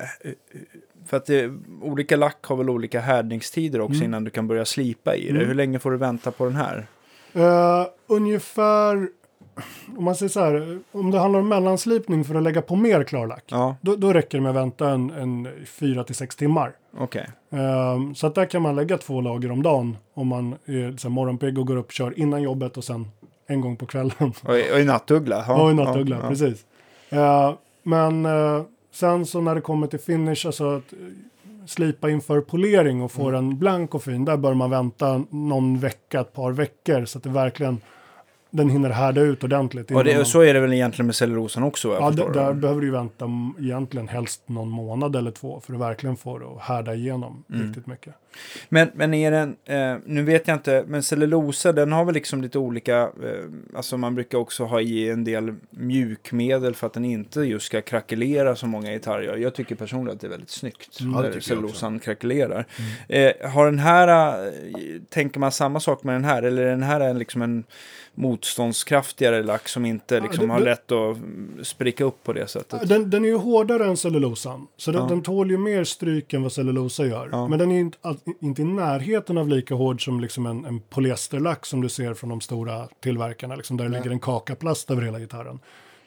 för 1.07 1.17
att 1.17 1.27
det, 1.27 1.51
olika 1.83 2.17
lack 2.17 2.45
har 2.45 2.57
väl 2.57 2.71
olika 2.71 3.01
härdningstider 3.01 3.81
också 3.81 3.95
Mm. 3.97 4.05
innan 4.05 4.25
du 4.25 4.31
kan 4.31 4.47
börja 4.49 4.65
slipa 4.65 5.17
i 5.17 5.33
det. 5.33 5.45
Hur 5.45 5.55
länge 5.55 5.79
får 5.79 5.91
du 5.91 5.97
vänta 5.97 6.31
på 6.31 6.45
den 6.45 6.57
här? 6.57 6.87
Eh, 7.35 7.87
ungefär, 8.07 9.09
om 9.99 10.05
man 10.05 10.15
säger 10.15 10.31
så 10.31 10.41
här, 10.41 10.79
om 10.93 11.11
det 11.11 11.19
handlar 11.19 11.41
om 11.41 11.49
mellanslipning 11.49 12.25
för 12.25 12.35
att 12.35 12.43
lägga 12.43 12.63
på 12.63 12.77
mer 12.77 13.05
klarlack, 13.05 13.45
Ja, 13.47 13.77
då, 13.81 13.97
då 13.97 14.13
räcker 14.13 14.39
det 14.39 14.43
med 14.43 14.51
att 14.51 14.57
vänta 14.57 14.91
en, 14.91 15.11
en 15.11 15.47
4-6 15.67 16.39
timmar. 16.39 16.73
okej. 16.99 17.27
Ehm, 17.51 18.15
så 18.15 18.27
att 18.27 18.35
där 18.35 18.45
kan 18.45 18.63
man 18.63 18.77
lägga 18.77 18.99
två 18.99 19.21
lager 19.21 19.51
om 19.51 19.63
dagen 19.63 19.97
om 20.15 20.27
man 20.29 20.53
är 20.65 20.97
så 20.97 21.09
här, 21.09 21.13
morgonpigg 21.15 21.59
och 21.59 21.67
går 21.67 21.77
upp 21.77 21.87
och 21.87 21.93
kör 21.93 22.19
innan 22.19 22.43
jobbet 22.43 22.77
och 22.77 22.85
sen 22.85 23.09
en 23.47 23.61
gång 23.61 23.77
på 23.77 23.87
kvällen. 23.87 24.15
Och, 24.45 24.59
i- 24.59 24.73
och 24.75 24.79
i 24.81 24.85
nattuggla? 24.85 25.45
Ja, 25.49 25.59
Ja, 25.59 25.71
i 25.71 25.75
nattuggla, 25.75 26.17
ja, 26.23 26.29
precis. 26.29 26.65
Eh, 27.09 27.53
men 27.83 28.27
eh, 28.27 28.63
sen 28.93 29.27
så 29.27 29.41
när 29.41 29.55
det 29.55 29.61
kommer 29.61 29.87
till 29.87 29.99
finish, 30.01 30.47
alltså 30.47 30.77
att 30.77 30.93
eh, 30.93 30.99
slipa 31.67 32.11
inför 32.11 32.41
polering 32.41 33.03
och 33.03 33.13
få 33.13 33.23
Mm. 33.29 33.33
den 33.35 33.59
blank 33.59 33.95
och 33.95 34.03
fin, 34.03 34.25
där 34.25 34.37
bör 34.37 34.55
man 34.55 34.71
vänta 34.71 35.25
någon 35.31 35.79
vecka, 35.79 36.21
ett 36.21 36.33
par 36.33 36.53
veckor 36.53 37.05
så 37.05 37.19
att 37.19 37.25
det 37.25 37.31
verkligen 37.31 37.81
den 38.57 38.71
hinner 38.71 38.91
härda 38.91 39.21
ut 39.21 39.45
ordentligt. 39.45 39.91
Och 39.91 40.05
det, 40.05 40.17
man- 40.17 40.27
så 40.27 40.41
är 40.41 40.55
det 40.55 40.61
väl 40.61 40.73
egentligen 40.73 41.07
med 41.07 41.15
cellulosan 41.15 41.63
också? 41.63 41.89
Ja, 42.01 42.11
där 42.11 42.49
det. 42.49 42.55
behöver 42.55 42.81
du 42.81 42.91
vänta 42.91 43.29
egentligen 43.61 44.09
helst 44.09 44.43
någon 44.49 44.69
månad 44.69 45.17
eller 45.17 45.31
två 45.31 45.61
för 45.61 45.75
att 45.75 45.81
verkligen 45.81 46.17
få 46.17 46.39
det 46.39 46.47
att 46.47 46.61
härda 46.63 46.95
igenom 46.95 47.45
Mm. 47.53 47.67
riktigt 47.67 47.87
mycket. 47.87 48.15
Men, 48.69 48.89
men 48.95 49.15
är 49.15 49.31
den, 49.31 49.57
eh, 49.65 49.97
nu 50.05 50.23
vet 50.23 50.49
jag 50.49 50.57
inte, 50.57 50.85
men 50.89 51.03
cellulosa 51.03 51.73
den 51.73 51.93
har 51.93 52.05
väl 52.05 52.15
liksom 52.15 52.43
lite 52.43 52.59
olika, 52.59 53.01
eh, 53.03 53.09
alltså 53.77 53.97
man 53.97 54.15
brukar 54.15 54.39
också 54.39 54.65
ha 54.65 54.81
i 54.81 55.11
en 55.11 55.25
del 55.25 55.55
mjukmedel 55.71 56.75
för 56.75 56.87
att 56.87 56.93
den 56.93 57.05
inte 57.05 57.41
just 57.41 57.67
ska 57.67 57.81
krackelera 57.81 58.57
som 58.57 58.71
många 58.71 58.91
gitarrer 58.93 59.23
gör. 59.23 59.37
Jag 59.37 59.55
tycker 59.55 59.75
personligen 59.75 60.15
att 60.17 60.21
det 60.21 60.27
är 60.27 60.31
väldigt 60.31 60.51
snyggt 60.51 60.99
Ja, 61.01 61.23
det 61.23 61.29
när 61.31 61.41
cellulosan 61.41 61.99
krackelerar. 61.99 62.67
Eh, 63.09 63.33
har 63.51 63.65
den 63.67 63.79
här, 63.79 64.09
eh, 64.47 64.53
tänker 65.09 65.41
man 65.41 65.53
samma 65.53 65.81
sak 65.81 66.05
med 66.05 66.15
den 66.15 66.25
här 66.25 66.43
eller 66.43 66.63
är 66.63 66.71
den 66.71 66.83
här 66.83 67.01
en, 67.01 67.19
liksom 67.19 67.43
en 67.43 67.65
motståndskraftigare 68.15 69.43
lack 69.43 69.69
som 69.69 69.85
inte 69.87 70.21
liksom 70.21 70.47
det- 70.47 70.53
har 70.53 70.59
det- 70.61 70.65
lätt 70.65 70.93
att 70.93 71.17
mm, 71.17 71.59
spricka 71.63 72.05
upp 72.05 72.25
på 72.25 72.33
det 72.33 72.47
sättet? 72.47 72.89
Den, 72.89 73.11
den 73.11 73.25
är 73.25 73.29
ju 73.29 73.37
hårdare 73.37 73.85
än 73.87 73.97
cellulosan, 73.97 74.67
så 74.77 74.93
den, 74.93 75.03
Ja. 75.03 75.09
den 75.09 75.23
tål 75.23 75.51
ju 75.51 75.59
mer 75.59 75.85
stryk 75.85 76.33
än 76.33 76.43
vad 76.43 76.53
cellulosa 76.53 77.07
gör. 77.07 77.29
Ja. 77.33 77.49
Men 77.49 77.59
den 77.59 77.71
är 77.71 77.75
ju 77.75 77.81
inte, 77.81 77.99
inte 78.41 78.63
i 78.63 78.65
närheten 78.65 79.39
av 79.39 79.49
lika 79.49 79.75
hård 79.75 80.05
som 80.05 80.21
liksom 80.21 80.47
en, 80.47 80.65
en 80.65 80.81
polyesterlack 80.81 81.67
som 81.67 81.81
du 81.81 81.89
ser 81.89 82.15
från 82.15 82.31
de 82.31 82.41
stora 82.41 82.89
tillverkarna, 83.01 83.57
liksom 83.57 83.77
där 83.77 83.85
det 83.85 83.91
ligger 83.91 84.11
en 84.11 84.21
kakaplast 84.21 84.91
över 84.91 85.03
hela 85.03 85.19
gitarren. 85.19 85.59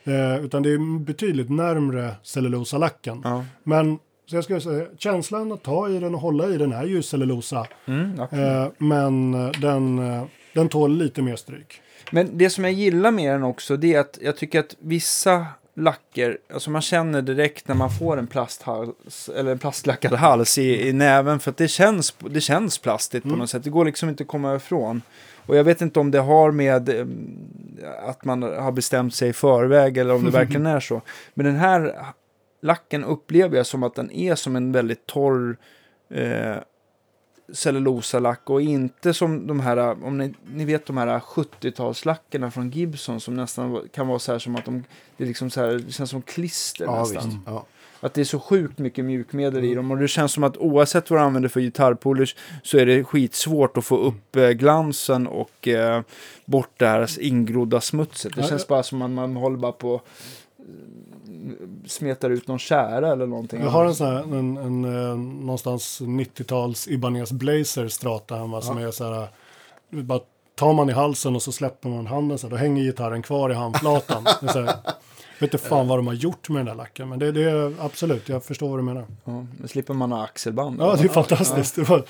Eh, 0.04 0.46
utan 0.46 0.64
det 0.64 0.70
är 0.70 1.00
betydligt 1.00 1.50
närmre 1.50 2.16
cellulosalacken. 2.24 3.22
Ja. 3.24 3.46
Men 3.64 4.00
så 4.30 4.36
jag 4.36 4.44
skulle 4.44 4.62
säga, 4.62 4.86
känslan 4.98 5.52
att 5.52 5.64
ta 5.64 5.90
i 5.90 6.00
den 6.00 6.16
och 6.16 6.22
hålla 6.22 6.48
i 6.50 6.58
den 6.58 6.74
är 6.74 6.84
ju 6.84 7.02
cellulosa. 7.02 7.68
Mm. 7.86 8.20
Eh, 8.20 8.68
men 8.78 9.34
eh, 9.34 9.52
den, 9.52 10.00
eh, 10.00 10.24
den 10.54 10.70
tål 10.70 10.98
lite 10.98 11.22
mer 11.22 11.36
stryk. 11.36 11.82
Men 12.12 12.38
det 12.38 12.50
som 12.50 12.64
jag 12.64 12.74
gillar 12.74 13.12
med 13.12 13.34
den 13.34 13.44
också, 13.44 13.78
det 13.78 13.94
är 13.94 14.00
att 14.00 14.20
jag 14.22 14.38
tycker 14.38 14.60
att 14.60 14.76
vissa 14.80 15.46
lacker, 15.80 16.38
alltså 16.54 16.70
man 16.72 16.82
känner 16.82 17.22
direkt 17.22 17.68
när 17.68 17.76
man 17.76 17.90
får 17.90 18.18
en 18.18 18.28
plasthals, 18.28 19.30
eller 19.30 19.52
en 19.52 19.60
plastlackad 19.60 20.14
hals 20.14 20.58
i, 20.58 20.88
i 20.90 20.94
näven 20.94 21.40
för 21.40 21.52
att 21.52 21.58
det 21.58 21.68
känns, 21.68 22.16
det 22.20 22.42
känns 22.42 22.78
plastigt 22.78 23.24
på 23.24 23.30
något 23.30 23.50
sätt. 23.50 23.64
Det 23.64 23.70
går 23.70 23.86
liksom 23.86 24.10
inte 24.10 24.24
att 24.24 24.28
komma 24.28 24.56
ifrån. 24.56 25.02
Och 25.46 25.56
jag 25.56 25.64
vet 25.64 25.82
inte 25.82 26.00
om 26.00 26.12
det 26.12 26.20
har 26.20 26.52
med 26.52 26.90
eh, 26.90 27.06
att 28.10 28.26
man 28.26 28.44
har 28.44 28.72
bestämt 28.72 29.16
sig 29.16 29.30
i 29.30 29.34
förväg 29.34 29.98
eller 29.98 30.14
om 30.14 30.26
det 30.26 30.32
verkligen 30.40 30.66
är 30.66 30.80
så. 30.80 31.02
Men 31.34 31.46
den 31.46 31.56
här 31.56 31.96
lacken 32.62 33.04
upplever 33.04 33.58
jag 33.58 33.66
som 33.66 33.84
att 33.84 33.96
den 33.96 34.12
är 34.12 34.36
som 34.36 34.56
en 34.56 34.72
väldigt 34.72 35.06
torr 35.06 35.58
eh, 36.10 36.56
cellulosalack 37.54 38.50
och 38.50 38.62
inte 38.62 39.14
som 39.14 39.48
de 39.48 39.60
här, 39.60 39.78
om 40.06 40.18
ni, 40.18 40.34
ni 40.54 40.66
vet 40.66 40.86
de 40.86 40.98
här 40.98 41.20
70-talslackerna 41.20 42.50
från 42.50 42.70
Gibson 42.70 43.20
som 43.20 43.36
nästan 43.36 43.82
kan 43.94 44.08
vara 44.08 44.20
så 44.20 44.32
här 44.32 44.40
som 44.40 44.56
att 44.56 44.66
de, 44.66 44.84
det, 45.18 45.24
är 45.24 45.28
liksom 45.28 45.50
så 45.50 45.62
här, 45.62 45.68
det 45.86 45.92
känns 45.92 46.10
som 46.10 46.22
klister 46.22 46.86
Ja, 46.86 47.00
nästan. 47.00 47.40
Ja. 47.46 47.66
Att 48.02 48.14
det 48.14 48.22
är 48.22 48.26
så 48.26 48.40
sjukt 48.40 48.80
mycket 48.80 49.06
mjukmedel 49.06 49.64
i 49.64 49.76
dem 49.76 49.92
och 49.92 49.98
det 49.98 50.08
känns 50.08 50.32
som 50.32 50.44
att 50.44 50.58
oavsett 50.58 51.10
vad 51.10 51.20
du 51.20 51.24
använder 51.24 51.50
för 51.50 51.60
gitarrpolish 51.60 52.36
så 52.64 52.78
är 52.78 52.86
det 52.86 53.04
skitsvårt 53.04 53.78
att 53.78 53.86
få 53.86 53.98
upp 53.98 54.36
eh, 54.36 54.50
glansen 54.50 55.28
och 55.28 55.68
eh, 55.68 56.02
bort 56.46 56.72
det 56.78 56.88
här 56.88 57.20
ingrodda 57.20 57.82
smutset. 57.82 58.36
Det 58.36 58.42
Ja, 58.42 58.48
känns 58.48 58.68
bara 58.68 58.84
som 58.84 59.02
att 59.02 59.12
man 59.12 59.36
håller 59.36 59.58
bara 59.58 59.72
på 59.72 60.02
smetar 61.86 62.30
ut 62.30 62.48
någon 62.48 62.60
kära 62.60 63.12
eller 63.12 63.28
någonting. 63.28 63.62
Jag 63.62 63.70
har 63.70 63.86
en 63.86 63.96
sån 63.96 64.08
här, 64.08 64.22
en, 64.22 64.58
en, 64.58 64.86
eh, 64.86 65.18
någonstans 65.18 66.02
90-tals 66.02 66.88
Ibanez 66.88 67.32
Blazer 67.32 67.88
strata 67.88 68.36
hemma 68.36 68.62
som 68.62 68.78
är 68.78 68.92
så 68.92 69.14
här, 69.14 69.28
vet, 69.90 70.06
bara 70.06 70.20
tar 70.56 70.74
man 70.74 70.90
i 70.90 70.94
halsen 70.94 71.36
och 71.36 71.42
så 71.42 71.52
släpper 71.52 71.90
man 71.90 72.08
handen 72.08 72.38
så 72.38 72.48
här, 72.48 72.52
då 72.52 72.58
hänger 72.58 72.84
gitarren 72.84 73.22
kvar 73.22 73.50
i 73.50 73.54
handflatan. 73.54 74.26
Jag 74.42 75.48
vet 75.48 75.54
inte 75.54 75.68
fan 75.70 75.88
vad 75.88 75.98
de 75.98 76.08
har 76.08 76.14
gjort 76.14 76.50
med 76.50 76.60
den 76.60 76.66
där 76.66 76.76
lacken, 76.76 77.10
men 77.10 77.20
det, 77.20 77.32
det 77.32 77.44
är 77.44 77.74
absolut, 77.80 78.30
jag 78.30 78.44
förstår 78.44 78.70
vad 78.70 78.80
du 78.80 78.84
menar. 78.84 79.06
Ja, 79.26 79.46
men 79.58 79.68
slipper 79.68 79.94
man 79.94 80.12
ha 80.12 80.24
axelband. 80.24 80.82
Ja, 80.82 80.96
det 80.96 81.04
är 81.04 81.08
fantastiskt. 81.08 81.78
Var, 81.78 82.04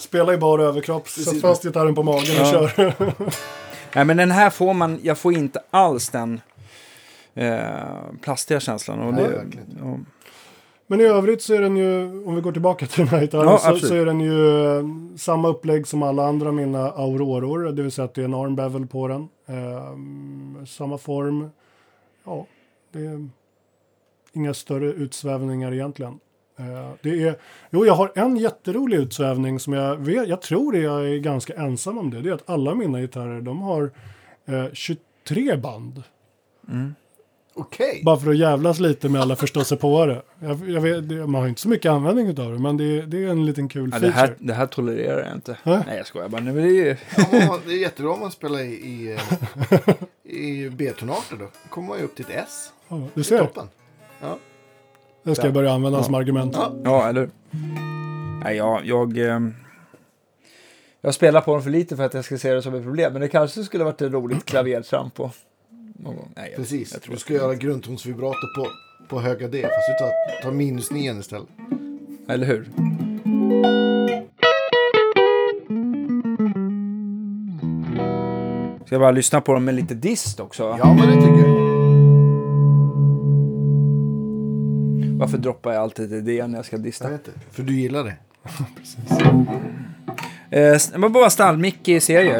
spela 0.00 0.34
i 0.34 0.36
bara 0.36 0.62
överkropp, 0.62 1.08
sätt 1.08 1.40
fast 1.40 1.62
gitarren 1.62 1.94
på 1.94 2.02
magen 2.02 2.40
och 2.40 2.46
Ja. 2.46 2.68
kör. 2.68 3.12
Nej, 3.94 4.04
men 4.04 4.16
den 4.16 4.30
här 4.30 4.50
får 4.50 4.74
man, 4.74 5.00
jag 5.02 5.18
får 5.18 5.32
inte 5.32 5.60
alls 5.70 6.08
den 6.08 6.40
eh, 7.34 8.14
plastiga 8.20 8.60
känslan. 8.60 9.00
Och 9.00 9.14
det, 9.14 9.22
verkligen. 9.22 9.78
ja. 9.80 9.98
Men 10.86 11.00
i 11.00 11.04
övrigt 11.04 11.42
så 11.42 11.54
är 11.54 11.60
den 11.60 11.76
ju, 11.76 12.24
om 12.24 12.34
vi 12.34 12.40
går 12.40 12.52
tillbaka 12.52 12.86
till 12.86 12.98
den 12.98 13.08
här 13.08 13.20
gitarren, 13.20 13.48
Ja, 13.48 13.58
så, 13.58 13.76
så 13.76 13.94
är 13.94 14.06
den 14.06 14.20
ju 14.20 14.66
eh, 14.78 14.84
samma 15.16 15.48
upplägg 15.48 15.86
som 15.86 16.02
alla 16.02 16.26
andra 16.26 16.52
mina 16.52 16.90
Auroror. 16.90 17.72
Det 17.72 17.82
vill 17.82 17.92
säga 17.92 18.04
att 18.04 18.14
det 18.14 18.20
är 18.20 18.24
en 18.24 18.34
arm 18.34 18.56
bevel 18.56 18.86
på 18.86 19.08
den. 19.08 19.28
Eh, 19.46 19.96
samma 20.66 20.98
form. 20.98 21.50
Ja, 22.24 22.46
det 22.92 23.06
är 23.06 23.28
inga 24.32 24.54
större 24.54 24.86
utsvävningar 24.86 25.72
egentligen. 25.72 26.18
Eh, 26.58 26.90
det 27.02 27.22
är, 27.22 27.38
jo, 27.70 27.86
jag 27.86 27.94
har 27.94 28.12
en 28.14 28.36
jätterolig 28.36 28.96
utsvävning 28.96 29.60
som 29.60 29.72
jag 29.72 29.96
vet, 29.96 30.28
jag 30.28 30.42
tror 30.42 30.76
jag 30.76 31.08
är 31.08 31.18
ganska 31.18 31.54
ensam 31.54 31.98
om 31.98 32.10
det. 32.10 32.20
Det 32.20 32.28
är 32.28 32.34
att 32.34 32.50
alla 32.50 32.74
mina 32.74 33.00
gitarrer, 33.00 33.40
de 33.40 33.62
har 33.62 33.90
eh, 34.46 34.66
23 34.72 35.56
band. 35.56 36.02
Okej. 37.56 38.00
Bara 38.04 38.16
för 38.16 38.30
att 38.30 38.36
jävlas 38.36 38.80
lite 38.80 39.08
med 39.08 39.20
alla 39.20 39.36
förståsigpåare. 39.36 40.22
Jag, 40.40 40.68
jag 40.70 40.80
vet, 40.80 41.04
man 41.28 41.34
har 41.34 41.48
inte 41.48 41.60
så 41.60 41.68
mycket 41.68 41.90
användning 41.90 42.28
av 42.28 42.34
det, 42.52 42.58
men 42.58 42.76
det, 42.76 43.02
det 43.02 43.24
är 43.24 43.28
en 43.28 43.46
liten 43.46 43.68
kul 43.68 43.90
Ja, 43.92 43.98
feature. 43.98 44.06
det, 44.08 44.12
här, 44.18 44.36
det 44.38 44.54
här 44.54 44.66
tolererar 44.66 45.24
jag 45.26 45.34
inte. 45.34 45.56
Hä? 45.62 45.82
Nej, 45.86 45.96
jag 45.96 46.06
skojar 46.06 46.28
bara. 46.28 46.40
Nej, 46.42 46.54
men 46.54 46.62
det 46.62 46.68
är 46.68 46.84
ju... 46.84 46.96
Ja, 47.32 47.58
det 47.66 47.72
är 47.72 47.80
jättebra 47.80 48.12
om 48.12 48.20
man 48.20 48.30
spelar 48.30 48.58
i, 48.60 48.64
i, 48.72 49.12
eh, 49.12 50.32
i 50.34 50.70
B-tonarter 50.70 51.36
då. 51.36 51.44
Då 51.44 51.68
kommer 51.68 51.88
man 51.88 51.98
ju 51.98 52.04
upp 52.04 52.14
till 52.16 52.24
ett 52.28 52.44
S. 52.48 52.72
Ja, 52.88 52.96
du 52.96 53.02
Det 53.14 53.20
är 53.20 53.24
ser, 53.24 53.38
toppen. 53.38 53.68
Ja. 54.20 54.38
det 55.22 55.34
ska 55.34 55.44
jag 55.44 55.54
börja 55.54 55.72
använda 55.72 55.98
Ja. 55.98 56.02
som 56.04 56.14
argument. 56.14 56.52
Ja. 56.56 56.72
Ja, 56.84 57.08
eller 57.08 57.30
Nej, 58.44 58.56
jag... 58.56 58.86
Jag, 58.86 59.18
eh, 59.18 59.40
jag 61.00 61.14
spelar 61.14 61.40
på 61.40 61.52
dem 61.52 61.62
för 61.62 61.70
lite 61.70 61.96
för 61.96 62.04
att 62.04 62.14
jag 62.14 62.24
ska 62.24 62.38
se 62.38 62.54
det 62.54 62.62
som 62.62 62.74
ett 62.74 62.82
problem. 62.82 63.12
Men 63.12 63.22
det 63.22 63.28
kanske 63.28 63.64
skulle 63.64 63.84
varit 63.84 64.02
ett 64.02 64.12
roligt 64.12 64.44
klavertramp 64.44 65.14
på 65.14 65.30
någon 65.98 66.16
gång. 66.16 66.32
Nej, 66.36 66.48
jag, 66.50 66.56
Precis. 66.56 66.92
Jag 66.92 67.14
du 67.14 67.18
ska 67.18 67.34
göra 67.34 67.54
grundtonsvibrato 67.54 68.46
på, 68.56 68.66
på 69.08 69.20
höga 69.20 69.48
D. 69.48 69.62
Fast 69.62 69.88
du 69.88 70.04
tar, 70.06 70.42
tar 70.42 70.52
minus 70.52 70.90
9 70.90 71.18
istället. 71.20 71.48
Eller 72.28 72.46
hur? 72.46 72.68
Ska 78.86 78.94
jag 78.94 79.00
bara 79.00 79.10
lyssna 79.10 79.40
på 79.40 79.52
dem 79.54 79.64
med 79.64 79.74
lite 79.74 79.94
dist 79.94 80.40
också? 80.40 80.76
Ja, 80.78 80.94
men 80.94 81.08
det 81.08 81.14
tycker 81.14 81.38
jag. 81.48 81.64
Varför 85.18 85.38
droppar 85.38 85.72
jag 85.72 85.82
alltid 85.82 86.24
det 86.24 86.46
när 86.46 86.58
jag 86.58 86.64
ska 86.66 86.76
Jag 86.76 86.82
dista? 86.84 87.08
vet 87.10 87.28
inte. 87.28 87.40
För 87.50 87.62
du 87.62 87.80
gillar 87.80 88.04
det. 88.04 88.14
Eh, 90.50 90.60
det 90.92 90.98
var 90.98 91.08
bara 91.08 91.30
stallmick 91.30 91.88
i 91.88 92.00
serie. 92.00 92.38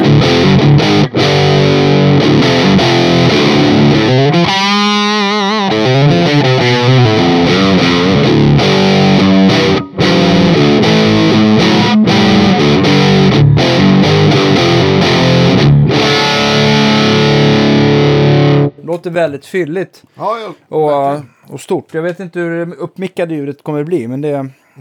Låter 18.83 19.11
väldigt 19.11 19.47
fylligt. 19.47 20.03
Ja, 20.15 20.37
jag, 20.39 20.79
Och, 20.81 21.21
och 21.55 21.61
stort. 21.61 21.95
Jag 21.95 22.03
vet 22.03 22.21
inte 22.21 22.41
hur 22.41 22.67
det 22.67 22.75
uppmickade 22.77 23.35
ljudet 23.35 23.62
kommer 23.62 23.85
bli, 23.85 24.09
men 24.09 24.21
det, 24.21 24.31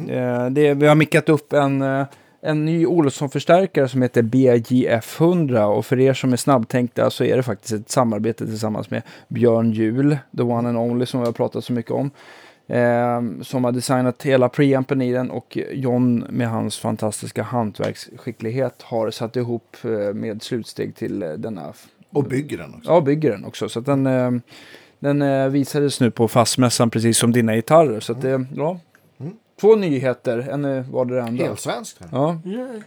eh, 0.09 0.45
det, 0.51 0.73
vi 0.73 0.87
har 0.87 0.95
mickat 0.95 1.29
upp 1.29 1.53
en, 1.53 1.81
eh, 1.81 2.05
en 2.45 2.65
ny 2.65 2.85
Olsson-förstärkare 2.85 3.87
som 3.87 4.01
heter 4.01 4.21
BJF 4.21 5.21
100 5.21 5.67
och 5.67 5.85
för 5.85 5.99
er 5.99 6.13
som 6.13 6.33
är 6.33 6.37
snabbtänkta 6.37 7.09
så 7.09 7.23
är 7.23 7.37
det 7.37 7.43
faktiskt 7.43 7.73
ett 7.73 7.89
samarbete 7.89 8.45
tillsammans 8.45 8.89
med 8.89 9.01
Björn 9.27 9.71
Juhl, 9.71 10.17
the 10.37 10.43
one 10.43 10.69
and 10.69 10.77
only 10.77 11.05
som 11.05 11.19
vi 11.19 11.25
har 11.25 11.33
pratat 11.33 11.63
så 11.63 11.73
mycket 11.73 11.91
om. 11.91 12.11
Eh, 12.67 13.21
som 13.41 13.63
har 13.63 13.71
designat 13.71 14.23
hela 14.23 14.49
preampen 14.49 15.01
i 15.01 15.11
den 15.11 15.31
och 15.31 15.57
John 15.71 16.25
med 16.29 16.49
hans 16.49 16.77
fantastiska 16.77 17.43
hantverksskicklighet 17.43 18.81
har 18.81 19.11
satt 19.11 19.35
ihop 19.35 19.77
eh, 19.83 20.13
med 20.13 20.43
slutsteg 20.43 20.95
till 20.95 21.23
eh, 21.23 21.29
denna 21.29 21.73
Och 22.09 22.23
bygger 22.23 22.57
den 22.57 22.73
också. 22.75 22.91
Ja, 22.91 23.01
bygger 23.01 23.31
den 23.31 23.45
också. 23.45 23.69
Så 23.69 23.79
att 23.79 23.85
den, 23.85 24.07
eh, 24.07 24.31
den 24.99 25.21
eh, 25.21 25.47
visades 25.47 25.99
nu 25.99 26.11
på 26.11 26.27
fastmässan 26.27 26.89
precis 26.89 27.17
som 27.17 27.31
dina 27.31 27.55
gitarrer. 27.55 27.99
Så 27.99 28.11
att 28.11 28.21
det, 28.21 28.45
ja. 28.55 28.79
Två 29.61 29.75
nyheter, 29.75 30.39
en 30.51 30.91
var 30.91 31.05
det 31.05 31.23
andra. 31.23 31.45
Helt 31.45 31.59
svenskt. 31.59 31.99
Ja, 32.11 32.39
Yay. 32.45 32.81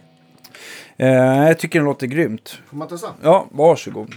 eh, 0.97 1.07
jag 1.47 1.59
tycker 1.59 1.79
den 1.79 1.85
låter 1.85 2.07
grymt. 2.07 2.59
Får 2.69 2.77
man 2.77 2.87
testa? 2.87 3.07
Ja, 3.23 3.45
varsågod. 3.51 4.13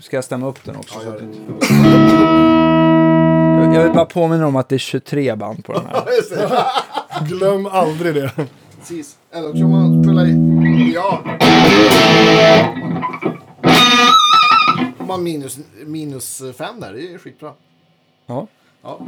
Ska 0.00 0.16
jag 0.16 0.24
stämma 0.24 0.46
upp 0.48 0.64
den 0.64 0.76
också? 0.76 0.98
Ja, 1.04 1.12
inte- 1.12 1.38
Jag 3.78 3.82
vill 3.84 3.92
bara 3.92 4.04
påminna 4.04 4.46
om 4.46 4.56
att 4.56 4.68
det 4.68 4.76
är 4.76 4.78
23 4.78 5.34
band 5.36 5.64
på 5.64 5.72
den 5.72 5.82
här. 5.86 6.04
Glöm 7.28 7.66
aldrig 7.66 8.14
det. 8.14 8.30
Precis. 8.78 9.16
Eller 9.32 9.48
också 9.50 9.62
man 9.64 10.04
spelar 10.04 10.26
i... 10.26 10.92
Ja. 10.94 11.20
Om 14.98 15.06
man 15.06 15.22
minus, 15.22 15.58
minus 15.86 16.42
fem 16.58 16.80
där, 16.80 16.92
det 16.92 17.14
är 17.14 17.18
skitbra. 17.18 17.52
Ja. 18.26 18.46
Ja. 18.82 18.98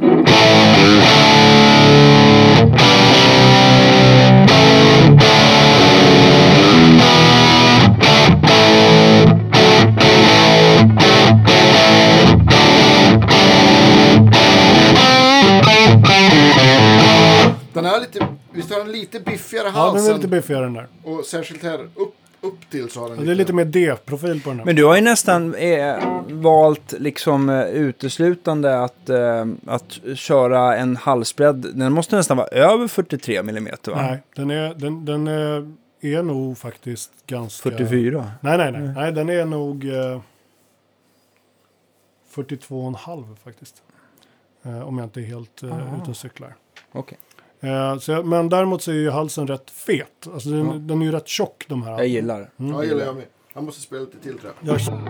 Är 17.95 17.99
lite, 17.99 18.27
visst 18.51 18.71
har 18.71 18.79
den 18.79 18.91
lite 18.91 19.19
biffigare 19.19 19.71
Ja, 19.75 19.93
den 19.95 20.05
är 20.05 20.13
lite 20.13 20.27
biffigare 20.27 20.63
den 20.63 20.73
där. 20.73 20.87
Och 21.03 21.25
särskilt 21.25 21.63
här 21.63 21.89
upp, 21.95 22.15
upp 22.41 22.69
till 22.69 22.89
så 22.89 22.99
har 22.99 23.09
den 23.09 23.17
Ja, 23.17 23.23
det 23.23 23.31
är 23.31 23.35
lite 23.35 23.53
mer 23.53 23.65
D-profil 23.65 24.41
på 24.41 24.49
den 24.49 24.59
här. 24.59 24.65
Men 24.65 24.75
du 24.75 24.85
har 24.85 24.95
ju 24.95 25.01
nästan 25.01 25.55
eh, 25.55 26.21
valt 26.29 26.91
liksom 26.99 27.49
eh, 27.49 27.65
uteslutande 27.65 28.83
att, 28.83 29.09
eh, 29.09 29.45
att 29.65 29.99
köra 30.15 30.77
en 30.77 30.95
halsbredd. 30.95 31.65
Den 31.73 31.93
måste 31.93 32.15
nästan 32.15 32.37
vara 32.37 32.47
över 32.47 32.87
43 32.87 33.37
mm 33.37 33.65
va? 33.65 34.01
Nej, 34.01 34.23
den 34.35 34.51
är, 34.51 34.73
den, 34.73 35.05
den 35.05 35.27
är, 35.27 35.71
är 36.01 36.23
nog 36.23 36.57
faktiskt 36.57 37.11
ganska... 37.27 37.69
44. 37.69 38.31
Nej, 38.41 38.57
nej, 38.57 38.71
nej. 38.71 38.93
nej 38.95 39.11
den 39.11 39.29
är 39.29 39.45
nog 39.45 39.85
eh, 39.85 40.21
42,5 42.33 43.35
faktiskt. 43.43 43.83
Eh, 44.63 44.87
om 44.87 44.97
jag 44.97 45.05
inte 45.05 45.19
är 45.19 45.23
helt 45.23 45.63
eh, 45.63 46.01
ute 46.01 46.09
och 46.09 46.17
cyklar. 46.17 46.55
Okej. 46.91 47.17
Eh, 47.59 47.97
så 47.97 48.23
men 48.23 48.49
däremot 48.49 48.81
så 48.81 48.91
är 48.91 48.95
ju 48.95 49.09
halsen 49.09 49.47
rätt 49.47 49.71
fet. 49.71 50.27
Alltså 50.33 50.49
den, 50.49 50.61
mm. 50.61 50.87
den 50.87 51.01
är 51.01 51.05
ju 51.05 51.11
rätt 51.11 51.27
tjock 51.27 51.65
de 51.67 51.83
här. 51.83 51.91
Jag 51.91 52.07
gillar 52.07 52.39
det. 52.39 52.49
Mm. 52.59 52.71
Ja, 52.71 52.77
jag 52.77 52.85
gillar 52.85 53.05
jag 53.05 53.15
med. 53.15 53.25
Jag 53.53 53.63
måste 53.63 53.81
spela 53.81 54.01
lite 54.01 54.17
till 54.19 54.37
tror 54.37 54.53
jag. 54.61 54.79
jag... 54.79 55.07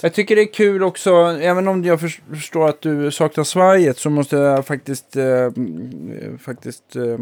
Jag 0.00 0.14
tycker 0.14 0.36
det 0.36 0.42
är 0.42 0.52
kul 0.52 0.82
också, 0.82 1.10
även 1.40 1.68
om 1.68 1.84
jag 1.84 2.00
förs- 2.00 2.20
förstår 2.34 2.68
att 2.68 2.80
du 2.80 3.10
saknar 3.10 3.44
svajet 3.44 3.98
så 3.98 4.10
måste 4.10 4.36
jag 4.36 4.66
faktiskt, 4.66 5.16
eh, 5.16 5.24
mm, 5.24 6.38
faktiskt 6.42 6.96
eh, 6.96 7.18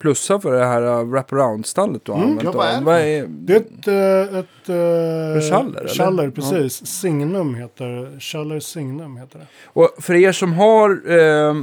plussa 0.00 0.40
för 0.40 0.52
det 0.52 0.64
här 0.64 0.82
uh, 0.82 1.04
wraparound-stallet 1.10 2.00
du 2.04 2.12
har 2.12 2.18
Mm, 2.18 2.30
använt. 2.38 2.54
ja, 2.54 2.80
vad 2.82 2.94
är 3.00 3.22
det 3.22 3.26
Det 3.28 3.54
är 3.54 3.60
ett... 3.60 4.32
eh, 4.32 4.38
ett 4.38 4.68
uh, 4.70 5.88
Schaller, 5.88 6.30
precis. 6.30 6.86
Signum 6.86 7.54
heter 7.54 7.86
det. 7.88 8.20
Schaller 8.20 8.60
Signum 8.60 9.16
heter 9.16 9.38
det. 9.38 9.46
Och 9.64 9.90
för 9.98 10.14
er 10.14 10.32
som 10.32 10.52
har 10.52 10.90
eh, 10.90 11.54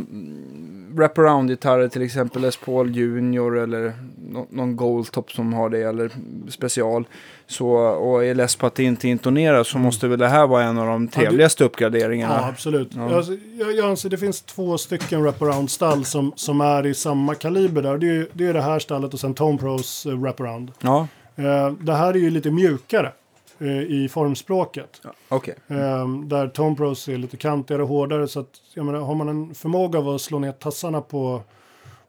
wraparound-gitarrer, 0.96 1.88
till 1.88 2.02
exempel 2.02 2.42
Les 2.42 2.58
Paul 2.58 2.96
Junior 2.96 3.58
eller 3.60 3.94
nå- 4.36 4.48
någon 4.50 4.76
Goldtop 4.76 5.32
som 5.32 5.54
har 5.54 5.70
det, 5.70 5.82
eller 5.82 6.12
special, 6.50 7.06
så, 7.48 7.68
och 7.78 8.26
är 8.26 8.36
less 8.36 8.56
på 8.56 8.68
att 8.68 8.76
det 8.76 8.84
inte 8.84 9.08
intonerar 9.08 9.64
så 9.64 9.78
måste 9.78 10.08
väl 10.08 10.20
det 10.20 10.28
här 10.28 10.48
vara 10.48 10.64
en 10.64 10.78
av 10.78 10.88
de 10.88 11.08
trevligaste 11.08 11.64
uppgraderingarna. 11.64 12.36
Ja, 12.42 12.48
absolut. 12.48 12.90
Ja. 12.96 13.16
Alltså, 13.16 13.32
jag, 13.60 13.76
jag 13.76 13.90
anser 13.90 14.10
det 14.10 14.18
finns 14.18 14.42
två 14.42 14.78
stycken 14.78 15.22
wraparound-stall 15.24 16.04
som, 16.06 16.34
som 16.36 16.62
är 16.62 16.86
i 16.86 16.94
samma 16.94 17.36
kaliber 17.36 17.82
där. 17.82 17.98
Det 17.98 18.08
är, 18.08 18.28
det 18.34 18.48
är 18.48 18.54
det 18.54 18.62
här 18.62 18.80
stallet 18.80 19.14
och 19.14 19.20
sen 19.20 19.34
Tone 19.34 19.58
Pros 19.58 20.06
uh, 20.06 20.20
wraparound. 20.22 20.72
Ja, 20.82 21.08
Eh, 21.38 21.72
det 21.72 21.94
här 21.94 22.14
är 22.14 22.18
ju 22.18 22.30
lite 22.30 22.52
mjukare 22.52 23.12
eh, 23.60 23.82
i 23.82 24.10
formspråket. 24.12 25.02
okej. 25.30 25.56
Eh, 25.68 26.08
där 26.26 26.48
Tone 26.48 26.76
Pros 26.76 27.08
är 27.08 27.18
lite 27.18 27.38
kantigare 27.38 27.82
och 27.82 27.88
hårdare. 27.88 28.28
Så 28.28 28.40
att, 28.40 28.50
jag 28.74 28.86
menar, 28.86 29.00
har 29.00 29.16
man 29.16 29.30
en 29.30 29.56
förmåga 29.56 30.00
av 30.00 30.10
att 30.10 30.22
slå 30.22 30.40
ner 30.40 30.52
tassarna 30.52 31.02
på, 31.02 31.42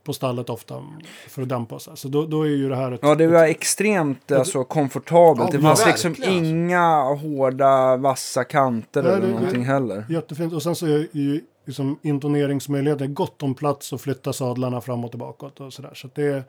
på 0.06 0.12
stallet 0.12 0.50
ofta 0.50 0.82
för 1.28 1.42
att 1.42 1.48
dämpa 1.48 1.78
sig. 1.78 1.96
Så 1.96 2.08
då, 2.08 2.26
då 2.26 2.42
är 2.42 2.48
ju 2.50 2.68
det 2.68 2.76
här 2.76 2.92
ett... 2.92 3.00
Ja, 3.02 3.14
det 3.14 3.26
var 3.26 3.44
extremt 3.44 4.32
alltså, 4.32 4.64
komfortabelt. 4.64 5.52
Ja, 5.52 5.56
det 5.56 5.62
fanns 5.62 5.80
ja, 5.80 5.86
liksom 5.86 6.10
alltså. 6.10 6.30
inga 6.30 7.02
hårda, 7.02 7.96
vassa 7.96 8.44
kanter 8.44 9.02
Nej, 9.02 9.12
eller 9.12 9.26
det- 9.26 9.32
någonting 9.32 9.64
heller. 9.64 10.06
Jättefint. 10.08 10.52
Och 10.52 10.62
sen 10.62 10.76
så 10.76 10.86
är 10.86 11.08
ju 11.12 11.40
liksom 11.64 11.98
intoneringsmöjligheter 12.02 13.06
gott 13.06 13.42
om 13.42 13.54
plats 13.54 13.92
att 13.92 14.00
flytta 14.00 14.32
sadlarna 14.32 14.80
fram 14.80 15.04
och 15.04 15.10
tillbaka 15.10 15.46
och 15.64 15.72
sådär. 15.72 15.94
Så 15.94 16.08
det, 16.14 16.22
är, 16.22 16.44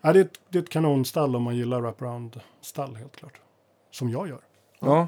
ja, 0.00 0.12
det, 0.12 0.18
är 0.18 0.24
ett, 0.24 0.40
det 0.48 0.58
är 0.58 0.62
ett 0.62 0.68
kanonstall 0.68 1.36
om 1.36 1.42
man 1.42 1.56
gillar 1.56 1.80
wraparound-stall 1.80 2.96
helt 2.96 3.16
klart. 3.16 3.40
Som 3.90 4.10
jag 4.10 4.28
gör. 4.28 4.40
Ja. 4.80 5.00
Eh, 5.00 5.06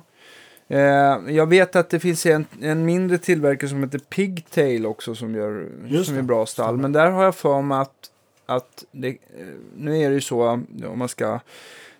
jag 1.28 1.46
vet 1.48 1.76
att 1.76 1.90
det 1.90 2.00
finns 2.00 2.26
en, 2.26 2.46
en 2.60 2.84
mindre 2.84 3.18
tillverkare 3.18 3.70
som 3.70 3.82
heter 3.82 3.98
Pigtail 3.98 4.86
också 4.86 5.14
som 5.14 5.34
gör 5.34 5.68
Just 5.86 6.06
som 6.06 6.14
det. 6.14 6.20
är 6.20 6.22
bra 6.22 6.46
stall. 6.46 6.76
Men 6.76 6.92
där 6.92 7.10
har 7.10 7.24
jag 7.24 7.34
för 7.34 7.62
mig 7.62 7.78
att, 7.78 8.10
att 8.46 8.84
det, 8.92 9.08
eh, 9.08 9.14
nu 9.76 9.98
är 9.98 10.08
det 10.08 10.14
ju 10.14 10.20
så 10.20 10.48
om 10.86 10.98
man 10.98 11.08
ska 11.08 11.40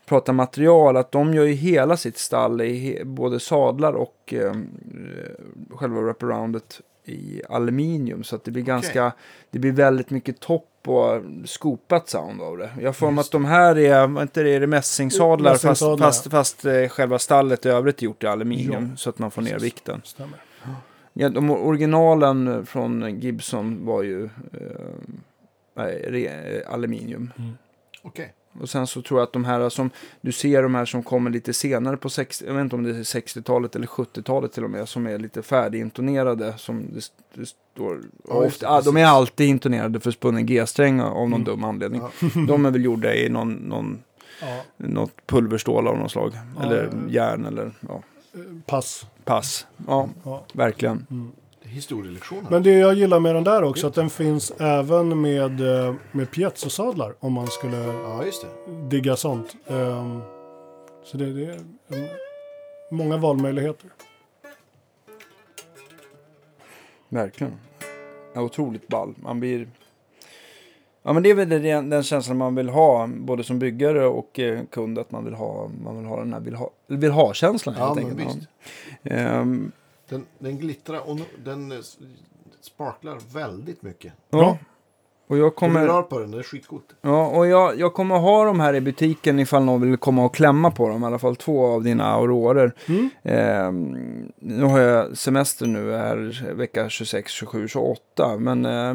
prata 0.06 0.32
material 0.32 0.96
att 0.96 1.12
de 1.12 1.34
gör 1.34 1.44
ju 1.44 1.52
hela 1.52 1.96
sitt 1.96 2.18
stall 2.18 2.60
i 2.60 3.02
både 3.04 3.40
sadlar 3.40 3.92
och 3.92 4.34
eh, 4.36 4.54
själva 5.70 6.00
wraparoundet 6.00 6.80
i 7.04 7.42
aluminium 7.48 8.24
så 8.24 8.36
att 8.36 8.44
det 8.44 8.50
blir 8.50 8.62
ganska 8.62 9.12
det 9.50 9.58
blir 9.58 9.72
väldigt 9.72 10.10
mycket 10.10 10.40
topp 10.40 10.77
och 10.88 11.22
skopat 11.44 12.08
sound 12.08 12.42
av 12.42 12.58
det. 12.58 12.70
Jag 12.80 12.96
får 12.96 13.20
att 13.20 13.30
de 13.30 13.44
här 13.44 13.78
är, 13.78 14.22
inte 14.22 14.42
det, 14.42 14.50
är 14.50 14.60
det 14.60 14.66
mässingsadlar 14.66 15.52
fast, 15.52 15.64
Mässingsadlar, 15.64 16.06
fast, 16.06 16.30
fast 16.30 16.64
eh, 16.64 16.88
själva 16.88 17.18
stallet 17.18 17.66
i 17.66 17.68
övrigt 17.68 18.02
är 18.02 18.04
gjort 18.04 18.24
i 18.24 18.26
aluminium 18.26 18.88
Ja, 18.90 18.96
så 18.96 19.10
att 19.10 19.18
man 19.18 19.30
får 19.30 19.42
ner 19.42 19.52
precis. 19.52 19.66
vikten. 19.66 20.00
Stämmer. 20.04 20.38
Ja, 21.12 21.28
de 21.28 21.50
originalen 21.50 22.66
från 22.66 23.20
Gibson 23.20 23.86
var 23.86 24.02
ju 24.02 24.24
eh, 24.24 25.84
eh, 26.14 26.72
aluminium. 26.72 27.32
Och 28.60 28.68
sen 28.68 28.86
så 28.86 29.02
tror 29.02 29.20
jag 29.20 29.26
att 29.26 29.32
de 29.32 29.44
här 29.44 29.68
som, 29.68 29.90
du 30.20 30.32
ser 30.32 30.62
de 30.62 30.74
här 30.74 30.84
som 30.84 31.02
kommer 31.02 31.30
lite 31.30 31.52
senare 31.52 31.96
på 31.96 32.08
60, 32.10 32.44
jag 32.46 32.54
vet 32.54 32.60
inte 32.62 32.76
om 32.76 32.82
det 32.82 32.90
är 32.90 32.94
60-talet 32.94 33.76
eller 33.76 33.86
70-talet 33.86 34.52
till 34.52 34.64
och 34.64 34.70
med, 34.70 34.88
som 34.88 35.06
är 35.06 35.18
lite 35.18 35.42
färdigintonerade. 35.42 36.54
Som 36.56 36.86
det, 36.94 37.10
det 37.34 37.46
står, 37.46 38.00
Ja, 38.28 38.44
just 38.44 38.56
ofta, 38.56 38.68
ah, 38.68 38.80
de 38.82 38.96
är 38.96 39.04
alltid 39.04 39.48
intonerade 39.48 40.00
för 40.00 40.10
spunnen 40.10 40.46
G-sträng 40.46 41.00
av 41.00 41.14
någon 41.14 41.32
Mm. 41.32 41.44
dum 41.44 41.64
anledning. 41.64 42.00
Ja. 42.20 42.28
De 42.48 42.66
är 42.66 42.70
väl 42.70 42.84
gjorda 42.84 43.14
i 43.14 43.28
någon, 43.28 43.52
någon, 43.52 43.98
Ja, 44.40 44.62
något 44.76 45.26
pulverstål 45.26 45.88
av 45.88 45.98
något 45.98 46.10
slag. 46.10 46.32
Eller 46.62 46.90
järn 47.08 47.44
eller 47.44 47.72
ja, 47.88 48.02
pass. 48.66 49.06
pass. 49.24 49.66
Ja, 49.86 50.08
Ja. 50.24 50.44
verkligen. 50.52 51.06
Mm. 51.10 51.32
Historielektionen. 51.68 52.46
Men 52.50 52.62
det 52.62 52.72
jag 52.78 52.94
gillar 52.94 53.20
med 53.20 53.34
den 53.34 53.44
där 53.44 53.62
också, 53.62 53.86
att 53.86 53.94
den 53.94 54.10
finns 54.10 54.50
även 54.58 55.20
med, 55.20 55.60
eh, 55.86 55.94
med 56.12 56.30
piezosadlar 56.30 57.14
om 57.20 57.32
man 57.32 57.46
skulle 57.46 57.76
Ja, 57.76 58.24
just 58.24 58.42
det. 58.42 58.72
digga 58.96 59.16
sånt. 59.16 59.56
Ehm, 59.66 60.20
så 61.04 61.16
det, 61.16 61.32
det 61.32 61.44
är 61.44 61.58
en, 61.88 62.08
många 62.90 63.16
valmöjligheter. 63.16 63.90
Verkligen. 67.08 67.52
Ja, 68.34 68.40
otroligt 68.40 68.88
ball. 68.88 69.14
Man 69.22 69.40
blir... 69.40 69.68
Ja, 71.02 71.12
men 71.12 71.22
det 71.22 71.30
är 71.30 71.34
väl 71.34 71.48
den, 71.48 71.90
den 71.90 72.02
känslan 72.02 72.36
man 72.36 72.54
vill 72.54 72.68
ha, 72.68 73.06
både 73.06 73.44
som 73.44 73.58
byggare 73.58 74.06
och 74.06 74.38
eh, 74.38 74.60
kund, 74.70 74.98
att 74.98 75.10
man 75.10 75.24
vill 75.24 75.34
ha, 75.34 75.70
man 75.84 75.96
vill 75.96 76.06
ha 76.06 76.18
den 76.18 76.32
här 76.32 76.40
vill 76.40 76.54
ha, 76.54 76.70
vill 76.86 77.10
ha 77.10 77.34
känslan 77.34 77.74
Ja, 77.78 77.94
helt 77.94 78.08
men 78.08 78.18
enkelt. 78.26 78.36
visst. 78.36 78.48
Den, 80.08 80.26
den 80.38 80.58
glittrar 80.58 81.10
och 81.10 81.18
den 81.44 81.72
eh, 81.72 81.78
sparklar 82.60 83.18
väldigt 83.32 83.82
mycket. 83.82 84.12
ja. 84.30 84.58
Och 85.28 85.38
jag 85.38 85.54
Kommer... 85.54 85.74
kommer, 85.74 85.86
rör 85.86 86.02
på 86.02 86.18
den, 86.18 86.30
det 86.30 86.38
är 86.38 86.42
skitgott. 86.42 86.94
ja, 87.00 87.26
och 87.26 87.46
jag, 87.46 87.78
jag 87.78 87.94
kommer 87.94 88.18
ha 88.18 88.44
de 88.44 88.60
här 88.60 88.74
i 88.74 88.80
butiken 88.80 89.38
ifall 89.38 89.64
någon 89.64 89.80
vill 89.80 89.96
komma 89.96 90.24
och 90.24 90.34
klämma 90.34 90.70
på 90.70 90.88
dem. 90.88 91.02
I 91.02 91.06
alla 91.06 91.18
fall 91.18 91.36
två 91.36 91.66
av 91.66 91.82
dina 91.82 92.04
aurorer. 92.04 92.72
Mm. 92.86 93.10
Ehm, 93.22 94.32
nu 94.38 94.64
har 94.64 94.80
jag 94.80 95.16
semester 95.16 95.66
nu, 95.66 95.94
är 95.94 96.54
vecka 96.54 96.88
26, 96.88 97.32
27, 97.32 97.68
28. 97.68 98.36
Men, 98.38 98.64
eh, 98.64 98.94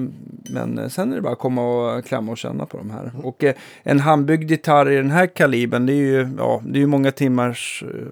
men 0.49 0.79
eh, 0.79 0.87
sen 0.87 1.11
är 1.11 1.15
det 1.15 1.21
bara 1.21 1.33
att 1.33 1.39
komma 1.39 1.95
och 1.95 2.05
klämma 2.05 2.31
och 2.31 2.37
känna 2.37 2.65
på 2.65 2.77
de 2.77 2.89
här. 2.91 3.11
Och 3.23 3.43
eh, 3.43 3.55
en 3.83 3.99
handbyggd 3.99 4.51
gitarr 4.51 4.89
i 4.89 4.95
den 4.95 5.11
här 5.11 5.27
kalibern, 5.27 5.85
det 5.85 5.93
är 5.93 5.95
ju, 5.95 6.29
ja, 6.37 6.61
det 6.65 6.77
är 6.77 6.81
ju 6.81 6.87
många 6.87 7.11
timmars 7.11 7.83
eh, 7.87 8.07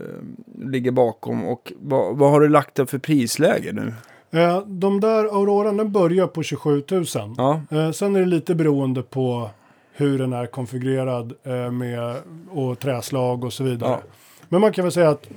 eh, 0.00 0.20
ligger 0.60 0.90
bakom. 0.90 1.44
Och 1.44 1.72
vad, 1.80 2.16
vad 2.16 2.30
har 2.30 2.40
du 2.40 2.48
lagt 2.48 2.74
det 2.74 2.86
för 2.86 2.98
prisläge 2.98 3.72
nu? 3.72 3.94
Eh, 4.40 4.60
de 4.66 5.00
där 5.00 5.24
Auroran 5.24 5.76
den 5.76 5.92
börjar 5.92 6.26
på 6.26 6.42
27 6.42 6.82
000. 6.90 7.04
Ja, 7.36 7.60
Eh, 7.70 7.90
sen 7.90 8.16
är 8.16 8.20
det 8.20 8.26
lite 8.26 8.54
beroende 8.54 9.02
på 9.02 9.50
hur 9.92 10.18
den 10.18 10.32
är 10.32 10.46
konfigurerad 10.46 11.32
eh, 11.42 11.70
med 11.70 12.16
och 12.50 12.78
träslag 12.78 13.44
och 13.44 13.52
så 13.52 13.64
vidare. 13.64 13.90
Ja. 13.90 14.00
Men 14.48 14.60
man 14.60 14.72
kan 14.72 14.84
väl 14.84 14.92
säga 14.92 15.10
att 15.10 15.28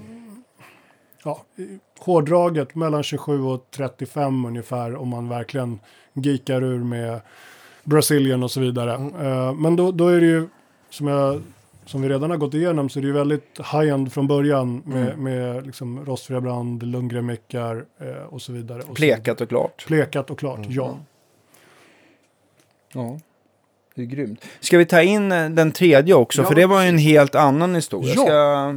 ja, 1.23 1.41
hårdraget 1.99 2.75
mellan 2.75 3.03
27 3.03 3.43
och 3.43 3.67
35 3.71 4.45
ungefär 4.45 4.95
om 4.95 5.07
man 5.07 5.29
verkligen 5.29 5.79
geekar 6.13 6.63
ur 6.63 6.79
med 6.79 7.21
Brasilien 7.83 8.43
och 8.43 8.51
så 8.51 8.59
vidare. 8.59 8.93
Eh, 8.93 9.53
men 9.53 9.75
då, 9.75 9.91
då 9.91 10.07
är 10.07 10.21
det 10.21 10.27
ju 10.27 10.47
som 10.89 11.07
jag 11.07 11.41
som 11.85 12.01
vi 12.01 12.09
redan 12.09 12.29
har 12.29 12.37
gått 12.37 12.53
igenom 12.53 12.89
så 12.89 12.99
är 12.99 13.01
det 13.01 13.07
ju 13.07 13.13
väldigt 13.13 13.59
high-end 13.73 14.13
från 14.13 14.27
början 14.27 14.81
med, 14.85 15.07
Mm. 15.09 15.23
med 15.23 15.65
liksom 15.65 16.05
rostfria 16.05 16.41
brand, 16.41 16.83
Lundgren-mickar 16.83 17.85
eh, 17.99 18.23
och 18.29 18.41
så 18.41 18.53
vidare. 18.53 18.81
Och 18.89 18.95
plekat 18.95 19.41
och 19.41 19.49
klart. 19.49 19.85
Plekat 19.87 20.29
och 20.29 20.39
klart, 20.39 20.59
ja. 20.69 20.97
Ja. 22.93 23.19
Det 23.95 24.01
är 24.01 24.05
grymt. 24.05 24.45
Ska 24.59 24.77
vi 24.77 24.85
ta 24.85 25.01
in 25.01 25.31
eh, 25.31 25.49
den 25.49 25.71
tredje 25.71 26.13
också? 26.13 26.41
Ja, 26.41 26.47
för 26.47 26.55
det 26.55 26.65
var 26.65 26.81
ju 26.81 26.89
en 26.89 26.97
helt 26.97 27.35
annan 27.35 27.75
historia. 27.75 28.13
Ja, 28.15 28.23
ska... 28.25 28.33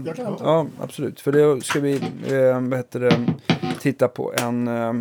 jag 0.06 0.16
kan 0.16 0.26
hämta. 0.26 0.44
ja 0.44 0.66
absolut. 0.80 1.20
För 1.20 1.32
det 1.32 1.64
ska 1.64 1.80
vi 1.80 1.94
eh, 1.94 2.60
vad 2.60 2.76
heter 2.76 3.00
det, 3.00 3.26
titta 3.80 4.08
på 4.08 4.32
en, 4.42 4.68
eh, 4.68 4.92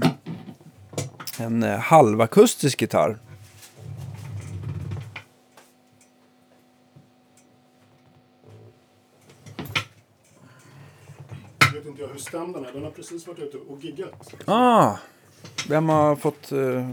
en 1.39 1.63
eh, 1.63 1.77
halvakustisk 1.79 2.81
gitarr. 2.81 3.17
Stämd 12.25 12.53
den 12.53 12.65
är. 12.65 12.71
Den 12.73 12.83
har 12.83 12.91
precis 12.91 13.27
varit 13.27 13.39
ute 13.39 13.57
och 13.69 13.83
giggat. 13.83 14.33
Ah, 14.45 14.91
vem 15.69 15.89
har 15.89 16.15
fått 16.15 16.51
eh, 16.51 16.87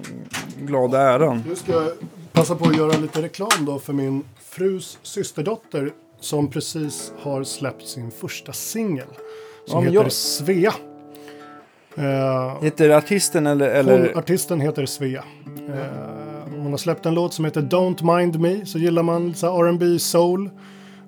glada 0.59 1.01
äran? 1.01 1.43
Nu 1.49 1.57
ska 1.57 1.73
jag 1.73 1.91
passa 2.33 2.55
på 2.55 2.69
att 2.69 2.77
göra 2.77 2.99
lite 2.99 3.23
reklam 3.23 3.51
då 3.67 3.79
för 3.79 3.93
min 3.93 4.25
frus 4.45 4.99
systerdotter 5.03 5.93
som 6.21 6.51
precis 6.51 7.13
har 7.23 7.45
släppt 7.45 7.87
sin 7.89 8.11
första 8.11 8.53
singel. 8.53 9.07
som 9.67 9.85
Ja, 9.85 9.91
heter 9.91 10.03
jag- 10.03 10.13
Svea. 10.13 10.75
Eh, 11.97 12.63
Heter 12.63 12.91
artisten 12.91 13.47
eller? 13.47 13.83
hon, 13.85 13.93
eller? 13.93 14.19
artisten 14.19 14.61
heter 14.61 14.87
Svea. 14.87 15.25
Eh, 15.69 16.55
hon 16.57 16.71
har 16.71 16.77
släppt 16.79 17.07
en 17.07 17.15
låt 17.15 17.35
som 17.35 17.45
heter 17.45 17.61
Don't 17.63 18.17
Mind 18.17 18.41
Me. 18.41 18.67
Så 18.67 18.79
gillar 18.79 19.03
man 19.03 19.35
här 19.43 19.65
R&B 19.69 19.99
soul. 19.99 20.51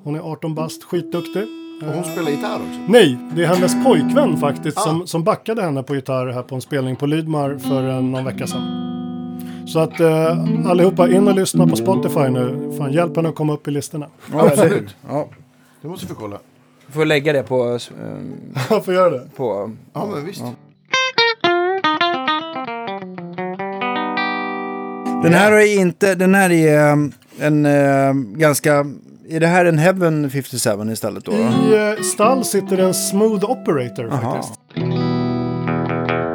Hon 0.02 0.14
är 0.14 0.20
18 0.20 0.55
bast, 0.55 0.84
skitduktig. 0.84 1.44
Och 1.82 1.92
hon 1.94 2.05
spelar 2.05 2.30
gitarr 2.30 2.55
också. 2.56 2.80
Nej, 2.88 3.18
det 3.36 3.42
är 3.44 3.46
hennes 3.46 3.84
pojkvän 3.84 4.36
faktiskt 4.36 4.78
Ah. 4.78 4.80
som, 4.80 5.06
som 5.06 5.24
backade 5.24 5.62
henne 5.62 5.82
på 5.82 5.94
gitarr 5.94 6.26
här 6.26 6.42
på 6.42 6.55
en 6.55 6.60
spelning 6.60 6.96
på 6.96 7.06
Lydmar 7.06 7.59
för 7.59 7.88
eh, 7.88 8.02
någon 8.02 8.24
vecka 8.24 8.46
sedan. 8.46 8.90
Så 9.66 9.78
att 9.78 10.01
eh, 10.01 10.38
allihopa 10.70 11.09
in 11.10 11.28
och 11.28 11.34
lyssna 11.34 11.66
på 11.66 11.76
Spotify 11.76 12.28
nu. 12.28 12.74
Fan, 12.78 12.92
hjälp 12.92 13.16
henne 13.16 13.28
att 13.28 13.34
komma 13.34 13.52
upp 13.55 13.68
i 13.68 13.70
listorna. 13.70 14.06
Ja, 14.32 14.46
Absolut. 14.48 14.96
Ja, 15.09 15.28
Det 15.82 15.88
måste 15.88 16.06
vi 16.06 16.14
kolla. 16.14 16.38
får 16.90 17.05
lägga 17.05 17.32
det 17.32 17.42
på... 17.42 17.78
eh, 18.01 18.59
Jag 18.70 18.84
får 18.84 18.94
göra 18.94 19.10
det. 19.10 19.22
på 19.36 19.70
Ja, 19.92 20.09
men 20.14 20.24
visst. 20.26 20.42
Den 25.22 25.32
här 25.34 25.52
är 25.52 25.80
inte, 25.80 26.14
den 26.14 26.34
här 26.34 26.51
är 26.52 26.92
um, 26.92 27.12
en 27.38 27.66
eh, 27.66 28.12
ganska, 28.14 28.86
är 29.28 29.40
det 29.40 29.46
här 29.46 29.64
en 29.64 29.78
Heaven 29.78 30.30
57 30.30 30.92
istället 30.92 31.24
då? 31.24 31.32
då? 31.32 31.38
I 31.38 31.90
eh, 31.90 32.02
stall 32.02 32.44
sitter 32.44 32.78
en 32.78 32.94
smooth 32.94 33.44
operator 33.51 34.12
Aha. 34.12 34.32
faktiskt. 34.34 34.60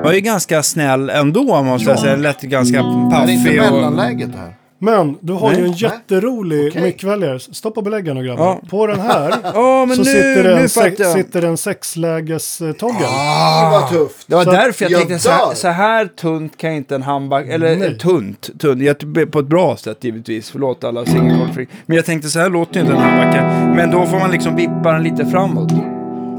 Den 0.03 0.06
är 0.06 0.14
ju 0.14 0.22
ganska 0.22 0.64
snäll 0.64 1.10
ändå 1.10 1.64
måste 1.64 1.90
jag 1.90 1.99
säga. 1.99 2.16
Lät 2.16 2.41
ganska 2.41 2.78
Det 2.78 2.90
är 2.90 3.30
inte 3.30 3.45
paffig 3.45 3.57
mellanläget 3.57 4.32
det 4.32 4.38
här. 4.38 4.59
Men 4.82 5.18
du 5.22 5.34
har 5.34 5.50
Nej. 5.52 5.60
ju 5.60 5.66
en 5.66 5.72
jätterolig 5.72 6.68
Okej. 6.72 6.82
mickväljare. 6.82 7.40
Stoppa 7.40 7.82
beläggen 7.82 8.16
nu 8.18 8.24
grabbar. 8.24 8.46
Ja. 8.46 8.60
På 8.70 8.88
den 8.88 9.00
här 9.00 9.30
men 9.88 9.96
så 9.96 10.02
nu, 10.04 10.06
sitter, 10.06 10.44
det 10.44 10.56
nu 10.56 10.62
en 10.62 10.70
se- 10.70 11.04
sitter 11.06 11.42
en 11.46 11.58
sexläges-toggle. 11.58 13.06
Ah, 13.08 13.70
vad 13.72 13.90
tufft. 13.90 14.28
Det 14.28 14.36
var 14.36 14.44
Så- 14.44 14.52
därför 14.52 14.86
jag 14.86 14.92
Jag 14.92 15.00
tänkte 15.00 15.20
så 15.20 15.30
här, 15.30 15.54
så 15.54 15.68
här 15.68 16.06
tunt 16.06 16.58
kan 16.58 16.72
inte 16.72 16.96
en 16.96 17.04
handbag, 17.04 17.50
eller 17.50 17.76
Nej. 17.76 17.98
tunt, 17.98 18.60
tunt, 18.60 18.82
jag- 18.84 19.32
på 19.32 19.40
ett 19.40 19.48
bra 19.48 19.78
sätt 19.78 20.04
givetvis, 20.04 20.52
förlåt 20.52 20.84
alla 20.84 21.06
singelkortfreak. 21.06 21.70
Men 21.86 21.96
jag 21.96 22.06
tänkte 22.06 22.30
så 22.30 22.40
här 22.40 22.50
låter 22.50 22.74
ju 22.76 22.82
inte 22.82 22.94
en 22.94 23.00
handbacka. 23.02 23.44
Men 23.76 23.92
då 23.92 24.06
får 24.06 24.20
man 24.20 24.32
liksom 24.32 24.56
vippa 24.56 24.92
den 24.92 25.04
lite 25.04 25.26
framåt. 25.26 25.72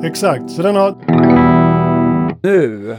Exakt, 0.04 0.50
så 0.50 0.62
den 0.62 0.76
har... 0.76 0.94
Nu. 2.42 2.96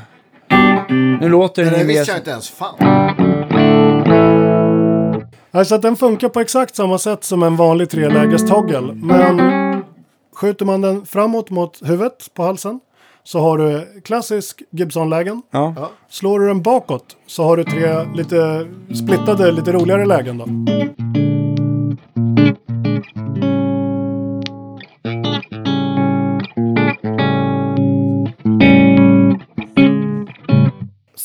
Nu 1.22 1.30
låter 1.30 1.64
den 1.66 1.74
Det 1.74 1.84
visste 1.84 2.12
jag 2.12 2.20
inte 2.20 2.32
ens 2.32 2.50
fan. 2.50 2.76
Alltså 5.52 5.76
att 5.76 5.82
den 5.82 5.96
funkar 5.96 6.30
på 6.30 6.40
exakt 6.40 6.76
samma 6.76 6.98
sätt 6.98 7.24
som 7.24 7.44
en 7.44 7.56
vanlig 7.56 7.90
treläges-toggle. 7.90 8.94
Men 8.94 9.42
skjuter 10.36 10.66
man 10.66 10.82
den 10.82 11.06
framåt 11.06 11.50
mot 11.50 11.80
huvudet 11.84 12.34
på 12.34 12.44
halsen 12.44 12.80
så 13.24 13.40
har 13.40 13.58
du 13.58 14.02
klassisk 14.02 14.62
Gibson-lägen. 14.72 15.42
Ja. 15.52 15.74
Ja. 15.76 15.90
Slår 16.10 16.40
du 16.40 16.48
den 16.48 16.62
bakåt 16.62 17.18
så 17.28 17.44
har 17.44 17.58
du 17.58 17.64
tre 17.64 18.04
lite 18.16 18.68
splittade, 18.96 19.52
lite 19.52 19.72
roligare 19.72 20.06
lägen 20.06 20.38
då. 20.38 20.46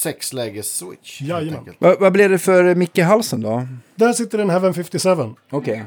Sexläges-switch. 0.06 1.22
Jajamän. 1.22 1.74
Vad, 1.78 2.00
vad 2.00 2.12
blev 2.12 2.30
det 2.30 2.38
för 2.38 2.74
mick 2.74 2.98
i 2.98 3.00
halsen 3.00 3.40
då? 3.40 3.66
Där 3.94 4.12
sitter 4.12 4.38
en 4.38 4.50
Heaven 4.50 4.74
57. 4.74 5.10
Okej. 5.50 5.84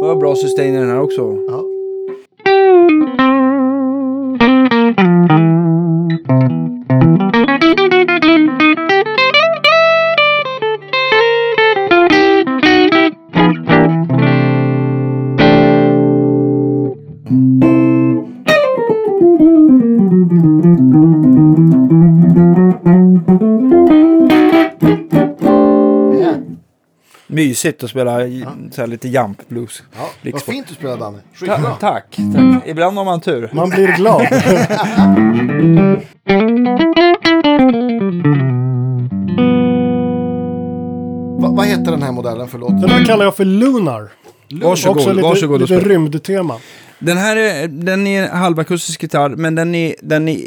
Vad 0.00 0.18
bra 0.18 0.36
sustain 0.36 0.74
i 0.74 0.78
den 0.78 0.88
här 0.88 1.00
också. 1.00 1.38
Ja. 1.48 1.62
Ja. 2.44 2.82
Mysigt 27.48 27.82
att 27.84 27.90
spela 27.90 28.26
i- 28.26 28.44
så 28.70 28.80
här 28.80 28.88
lite 28.88 29.08
jump 29.08 29.48
blues. 29.48 29.82
Ja. 29.92 29.98
Vad 30.00 30.08
Rikssport. 30.22 30.54
fint 30.54 30.66
du 30.68 30.74
spelar 30.74 30.96
Danne. 30.96 31.18
Ta 31.46 31.56
tack, 31.80 32.16
tack. 32.34 32.66
Ibland 32.66 32.96
har 32.98 33.04
man 33.04 33.20
tur. 33.20 33.50
Man 33.52 33.70
blir 33.70 33.96
glad. 33.96 34.26
Va, 41.42 41.48
vad 41.56 41.66
heter 41.66 41.90
den 41.90 42.02
här 42.02 42.12
modellen 42.12 42.48
för 42.48 42.58
låt? 42.58 42.80
Den 42.80 42.90
här 42.90 43.04
kallar 43.04 43.24
jag 43.24 43.36
för 43.36 43.44
Lunar. 43.44 44.08
Varsågod, 44.50 44.96
Också 44.96 45.10
lite, 45.12 45.22
varsågod 45.22 45.60
lite 45.60 45.78
rymdtema. 45.80 46.56
Den 46.98 47.16
här 47.16 47.36
är, 47.36 47.68
den 47.68 48.06
är 48.06 48.28
halvakustisk 48.28 49.02
gitarr, 49.02 49.28
men 49.30 49.54
den 49.54 49.74
är, 49.74 49.94
den 50.02 50.28
är, 50.28 50.38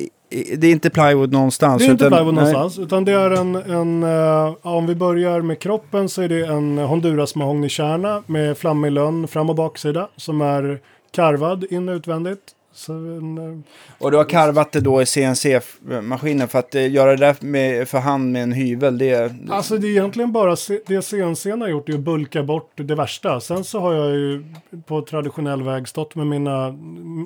det 0.58 0.68
är 0.68 0.72
inte 0.72 0.90
plywood 0.90 1.32
någonstans. 1.32 1.82
Det 1.82 1.88
är 1.88 1.92
inte 1.92 2.06
utan- 2.06 2.18
plywood 2.18 2.34
nej. 2.34 2.44
någonstans, 2.54 2.80
utan 2.86 3.06
det 3.06 3.12
är 3.12 3.32
en, 3.32 3.56
en 3.56 4.02
ja, 4.02 4.56
om 4.62 4.88
vi 4.88 4.96
börjar 4.96 5.42
med 5.42 5.60
kroppen 5.60 6.10
så 6.10 6.22
är 6.22 6.30
det 6.30 6.46
en 6.46 6.78
Honduras 6.78 7.36
mahognykärna 7.36 8.24
med 8.26 8.58
flammig 8.58 8.92
lönn 8.92 9.28
fram 9.28 9.50
och 9.50 9.56
baksida 9.56 10.08
som 10.16 10.42
är 10.42 10.80
karvad 11.12 11.66
in 11.70 11.90
och 11.90 11.96
utvändigt. 11.96 12.55
En, 12.90 13.38
eh, 13.38 13.60
Och 13.98 14.12
du 14.12 14.18
har 14.18 14.24
karvat 14.24 14.72
det 14.72 14.80
då 14.80 15.02
i 15.02 15.06
CNC-maskinen 15.06 16.48
för 16.48 16.60
att 16.60 16.76
eh, 16.76 16.92
göra 16.92 17.12
det 17.12 17.26
där 17.26 17.36
med, 17.40 17.88
för 17.88 18.00
hand 18.00 18.32
med 18.32 18.44
en 18.44 18.52
hyvel, 18.52 18.98
det 18.98 19.10
är... 19.10 19.36
alltså 19.50 19.78
det 19.78 19.88
är 19.88 19.92
egentligen 19.92 20.32
bara 20.32 20.56
det 20.88 21.02
CNC 21.02 21.52
har 21.52 21.68
gjort 21.68 21.90
är 21.90 21.94
att 21.94 22.00
bulka 22.00 22.44
bort 22.44 22.72
det 22.76 22.96
värsta. 22.96 23.40
Sen 23.40 23.64
så 23.64 23.80
har 23.80 23.94
jag 23.94 24.10
ju 24.12 24.44
på 24.86 25.02
traditionell 25.02 25.64
väg 25.64 25.88
stått 25.88 26.16
med 26.16 26.28
mina 26.28 26.78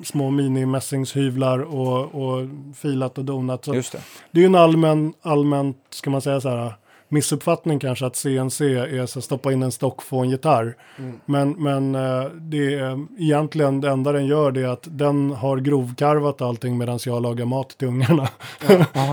små 0.04 0.30
mini-mässingshyvlar 0.30 1.58
och, 1.58 2.14
och 2.14 2.48
filat 2.76 3.18
och 3.18 3.24
donat. 3.24 3.64
Så 3.64 3.74
Just 3.74 3.92
det. 3.92 4.00
Det 4.30 4.38
är 4.38 4.42
ju 4.42 4.46
en 4.46 4.54
allmän, 4.54 5.12
allmänt, 5.22 5.76
ska 5.90 6.10
man 6.10 6.22
säga 6.22 6.40
så 6.40 6.48
här, 6.48 6.74
missuppfattning 7.10 7.78
kanske 7.78 8.06
att 8.06 8.16
CNC 8.16 8.60
är 8.74 9.06
så 9.06 9.18
att 9.18 9.24
stoppa 9.24 9.52
in 9.52 9.62
en 9.62 9.72
stock, 9.72 10.02
få 10.02 10.18
en 10.18 10.30
gitarr. 10.30 10.76
Men, 11.24 11.50
men 11.50 11.94
eh, 11.94 12.24
det 12.24 12.74
är 12.74 13.06
egentligen 13.18 13.80
det 13.80 13.90
enda 13.90 14.12
den 14.12 14.26
gör 14.26 14.50
det 14.52 14.60
är 14.60 14.68
att 14.68 14.88
den 14.90 15.30
har 15.30 15.56
grovkarvat 15.56 16.40
allting 16.40 16.78
medan 16.78 16.98
jag 17.04 17.22
lagar 17.22 17.44
mat 17.44 17.78
till 17.78 17.88
ungarna. 17.88 18.28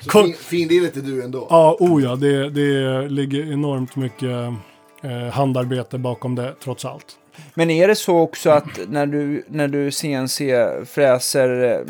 Så 0.00 0.22
fin, 0.22 0.34
findirret 0.34 0.96
är 0.96 1.00
du 1.00 1.24
ändå. 1.24 1.46
ja, 1.50 1.76
oh 1.80 2.02
ja, 2.02 2.16
det, 2.16 2.50
det 2.50 3.08
ligger 3.08 3.52
enormt 3.52 3.96
mycket 3.96 4.52
eh, 5.02 5.32
handarbete 5.32 5.98
bakom 5.98 6.34
det 6.34 6.54
trots 6.64 6.84
allt. 6.84 7.16
Men 7.54 7.70
är 7.70 7.88
det 7.88 7.94
så 7.94 8.18
också 8.18 8.50
att 8.50 8.80
när 8.88 9.06
du, 9.06 9.44
när 9.48 9.68
du 9.68 9.90
CNC-fräser 9.90 11.72
eh, 11.72 11.80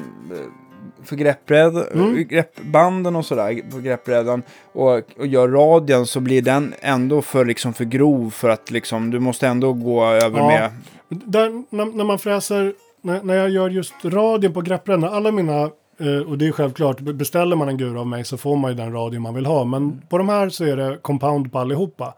för 1.09 1.17
greppbräd, 1.17 1.77
Mm. 1.95 2.25
greppbanden 2.29 3.17
och 3.17 3.27
sådär 3.27 3.71
på 3.71 3.79
greppbrädan 3.79 4.43
och, 4.73 4.91
och 5.19 5.27
gör 5.27 5.49
radien 5.49 6.07
så 6.07 6.21
blir 6.21 6.43
den 6.43 6.75
ändå 6.81 7.23
för, 7.23 7.45
liksom, 7.45 7.73
för 7.75 7.85
grov 7.85 8.31
för 8.31 8.49
att 8.49 8.71
liksom, 8.71 9.11
du 9.11 9.19
måste 9.19 9.47
ändå 9.47 9.73
gå 9.73 10.05
över 10.05 10.39
Ja. 10.39 10.47
med... 10.49 10.71
Där, 11.09 11.63
när, 11.71 11.85
när 11.85 12.05
man 12.05 12.19
fräser, 12.19 12.73
när, 13.03 13.23
när 13.23 13.35
jag 13.35 13.51
gör 13.51 13.71
just 13.71 13.95
radien 14.05 14.53
på 14.53 14.61
greppbrädan, 14.61 15.05
alla 15.05 15.33
mina, 15.33 15.61
eh, 16.01 16.29
och 16.29 16.39
det 16.39 16.47
är 16.49 16.53
självklart, 16.53 17.01
be- 17.01 17.13
beställer 17.13 17.57
man 17.57 17.69
en 17.69 17.77
gur 17.79 18.01
av 18.01 18.07
mig 18.07 18.25
så 18.25 18.37
får 18.37 18.57
man 18.57 18.71
ju 18.71 18.77
den 18.77 18.93
radio 18.93 19.21
man 19.21 19.35
vill 19.35 19.47
ha. 19.47 19.65
Men 19.65 20.03
på 20.09 20.19
de 20.19 20.29
här 20.29 20.49
så 20.49 20.65
är 20.65 20.77
det 20.77 20.99
compound 21.03 21.53
på 21.53 21.59
allihopa. 21.59 22.15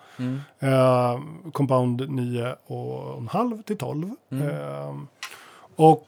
Eh, 0.61 1.21
compound 1.53 2.01
9,5 2.69 3.63
till 3.63 3.77
12. 3.77 4.11
Eh, 4.33 4.95
och 5.77 6.07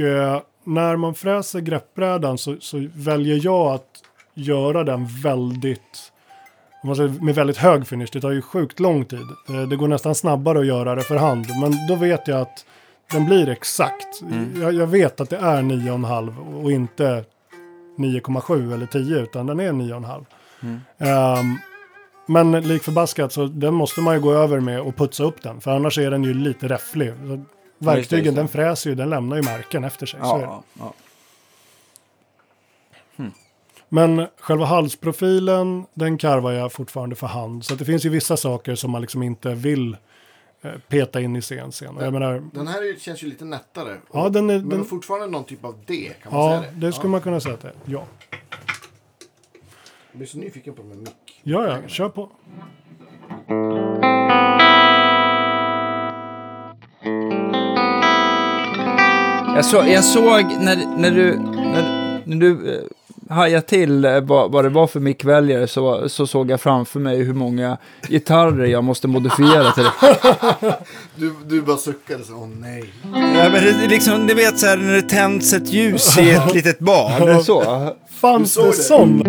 eh, 0.00 0.40
när 0.66 0.96
man 0.96 1.14
fräser 1.14 1.60
greppbrädan 1.60 2.38
så, 2.38 2.56
så 2.60 2.86
väljer 2.94 3.40
jag 3.44 3.74
att 3.74 4.02
göra 4.34 4.84
den 4.84 5.06
väldigt 5.22 6.12
om 6.82 6.86
man 6.88 6.96
säger, 6.96 7.10
med 7.20 7.34
väldigt 7.34 7.56
hög 7.56 7.86
finish. 7.86 8.08
Det 8.12 8.20
tar 8.20 8.30
ju 8.30 8.42
sjukt 8.42 8.80
lång 8.80 9.04
tid. 9.04 9.26
Eh, 9.48 9.62
Det 9.68 9.76
går 9.76 9.88
nästan 9.88 10.14
snabbare 10.14 10.58
att 10.60 10.66
göra 10.66 10.94
det 10.94 11.02
för 11.02 11.16
hand. 11.16 11.46
Men 11.60 11.86
då 11.88 11.94
vet 11.94 12.28
jag 12.28 12.40
att 12.40 12.66
den 13.12 13.26
blir 13.26 13.48
exakt. 13.48 14.22
Jag, 14.60 14.74
jag 14.74 14.86
vet 14.86 15.20
att 15.20 15.30
det 15.30 15.36
är 15.36 15.62
9,5 15.62 16.62
och 16.64 16.72
inte 16.72 17.24
9,7 17.98 18.74
eller 18.74 18.86
10 18.86 19.16
utan 19.18 19.46
den 19.46 19.60
är 19.60 19.72
9,5. 19.72 20.24
Ehm, 20.98 21.56
men 22.26 22.52
lik 22.68 22.82
förbaskat 22.82 23.32
så 23.32 23.46
den 23.46 23.74
måste 23.74 24.00
man 24.00 24.14
ju 24.14 24.20
gå 24.20 24.32
över 24.32 24.60
med 24.60 24.80
och 24.80 24.96
putsa 24.96 25.24
upp 25.24 25.42
den. 25.42 25.60
För 25.60 25.70
annars 25.70 25.98
är 25.98 26.10
den 26.10 26.24
ju 26.24 26.34
lite 26.34 26.68
räfflig. 26.68 27.12
Verktygen 27.78 28.34
den 28.34 28.48
fräser 28.48 28.90
ju, 28.90 28.96
den 28.96 29.10
lämnar 29.10 29.36
ju 29.36 29.42
märken 29.42 29.84
efter 29.84 30.06
sig. 30.06 30.20
Ja, 30.22 30.62
ja. 30.78 30.92
Men 33.88 34.26
själva 34.40 34.64
halsprofilen, 34.64 35.86
den 35.94 36.18
karvar 36.18 36.52
jag 36.52 36.72
fortfarande 36.72 37.16
för 37.16 37.26
hand. 37.26 37.64
Så 37.64 37.74
det 37.74 37.84
finns 37.84 38.04
ju 38.06 38.08
vissa 38.08 38.36
saker 38.36 38.74
som 38.74 38.90
man 38.90 39.00
liksom 39.00 39.22
inte 39.22 39.54
vill 39.54 39.96
eh, 40.62 40.70
peta 40.88 41.20
in 41.20 41.36
i 41.36 41.42
CNC. 41.42 41.86
Och 41.86 42.02
jag 42.04 42.12
menar, 42.12 42.42
Den 42.54 42.66
här 42.66 42.82
är- 42.94 42.98
känns 42.98 43.22
ju 43.22 43.26
lite 43.26 43.44
nättare. 43.44 43.96
ja, 44.12 44.28
den 44.28 44.50
är, 44.50 44.58
Men 44.58 44.68
den, 44.68 44.84
fortfarande 44.84 45.26
någon 45.26 45.44
typ 45.44 45.64
av 45.64 45.74
D, 45.86 46.10
kan 46.22 46.32
man 46.32 46.40
ja, 46.52 46.60
säga 46.60 46.72
det? 46.72 46.86
det 46.86 46.92
skulle 46.92 47.10
man 47.10 47.20
kunna 47.20 47.40
säga 47.40 47.54
att 47.54 47.60
det. 47.60 47.72
Ja, 47.84 48.04
Jag 50.10 50.18
blir 50.18 50.26
så 50.26 50.38
nyfiken 50.38 50.74
på 50.74 50.82
de 50.82 50.88
här 50.88 50.96
mick. 50.98 51.40
ja, 51.42 51.66
ja 51.68 51.88
kör 51.88 52.08
på. 52.08 52.30
Jag, 59.56 59.64
så, 59.64 59.76
jag 59.76 60.04
såg 60.04 60.44
när, 60.60 60.96
när 60.96 61.10
du, 61.10 61.38
när, 61.54 62.20
när 62.24 62.36
du 62.36 62.74
eh, 62.74 63.34
hajade 63.34 63.66
till 63.66 64.04
eh, 64.04 64.20
vad, 64.20 64.52
vad 64.52 64.64
det 64.64 64.68
var 64.68 64.86
för 64.86 65.00
mickväljare 65.00 65.66
så, 65.66 66.08
så 66.08 66.26
såg 66.26 66.50
jag 66.50 66.60
framför 66.60 67.00
mig 67.00 67.22
hur 67.22 67.34
många 67.34 67.76
gitarrer 68.08 68.66
jag 68.66 68.84
måste 68.84 69.08
modifiera 69.08 69.72
till 69.72 69.82
det. 69.82 70.76
Du, 71.14 71.34
du 71.46 71.62
bara 71.62 71.76
suckade 71.76 72.24
så, 72.24 72.32
åh 72.32 72.48
nej. 72.60 72.84
Ja, 73.12 73.48
men 73.52 73.52
det, 73.52 73.84
är 73.84 73.88
liksom, 73.88 74.26
ni 74.26 74.34
vet 74.34 74.58
så 74.58 74.66
här 74.66 74.76
när 74.76 74.92
det 74.92 75.02
tänds 75.02 75.52
ett 75.52 75.72
ljus 75.72 76.18
i 76.18 76.30
ett 76.30 76.54
litet 76.54 76.78
barn. 76.78 77.44
Så. 77.44 77.92
Fanns 78.20 78.54
det? 78.54 78.72
sån? 78.72 79.22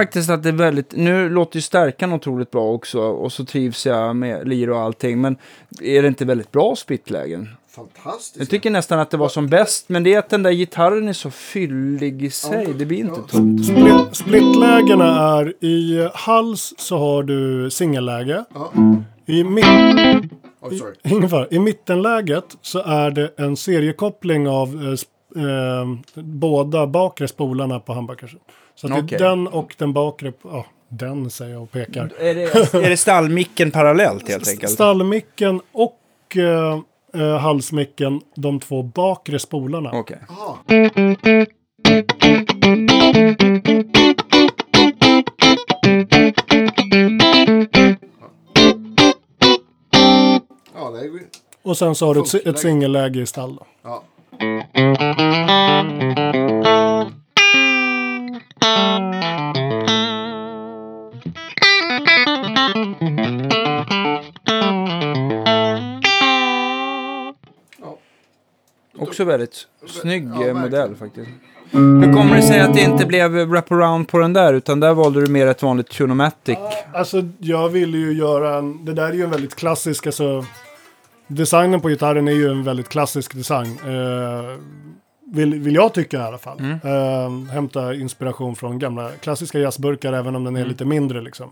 Faktiskt 0.00 0.30
att 0.30 0.42
det 0.42 0.48
är 0.48 0.52
väldigt, 0.52 0.92
nu 0.96 1.28
låter 1.28 1.56
ju 1.56 1.62
stärkan 1.62 2.12
otroligt 2.12 2.50
bra 2.50 2.72
också 2.72 3.00
och 3.00 3.32
så 3.32 3.44
trivs 3.44 3.86
jag 3.86 4.16
med 4.16 4.48
lir 4.48 4.70
och 4.70 4.78
allting. 4.80 5.20
Men 5.20 5.36
är 5.82 6.02
det 6.02 6.08
inte 6.08 6.24
väldigt 6.24 6.52
bra 6.52 6.76
splittlägen? 6.76 7.48
Fantastiskt. 7.68 8.38
Jag 8.38 8.48
tycker 8.48 8.70
nästan 8.70 8.98
att 8.98 9.10
det 9.10 9.16
var 9.16 9.28
som 9.28 9.48
bäst, 9.48 9.88
men 9.88 10.04
det 10.04 10.14
är 10.14 10.18
att 10.18 10.28
den 10.28 10.42
där 10.42 10.52
gitarren 10.52 11.08
är 11.08 11.12
så 11.12 11.30
fyllig 11.30 12.22
i 12.22 12.30
sig. 12.30 12.74
Det 12.78 12.86
blir 12.86 12.98
inte 12.98 13.20
tomt. 13.28 13.66
Split, 13.66 14.16
splittlägena 14.16 15.38
är 15.38 15.64
i 15.64 16.08
hals 16.14 16.74
så 16.78 16.98
har 16.98 17.22
du 17.22 17.70
singelläge. 17.70 18.44
Ja. 18.54 18.72
I, 19.26 19.44
mitt, 19.44 19.64
Oh, 20.60 21.28
fara. 21.28 21.46
I 21.50 21.58
mittenläget 21.58 22.56
så 22.62 22.78
är 22.78 23.10
det 23.10 23.38
en 23.38 23.56
seriekoppling 23.56 24.48
av 24.48 24.68
eh, 24.68 25.42
eh, 25.44 25.86
båda 26.14 26.86
bakre 26.86 27.28
spolarna 27.28 27.80
på 27.80 27.94
humbuckers. 27.94 28.36
Så 28.74 28.94
att 28.94 29.08
det 29.08 29.14
är 29.14 29.18
den 29.18 29.48
och 29.48 29.74
den 29.78 29.92
bakre, 29.92 30.32
ja 30.42 30.66
den 30.90 31.30
säger 31.30 31.52
jag 31.52 31.62
och 31.62 31.70
pekar. 31.70 32.12
Är 32.18 32.34
det, 32.34 32.42
är 32.86 32.90
det 32.90 32.96
stallmicken 32.96 33.70
parallellt 33.70 34.28
helt 34.28 34.48
enkelt? 34.48 34.72
Stallmicken 34.72 35.60
och 35.72 36.36
eh, 36.36 36.80
eh, 37.14 37.38
halsmicken, 37.38 38.20
de 38.34 38.60
två 38.60 38.82
bakre 38.82 39.38
spolarna. 39.38 40.04
Ju... 51.02 51.26
Och 51.62 51.76
sen 51.76 51.94
så 51.94 52.06
har 52.06 52.14
du 52.14 52.20
ett, 52.20 52.46
ett 52.46 52.58
singelläge 52.58 53.20
i 53.20 53.26
stall. 53.26 53.56
Då. 53.56 53.66
Ja. 53.82 54.02
Också 68.98 69.24
väldigt 69.24 69.66
snygg 69.86 70.28
Ja, 70.34 70.46
eh, 70.46 70.54
modell 70.54 70.96
faktiskt. 70.96 71.30
Hur 71.70 72.12
kommer 72.12 72.36
det 72.36 72.42
sig 72.42 72.60
att 72.60 72.74
det 72.74 72.80
inte 72.80 73.06
blev 73.06 73.30
wraparound 73.30 74.08
på 74.08 74.18
den 74.18 74.32
där, 74.32 74.54
utan 74.54 74.80
där 74.80 74.94
valde 74.94 75.20
du 75.20 75.32
mer 75.32 75.46
ett 75.46 75.62
vanligt 75.62 75.90
Tunomatic? 75.90 76.58
Alltså 76.94 77.22
jag 77.38 77.68
ville 77.68 77.98
ju 77.98 78.12
göra 78.12 78.58
en, 78.58 78.84
det 78.84 78.92
där 78.92 79.08
är 79.08 79.12
ju 79.12 79.24
en 79.24 79.30
väldigt 79.30 79.54
klassisk, 79.54 80.06
alltså 80.06 80.44
designen 81.26 81.80
på 81.80 81.88
gitarren 81.88 82.28
är 82.28 82.32
ju 82.32 82.50
en 82.50 82.64
väldigt 82.64 82.88
klassisk 82.88 83.34
design. 83.34 83.78
Eh, 83.84 84.58
vill, 85.32 85.54
vill 85.54 85.74
jag 85.74 85.94
tycka 85.94 86.16
i 86.16 86.20
alla 86.20 86.38
fall. 86.38 86.58
Mm. 86.58 86.78
Eh, 86.84 87.52
hämta 87.52 87.94
inspiration 87.94 88.56
från 88.56 88.78
gamla 88.78 89.10
klassiska 89.12 89.58
jazzburkar 89.58 90.12
även 90.12 90.36
om 90.36 90.44
den 90.44 90.56
är 90.56 90.60
Mm. 90.60 90.68
lite 90.70 90.84
mindre 90.84 91.20
liksom. 91.20 91.50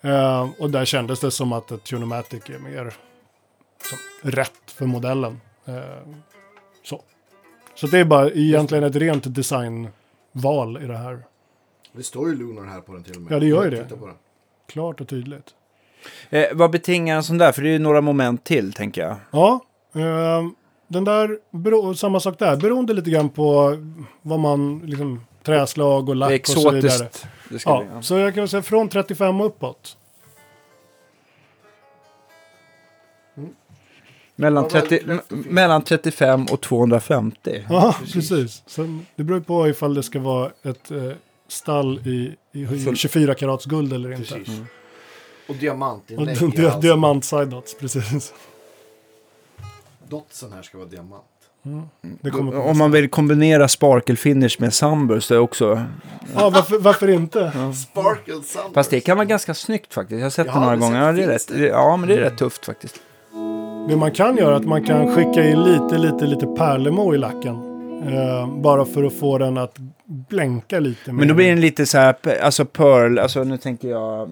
Eh, 0.00 0.48
och 0.58 0.70
där 0.70 0.84
kändes 0.84 1.20
det 1.20 1.30
som 1.30 1.52
att 1.52 1.70
ett 1.70 1.84
Tunomatic 1.84 2.42
är 2.50 2.58
mer 2.58 2.94
som, 3.82 3.98
rätt 4.30 4.52
för 4.66 4.86
modellen. 4.86 5.40
Eh, 5.66 5.74
så. 6.84 7.02
så 7.74 7.86
det 7.86 7.98
är 7.98 8.04
bara 8.04 8.30
egentligen 8.30 8.84
ett 8.84 8.96
rent 8.96 9.34
designval 9.34 10.82
i 10.82 10.86
det 10.86 10.96
här. 10.96 11.22
Det 11.92 12.02
står 12.02 12.28
ju 12.28 12.34
Lunar 12.36 12.64
här 12.64 12.80
på 12.80 12.92
den 12.92 13.04
till 13.04 13.16
och 13.16 13.22
med. 13.22 13.32
Ja, 13.32 13.38
det 13.40 13.46
gör 13.46 13.64
ju 13.64 13.70
det. 13.70 13.84
Titta 13.84 13.96
på 13.96 14.06
den. 14.06 14.16
Klart 14.68 15.00
och 15.00 15.08
tydligt. 15.08 15.50
Eh, 16.30 16.46
vad 16.52 16.70
betingar 16.70 17.16
en 17.16 17.22
sån 17.24 17.38
där? 17.38 17.52
För 17.52 17.62
det 17.62 17.68
är 17.68 17.72
ju 17.72 17.78
några 17.78 18.00
moment 18.00 18.44
till, 18.44 18.72
tänker 18.72 19.02
jag. 19.02 19.16
Ja, 19.30 19.60
eh, 19.94 20.42
den 20.94 21.04
där, 21.04 21.38
bero, 21.50 21.94
samma 21.94 22.20
sak 22.20 22.38
där, 22.38 22.56
beroende 22.56 22.92
lite 22.94 23.10
grann 23.10 23.28
på 23.28 23.76
vad 24.22 24.38
man, 24.38 24.78
liksom 24.84 25.20
träslag 25.42 26.08
och 26.08 26.14
är 26.14 26.16
lack 26.18 26.40
och 26.40 26.46
så 26.48 26.70
vidare. 26.70 26.92
exotiskt. 26.92 27.26
Det 27.48 27.58
ska 27.58 27.70
Ja, 27.70 27.78
bli, 27.80 27.88
ja. 27.94 28.02
så 28.02 28.18
jag 28.18 28.34
kan 28.34 28.40
väl 28.42 28.48
säga 28.48 28.62
från 28.62 28.88
35 28.88 29.40
och 29.40 29.46
uppåt. 29.46 29.96
Mellan, 34.36 34.64
Ja, 34.64 34.70
30, 34.70 34.88
väldigt 34.88 35.08
rätt 35.08 35.26
och 35.26 35.32
m- 35.32 35.42
fint. 35.44 35.50
mellan 35.54 35.82
35 35.84 36.46
och 36.52 36.60
250. 36.60 37.64
Ja, 37.68 37.94
precis. 38.12 38.62
Sen, 38.66 39.06
det 39.16 39.22
beror 39.24 39.38
ju 39.38 39.44
på 39.44 39.68
ifall 39.68 39.94
det 39.94 40.02
ska 40.02 40.20
vara 40.20 40.50
ett 40.62 40.90
eh, 40.90 41.10
stall 41.48 41.98
i, 42.08 42.10
i, 42.52 42.62
i 42.62 42.66
Full- 42.66 42.94
24 42.96 43.34
karats 43.34 43.64
guld 43.64 43.92
eller 43.92 44.12
inte. 44.12 44.34
Precis. 44.34 44.48
Mm. 44.48 44.66
Och 45.44 45.50
Och 45.50 45.56
diamantinlägg 45.60 46.80
diamant 46.80 47.24
side 47.24 47.48
dots, 47.48 47.78
precis. 47.78 48.32
Dotsen 50.08 50.52
här 50.52 50.62
ska 50.62 50.78
vara 50.78 50.88
diamant. 50.88 51.24
Det 52.00 52.30
kommer 52.30 52.52
på 52.52 52.58
Om 52.58 52.78
man 52.78 52.90
vill 52.90 53.08
kombinera 53.08 53.68
sparkle 53.68 54.16
finish 54.16 54.56
med 54.58 54.74
sunburst 54.74 55.30
är 55.30 55.38
också... 55.38 55.82
Ja, 56.34 56.50
varför, 56.50 56.78
varför 56.78 57.08
inte? 57.08 57.52
Sparkle 57.74 58.34
Sunburst. 58.34 58.74
Fast 58.74 58.90
det 58.90 59.00
kan 59.00 59.16
vara 59.16 59.24
ganska 59.24 59.54
snyggt 59.54 59.94
faktiskt. 59.94 60.18
Jag 60.18 60.24
har 60.24 60.30
sett 60.30 60.46
Jag 60.46 60.54
det 60.54 60.60
några 60.60 60.76
gånger. 60.76 61.06
Ja, 61.06 61.12
det 61.12 61.22
är 61.22 61.28
rätt, 61.28 61.50
ja, 61.70 61.96
men 61.96 62.08
det 62.08 62.14
är 62.14 62.20
rätt 62.20 62.38
tufft 62.38 62.66
faktiskt. 62.66 63.00
Det 63.88 63.96
man 63.96 64.10
kan 64.10 64.36
göra 64.36 64.54
är 64.54 64.56
att 64.56 64.64
man 64.64 64.84
kan 64.84 65.14
skicka 65.14 65.48
in 65.48 65.62
lite, 65.62 65.98
lite, 65.98 66.26
lite 66.26 66.46
pärlemor 66.46 67.14
i 67.14 67.18
lacken. 67.18 67.73
Eh, 68.12 68.48
bara 68.48 68.84
för 68.84 69.04
att 69.04 69.12
få 69.14 69.38
den 69.38 69.58
att 69.58 69.78
blänka 70.06 70.80
lite. 70.80 71.12
Men 71.12 71.28
då 71.28 71.34
blir 71.34 71.48
den 71.48 71.60
lite 71.60 71.86
så 71.86 71.98
här, 71.98 72.16
alltså 72.42 72.64
pearl, 72.64 73.18
alltså 73.18 73.44
nu 73.44 73.56
tänker 73.58 73.88
jag, 73.88 74.28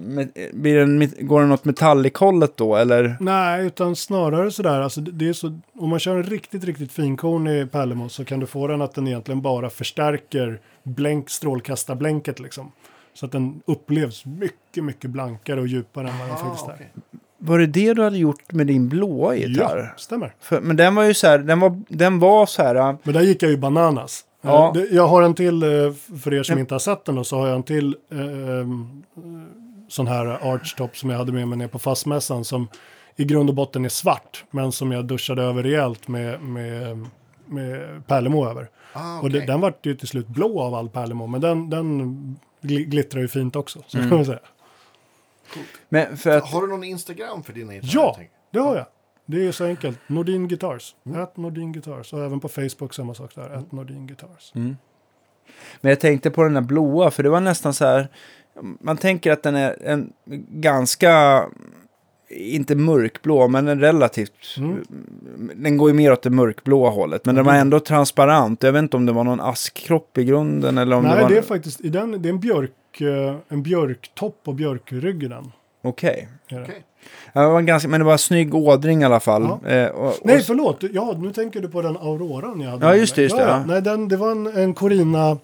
blir 0.53 0.77
den, 0.78 1.11
går 1.20 1.40
den 1.40 1.53
åt 1.53 1.65
metallic-hållet 1.65 2.57
då 2.57 2.77
eller? 2.77 3.16
Nej, 3.20 3.66
utan 3.66 3.97
snarare 3.97 4.51
sådär. 4.51 4.81
Alltså, 4.81 5.01
det 5.01 5.11
det 5.11 5.28
är 5.28 5.32
så, 5.32 5.59
om 5.78 5.89
man 5.90 5.99
kör 5.99 6.16
en 6.16 6.23
riktigt, 6.23 6.65
riktigt 6.65 6.93
finkornig 6.93 7.73
pärlemor 7.73 8.09
så 8.09 8.24
kan 8.24 8.40
du 8.40 8.47
få 8.47 8.66
den 8.66 8.82
att 8.82 8.94
den 8.94 9.09
egentligen 9.09 9.43
bara 9.43 9.70
förstärker 9.70 10.61
blänk, 10.82 11.31
strålkastarblänket 11.31 12.40
liksom. 12.40 12.73
Så 13.15 13.27
att 13.27 13.32
den 13.32 13.62
upplevs 13.66 14.24
mycket, 14.27 14.85
mycket 14.85 15.11
blankare 15.11 15.61
och 15.61 15.66
djupare 15.66 16.09
än 16.09 16.19
vad 16.19 16.28
den 16.28 16.36
Ah, 16.36 16.39
faktiskt 16.39 16.69
är. 16.69 16.73
okej. 16.74 16.90
Var 17.44 17.59
det 17.59 17.66
det 17.66 17.94
du 17.94 18.02
hade 18.02 18.19
gjort 18.19 18.52
med 18.52 18.66
din 18.66 18.89
blåa 18.89 19.36
gitarr? 19.36 19.78
Ja, 19.78 19.89
stämmer. 19.97 20.35
För, 20.40 20.60
men 20.60 20.77
den 20.77 20.94
var 20.94 21.05
ju 21.05 21.14
så 21.14 21.27
här, 21.27 21.39
den 21.39 21.60
var, 21.60 21.82
den 21.89 22.19
var 22.19 22.47
så 22.47 22.62
här, 22.62 22.74
äh, 22.74 22.94
Men 23.02 23.14
där 23.14 23.20
gick 23.23 23.43
jag 23.43 23.51
ju 23.51 23.56
bananas. 23.56 24.24
Ja. 24.43 24.73
Eh, 24.77 24.82
Jag 24.97 25.06
har 25.06 25.23
en 25.23 25.35
till, 25.35 25.62
eh, 25.62 25.69
för 26.23 26.35
er 26.35 26.43
som 26.43 26.59
inte 26.59 26.74
har 26.74 26.78
sett 26.78 27.05
den 27.05 27.14
då, 27.14 27.24
så 27.24 27.36
har 27.39 27.47
jag 27.47 27.56
en 27.56 27.62
till 27.62 27.97
eh, 28.12 28.20
eh, 28.20 28.66
sån 29.89 30.06
här 30.06 30.27
archtop 30.55 30.97
som 30.97 31.10
jag 31.10 31.19
hade 31.19 31.32
med 31.32 31.48
mig 31.48 31.59
ner 31.59 31.69
på 31.69 31.78
fastmässan 31.78 32.44
som 32.44 32.69
i 33.16 33.24
grund 33.24 33.48
och 33.48 33.55
botten 33.55 33.85
är 33.85 33.89
svart, 33.89 34.44
men 34.51 34.73
som 34.73 34.93
jag 34.93 35.05
duschade 35.05 35.43
över 35.43 35.62
rejält 35.62 36.09
med, 36.09 36.40
med, 36.43 37.06
med 37.47 38.02
pärlemor 38.06 38.48
över. 38.51 38.69
Ah, 38.93 39.20
Och 39.20 39.31
det, 39.31 39.40
den 39.47 39.60
vart 39.60 39.86
ju 39.86 39.94
till 39.94 40.09
slut 40.09 40.27
blå 40.28 40.60
av 40.60 40.74
all 40.74 40.89
pärlemor, 40.89 41.27
men 41.27 41.40
den, 41.40 41.70
den 41.70 41.86
gl- 42.62 42.85
glittrar 42.85 43.20
ju 43.20 43.28
fint 43.28 43.56
också. 43.56 43.78
Så 43.86 43.98
Mm. 43.98 44.10
kan 44.10 44.19
man 44.19 44.27
säga. 44.27 44.39
Men 45.89 46.16
för 46.16 46.31
att, 46.31 46.51
Har 46.51 46.62
du 46.62 46.69
någon 46.69 46.85
Instagram 46.85 47.43
för 47.43 47.53
dina 47.53 47.74
gitarrer? 47.74 47.93
Ja, 47.95 48.19
det 48.51 48.59
har 48.59 48.77
jag. 48.77 48.87
Det 49.27 49.47
är 49.49 49.53
så 49.53 49.65
enkelt. 49.65 49.99
Nordin 50.07 50.49
Guitars. 50.49 50.95
At 51.16 51.37
Nordin 51.37 51.73
Guitars. 51.73 52.12
Och 52.12 52.24
även 52.24 52.41
på 52.41 52.49
Facebook 52.49 52.95
samma 52.95 53.15
sak 53.15 53.35
där. 53.35 53.51
At 53.51 53.73
Nordin 53.73 54.07
Guitars. 54.07 54.53
men 54.55 54.77
jag 55.81 56.01
tänkte 56.01 56.31
på 56.31 56.43
den 56.43 56.55
där 56.55 56.61
blåa, 56.61 57.11
för 57.11 57.23
det 57.23 57.29
var 57.29 57.41
nästan 57.41 57.74
så 57.74 57.85
här, 57.85 58.09
man 58.81 58.97
tänker 58.97 59.33
att 59.33 59.43
den 59.43 59.57
är 59.57 59.83
en 59.83 60.12
ganska, 60.49 61.45
inte 62.37 62.75
mörkblå, 62.75 63.49
men 63.49 63.69
en 63.69 63.81
relativt, 63.81 64.33
Mm. 64.59 64.85
den 65.57 65.77
går 65.77 65.91
ju 65.91 65.95
mer 65.95 66.13
åt 66.13 66.23
det 66.23 66.31
mörkblåa 66.31 66.91
hållet, 66.91 67.27
men 67.27 67.35
den 67.35 67.45
var 67.45 67.55
ändå 67.55 67.81
transparent. 67.81 68.63
Jag 68.63 68.73
vet 68.73 68.83
inte 68.83 68.97
om 68.97 69.07
det 69.07 69.13
var 69.13 69.25
någon 69.25 69.41
askkropp 69.41 70.19
i 70.19 70.25
grunden 70.25 70.79
eller 70.79 70.97
om 70.97 71.03
det 71.05 71.09
Nej, 71.15 71.23
var... 71.23 71.31
det 71.31 71.39
är 71.39 71.43
faktiskt 71.43 71.81
i 71.81 71.89
den, 71.89 72.23
det 72.23 72.29
är 72.29 72.31
en 72.33 72.41
björk, 72.41 73.01
eh, 73.01 73.35
en 73.49 73.63
björktopp 73.63 74.41
och 74.45 74.55
björkrygg 74.55 75.23
i 75.23 75.29
den. 75.29 75.53
Okej. 75.85 76.29
Det. 76.49 76.63
Okej. 76.63 76.83
Ja, 77.33 77.41
det 77.41 77.49
var 77.49 77.61
ganska, 77.63 77.89
men 77.89 78.01
det 78.01 78.05
var 78.05 78.13
en 78.13 78.19
snygg 78.19 78.55
ådring 78.55 79.03
i 79.03 79.05
alla 79.05 79.21
fall. 79.21 79.43
Ja. 79.65 79.71
Eh, 79.71 79.89
och, 79.89 80.07
och, 80.07 80.15
Nej, 80.25 80.41
förlåt. 80.43 80.83
Ja, 80.93 81.15
nu 81.19 81.33
tänker 81.33 81.61
du 81.61 81.69
på 81.69 81.83
den 81.83 81.97
Auroran 81.97 82.61
jag 82.61 82.71
hade. 82.71 82.87
Ja, 82.87 82.97
just 82.97 83.15
det, 83.15 83.23
just 83.23 83.37
det, 83.37 83.43
Ja, 83.43 83.49
ja. 83.49 83.57
ja. 83.59 83.65
Nej, 83.67 83.83
den, 83.83 84.09
det 84.09 84.17
var 84.17 84.31
en, 84.31 84.47
en 84.47 84.75
Corina. 84.75 85.39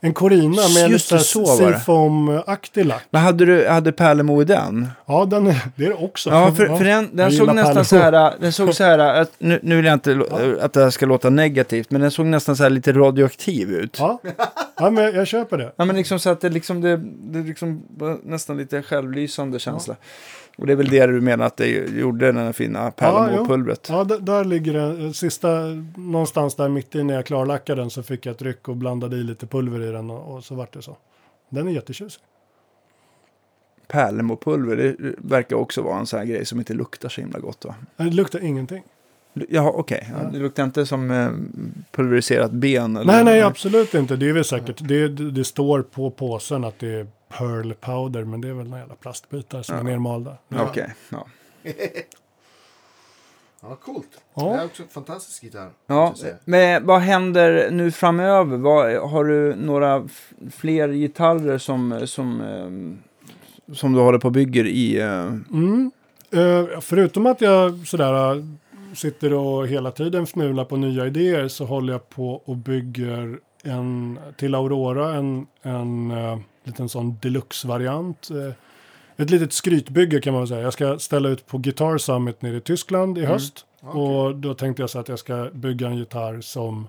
En 0.00 0.14
Corina 0.14 0.62
med 0.74 0.90
Just 0.90 1.10
det. 1.10 1.18
Seafoam-aktig 1.20 2.84
lack. 2.84 3.02
Men 3.10 3.22
hade 3.22 3.44
du 3.44 3.68
hade 3.68 3.92
Pärlemo 3.92 4.42
i 4.42 4.44
den? 4.44 4.88
Ja, 5.06 5.24
den 5.24 5.46
är, 5.46 5.56
det 5.76 5.84
är 5.84 5.88
det 5.88 5.94
också. 5.94 6.30
Ja, 6.30 6.52
för, 6.54 6.66
för 6.76 6.84
den, 6.84 7.10
den 7.16 7.32
såg 7.32 7.46
nästan 7.54 7.64
Pärlemo. 7.64 7.84
så 7.84 7.96
här, 7.96 8.34
den 8.40 8.52
såg 8.52 8.74
så 8.74 8.84
här, 8.84 8.98
att, 8.98 9.30
nu, 9.38 9.60
nu 9.62 9.76
vill 9.76 9.84
jag 9.84 9.92
inte 9.94 10.14
lo- 10.14 10.58
att 10.60 10.72
det 10.72 10.82
här 10.82 10.90
ska 10.90 11.06
låta 11.06 11.30
negativt, 11.30 11.90
men 11.90 12.00
den 12.00 12.10
såg 12.10 12.26
nästan 12.26 12.56
så 12.56 12.62
här 12.62 12.70
lite 12.70 12.92
radioaktiv 12.92 13.70
ut. 13.70 13.96
Ja, 13.98 14.18
Ja, 14.22 14.46
ja 14.78 14.90
men 14.90 15.04
jag, 15.04 15.14
jag 15.14 15.26
köper 15.26 15.58
det. 15.58 15.72
men 15.84 15.96
liksom 15.96 16.18
så 16.18 16.30
att 16.30 16.40
det 16.40 16.48
liksom, 16.48 16.80
det, 16.80 16.96
det 17.32 17.38
liksom 17.38 17.82
nästan 18.24 18.56
lite 18.56 18.82
självlysande 18.82 19.58
känsla. 19.58 19.96
Och 20.56 20.66
det 20.66 20.72
är 20.72 20.76
väl 20.76 20.88
det 20.88 21.06
du 21.06 21.20
menar 21.20 21.46
att 21.46 21.56
det 21.56 21.66
gjorde 21.98 22.26
den 22.26 22.36
här 22.36 22.52
fina 22.52 22.90
Pärlemo-pulvret. 22.90 23.86
Ja, 23.88 24.04
d- 24.04 24.16
där 24.20 24.44
ligger 24.44 24.72
det. 24.72 25.14
Sista, 25.14 25.60
någonstans 25.96 26.54
där 26.54 26.68
mitt 26.68 26.94
i 26.94 27.04
när 27.04 27.14
jag 27.14 27.26
klarlackade 27.26 27.80
den 27.82 27.90
så 27.90 28.02
fick 28.02 28.26
jag 28.26 28.34
ett 28.34 28.42
ryck 28.42 28.68
och 28.68 28.76
blandade 28.76 29.16
i 29.16 29.22
lite 29.22 29.46
pulver 29.46 29.80
i 29.82 29.90
den 29.92 30.10
och, 30.10 30.34
och 30.36 30.44
så 30.44 30.54
vart 30.54 30.72
det 30.74 30.82
så. 30.82 30.96
Den 31.50 31.68
är 31.68 31.72
jättetjusig. 31.72 32.22
Pärlemopulver, 33.88 34.76
det 34.76 35.14
verkar 35.18 35.56
också 35.56 35.82
vara 35.82 35.98
en 35.98 36.06
sån 36.06 36.18
här 36.18 36.26
grej 36.26 36.44
som 36.46 36.58
inte 36.58 36.74
luktar 36.74 37.08
så 37.08 37.20
himla 37.20 37.38
gott 37.38 37.64
va? 37.64 37.74
Det 37.96 38.04
luktar 38.04 38.44
ingenting. 38.44 38.82
Jaha, 39.48 39.70
okej. 39.74 40.08
Ja, 40.10 40.16
Ja. 40.22 40.28
det 40.32 40.38
luktar 40.38 40.64
inte 40.64 40.86
som 40.86 41.10
eh, 41.10 41.28
pulveriserat 41.90 42.50
ben? 42.52 42.96
Eller 42.96 43.12
Nej, 43.12 43.24
nej, 43.24 43.40
absolut 43.42 43.94
inte. 43.94 44.16
Det 44.16 44.28
är 44.28 44.32
väl 44.32 44.44
säkert. 44.44 44.88
Det, 44.88 45.08
det 45.08 45.44
står 45.44 45.82
på 45.82 46.10
påsen 46.10 46.64
att 46.64 46.78
det 46.78 46.88
är 46.88 47.06
pearl 47.28 47.72
powder, 47.74 48.24
men 48.24 48.40
det 48.40 48.48
är 48.48 48.52
väl 48.52 48.66
några 48.66 48.78
jävla 48.80 48.94
plastbitar 48.94 49.62
som 49.62 49.74
Ja. 49.74 49.80
är 49.80 49.84
nermalda. 49.84 50.36
Okej, 50.54 50.94
ja. 51.10 51.26
Ja, 53.62 53.76
coolt. 53.76 54.08
Ja. 54.34 54.42
Det 54.42 54.58
är 54.60 54.64
också 54.64 54.82
en 54.82 54.88
fantastisk 54.88 55.42
gitarr. 55.44 55.70
Ja, 55.86 56.14
men 56.44 56.86
vad 56.86 57.00
händer 57.00 57.70
nu 57.70 57.90
framöver? 57.90 58.56
Vad, 58.56 59.10
har 59.10 59.24
du 59.24 59.54
några 59.54 60.08
fler 60.50 60.88
gitarrer 60.88 61.58
som, 61.58 62.00
som, 62.06 62.40
ehm, 62.40 62.98
som 63.74 63.92
du 63.92 64.00
håller 64.00 64.18
på 64.18 64.28
och 64.28 64.32
bygger 64.32 64.66
i? 64.66 65.00
eh, 65.00 65.24
Mm. 65.52 65.90
Eh, 66.30 66.80
förutom 66.80 67.26
att 67.26 67.40
jag 67.40 67.86
sådär 67.86 68.36
eh, 68.36 68.42
sitter 68.94 69.32
och 69.32 69.66
hela 69.68 69.90
tiden 69.90 70.26
fnular 70.26 70.64
på 70.64 70.76
nya 70.76 71.06
idéer 71.06 71.48
så 71.48 71.64
håller 71.64 71.92
jag 71.92 72.08
på 72.08 72.42
och 72.44 72.56
bygger 72.56 73.38
en 73.64 74.18
till 74.36 74.54
Aurora 74.54 75.14
en, 75.14 75.46
en 75.62 76.10
eh, 76.10 76.38
liten 76.66 76.88
sån 76.88 77.18
deluxe-variant. 77.22 78.30
Eh, 78.30 78.52
ett 79.16 79.30
litet 79.30 79.52
skrytbygge 79.52 80.20
kan 80.20 80.34
man 80.34 80.48
säga. 80.48 80.60
Jag 80.60 80.72
ska 80.72 80.98
ställa 80.98 81.28
ut 81.28 81.46
på 81.46 81.58
Guitar 81.58 81.98
Summit 81.98 82.42
nere 82.42 82.56
i 82.56 82.60
Tyskland 82.60 83.18
i 83.18 83.24
höst. 83.24 83.66
Okej. 83.82 84.00
Och 84.00 84.36
då 84.36 84.54
tänkte 84.54 84.82
jag 84.82 84.90
så 84.90 84.98
att 84.98 85.08
jag 85.08 85.18
ska 85.18 85.50
bygga 85.52 85.86
en 85.86 85.96
gitarr 85.96 86.40
som 86.40 86.88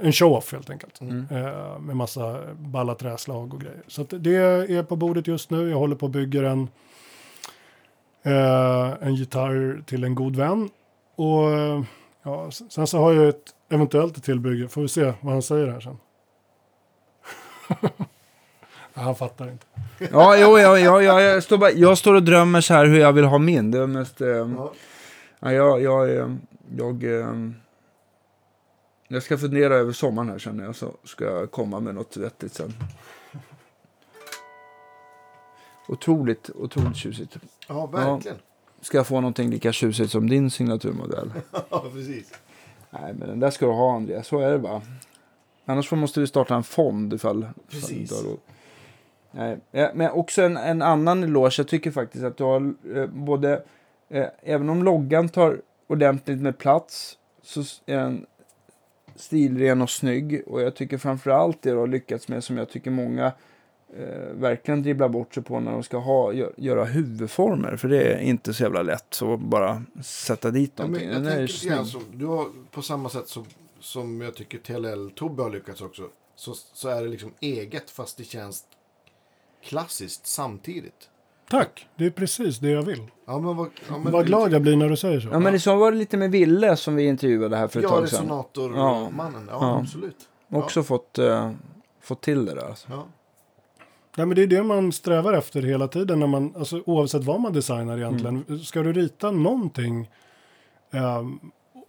en 0.00 0.12
show-off 0.12 0.52
helt 0.52 0.70
enkelt. 0.70 1.00
Mm. 1.00 1.26
Eh, 1.30 1.78
med 1.78 1.96
massa 1.96 2.40
balla 2.56 2.94
träslag 2.94 3.54
och 3.54 3.60
grejer. 3.60 3.82
Så 3.86 4.02
att 4.02 4.08
det 4.10 4.36
är 4.36 4.82
på 4.82 4.96
bordet 4.96 5.26
just 5.26 5.50
nu. 5.50 5.70
Jag 5.70 5.78
håller 5.78 5.96
på 5.96 6.06
och 6.06 6.10
bygger 6.10 6.42
en, 6.42 6.68
eh, 8.22 8.92
en 9.00 9.14
gitarr 9.14 9.82
till 9.86 10.04
en 10.04 10.14
god 10.14 10.36
vän. 10.36 10.70
Och 11.16 11.50
ja, 12.22 12.50
sen 12.50 12.86
så 12.86 12.98
har 12.98 13.12
jag 13.12 13.28
ett 13.28 13.54
eventuellt 13.68 14.24
tillbygge. 14.24 14.68
Får 14.68 14.82
vi 14.82 14.88
se 14.88 15.12
vad 15.20 15.32
han 15.32 15.42
säger 15.42 15.68
här 15.68 15.80
sen. 15.80 15.96
ja, 18.94 19.00
han 19.02 19.14
fattar 19.16 19.48
inte. 19.50 19.66
Ja, 19.98 20.36
jo, 20.38 20.58
ja, 20.58 20.78
ja, 20.78 21.02
ja, 21.02 21.20
jag, 21.20 21.42
står 21.42 21.58
bara, 21.58 21.70
jag 21.70 21.98
står 21.98 22.14
och 22.14 22.22
drömmer 22.22 22.60
så 22.60 22.74
här 22.74 22.86
hur 22.86 22.98
jag 23.00 23.12
vill 23.12 23.24
ha 23.24 23.38
min. 23.38 23.70
Det 23.70 23.78
är 23.78 23.86
mest... 23.86 24.20
Eh, 24.20 24.26
Ja. 24.28 24.72
ja, 25.40 25.52
jag, 25.52 25.82
jag, 25.82 26.10
eh, 26.16 26.34
jag, 26.76 27.04
eh, 27.04 27.34
jag 29.08 29.22
ska 29.22 29.38
fundera 29.38 29.74
över 29.74 29.92
sommaren 29.92 30.28
här 30.28 30.38
känner 30.38 30.64
jag. 30.64 30.76
Så 30.76 30.92
ska 31.04 31.24
jag 31.24 31.50
komma 31.50 31.80
med 31.80 31.94
något 31.94 32.16
vettigt 32.16 32.54
sen. 32.54 32.74
Otroligt, 35.88 36.50
otroligt 36.54 36.96
tjusigt. 36.96 37.36
ja, 37.68 37.86
verkligen. 37.86 38.36
Ska 38.80 38.96
jag 38.98 39.06
få 39.06 39.14
någonting 39.20 39.50
lika 39.50 39.72
tjusigt 39.72 40.10
som 40.10 40.28
din 40.30 40.50
signaturmodell? 40.50 41.32
Ja, 41.70 41.84
precis. 41.92 42.32
Nej, 42.90 43.14
men 43.18 43.28
den 43.28 43.40
där 43.40 43.50
ska 43.50 43.66
du 43.66 43.72
ha 43.72 43.96
Andreas. 43.96 44.26
Så 44.26 44.40
är 44.40 44.50
det 44.52 44.58
bara. 44.58 44.82
Annars 45.64 45.88
får- 45.88 45.96
måste 45.96 46.20
vi 46.20 46.26
starta 46.26 46.54
en 46.54 46.62
fond 46.62 47.12
ifall... 47.14 47.46
Precis. 47.70 48.12
ifall. 48.12 48.36
Nej, 49.32 49.58
men 49.94 50.10
också 50.10 50.42
en, 50.42 50.56
en 50.56 50.82
annan 50.82 51.22
eloge. 51.22 51.54
Jag 51.58 51.68
tycker 51.68 51.90
faktiskt 51.90 52.24
att 52.24 52.36
du 52.36 52.44
har 52.44 52.74
eh, 52.96 53.06
både... 53.06 53.62
Eh, 54.08 54.26
även 54.42 54.68
om 54.70 54.82
loggan 54.84 55.28
tar 55.28 55.60
ordentligt 55.86 56.40
med 56.40 56.58
plats 56.58 57.18
så 57.42 57.60
är 57.86 57.96
den 57.96 58.26
stilren 59.16 59.82
och 59.82 59.90
snygg. 59.90 60.42
Och 60.46 60.62
jag 60.62 60.74
tycker 60.74 60.98
framförallt 60.98 61.62
det 61.62 61.70
du 61.70 61.76
har 61.76 61.86
lyckats 61.86 62.28
med 62.28 62.44
som 62.44 62.56
jag 62.58 62.68
tycker 62.70 62.90
många 62.90 63.26
eh, 63.96 64.32
verkligen 64.34 64.82
dribblar 64.82 65.08
bort 65.08 65.34
sig 65.34 65.42
på 65.42 65.60
när 65.60 65.72
de 65.72 65.82
ska 65.82 65.96
ha, 65.98 66.32
gö- 66.32 66.52
göra 66.56 66.84
huvudformer. 66.84 67.76
För 67.76 67.88
det 67.88 68.02
är 68.14 68.18
inte 68.18 68.54
så 68.54 68.62
jävla 68.62 68.82
lätt 68.82 69.06
så 69.10 69.36
bara 69.36 69.82
sätta 70.02 70.50
dit 70.50 70.72
Ja, 70.76 70.82
men 70.86 70.92
någonting. 70.92 71.10
jag 71.24 71.32
är 71.32 71.36
tänker 71.36 71.52
snygg. 71.54 71.86
som, 71.86 72.02
du 72.14 72.26
har 72.26 72.46
på 72.70 72.82
samma 72.82 73.08
sätt 73.08 73.28
som, 73.28 73.44
som 73.80 74.20
jag 74.20 74.34
tycker 74.34 74.58
TLL-Tobbe 74.58 75.42
har 75.42 75.50
lyckats 75.50 75.80
också. 75.82 76.02
Så, 76.36 76.54
så 76.54 76.88
är 76.88 77.02
det 77.02 77.08
liksom 77.08 77.32
eget 77.40 77.90
fast 77.90 78.16
det 78.16 78.24
känns 78.24 78.64
klassiskt 79.64 80.26
samtidigt. 80.26 81.08
Tack, 81.50 81.86
det 81.96 82.06
är 82.06 82.10
precis 82.10 82.58
det 82.58 82.70
jag 82.70 82.82
vill. 82.82 83.06
Ja, 83.26 83.38
men 83.38 83.56
vad, 83.56 83.70
ja, 83.88 83.98
men 83.98 84.12
Vad 84.12 84.26
glad 84.26 84.52
jag 84.52 84.62
blir 84.62 84.76
när 84.76 84.88
du 84.88 84.96
säger 84.96 85.20
så. 85.20 85.28
Ja, 85.32 85.38
men 85.38 85.52
det 85.52 85.60
så 85.60 85.76
var 85.76 85.92
det 85.92 85.98
lite 85.98 86.16
med 86.16 86.30
Ville 86.30 86.76
som 86.76 86.94
vi 86.96 87.06
intervjuade 87.06 87.56
här 87.56 87.68
för 87.68 87.78
ett 87.78 87.82
Ja, 87.82 87.88
tag 87.88 88.08
sedan. 88.08 88.18
resonatormannen. 88.20 89.48
Ja. 89.50 89.58
Ja. 89.60 89.78
absolut. 89.80 90.16
Också 90.50 90.82
fått, 90.82 91.18
eh, 91.18 91.50
fått 92.00 92.20
till 92.20 92.44
det 92.44 92.54
där. 92.54 92.66
Alltså. 92.68 92.86
Ja. 92.90 93.06
Nej, 94.16 94.26
men 94.26 94.36
det 94.36 94.42
är 94.42 94.46
det 94.46 94.62
man 94.62 94.92
strävar 94.92 95.32
efter 95.32 95.62
hela 95.62 95.88
tiden, 95.88 96.20
när 96.20 96.26
man, 96.26 96.54
alltså, 96.58 96.82
oavsett 96.86 97.24
vad 97.24 97.40
man 97.40 97.52
designar 97.52 97.98
egentligen. 97.98 98.60
Ska 98.64 98.82
du 98.82 98.92
rita 98.92 99.30
någonting 99.30 100.10
ehm, 100.90 101.40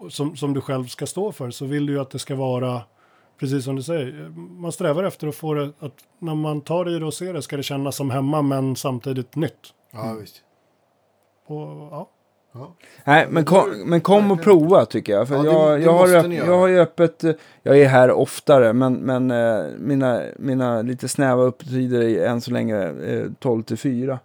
som, 0.10 0.36
som 0.36 0.54
du 0.54 0.62
själv 0.62 0.86
ska 0.88 1.06
stå 1.06 1.32
för 1.32 1.52
så 1.52 1.66
vill 1.66 1.86
du 1.86 1.94
ju 1.94 2.00
att 2.00 2.10
det 2.10 2.20
ska 2.20 2.36
vara, 2.36 2.82
precis 3.40 3.66
som 3.66 3.76
du 3.76 3.84
säger, 3.84 4.30
man 4.62 4.72
strävar 4.72 5.04
efter 5.04 5.28
att 5.28 5.36
få 5.36 5.54
det, 5.54 5.72
att 5.80 5.94
när 6.20 6.36
man 6.36 6.62
tar 6.62 6.96
i 6.96 7.00
det 7.00 7.06
och 7.06 7.14
ser 7.14 7.34
det 7.34 7.42
ska 7.42 7.58
det 7.58 7.64
kännas 7.64 7.96
som 7.96 8.12
hemma 8.12 8.42
men 8.42 8.76
samtidigt 8.76 9.36
nytt. 9.36 9.74
ja, 9.92 10.14
visst. 10.22 10.42
Och, 11.46 11.58
ja. 11.92 12.10
Ja. 12.56 12.74
Nej, 13.06 13.28
men 13.30 13.46
kom, 13.46 13.70
men 13.86 14.02
kom 14.02 14.32
och 14.32 14.42
prova 14.42 14.86
tycker 14.86 15.14
jag. 15.14 15.28
För 15.28 15.36
Ja, 15.36 15.42
det- 15.44 15.50
jag, 15.50 15.80
det 15.80 15.84
jag, 15.86 15.94
har 15.94 16.16
öpp, 16.16 16.34
jag 16.34 16.58
har 16.58 16.68
ju 16.68 16.80
öppet, 16.80 17.24
jag 17.64 17.80
är 17.80 17.88
här 17.88 18.12
oftare, 18.12 18.74
men, 18.74 18.94
men 18.94 19.32
eh, 19.32 19.64
mina, 19.78 20.22
mina 20.40 20.82
lite 20.82 21.08
snäva 21.08 21.44
öppettider 21.44 22.02
är 22.02 22.28
än 22.28 22.42
så 22.42 22.52
länge 22.52 22.78
eh, 22.90 23.26
12 23.40 23.64
till 23.64 23.78
4. 23.78 24.20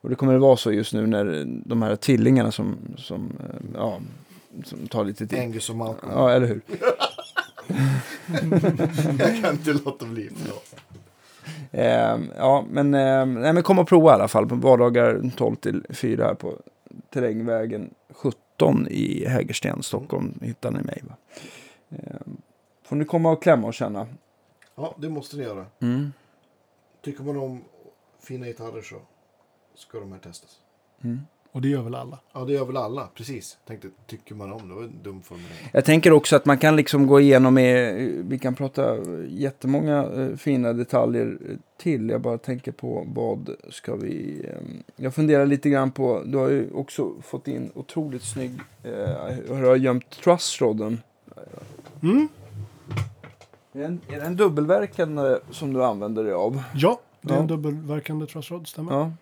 Och 0.00 0.08
det 0.10 0.14
kommer 0.16 0.32
det 0.32 0.38
vara 0.38 0.56
så 0.56 0.72
just 0.72 0.92
nu 0.94 1.06
när 1.06 1.44
de 1.68 1.82
här 1.82 1.96
tvillingarna 1.96 2.52
som, 2.52 2.76
som, 2.96 3.32
eh, 3.40 3.60
ja, 3.74 3.98
som 4.64 4.86
tar 4.86 5.04
lite 5.04 5.26
tid. 5.26 5.38
Angus 5.38 5.70
och 5.70 5.76
Malcolm. 5.76 6.12
Ja, 6.14 6.30
eller 6.30 6.46
hur? 6.46 6.60
Jag 9.18 9.42
kan 9.42 9.54
inte 9.54 9.72
låta 9.72 10.06
bli. 10.06 10.30
Eh, 11.70 12.18
ja, 12.36 12.64
men, 12.70 12.94
eh, 12.94 13.26
nej, 13.26 13.52
men 13.52 13.62
kom 13.62 13.78
och 13.78 13.88
prova 13.88 14.10
i 14.10 14.14
alla 14.14 14.28
fall 14.28 14.48
på 14.48 14.54
vardagar 14.54 15.30
12 15.36 15.56
till 15.56 15.86
4 15.90 16.24
här 16.24 16.34
på 16.34 16.58
Terrängvägen 17.10 17.94
17 18.10 18.88
i 18.88 19.26
Hägersten, 19.28 19.82
Stockholm. 19.82 20.38
Hittar 20.42 20.70
ni 20.70 20.82
mig. 20.82 21.02
Va? 21.08 21.16
Eh, 21.90 22.20
får 22.82 22.96
ni 22.96 23.04
komma 23.04 23.30
och 23.30 23.42
klämma 23.42 23.66
och 23.66 23.74
känna. 23.74 24.06
Ja, 24.74 24.94
det 24.98 25.08
måste 25.08 25.36
ni 25.36 25.42
göra. 25.42 25.66
Mm. 25.80 26.12
Tycker 27.02 27.22
man 27.22 27.36
om 27.36 27.64
fina 28.20 28.46
gitarrer 28.46 28.82
så 28.82 28.96
ska 29.74 30.00
de 30.00 30.12
här 30.12 30.18
testas. 30.18 30.58
Mm. 31.04 31.20
Och 31.54 31.60
det 31.62 31.68
gör 31.68 31.82
väl 31.82 31.94
alla. 31.94 32.18
Ja, 32.32 32.40
det 32.44 32.52
gör 32.52 32.64
väl 32.64 32.76
alla. 32.76 33.08
Precis. 33.14 33.58
Tänkte, 33.66 33.88
tycker 34.06 34.34
man 34.34 34.52
om 34.52 34.68
det? 34.68 34.74
var 34.74 34.82
en 34.82 35.02
dum 35.02 35.22
formulering. 35.22 35.68
Jag 35.72 35.84
tänker 35.84 36.12
också 36.12 36.36
att 36.36 36.44
man 36.46 36.58
kan 36.58 36.76
liksom 36.76 37.06
gå 37.06 37.20
igenom 37.20 37.54
med, 37.54 37.94
vi 38.24 38.38
kan 38.38 38.54
prata 38.54 38.96
jättemånga 39.28 40.04
eh, 40.04 40.36
fina 40.36 40.72
detaljer 40.72 41.38
till. 41.76 42.08
Jag 42.08 42.20
bara 42.20 42.38
tänker 42.38 42.72
på 42.72 43.06
vad 43.14 43.50
ska 43.70 43.94
vi, 43.96 44.44
eh, 44.48 44.56
jag 44.96 45.14
funderar 45.14 45.46
lite 45.46 45.70
grann 45.70 45.90
på, 45.90 46.22
du 46.26 46.38
har 46.38 46.48
ju 46.50 46.70
också 46.74 47.12
fått 47.22 47.48
in 47.48 47.70
otroligt 47.74 48.22
snygg, 48.22 48.52
eh, 48.82 48.92
hur 49.48 49.62
du 49.62 49.68
har 49.68 49.76
gömt 49.76 50.10
trussrodden. 50.10 51.00
Mm. 52.02 52.28
Är 53.72 53.78
det 53.78 53.84
en, 53.84 54.00
är 54.08 54.16
det 54.20 54.26
en 54.26 54.36
dubbelverkande 54.36 55.38
som 55.50 55.72
du 55.72 55.84
använder 55.84 56.24
dig 56.24 56.32
av? 56.32 56.62
Ja, 56.74 57.00
det 57.20 57.32
är 57.32 57.36
Ja. 57.36 57.40
en 57.40 57.46
dubbelverkande 57.46 58.26
trussrod, 58.26 58.68
stämmer. 58.68 58.92
Ja. 58.92 59.12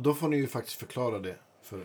Och 0.00 0.04
då 0.04 0.14
får 0.14 0.28
ni 0.28 0.36
ju 0.36 0.46
faktiskt 0.46 0.76
förklara 0.76 1.18
det. 1.18 1.34
För 1.62 1.78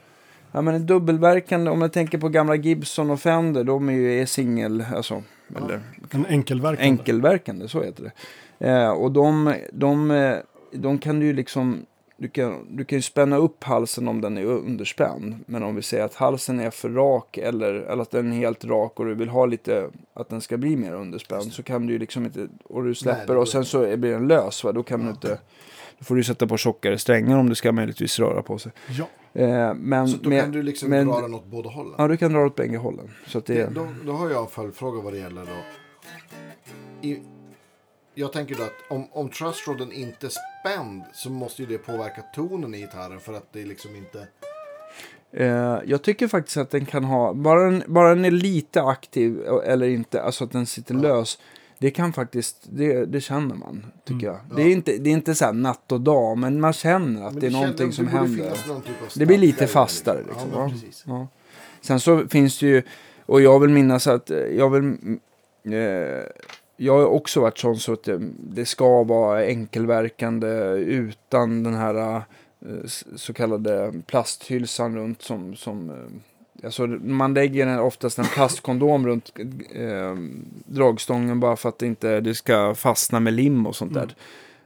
Ja 0.51 0.61
men 0.61 0.75
en 0.75 0.85
dubbelverkande, 0.85 1.71
om 1.71 1.81
jag 1.81 1.93
tänker 1.93 2.17
på 2.17 2.29
gamla 2.29 2.55
Gibson 2.55 3.09
och 3.09 3.19
Fender, 3.19 3.63
de 3.63 3.89
är 3.89 3.93
ju 3.93 4.21
är 4.21 4.25
singel, 4.25 4.85
alltså, 4.95 5.23
eller 5.55 5.81
En 6.09 6.25
enkelverkande. 6.25 6.83
enkelverkande, 6.83 7.67
så 7.67 7.83
heter 7.83 8.11
det. 8.57 8.69
Eh, 8.69 8.89
och 8.89 9.11
de, 9.11 9.55
de, 9.73 10.11
eh, 10.11 10.37
de 10.71 10.97
kan 10.97 11.19
du 11.19 11.25
ju 11.25 11.33
liksom 11.33 11.85
du 12.17 12.27
kan, 12.27 12.77
du 12.77 12.85
kan 12.85 12.97
ju 12.97 13.01
spänna 13.01 13.37
upp 13.37 13.63
halsen 13.63 14.07
om 14.07 14.21
den 14.21 14.37
är 14.37 14.45
underspänd. 14.45 15.35
Men 15.45 15.63
om 15.63 15.75
vi 15.75 15.81
säger 15.81 16.03
att 16.03 16.15
halsen 16.15 16.59
är 16.59 16.69
för 16.69 16.89
rak 16.89 17.37
eller, 17.37 17.73
eller 17.73 18.01
att 18.01 18.11
den 18.11 18.33
är 18.33 18.37
helt 18.37 18.65
rak 18.65 18.99
och 18.99 19.05
du 19.05 19.15
vill 19.15 19.29
ha 19.29 19.45
lite, 19.45 19.89
att 20.13 20.29
den 20.29 20.41
ska 20.41 20.57
bli 20.57 20.75
mer 20.75 20.93
underspänd. 20.93 21.53
Så 21.53 21.63
kan 21.63 21.87
du 21.87 21.93
ju 21.93 21.99
liksom 21.99 22.25
inte, 22.25 22.47
och 22.63 22.83
du 22.83 22.95
släpper 22.95 23.33
Nej, 23.33 23.37
och 23.37 23.47
sen 23.47 23.65
så 23.65 23.97
blir 23.97 24.11
den 24.11 24.27
lös 24.27 24.63
va. 24.63 24.71
Då 24.71 24.83
kan 24.83 25.03
du 25.03 25.09
inte, 25.09 25.39
då 25.99 26.05
får 26.05 26.15
du 26.15 26.23
sätta 26.23 26.47
på 26.47 26.57
tjockare 26.57 26.97
strängar 26.97 27.37
om 27.37 27.49
det 27.49 27.55
ska 27.55 27.71
möjligtvis 27.71 28.19
röra 28.19 28.41
på 28.41 28.57
sig. 28.57 28.71
Ja. 28.97 29.07
Eh, 29.41 29.73
men, 29.73 30.07
Så 30.07 30.17
då 30.17 30.29
med- 30.29 30.41
kan 30.41 30.51
du 30.51 30.63
liksom 30.63 30.89
men- 30.89 31.07
dra 31.07 31.21
den 31.21 31.33
åt 31.33 31.45
båda 31.45 31.69
hållen. 31.69 31.93
Ja, 31.97 32.07
du 32.07 32.17
kan 32.17 32.33
dra 32.33 32.45
åt 32.45 32.55
bägge 32.55 32.77
hållen. 32.77 33.11
Så 33.27 33.37
att 33.37 33.45
det, 33.45 33.73
Då, 33.75 33.87
då 34.05 34.11
har 34.11 34.29
jag 34.29 34.41
en 34.43 34.49
följdfråga 34.49 35.01
vad 35.01 35.13
det 35.13 35.19
gäller 35.19 35.41
då. 35.41 37.07
I, 37.07 37.21
jag 38.13 38.33
tänker 38.33 38.55
då 38.55 38.63
att 38.63 38.73
om, 38.89 39.07
om 39.11 39.29
trustrodden 39.29 39.91
inte 39.91 40.27
är 40.27 40.31
spänd 40.61 41.03
så 41.13 41.29
måste 41.29 41.61
ju 41.61 41.67
det 41.67 41.77
påverka 41.77 42.21
tonen 42.35 42.75
i 42.75 42.77
gitarren 42.77 43.19
för 43.19 43.33
att 43.33 43.53
det 43.53 43.65
liksom 43.65 43.95
inte... 43.95 44.27
Eh, 45.31 45.77
jag 45.85 46.01
tycker 46.01 46.27
faktiskt 46.27 46.57
att 46.57 46.69
den 46.71 46.85
kan 46.85 47.03
ha, 47.03 47.33
bara 47.33 47.63
den, 47.63 47.83
bara 47.87 48.09
den 48.09 48.25
är 48.25 48.31
lite 48.31 48.81
aktiv 48.83 49.41
eller 49.65 49.87
inte, 49.87 50.21
alltså 50.21 50.43
att 50.43 50.51
den 50.51 50.65
sitter 50.65 50.95
lös. 50.95 51.39
Det 51.79 51.91
kan 51.91 52.13
faktiskt, 52.13 52.57
det, 52.69 53.05
det 53.05 53.21
känner 53.21 53.55
man, 53.55 53.85
tycker 54.03 54.27
jag. 54.27 54.37
Det 54.55 54.61
är 54.61 54.69
inte, 54.69 54.97
det 54.97 55.09
är 55.09 55.13
inte 55.13 55.35
så 55.35 55.51
natt 55.51 55.91
och 55.91 56.01
dag, 56.01 56.37
men 56.37 56.61
man 56.61 56.73
känner 56.73 57.27
att 57.27 57.33
Men 57.33 57.41
det 57.41 57.47
är 57.47 57.51
någonting 57.51 57.91
som 57.91 58.07
händer. 58.07 58.51
typ 58.51 59.13
Det 59.15 59.25
blir 59.25 59.37
lite 59.37 59.67
fastare, 59.67 60.17
det, 60.17 60.27
liksom, 60.27 60.49
Ja. 60.53 60.71
Ja. 61.05 61.27
Sen 61.81 61.99
så 61.99 62.27
finns 62.27 62.59
det 62.59 62.67
ju, 62.67 62.83
och 63.25 63.41
jag 63.41 63.59
vill 63.59 63.69
minnas 63.69 64.07
att 64.07 64.31
eh, 64.31 64.37
jag 64.37 64.69
vill, 64.69 64.81
mm, 64.81 65.19
eh, 65.63 66.23
jag 66.77 66.93
har 66.93 67.05
också 67.05 67.41
varit 67.41 67.57
sån 67.57 67.79
så 67.79 67.93
att 67.93 68.03
det, 68.03 68.19
det 68.37 68.65
ska 68.65 69.03
vara 69.03 69.45
enkelverkande 69.45 70.47
utan 70.77 71.63
den 71.63 71.73
här 71.73 72.15
eh, 72.15 72.21
så 73.15 73.33
kallade 73.33 73.93
plasthylsan 74.07 74.95
runt 74.95 75.21
som, 75.21 75.55
som 75.55 75.89
eh, 75.89 75.95
Alltså 76.63 76.87
man 76.87 77.33
lägger 77.33 77.67
en, 77.67 77.79
oftast 77.79 78.19
en 78.19 78.25
plastkondom 78.25 79.07
runt 79.07 79.33
eh, 79.73 80.15
dragstången 80.65 81.39
bara 81.39 81.55
för 81.55 81.69
att 81.69 81.79
det 81.79 81.85
inte 81.85 82.21
det 82.21 82.35
ska 82.35 82.75
fastna 82.75 83.19
med 83.19 83.33
lim 83.33 83.67
och 83.67 83.75
sånt 83.75 83.93
där. 83.93 84.15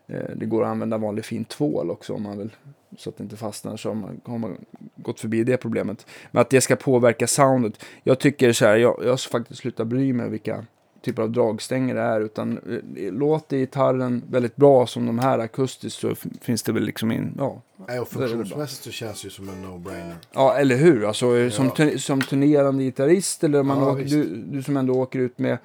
Eh, 0.07 0.35
det 0.35 0.45
går 0.45 0.63
att 0.63 0.69
använda 0.69 0.97
vanlig 0.97 1.25
fin 1.25 1.45
tvål 1.45 1.91
också 1.91 2.13
om 2.13 2.23
man 2.23 2.37
vill. 2.37 2.55
Så 2.97 3.09
att 3.09 3.17
det 3.17 3.23
inte 3.23 3.37
fastnar 3.37 3.77
så 3.77 3.89
har 3.89 3.95
man, 3.95 4.21
har 4.25 4.37
man 4.37 4.57
gått 4.95 5.19
förbi 5.19 5.43
det 5.43 5.57
problemet. 5.57 6.05
Men 6.31 6.41
att 6.41 6.49
det 6.49 6.61
ska 6.61 6.75
påverka 6.75 7.27
soundet. 7.27 7.85
Jag 8.03 8.19
tycker 8.19 8.53
så 8.53 8.65
här, 8.65 8.77
jag, 8.77 8.99
jag 9.03 9.09
har 9.09 9.29
faktiskt 9.29 9.59
slutat 9.59 9.87
bry 9.87 10.13
mig 10.13 10.29
vilka 10.29 10.65
typer 11.01 11.21
av 11.23 11.29
dragstänger 11.31 11.95
det 11.95 12.01
är. 12.01 12.21
Utan 12.21 12.57
eh, 12.97 13.13
låter 13.13 13.57
gitarren 13.57 14.23
väldigt 14.29 14.55
bra 14.55 14.87
som 14.87 15.05
de 15.05 15.19
här 15.19 15.39
akustiskt 15.39 15.99
så 15.99 16.15
finns 16.41 16.63
det 16.63 16.71
väl 16.71 16.83
liksom 16.83 17.11
in, 17.11 17.33
ja, 17.37 17.61
Nej, 17.87 17.99
och 17.99 18.07
funktionsmässigt 18.07 18.83
så 18.83 18.91
känns 18.91 19.21
det 19.21 19.25
ju 19.25 19.29
som 19.29 19.49
en 19.49 19.65
no-brainer. 19.65 20.15
Ja, 20.33 20.53
eller 20.57 20.75
hur? 20.75 21.05
Alltså, 21.05 21.37
eh, 21.37 21.49
som, 21.49 21.65
Ja. 21.65 21.71
tu- 21.71 21.97
som 21.97 22.21
turnerande 22.21 22.83
gitarrist 22.83 23.43
eller 23.43 23.63
man 23.63 23.77
Ja, 23.77 23.91
åker, 23.91 24.05
du, 24.05 24.35
du 24.35 24.63
som 24.63 24.77
ändå 24.77 24.93
åker 24.93 25.19
ut 25.19 25.39
med... 25.39 25.57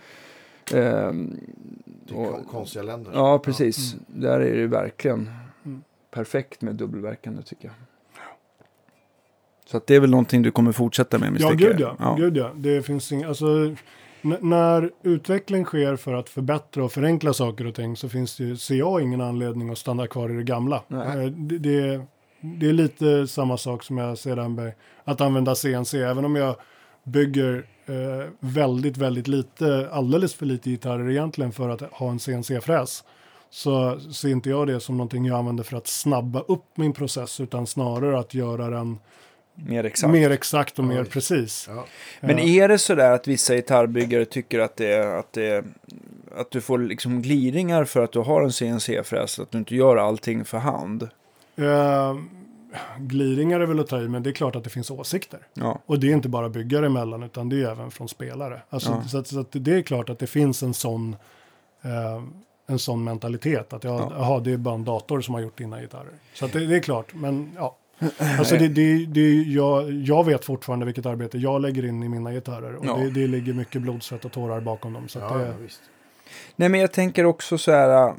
Till 2.06 2.16
och- 2.16 2.30
kon- 2.32 2.44
konstiga 2.50 2.82
länder. 2.82 3.12
ja, 3.14 3.38
precis. 3.38 3.92
Mm. 3.94 4.04
Där 4.22 4.40
är 4.40 4.56
det 4.56 4.66
verkligen 4.66 5.30
Mm. 5.64 5.82
perfekt 6.10 6.62
med 6.62 6.74
dubbelverkande 6.74 7.42
tycker 7.42 7.64
jag. 7.64 7.74
Så 9.66 9.76
att 9.76 9.86
det 9.86 9.94
är 9.94 10.00
väl 10.00 10.10
någonting 10.10 10.42
du 10.42 10.50
kommer 10.50 10.72
fortsätta 10.72 11.18
med 11.18 11.36
Ja, 11.40 11.50
gud 11.50 11.80
jag. 11.80 11.96
ja. 11.98 12.14
Gud 12.18 12.36
ja. 12.36 12.50
Det 12.56 12.82
finns 12.82 13.12
ing, 13.12 13.24
alltså, 13.24 13.46
n- 14.24 14.36
när 14.40 14.90
utveckling 15.02 15.64
sker 15.64 15.96
för 15.96 16.14
att 16.14 16.28
förbättra 16.28 16.84
och 16.84 16.92
förenkla 16.92 17.32
saker 17.32 17.66
och 17.66 17.74
ting 17.74 17.96
så 17.96 18.08
finns 18.08 18.36
det, 18.36 18.44
ju- 18.44 18.56
ser 18.56 18.74
jag 18.74 19.02
ingen 19.02 19.20
anledning 19.20 19.70
att 19.70 19.78
stanna 19.78 20.06
kvar 20.06 20.30
i 20.30 20.32
det 20.32 20.42
gamla. 20.42 20.82
Eh, 20.90 21.14
Det, 21.30 21.58
det, 21.58 22.06
det 22.40 22.68
är 22.68 22.72
lite 22.72 23.26
samma 23.26 23.56
sak 23.56 23.82
som 23.82 23.98
jag 23.98 24.18
ser 24.18 24.36
där 24.36 24.48
med 24.48 24.72
att 25.04 25.20
använda 25.20 25.54
CNC. 25.54 25.94
Även 26.02 26.24
om 26.24 26.36
jag 26.36 26.56
bygger 27.04 27.66
eh, 27.86 28.28
väldigt, 28.40 28.96
väldigt 28.96 29.28
lite, 29.28 29.88
alldeles 29.92 30.34
för 30.34 30.46
lite 30.46 30.70
gitarrer 30.70 31.10
egentligen 31.10 31.52
för 31.52 31.68
att 31.68 31.80
ha 31.80 32.10
en 32.10 32.18
CNC-fräs. 32.18 33.04
Så 33.50 34.00
ser 34.00 34.28
inte 34.28 34.50
jag 34.50 34.66
det 34.66 34.80
som 34.80 34.96
någonting 34.96 35.24
jag 35.26 35.38
använder 35.38 35.64
för 35.64 35.76
att 35.76 35.86
snabba 35.86 36.40
upp 36.40 36.64
min 36.74 36.92
process 36.92 37.40
utan 37.40 37.66
snarare 37.66 38.18
att 38.18 38.34
göra 38.34 38.70
den 38.70 38.98
Mer 39.54 39.84
exakt. 39.84 40.12
mer 40.12 40.30
exakt 40.30 40.78
och 40.78 40.84
mer 40.84 40.98
visst. 41.00 41.10
precis. 41.12 41.66
Ja. 41.70 41.84
Men 42.20 42.38
är 42.38 42.68
det 42.68 42.78
så 42.78 42.94
där 42.94 43.10
att 43.12 43.28
vissa 43.28 43.54
gitarrbyggare 43.54 44.24
tycker 44.24 44.58
att 44.58 44.76
det 44.76 44.86
är, 44.92 45.06
att 45.18 45.32
det 45.32 45.46
är, 45.46 45.64
att 46.36 46.50
du 46.50 46.60
får 46.60 46.78
liksom 46.78 47.22
gliringar 47.22 47.84
för 47.84 48.04
att 48.04 48.12
du 48.12 48.18
har 48.18 48.42
en 48.42 48.52
CNC-fräs, 48.52 49.38
att 49.38 49.50
du 49.50 49.58
inte 49.58 49.76
gör 49.76 49.96
allting 49.96 50.44
för 50.44 50.58
hand? 50.58 51.08
Eh, 51.56 52.14
gliringar 52.98 53.60
är 53.60 53.66
väl 53.66 53.80
att 53.80 53.86
ta 53.88 54.00
i, 54.02 54.08
men 54.08 54.22
det 54.22 54.30
är 54.30 54.34
klart 54.34 54.56
att 54.56 54.64
det 54.64 54.70
finns 54.70 54.90
åsikter. 54.90 55.40
Ja, 55.54 55.80
Och 55.86 56.00
det 56.00 56.06
är 56.08 56.12
inte 56.12 56.28
bara 56.28 56.48
byggare 56.48 56.86
emellan, 56.86 57.22
utan 57.22 57.48
det 57.48 57.62
är 57.62 57.70
även 57.70 57.90
från 57.90 58.08
spelare. 58.08 58.62
Alltså, 58.70 58.90
Ja. 58.90 59.08
så, 59.08 59.18
att, 59.18 59.26
så 59.26 59.40
att 59.40 59.48
det 59.50 59.72
är 59.78 59.82
klart 59.82 60.10
att 60.10 60.18
det 60.18 60.26
finns 60.26 60.62
en 60.62 60.74
sån, 60.74 61.16
eh, 61.82 62.22
en 62.66 62.78
sån 62.78 63.04
mentalitet. 63.04 63.72
Att 63.72 63.84
jag, 63.84 64.00
Ja. 64.00 64.12
jaha, 64.18 64.40
det 64.40 64.52
är 64.52 64.56
bara 64.56 64.74
en 64.74 64.84
dator 64.84 65.20
som 65.20 65.34
har 65.34 65.40
gjort 65.40 65.58
dina 65.58 65.80
gitarrer. 65.80 66.12
Så 66.34 66.44
att 66.44 66.52
det, 66.52 66.66
det 66.66 66.76
är 66.76 66.80
klart, 66.80 67.14
men 67.14 67.50
ja. 67.56 67.76
Alltså 68.38 68.56
det, 68.56 68.68
det, 68.68 69.06
det, 69.06 69.42
jag, 69.42 69.92
jag 69.92 70.24
vet 70.24 70.44
fortfarande 70.44 70.86
vilket 70.86 71.06
arbete 71.06 71.38
jag 71.38 71.60
lägger 71.62 71.84
in 71.86 72.02
i 72.02 72.08
mina 72.08 72.32
gitarrer. 72.32 72.74
Och 72.74 72.86
Ja. 72.86 72.96
det, 72.96 73.10
det 73.10 73.26
ligger 73.26 73.52
mycket 73.52 73.82
blod, 73.82 74.02
svett 74.02 74.24
och 74.24 74.32
tårar 74.32 74.60
bakom 74.60 74.92
dem. 74.92 75.08
Så 75.08 75.18
att 75.18 75.30
Ja, 75.30 75.38
det, 75.38 75.46
ja, 75.46 75.52
visst. 75.62 75.80
Nej, 76.56 76.68
men 76.68 76.80
jag 76.80 76.92
tänker 76.92 77.26
också 77.26 77.58
så 77.58 77.72
här, 77.72 78.08
äh, 78.08 78.14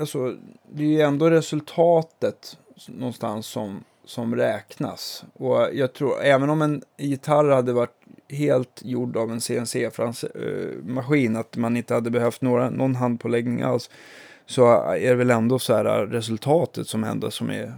alltså, 0.00 0.34
det 0.72 0.82
är 0.82 0.88
ju 0.88 1.00
ändå 1.00 1.30
resultatet 1.30 2.58
någonstans 2.88 3.46
som, 3.46 3.84
som 4.04 4.36
räknas. 4.36 5.24
Och 5.34 5.68
jag 5.72 5.92
tror, 5.92 6.22
även 6.22 6.50
om 6.50 6.62
en 6.62 6.82
gitarr 6.98 7.50
hade 7.50 7.72
varit 7.72 7.96
helt 8.28 8.80
gjord 8.84 9.16
av 9.16 9.30
en 9.30 9.40
CNC-maskin, 9.40 11.36
att 11.36 11.56
man 11.56 11.76
inte 11.76 11.94
hade 11.94 12.10
behövt 12.10 12.40
några, 12.40 12.70
någon 12.70 12.94
handpåläggning 12.94 13.62
alls, 13.62 13.90
så 14.46 14.66
är 14.92 15.08
det 15.08 15.14
väl 15.14 15.30
ändå 15.30 15.58
så 15.58 15.74
här 15.74 15.84
äh, 15.84 16.06
resultatet 16.06 16.88
som 16.88 17.04
ändå 17.04 17.30
som 17.30 17.50
är 17.50 17.72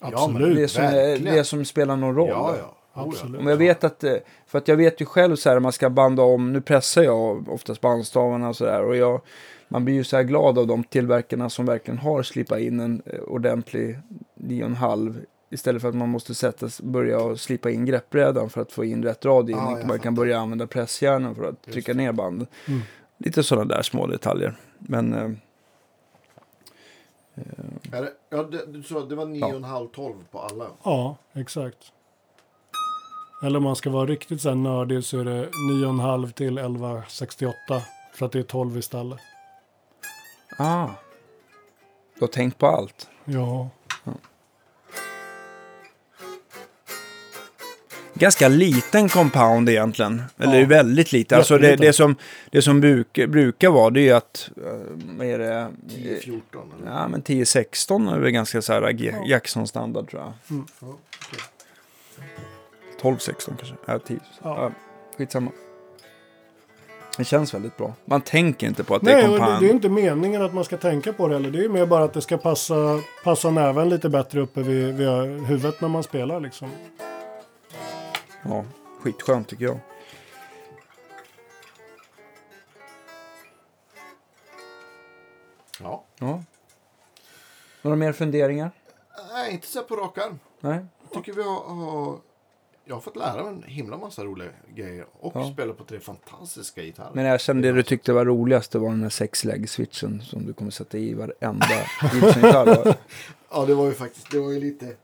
det, 0.00 0.16
som, 0.16 0.36
absolut. 0.36 0.56
det, 0.56 0.68
som, 0.68 0.82
verkligen. 0.82 1.34
det 1.34 1.44
som 1.44 1.64
spelar 1.64 1.96
någon 1.96 2.14
roll. 2.14 2.28
Ja, 2.28 2.54
ja. 2.58 2.76
Absolut. 2.92 3.40
Om 3.40 3.46
jag 3.46 3.56
vet 3.56 3.84
att, 3.84 4.04
eh, 4.04 4.14
för 4.46 4.58
att 4.58 4.68
jag 4.68 4.76
vet 4.76 5.00
ju 5.00 5.06
själv 5.06 5.36
så 5.36 5.50
här, 5.50 5.60
man 5.60 5.72
ska 5.72 5.90
banda 5.90 6.22
om, 6.22 6.52
nu 6.52 6.60
pressar 6.60 7.02
jag 7.02 7.48
oftast 7.48 7.80
bandstavarna 7.80 8.48
och 8.48 8.56
så 8.56 8.64
där. 8.64 8.84
Och 8.84 8.96
jag, 8.96 9.20
man 9.68 9.84
blir 9.84 9.94
ju 9.94 10.04
så 10.04 10.16
här 10.16 10.22
glad 10.22 10.58
av 10.58 10.66
de 10.66 10.84
tillverkarna 10.84 11.50
som 11.50 11.66
verkligen 11.66 11.98
har 11.98 12.22
slipat 12.22 12.58
in 12.58 12.80
en 12.80 13.02
eh, 13.06 13.20
ordentlig 13.20 13.98
9,5 14.40 15.14
Istället 15.52 15.82
för 15.82 15.88
att 15.88 15.94
man 15.94 16.08
måste 16.08 16.34
sätta, 16.34 16.68
börja 16.82 17.18
och 17.18 17.40
slipa 17.40 17.70
in 17.70 17.84
greppbrädan 17.84 18.50
för 18.50 18.60
att 18.60 18.72
få 18.72 18.84
in 18.84 19.02
rätt 19.02 19.24
rad 19.24 19.50
in. 19.50 19.56
Ja, 19.56 19.78
man 19.86 19.98
kan 19.98 20.14
börja 20.14 20.38
använda 20.38 20.66
presshjärnan 20.66 21.34
för 21.34 21.44
att 21.44 21.62
trycka 21.62 21.94
ner 21.94 22.12
band. 22.12 22.46
Mm. 22.68 22.80
Lite 23.18 23.42
sådana 23.42 23.74
där 23.74 23.82
små 23.82 24.06
detaljer. 24.06 24.56
Men 24.78 25.14
eh, 25.14 25.30
Är 27.92 28.02
det, 28.02 28.12
ja, 28.30 28.42
det, 28.42 28.66
du 28.66 28.82
sa 28.82 29.00
det 29.00 29.14
var 29.14 29.26
9,5-12 29.26 30.14
på 30.30 30.38
alla. 30.40 30.66
Ja, 30.82 31.16
exakt. 31.32 31.92
Eller 33.42 33.56
om 33.56 33.62
man 33.62 33.76
ska 33.76 33.90
vara 33.90 34.06
riktigt 34.06 34.40
så 34.42 34.48
här 34.48 34.56
nördig 34.56 35.04
så 35.04 35.18
är 35.18 35.24
det 35.24 35.46
9,5 35.46 36.32
till 36.32 36.58
11,68. 36.58 37.52
För 38.14 38.26
att 38.26 38.32
det 38.32 38.38
är 38.38 38.42
12 38.42 38.76
istället. 38.78 39.18
ah, 40.58 40.88
du 42.14 42.20
har 42.20 42.28
tänkt 42.28 42.58
på 42.58 42.66
allt. 42.66 43.08
Ja. 43.24 43.68
Ganska 48.20 48.48
liten 48.48 49.08
compound 49.08 49.68
egentligen. 49.68 50.22
Eller 50.38 50.60
Ja. 50.60 50.66
väldigt 50.66 51.12
lite. 51.12 51.36
Alltså 51.36 51.58
det, 51.58 51.76
det 51.76 51.92
som, 51.92 52.16
det 52.50 52.62
som 52.62 52.80
bruk, 52.80 53.12
brukar 53.28 53.70
vara 53.70 53.90
det 53.90 54.08
är 54.08 54.14
att, 54.14 54.50
eh, 54.56 54.72
vad 55.18 55.26
är 55.26 55.38
det? 55.38 55.68
10-14 55.88 56.40
eller? 56.80 56.92
Ja 56.96 57.08
men 57.08 57.22
10-16 57.22 58.14
är 58.14 58.18
väl 58.18 58.30
ganska 58.30 58.62
så 58.62 58.72
här 58.72 58.92
G- 58.92 59.14
Jackson-standard 59.26 60.10
tror 60.10 60.22
jag. 60.22 60.32
Ja, 60.48 60.64
okej. 60.80 61.40
12-16 63.00 63.34
kanske. 63.56 63.74
Ja, 63.86 63.98
10. 63.98 64.18
Ja. 64.42 64.62
Ja. 64.62 64.70
skitsamma. 65.18 65.50
Det 67.16 67.24
känns 67.24 67.54
väldigt 67.54 67.76
bra. 67.76 67.94
Man 68.04 68.20
tänker 68.20 68.66
inte 68.66 68.84
på 68.84 68.94
att 68.94 69.02
det 69.04 69.12
Nej, 69.14 69.24
är 69.24 69.28
och 69.30 69.38
det, 69.38 69.56
det 69.60 69.66
är 69.66 69.70
inte 69.74 69.88
meningen 69.88 70.42
att 70.42 70.54
man 70.54 70.64
ska 70.64 70.76
tänka 70.76 71.12
på 71.12 71.28
det 71.28 71.34
heller. 71.34 71.50
Det 71.50 71.64
är 71.64 71.68
mer 71.68 71.86
bara 71.86 72.04
att 72.04 72.12
det 72.12 72.20
ska 72.20 72.38
passa, 72.38 73.00
passa 73.24 73.50
näven 73.50 73.88
lite 73.88 74.08
bättre 74.08 74.40
uppe 74.40 74.62
vid, 74.62 74.94
vid 74.94 75.08
huvudet 75.46 75.80
när 75.80 75.88
man 75.88 76.02
spelar 76.02 76.40
liksom. 76.40 76.70
Ja, 78.44 78.64
skitskönt 79.00 79.48
tycker 79.48 79.64
jag. 79.64 79.78
Ja. 85.82 86.04
Ja. 86.18 86.42
Några 87.82 87.96
mer 87.96 88.12
funderingar? 88.12 88.70
Nej, 89.32 89.52
inte 89.52 89.66
så 89.66 89.82
på 89.82 89.96
rak 89.96 90.18
arm. 90.18 90.38
Nej? 90.60 90.84
Jag 91.02 91.12
tycker 91.12 91.32
vi 91.32 91.42
har, 91.42 91.60
har 91.60 92.18
jag 92.84 92.96
har 92.96 93.00
fått 93.00 93.16
lära 93.16 93.42
mig 93.44 93.52
en 93.52 93.62
himla 93.62 93.98
massa 93.98 94.24
roliga 94.24 94.48
grejer. 94.74 95.06
Och 95.20 95.32
Ja. 95.36 95.50
spela 95.52 95.72
på 95.72 95.84
tre 95.84 96.00
fantastiska 96.00 96.82
gitarrer. 96.82 97.10
Men 97.14 97.24
jag 97.24 97.40
kände 97.40 97.68
det 97.68 97.74
du 97.74 97.82
tyckte 97.82 98.12
var 98.12 98.24
roligast, 98.24 98.72
det 98.72 98.78
var 98.78 98.88
den 98.90 99.02
här 99.02 99.08
sex-leg-switchen 99.10 100.20
som 100.22 100.46
du 100.46 100.52
kommer 100.52 100.70
sätta 100.70 100.98
i 100.98 101.14
varenda 101.14 101.66
Gibson-gitarr. 102.14 102.96
Ja, 103.52 103.64
det 103.66 103.74
var 103.74 103.86
ju 103.86 103.94
faktiskt, 103.94 104.30
det 104.30 104.40
var 104.40 104.50
ju 104.50 104.60
lite... 104.60 104.96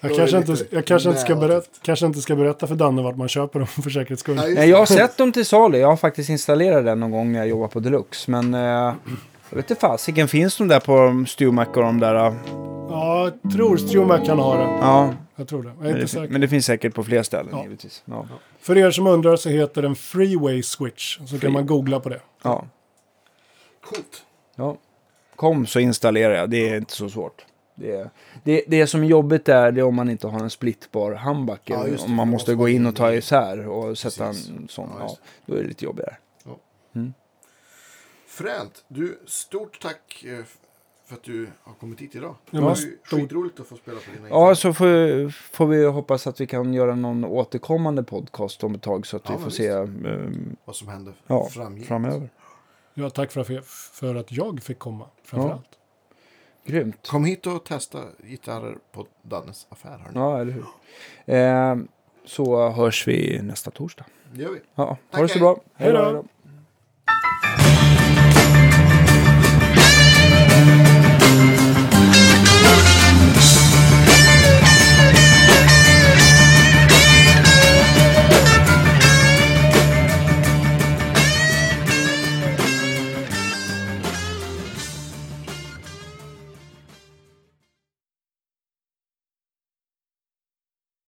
Jag 0.00 0.16
kanske, 0.16 0.36
inte, 0.36 0.56
jag 0.70 0.84
kanske, 0.86 1.08
inte 1.08 1.20
ska 1.20 1.34
berätta, 1.36 1.66
kanske 1.82 2.06
inte 2.06 2.20
ska 2.20 2.36
berätta 2.36 2.66
för 2.66 2.74
Danne 2.74 3.02
vart 3.02 3.16
man 3.16 3.28
köper 3.28 3.58
dem 3.58 3.68
för 3.68 3.90
säkerhets 3.90 4.20
skull. 4.22 4.36
Nej, 4.36 4.68
jag 4.68 4.78
har 4.78 4.86
sett 4.86 5.16
dem 5.16 5.32
till 5.32 5.46
salu. 5.46 5.78
Jag 5.78 5.88
har 5.88 5.96
faktiskt 5.96 6.30
installerat 6.30 6.84
den 6.84 7.00
någon 7.00 7.10
gång 7.10 7.32
när 7.32 7.38
jag 7.38 7.48
jobbar 7.48 7.68
på 7.68 7.80
Deluxe. 7.80 8.30
Men 8.30 8.54
eh, 8.54 8.60
jag 9.50 9.56
vet 9.56 9.70
inte 9.70 9.80
fasiken, 9.80 10.28
finns 10.28 10.56
de 10.56 10.68
där 10.68 10.80
på 10.80 11.24
Stumac 11.28 11.68
och 11.68 11.82
de 11.82 12.00
där? 12.00 12.14
eh? 12.26 12.34
Ja, 12.90 13.30
jag 13.42 13.52
tror 13.52 13.76
Strumach 13.76 14.26
kan 14.26 14.38
ha 14.38 14.56
det. 14.56 14.62
Ja, 14.80 15.14
Jag 15.36 15.48
tror 15.48 15.62
det. 15.62 15.68
Jag 15.68 15.76
är 15.76 15.80
men 15.82 15.88
inte 15.90 16.00
det, 16.00 16.08
säker. 16.08 16.28
men 16.32 16.40
det 16.40 16.48
finns 16.48 16.66
säkert 16.66 16.94
på 16.94 17.04
fler 17.04 17.22
ställen 17.22 17.48
Ja. 17.52 17.62
givetvis. 17.62 18.02
Ja. 18.04 18.26
För 18.60 18.78
er 18.78 18.90
som 18.90 19.06
undrar 19.06 19.36
så 19.36 19.48
heter 19.48 19.82
den 19.82 19.94
Freeway 19.94 20.62
Switch. 20.62 21.18
Så 21.26 21.38
kan 21.38 21.52
man 21.52 21.66
googla 21.66 22.00
på 22.00 22.08
det. 22.08 22.20
Ja. 22.42 22.64
Coolt. 23.84 24.22
ja. 24.56 24.76
Kom 25.36 25.66
så 25.66 25.80
installerar 25.80 26.34
jag, 26.34 26.50
det 26.50 26.68
är 26.68 26.76
inte 26.76 26.92
så 26.92 27.08
svårt. 27.08 27.44
Det, 27.74 27.90
är, 27.96 28.10
det, 28.44 28.64
det 28.68 28.86
som 28.86 29.02
är 29.02 29.06
jobbigt 29.06 29.48
är 29.48 29.72
det 29.72 29.82
om 29.82 29.94
man 29.94 30.10
inte 30.10 30.26
har 30.26 30.40
en 30.40 30.50
splittbar 30.50 31.12
handbacke. 31.12 31.72
Ja, 31.72 32.04
om 32.04 32.14
man 32.14 32.28
måste 32.28 32.54
gå 32.54 32.68
in 32.68 32.86
och 32.86 32.96
ta 32.96 33.12
isär 33.12 33.68
och 33.68 33.98
sätta 33.98 34.26
Precis. 34.26 34.48
en 34.48 34.68
sån. 34.68 34.88
Ja, 34.98 35.04
Ja, 35.08 35.16
då 35.46 35.54
är 35.54 35.62
det 35.62 35.68
lite 35.68 35.84
jobbigare. 35.84 36.16
Fränt. 38.26 38.84
Du, 38.88 39.18
stort 39.26 39.80
tack 39.82 40.24
eh, 40.26 40.44
för 41.06 41.14
att 41.14 41.22
du 41.22 41.48
har 41.62 41.74
kommit 41.74 42.00
hit 42.00 42.14
idag. 42.14 42.34
Ja, 42.50 42.58
det 42.58 42.64
var 42.64 42.76
ju 42.76 42.98
skitroligt 43.04 43.60
att 43.60 43.66
få 43.66 43.76
spela 43.76 43.98
på 43.98 44.10
dina 44.16 44.28
Ja, 44.28 44.54
så 44.54 44.72
får, 44.72 45.28
får 45.30 45.66
vi 45.66 45.84
hoppas 45.84 46.26
att 46.26 46.40
vi 46.40 46.46
kan 46.46 46.74
göra 46.74 46.94
någon 46.94 47.24
återkommande 47.24 48.02
podcast 48.02 48.64
om 48.64 48.74
ett 48.74 48.82
tag 48.82 49.06
så 49.06 49.16
att 49.16 49.22
Ja, 49.24 49.32
vi 49.32 49.38
får 49.38 49.44
visst. 49.44 49.56
se 49.56 49.66
eh, 49.68 50.30
Vad 50.64 50.76
som 50.76 50.88
händer 50.88 51.14
ja, 51.26 51.48
framgent. 51.48 51.86
framöver. 51.88 52.28
Ja, 52.94 53.10
tack 53.10 53.32
för 53.32 53.40
att, 53.40 53.66
för 53.66 54.14
att 54.14 54.32
jag 54.32 54.62
fick 54.62 54.78
komma. 54.78 55.06
Framförallt. 55.24 55.68
Grymt. 56.70 57.08
Kom 57.08 57.24
hit 57.24 57.46
och 57.46 57.64
testa 57.64 57.98
gitarrer 58.24 58.76
på 58.92 59.06
Dannes 59.22 59.66
affär. 59.70 59.98
Hörni. 59.98 60.12
Ja, 60.14 60.40
eller 60.40 60.52
hur. 60.52 60.64
Eh, 61.34 61.76
så 62.24 62.68
hörs 62.68 63.08
vi 63.08 63.42
nästa 63.42 63.70
torsdag. 63.70 64.04
Det 64.32 64.42
gör 64.42 64.50
vi. 64.50 64.60
Ja, 64.74 64.96
ha 65.12 65.22
det 65.22 65.28
så 65.28 65.34
hej. 65.34 65.40
bra. 65.40 65.60
Hej 65.74 65.92
då. 65.92 66.24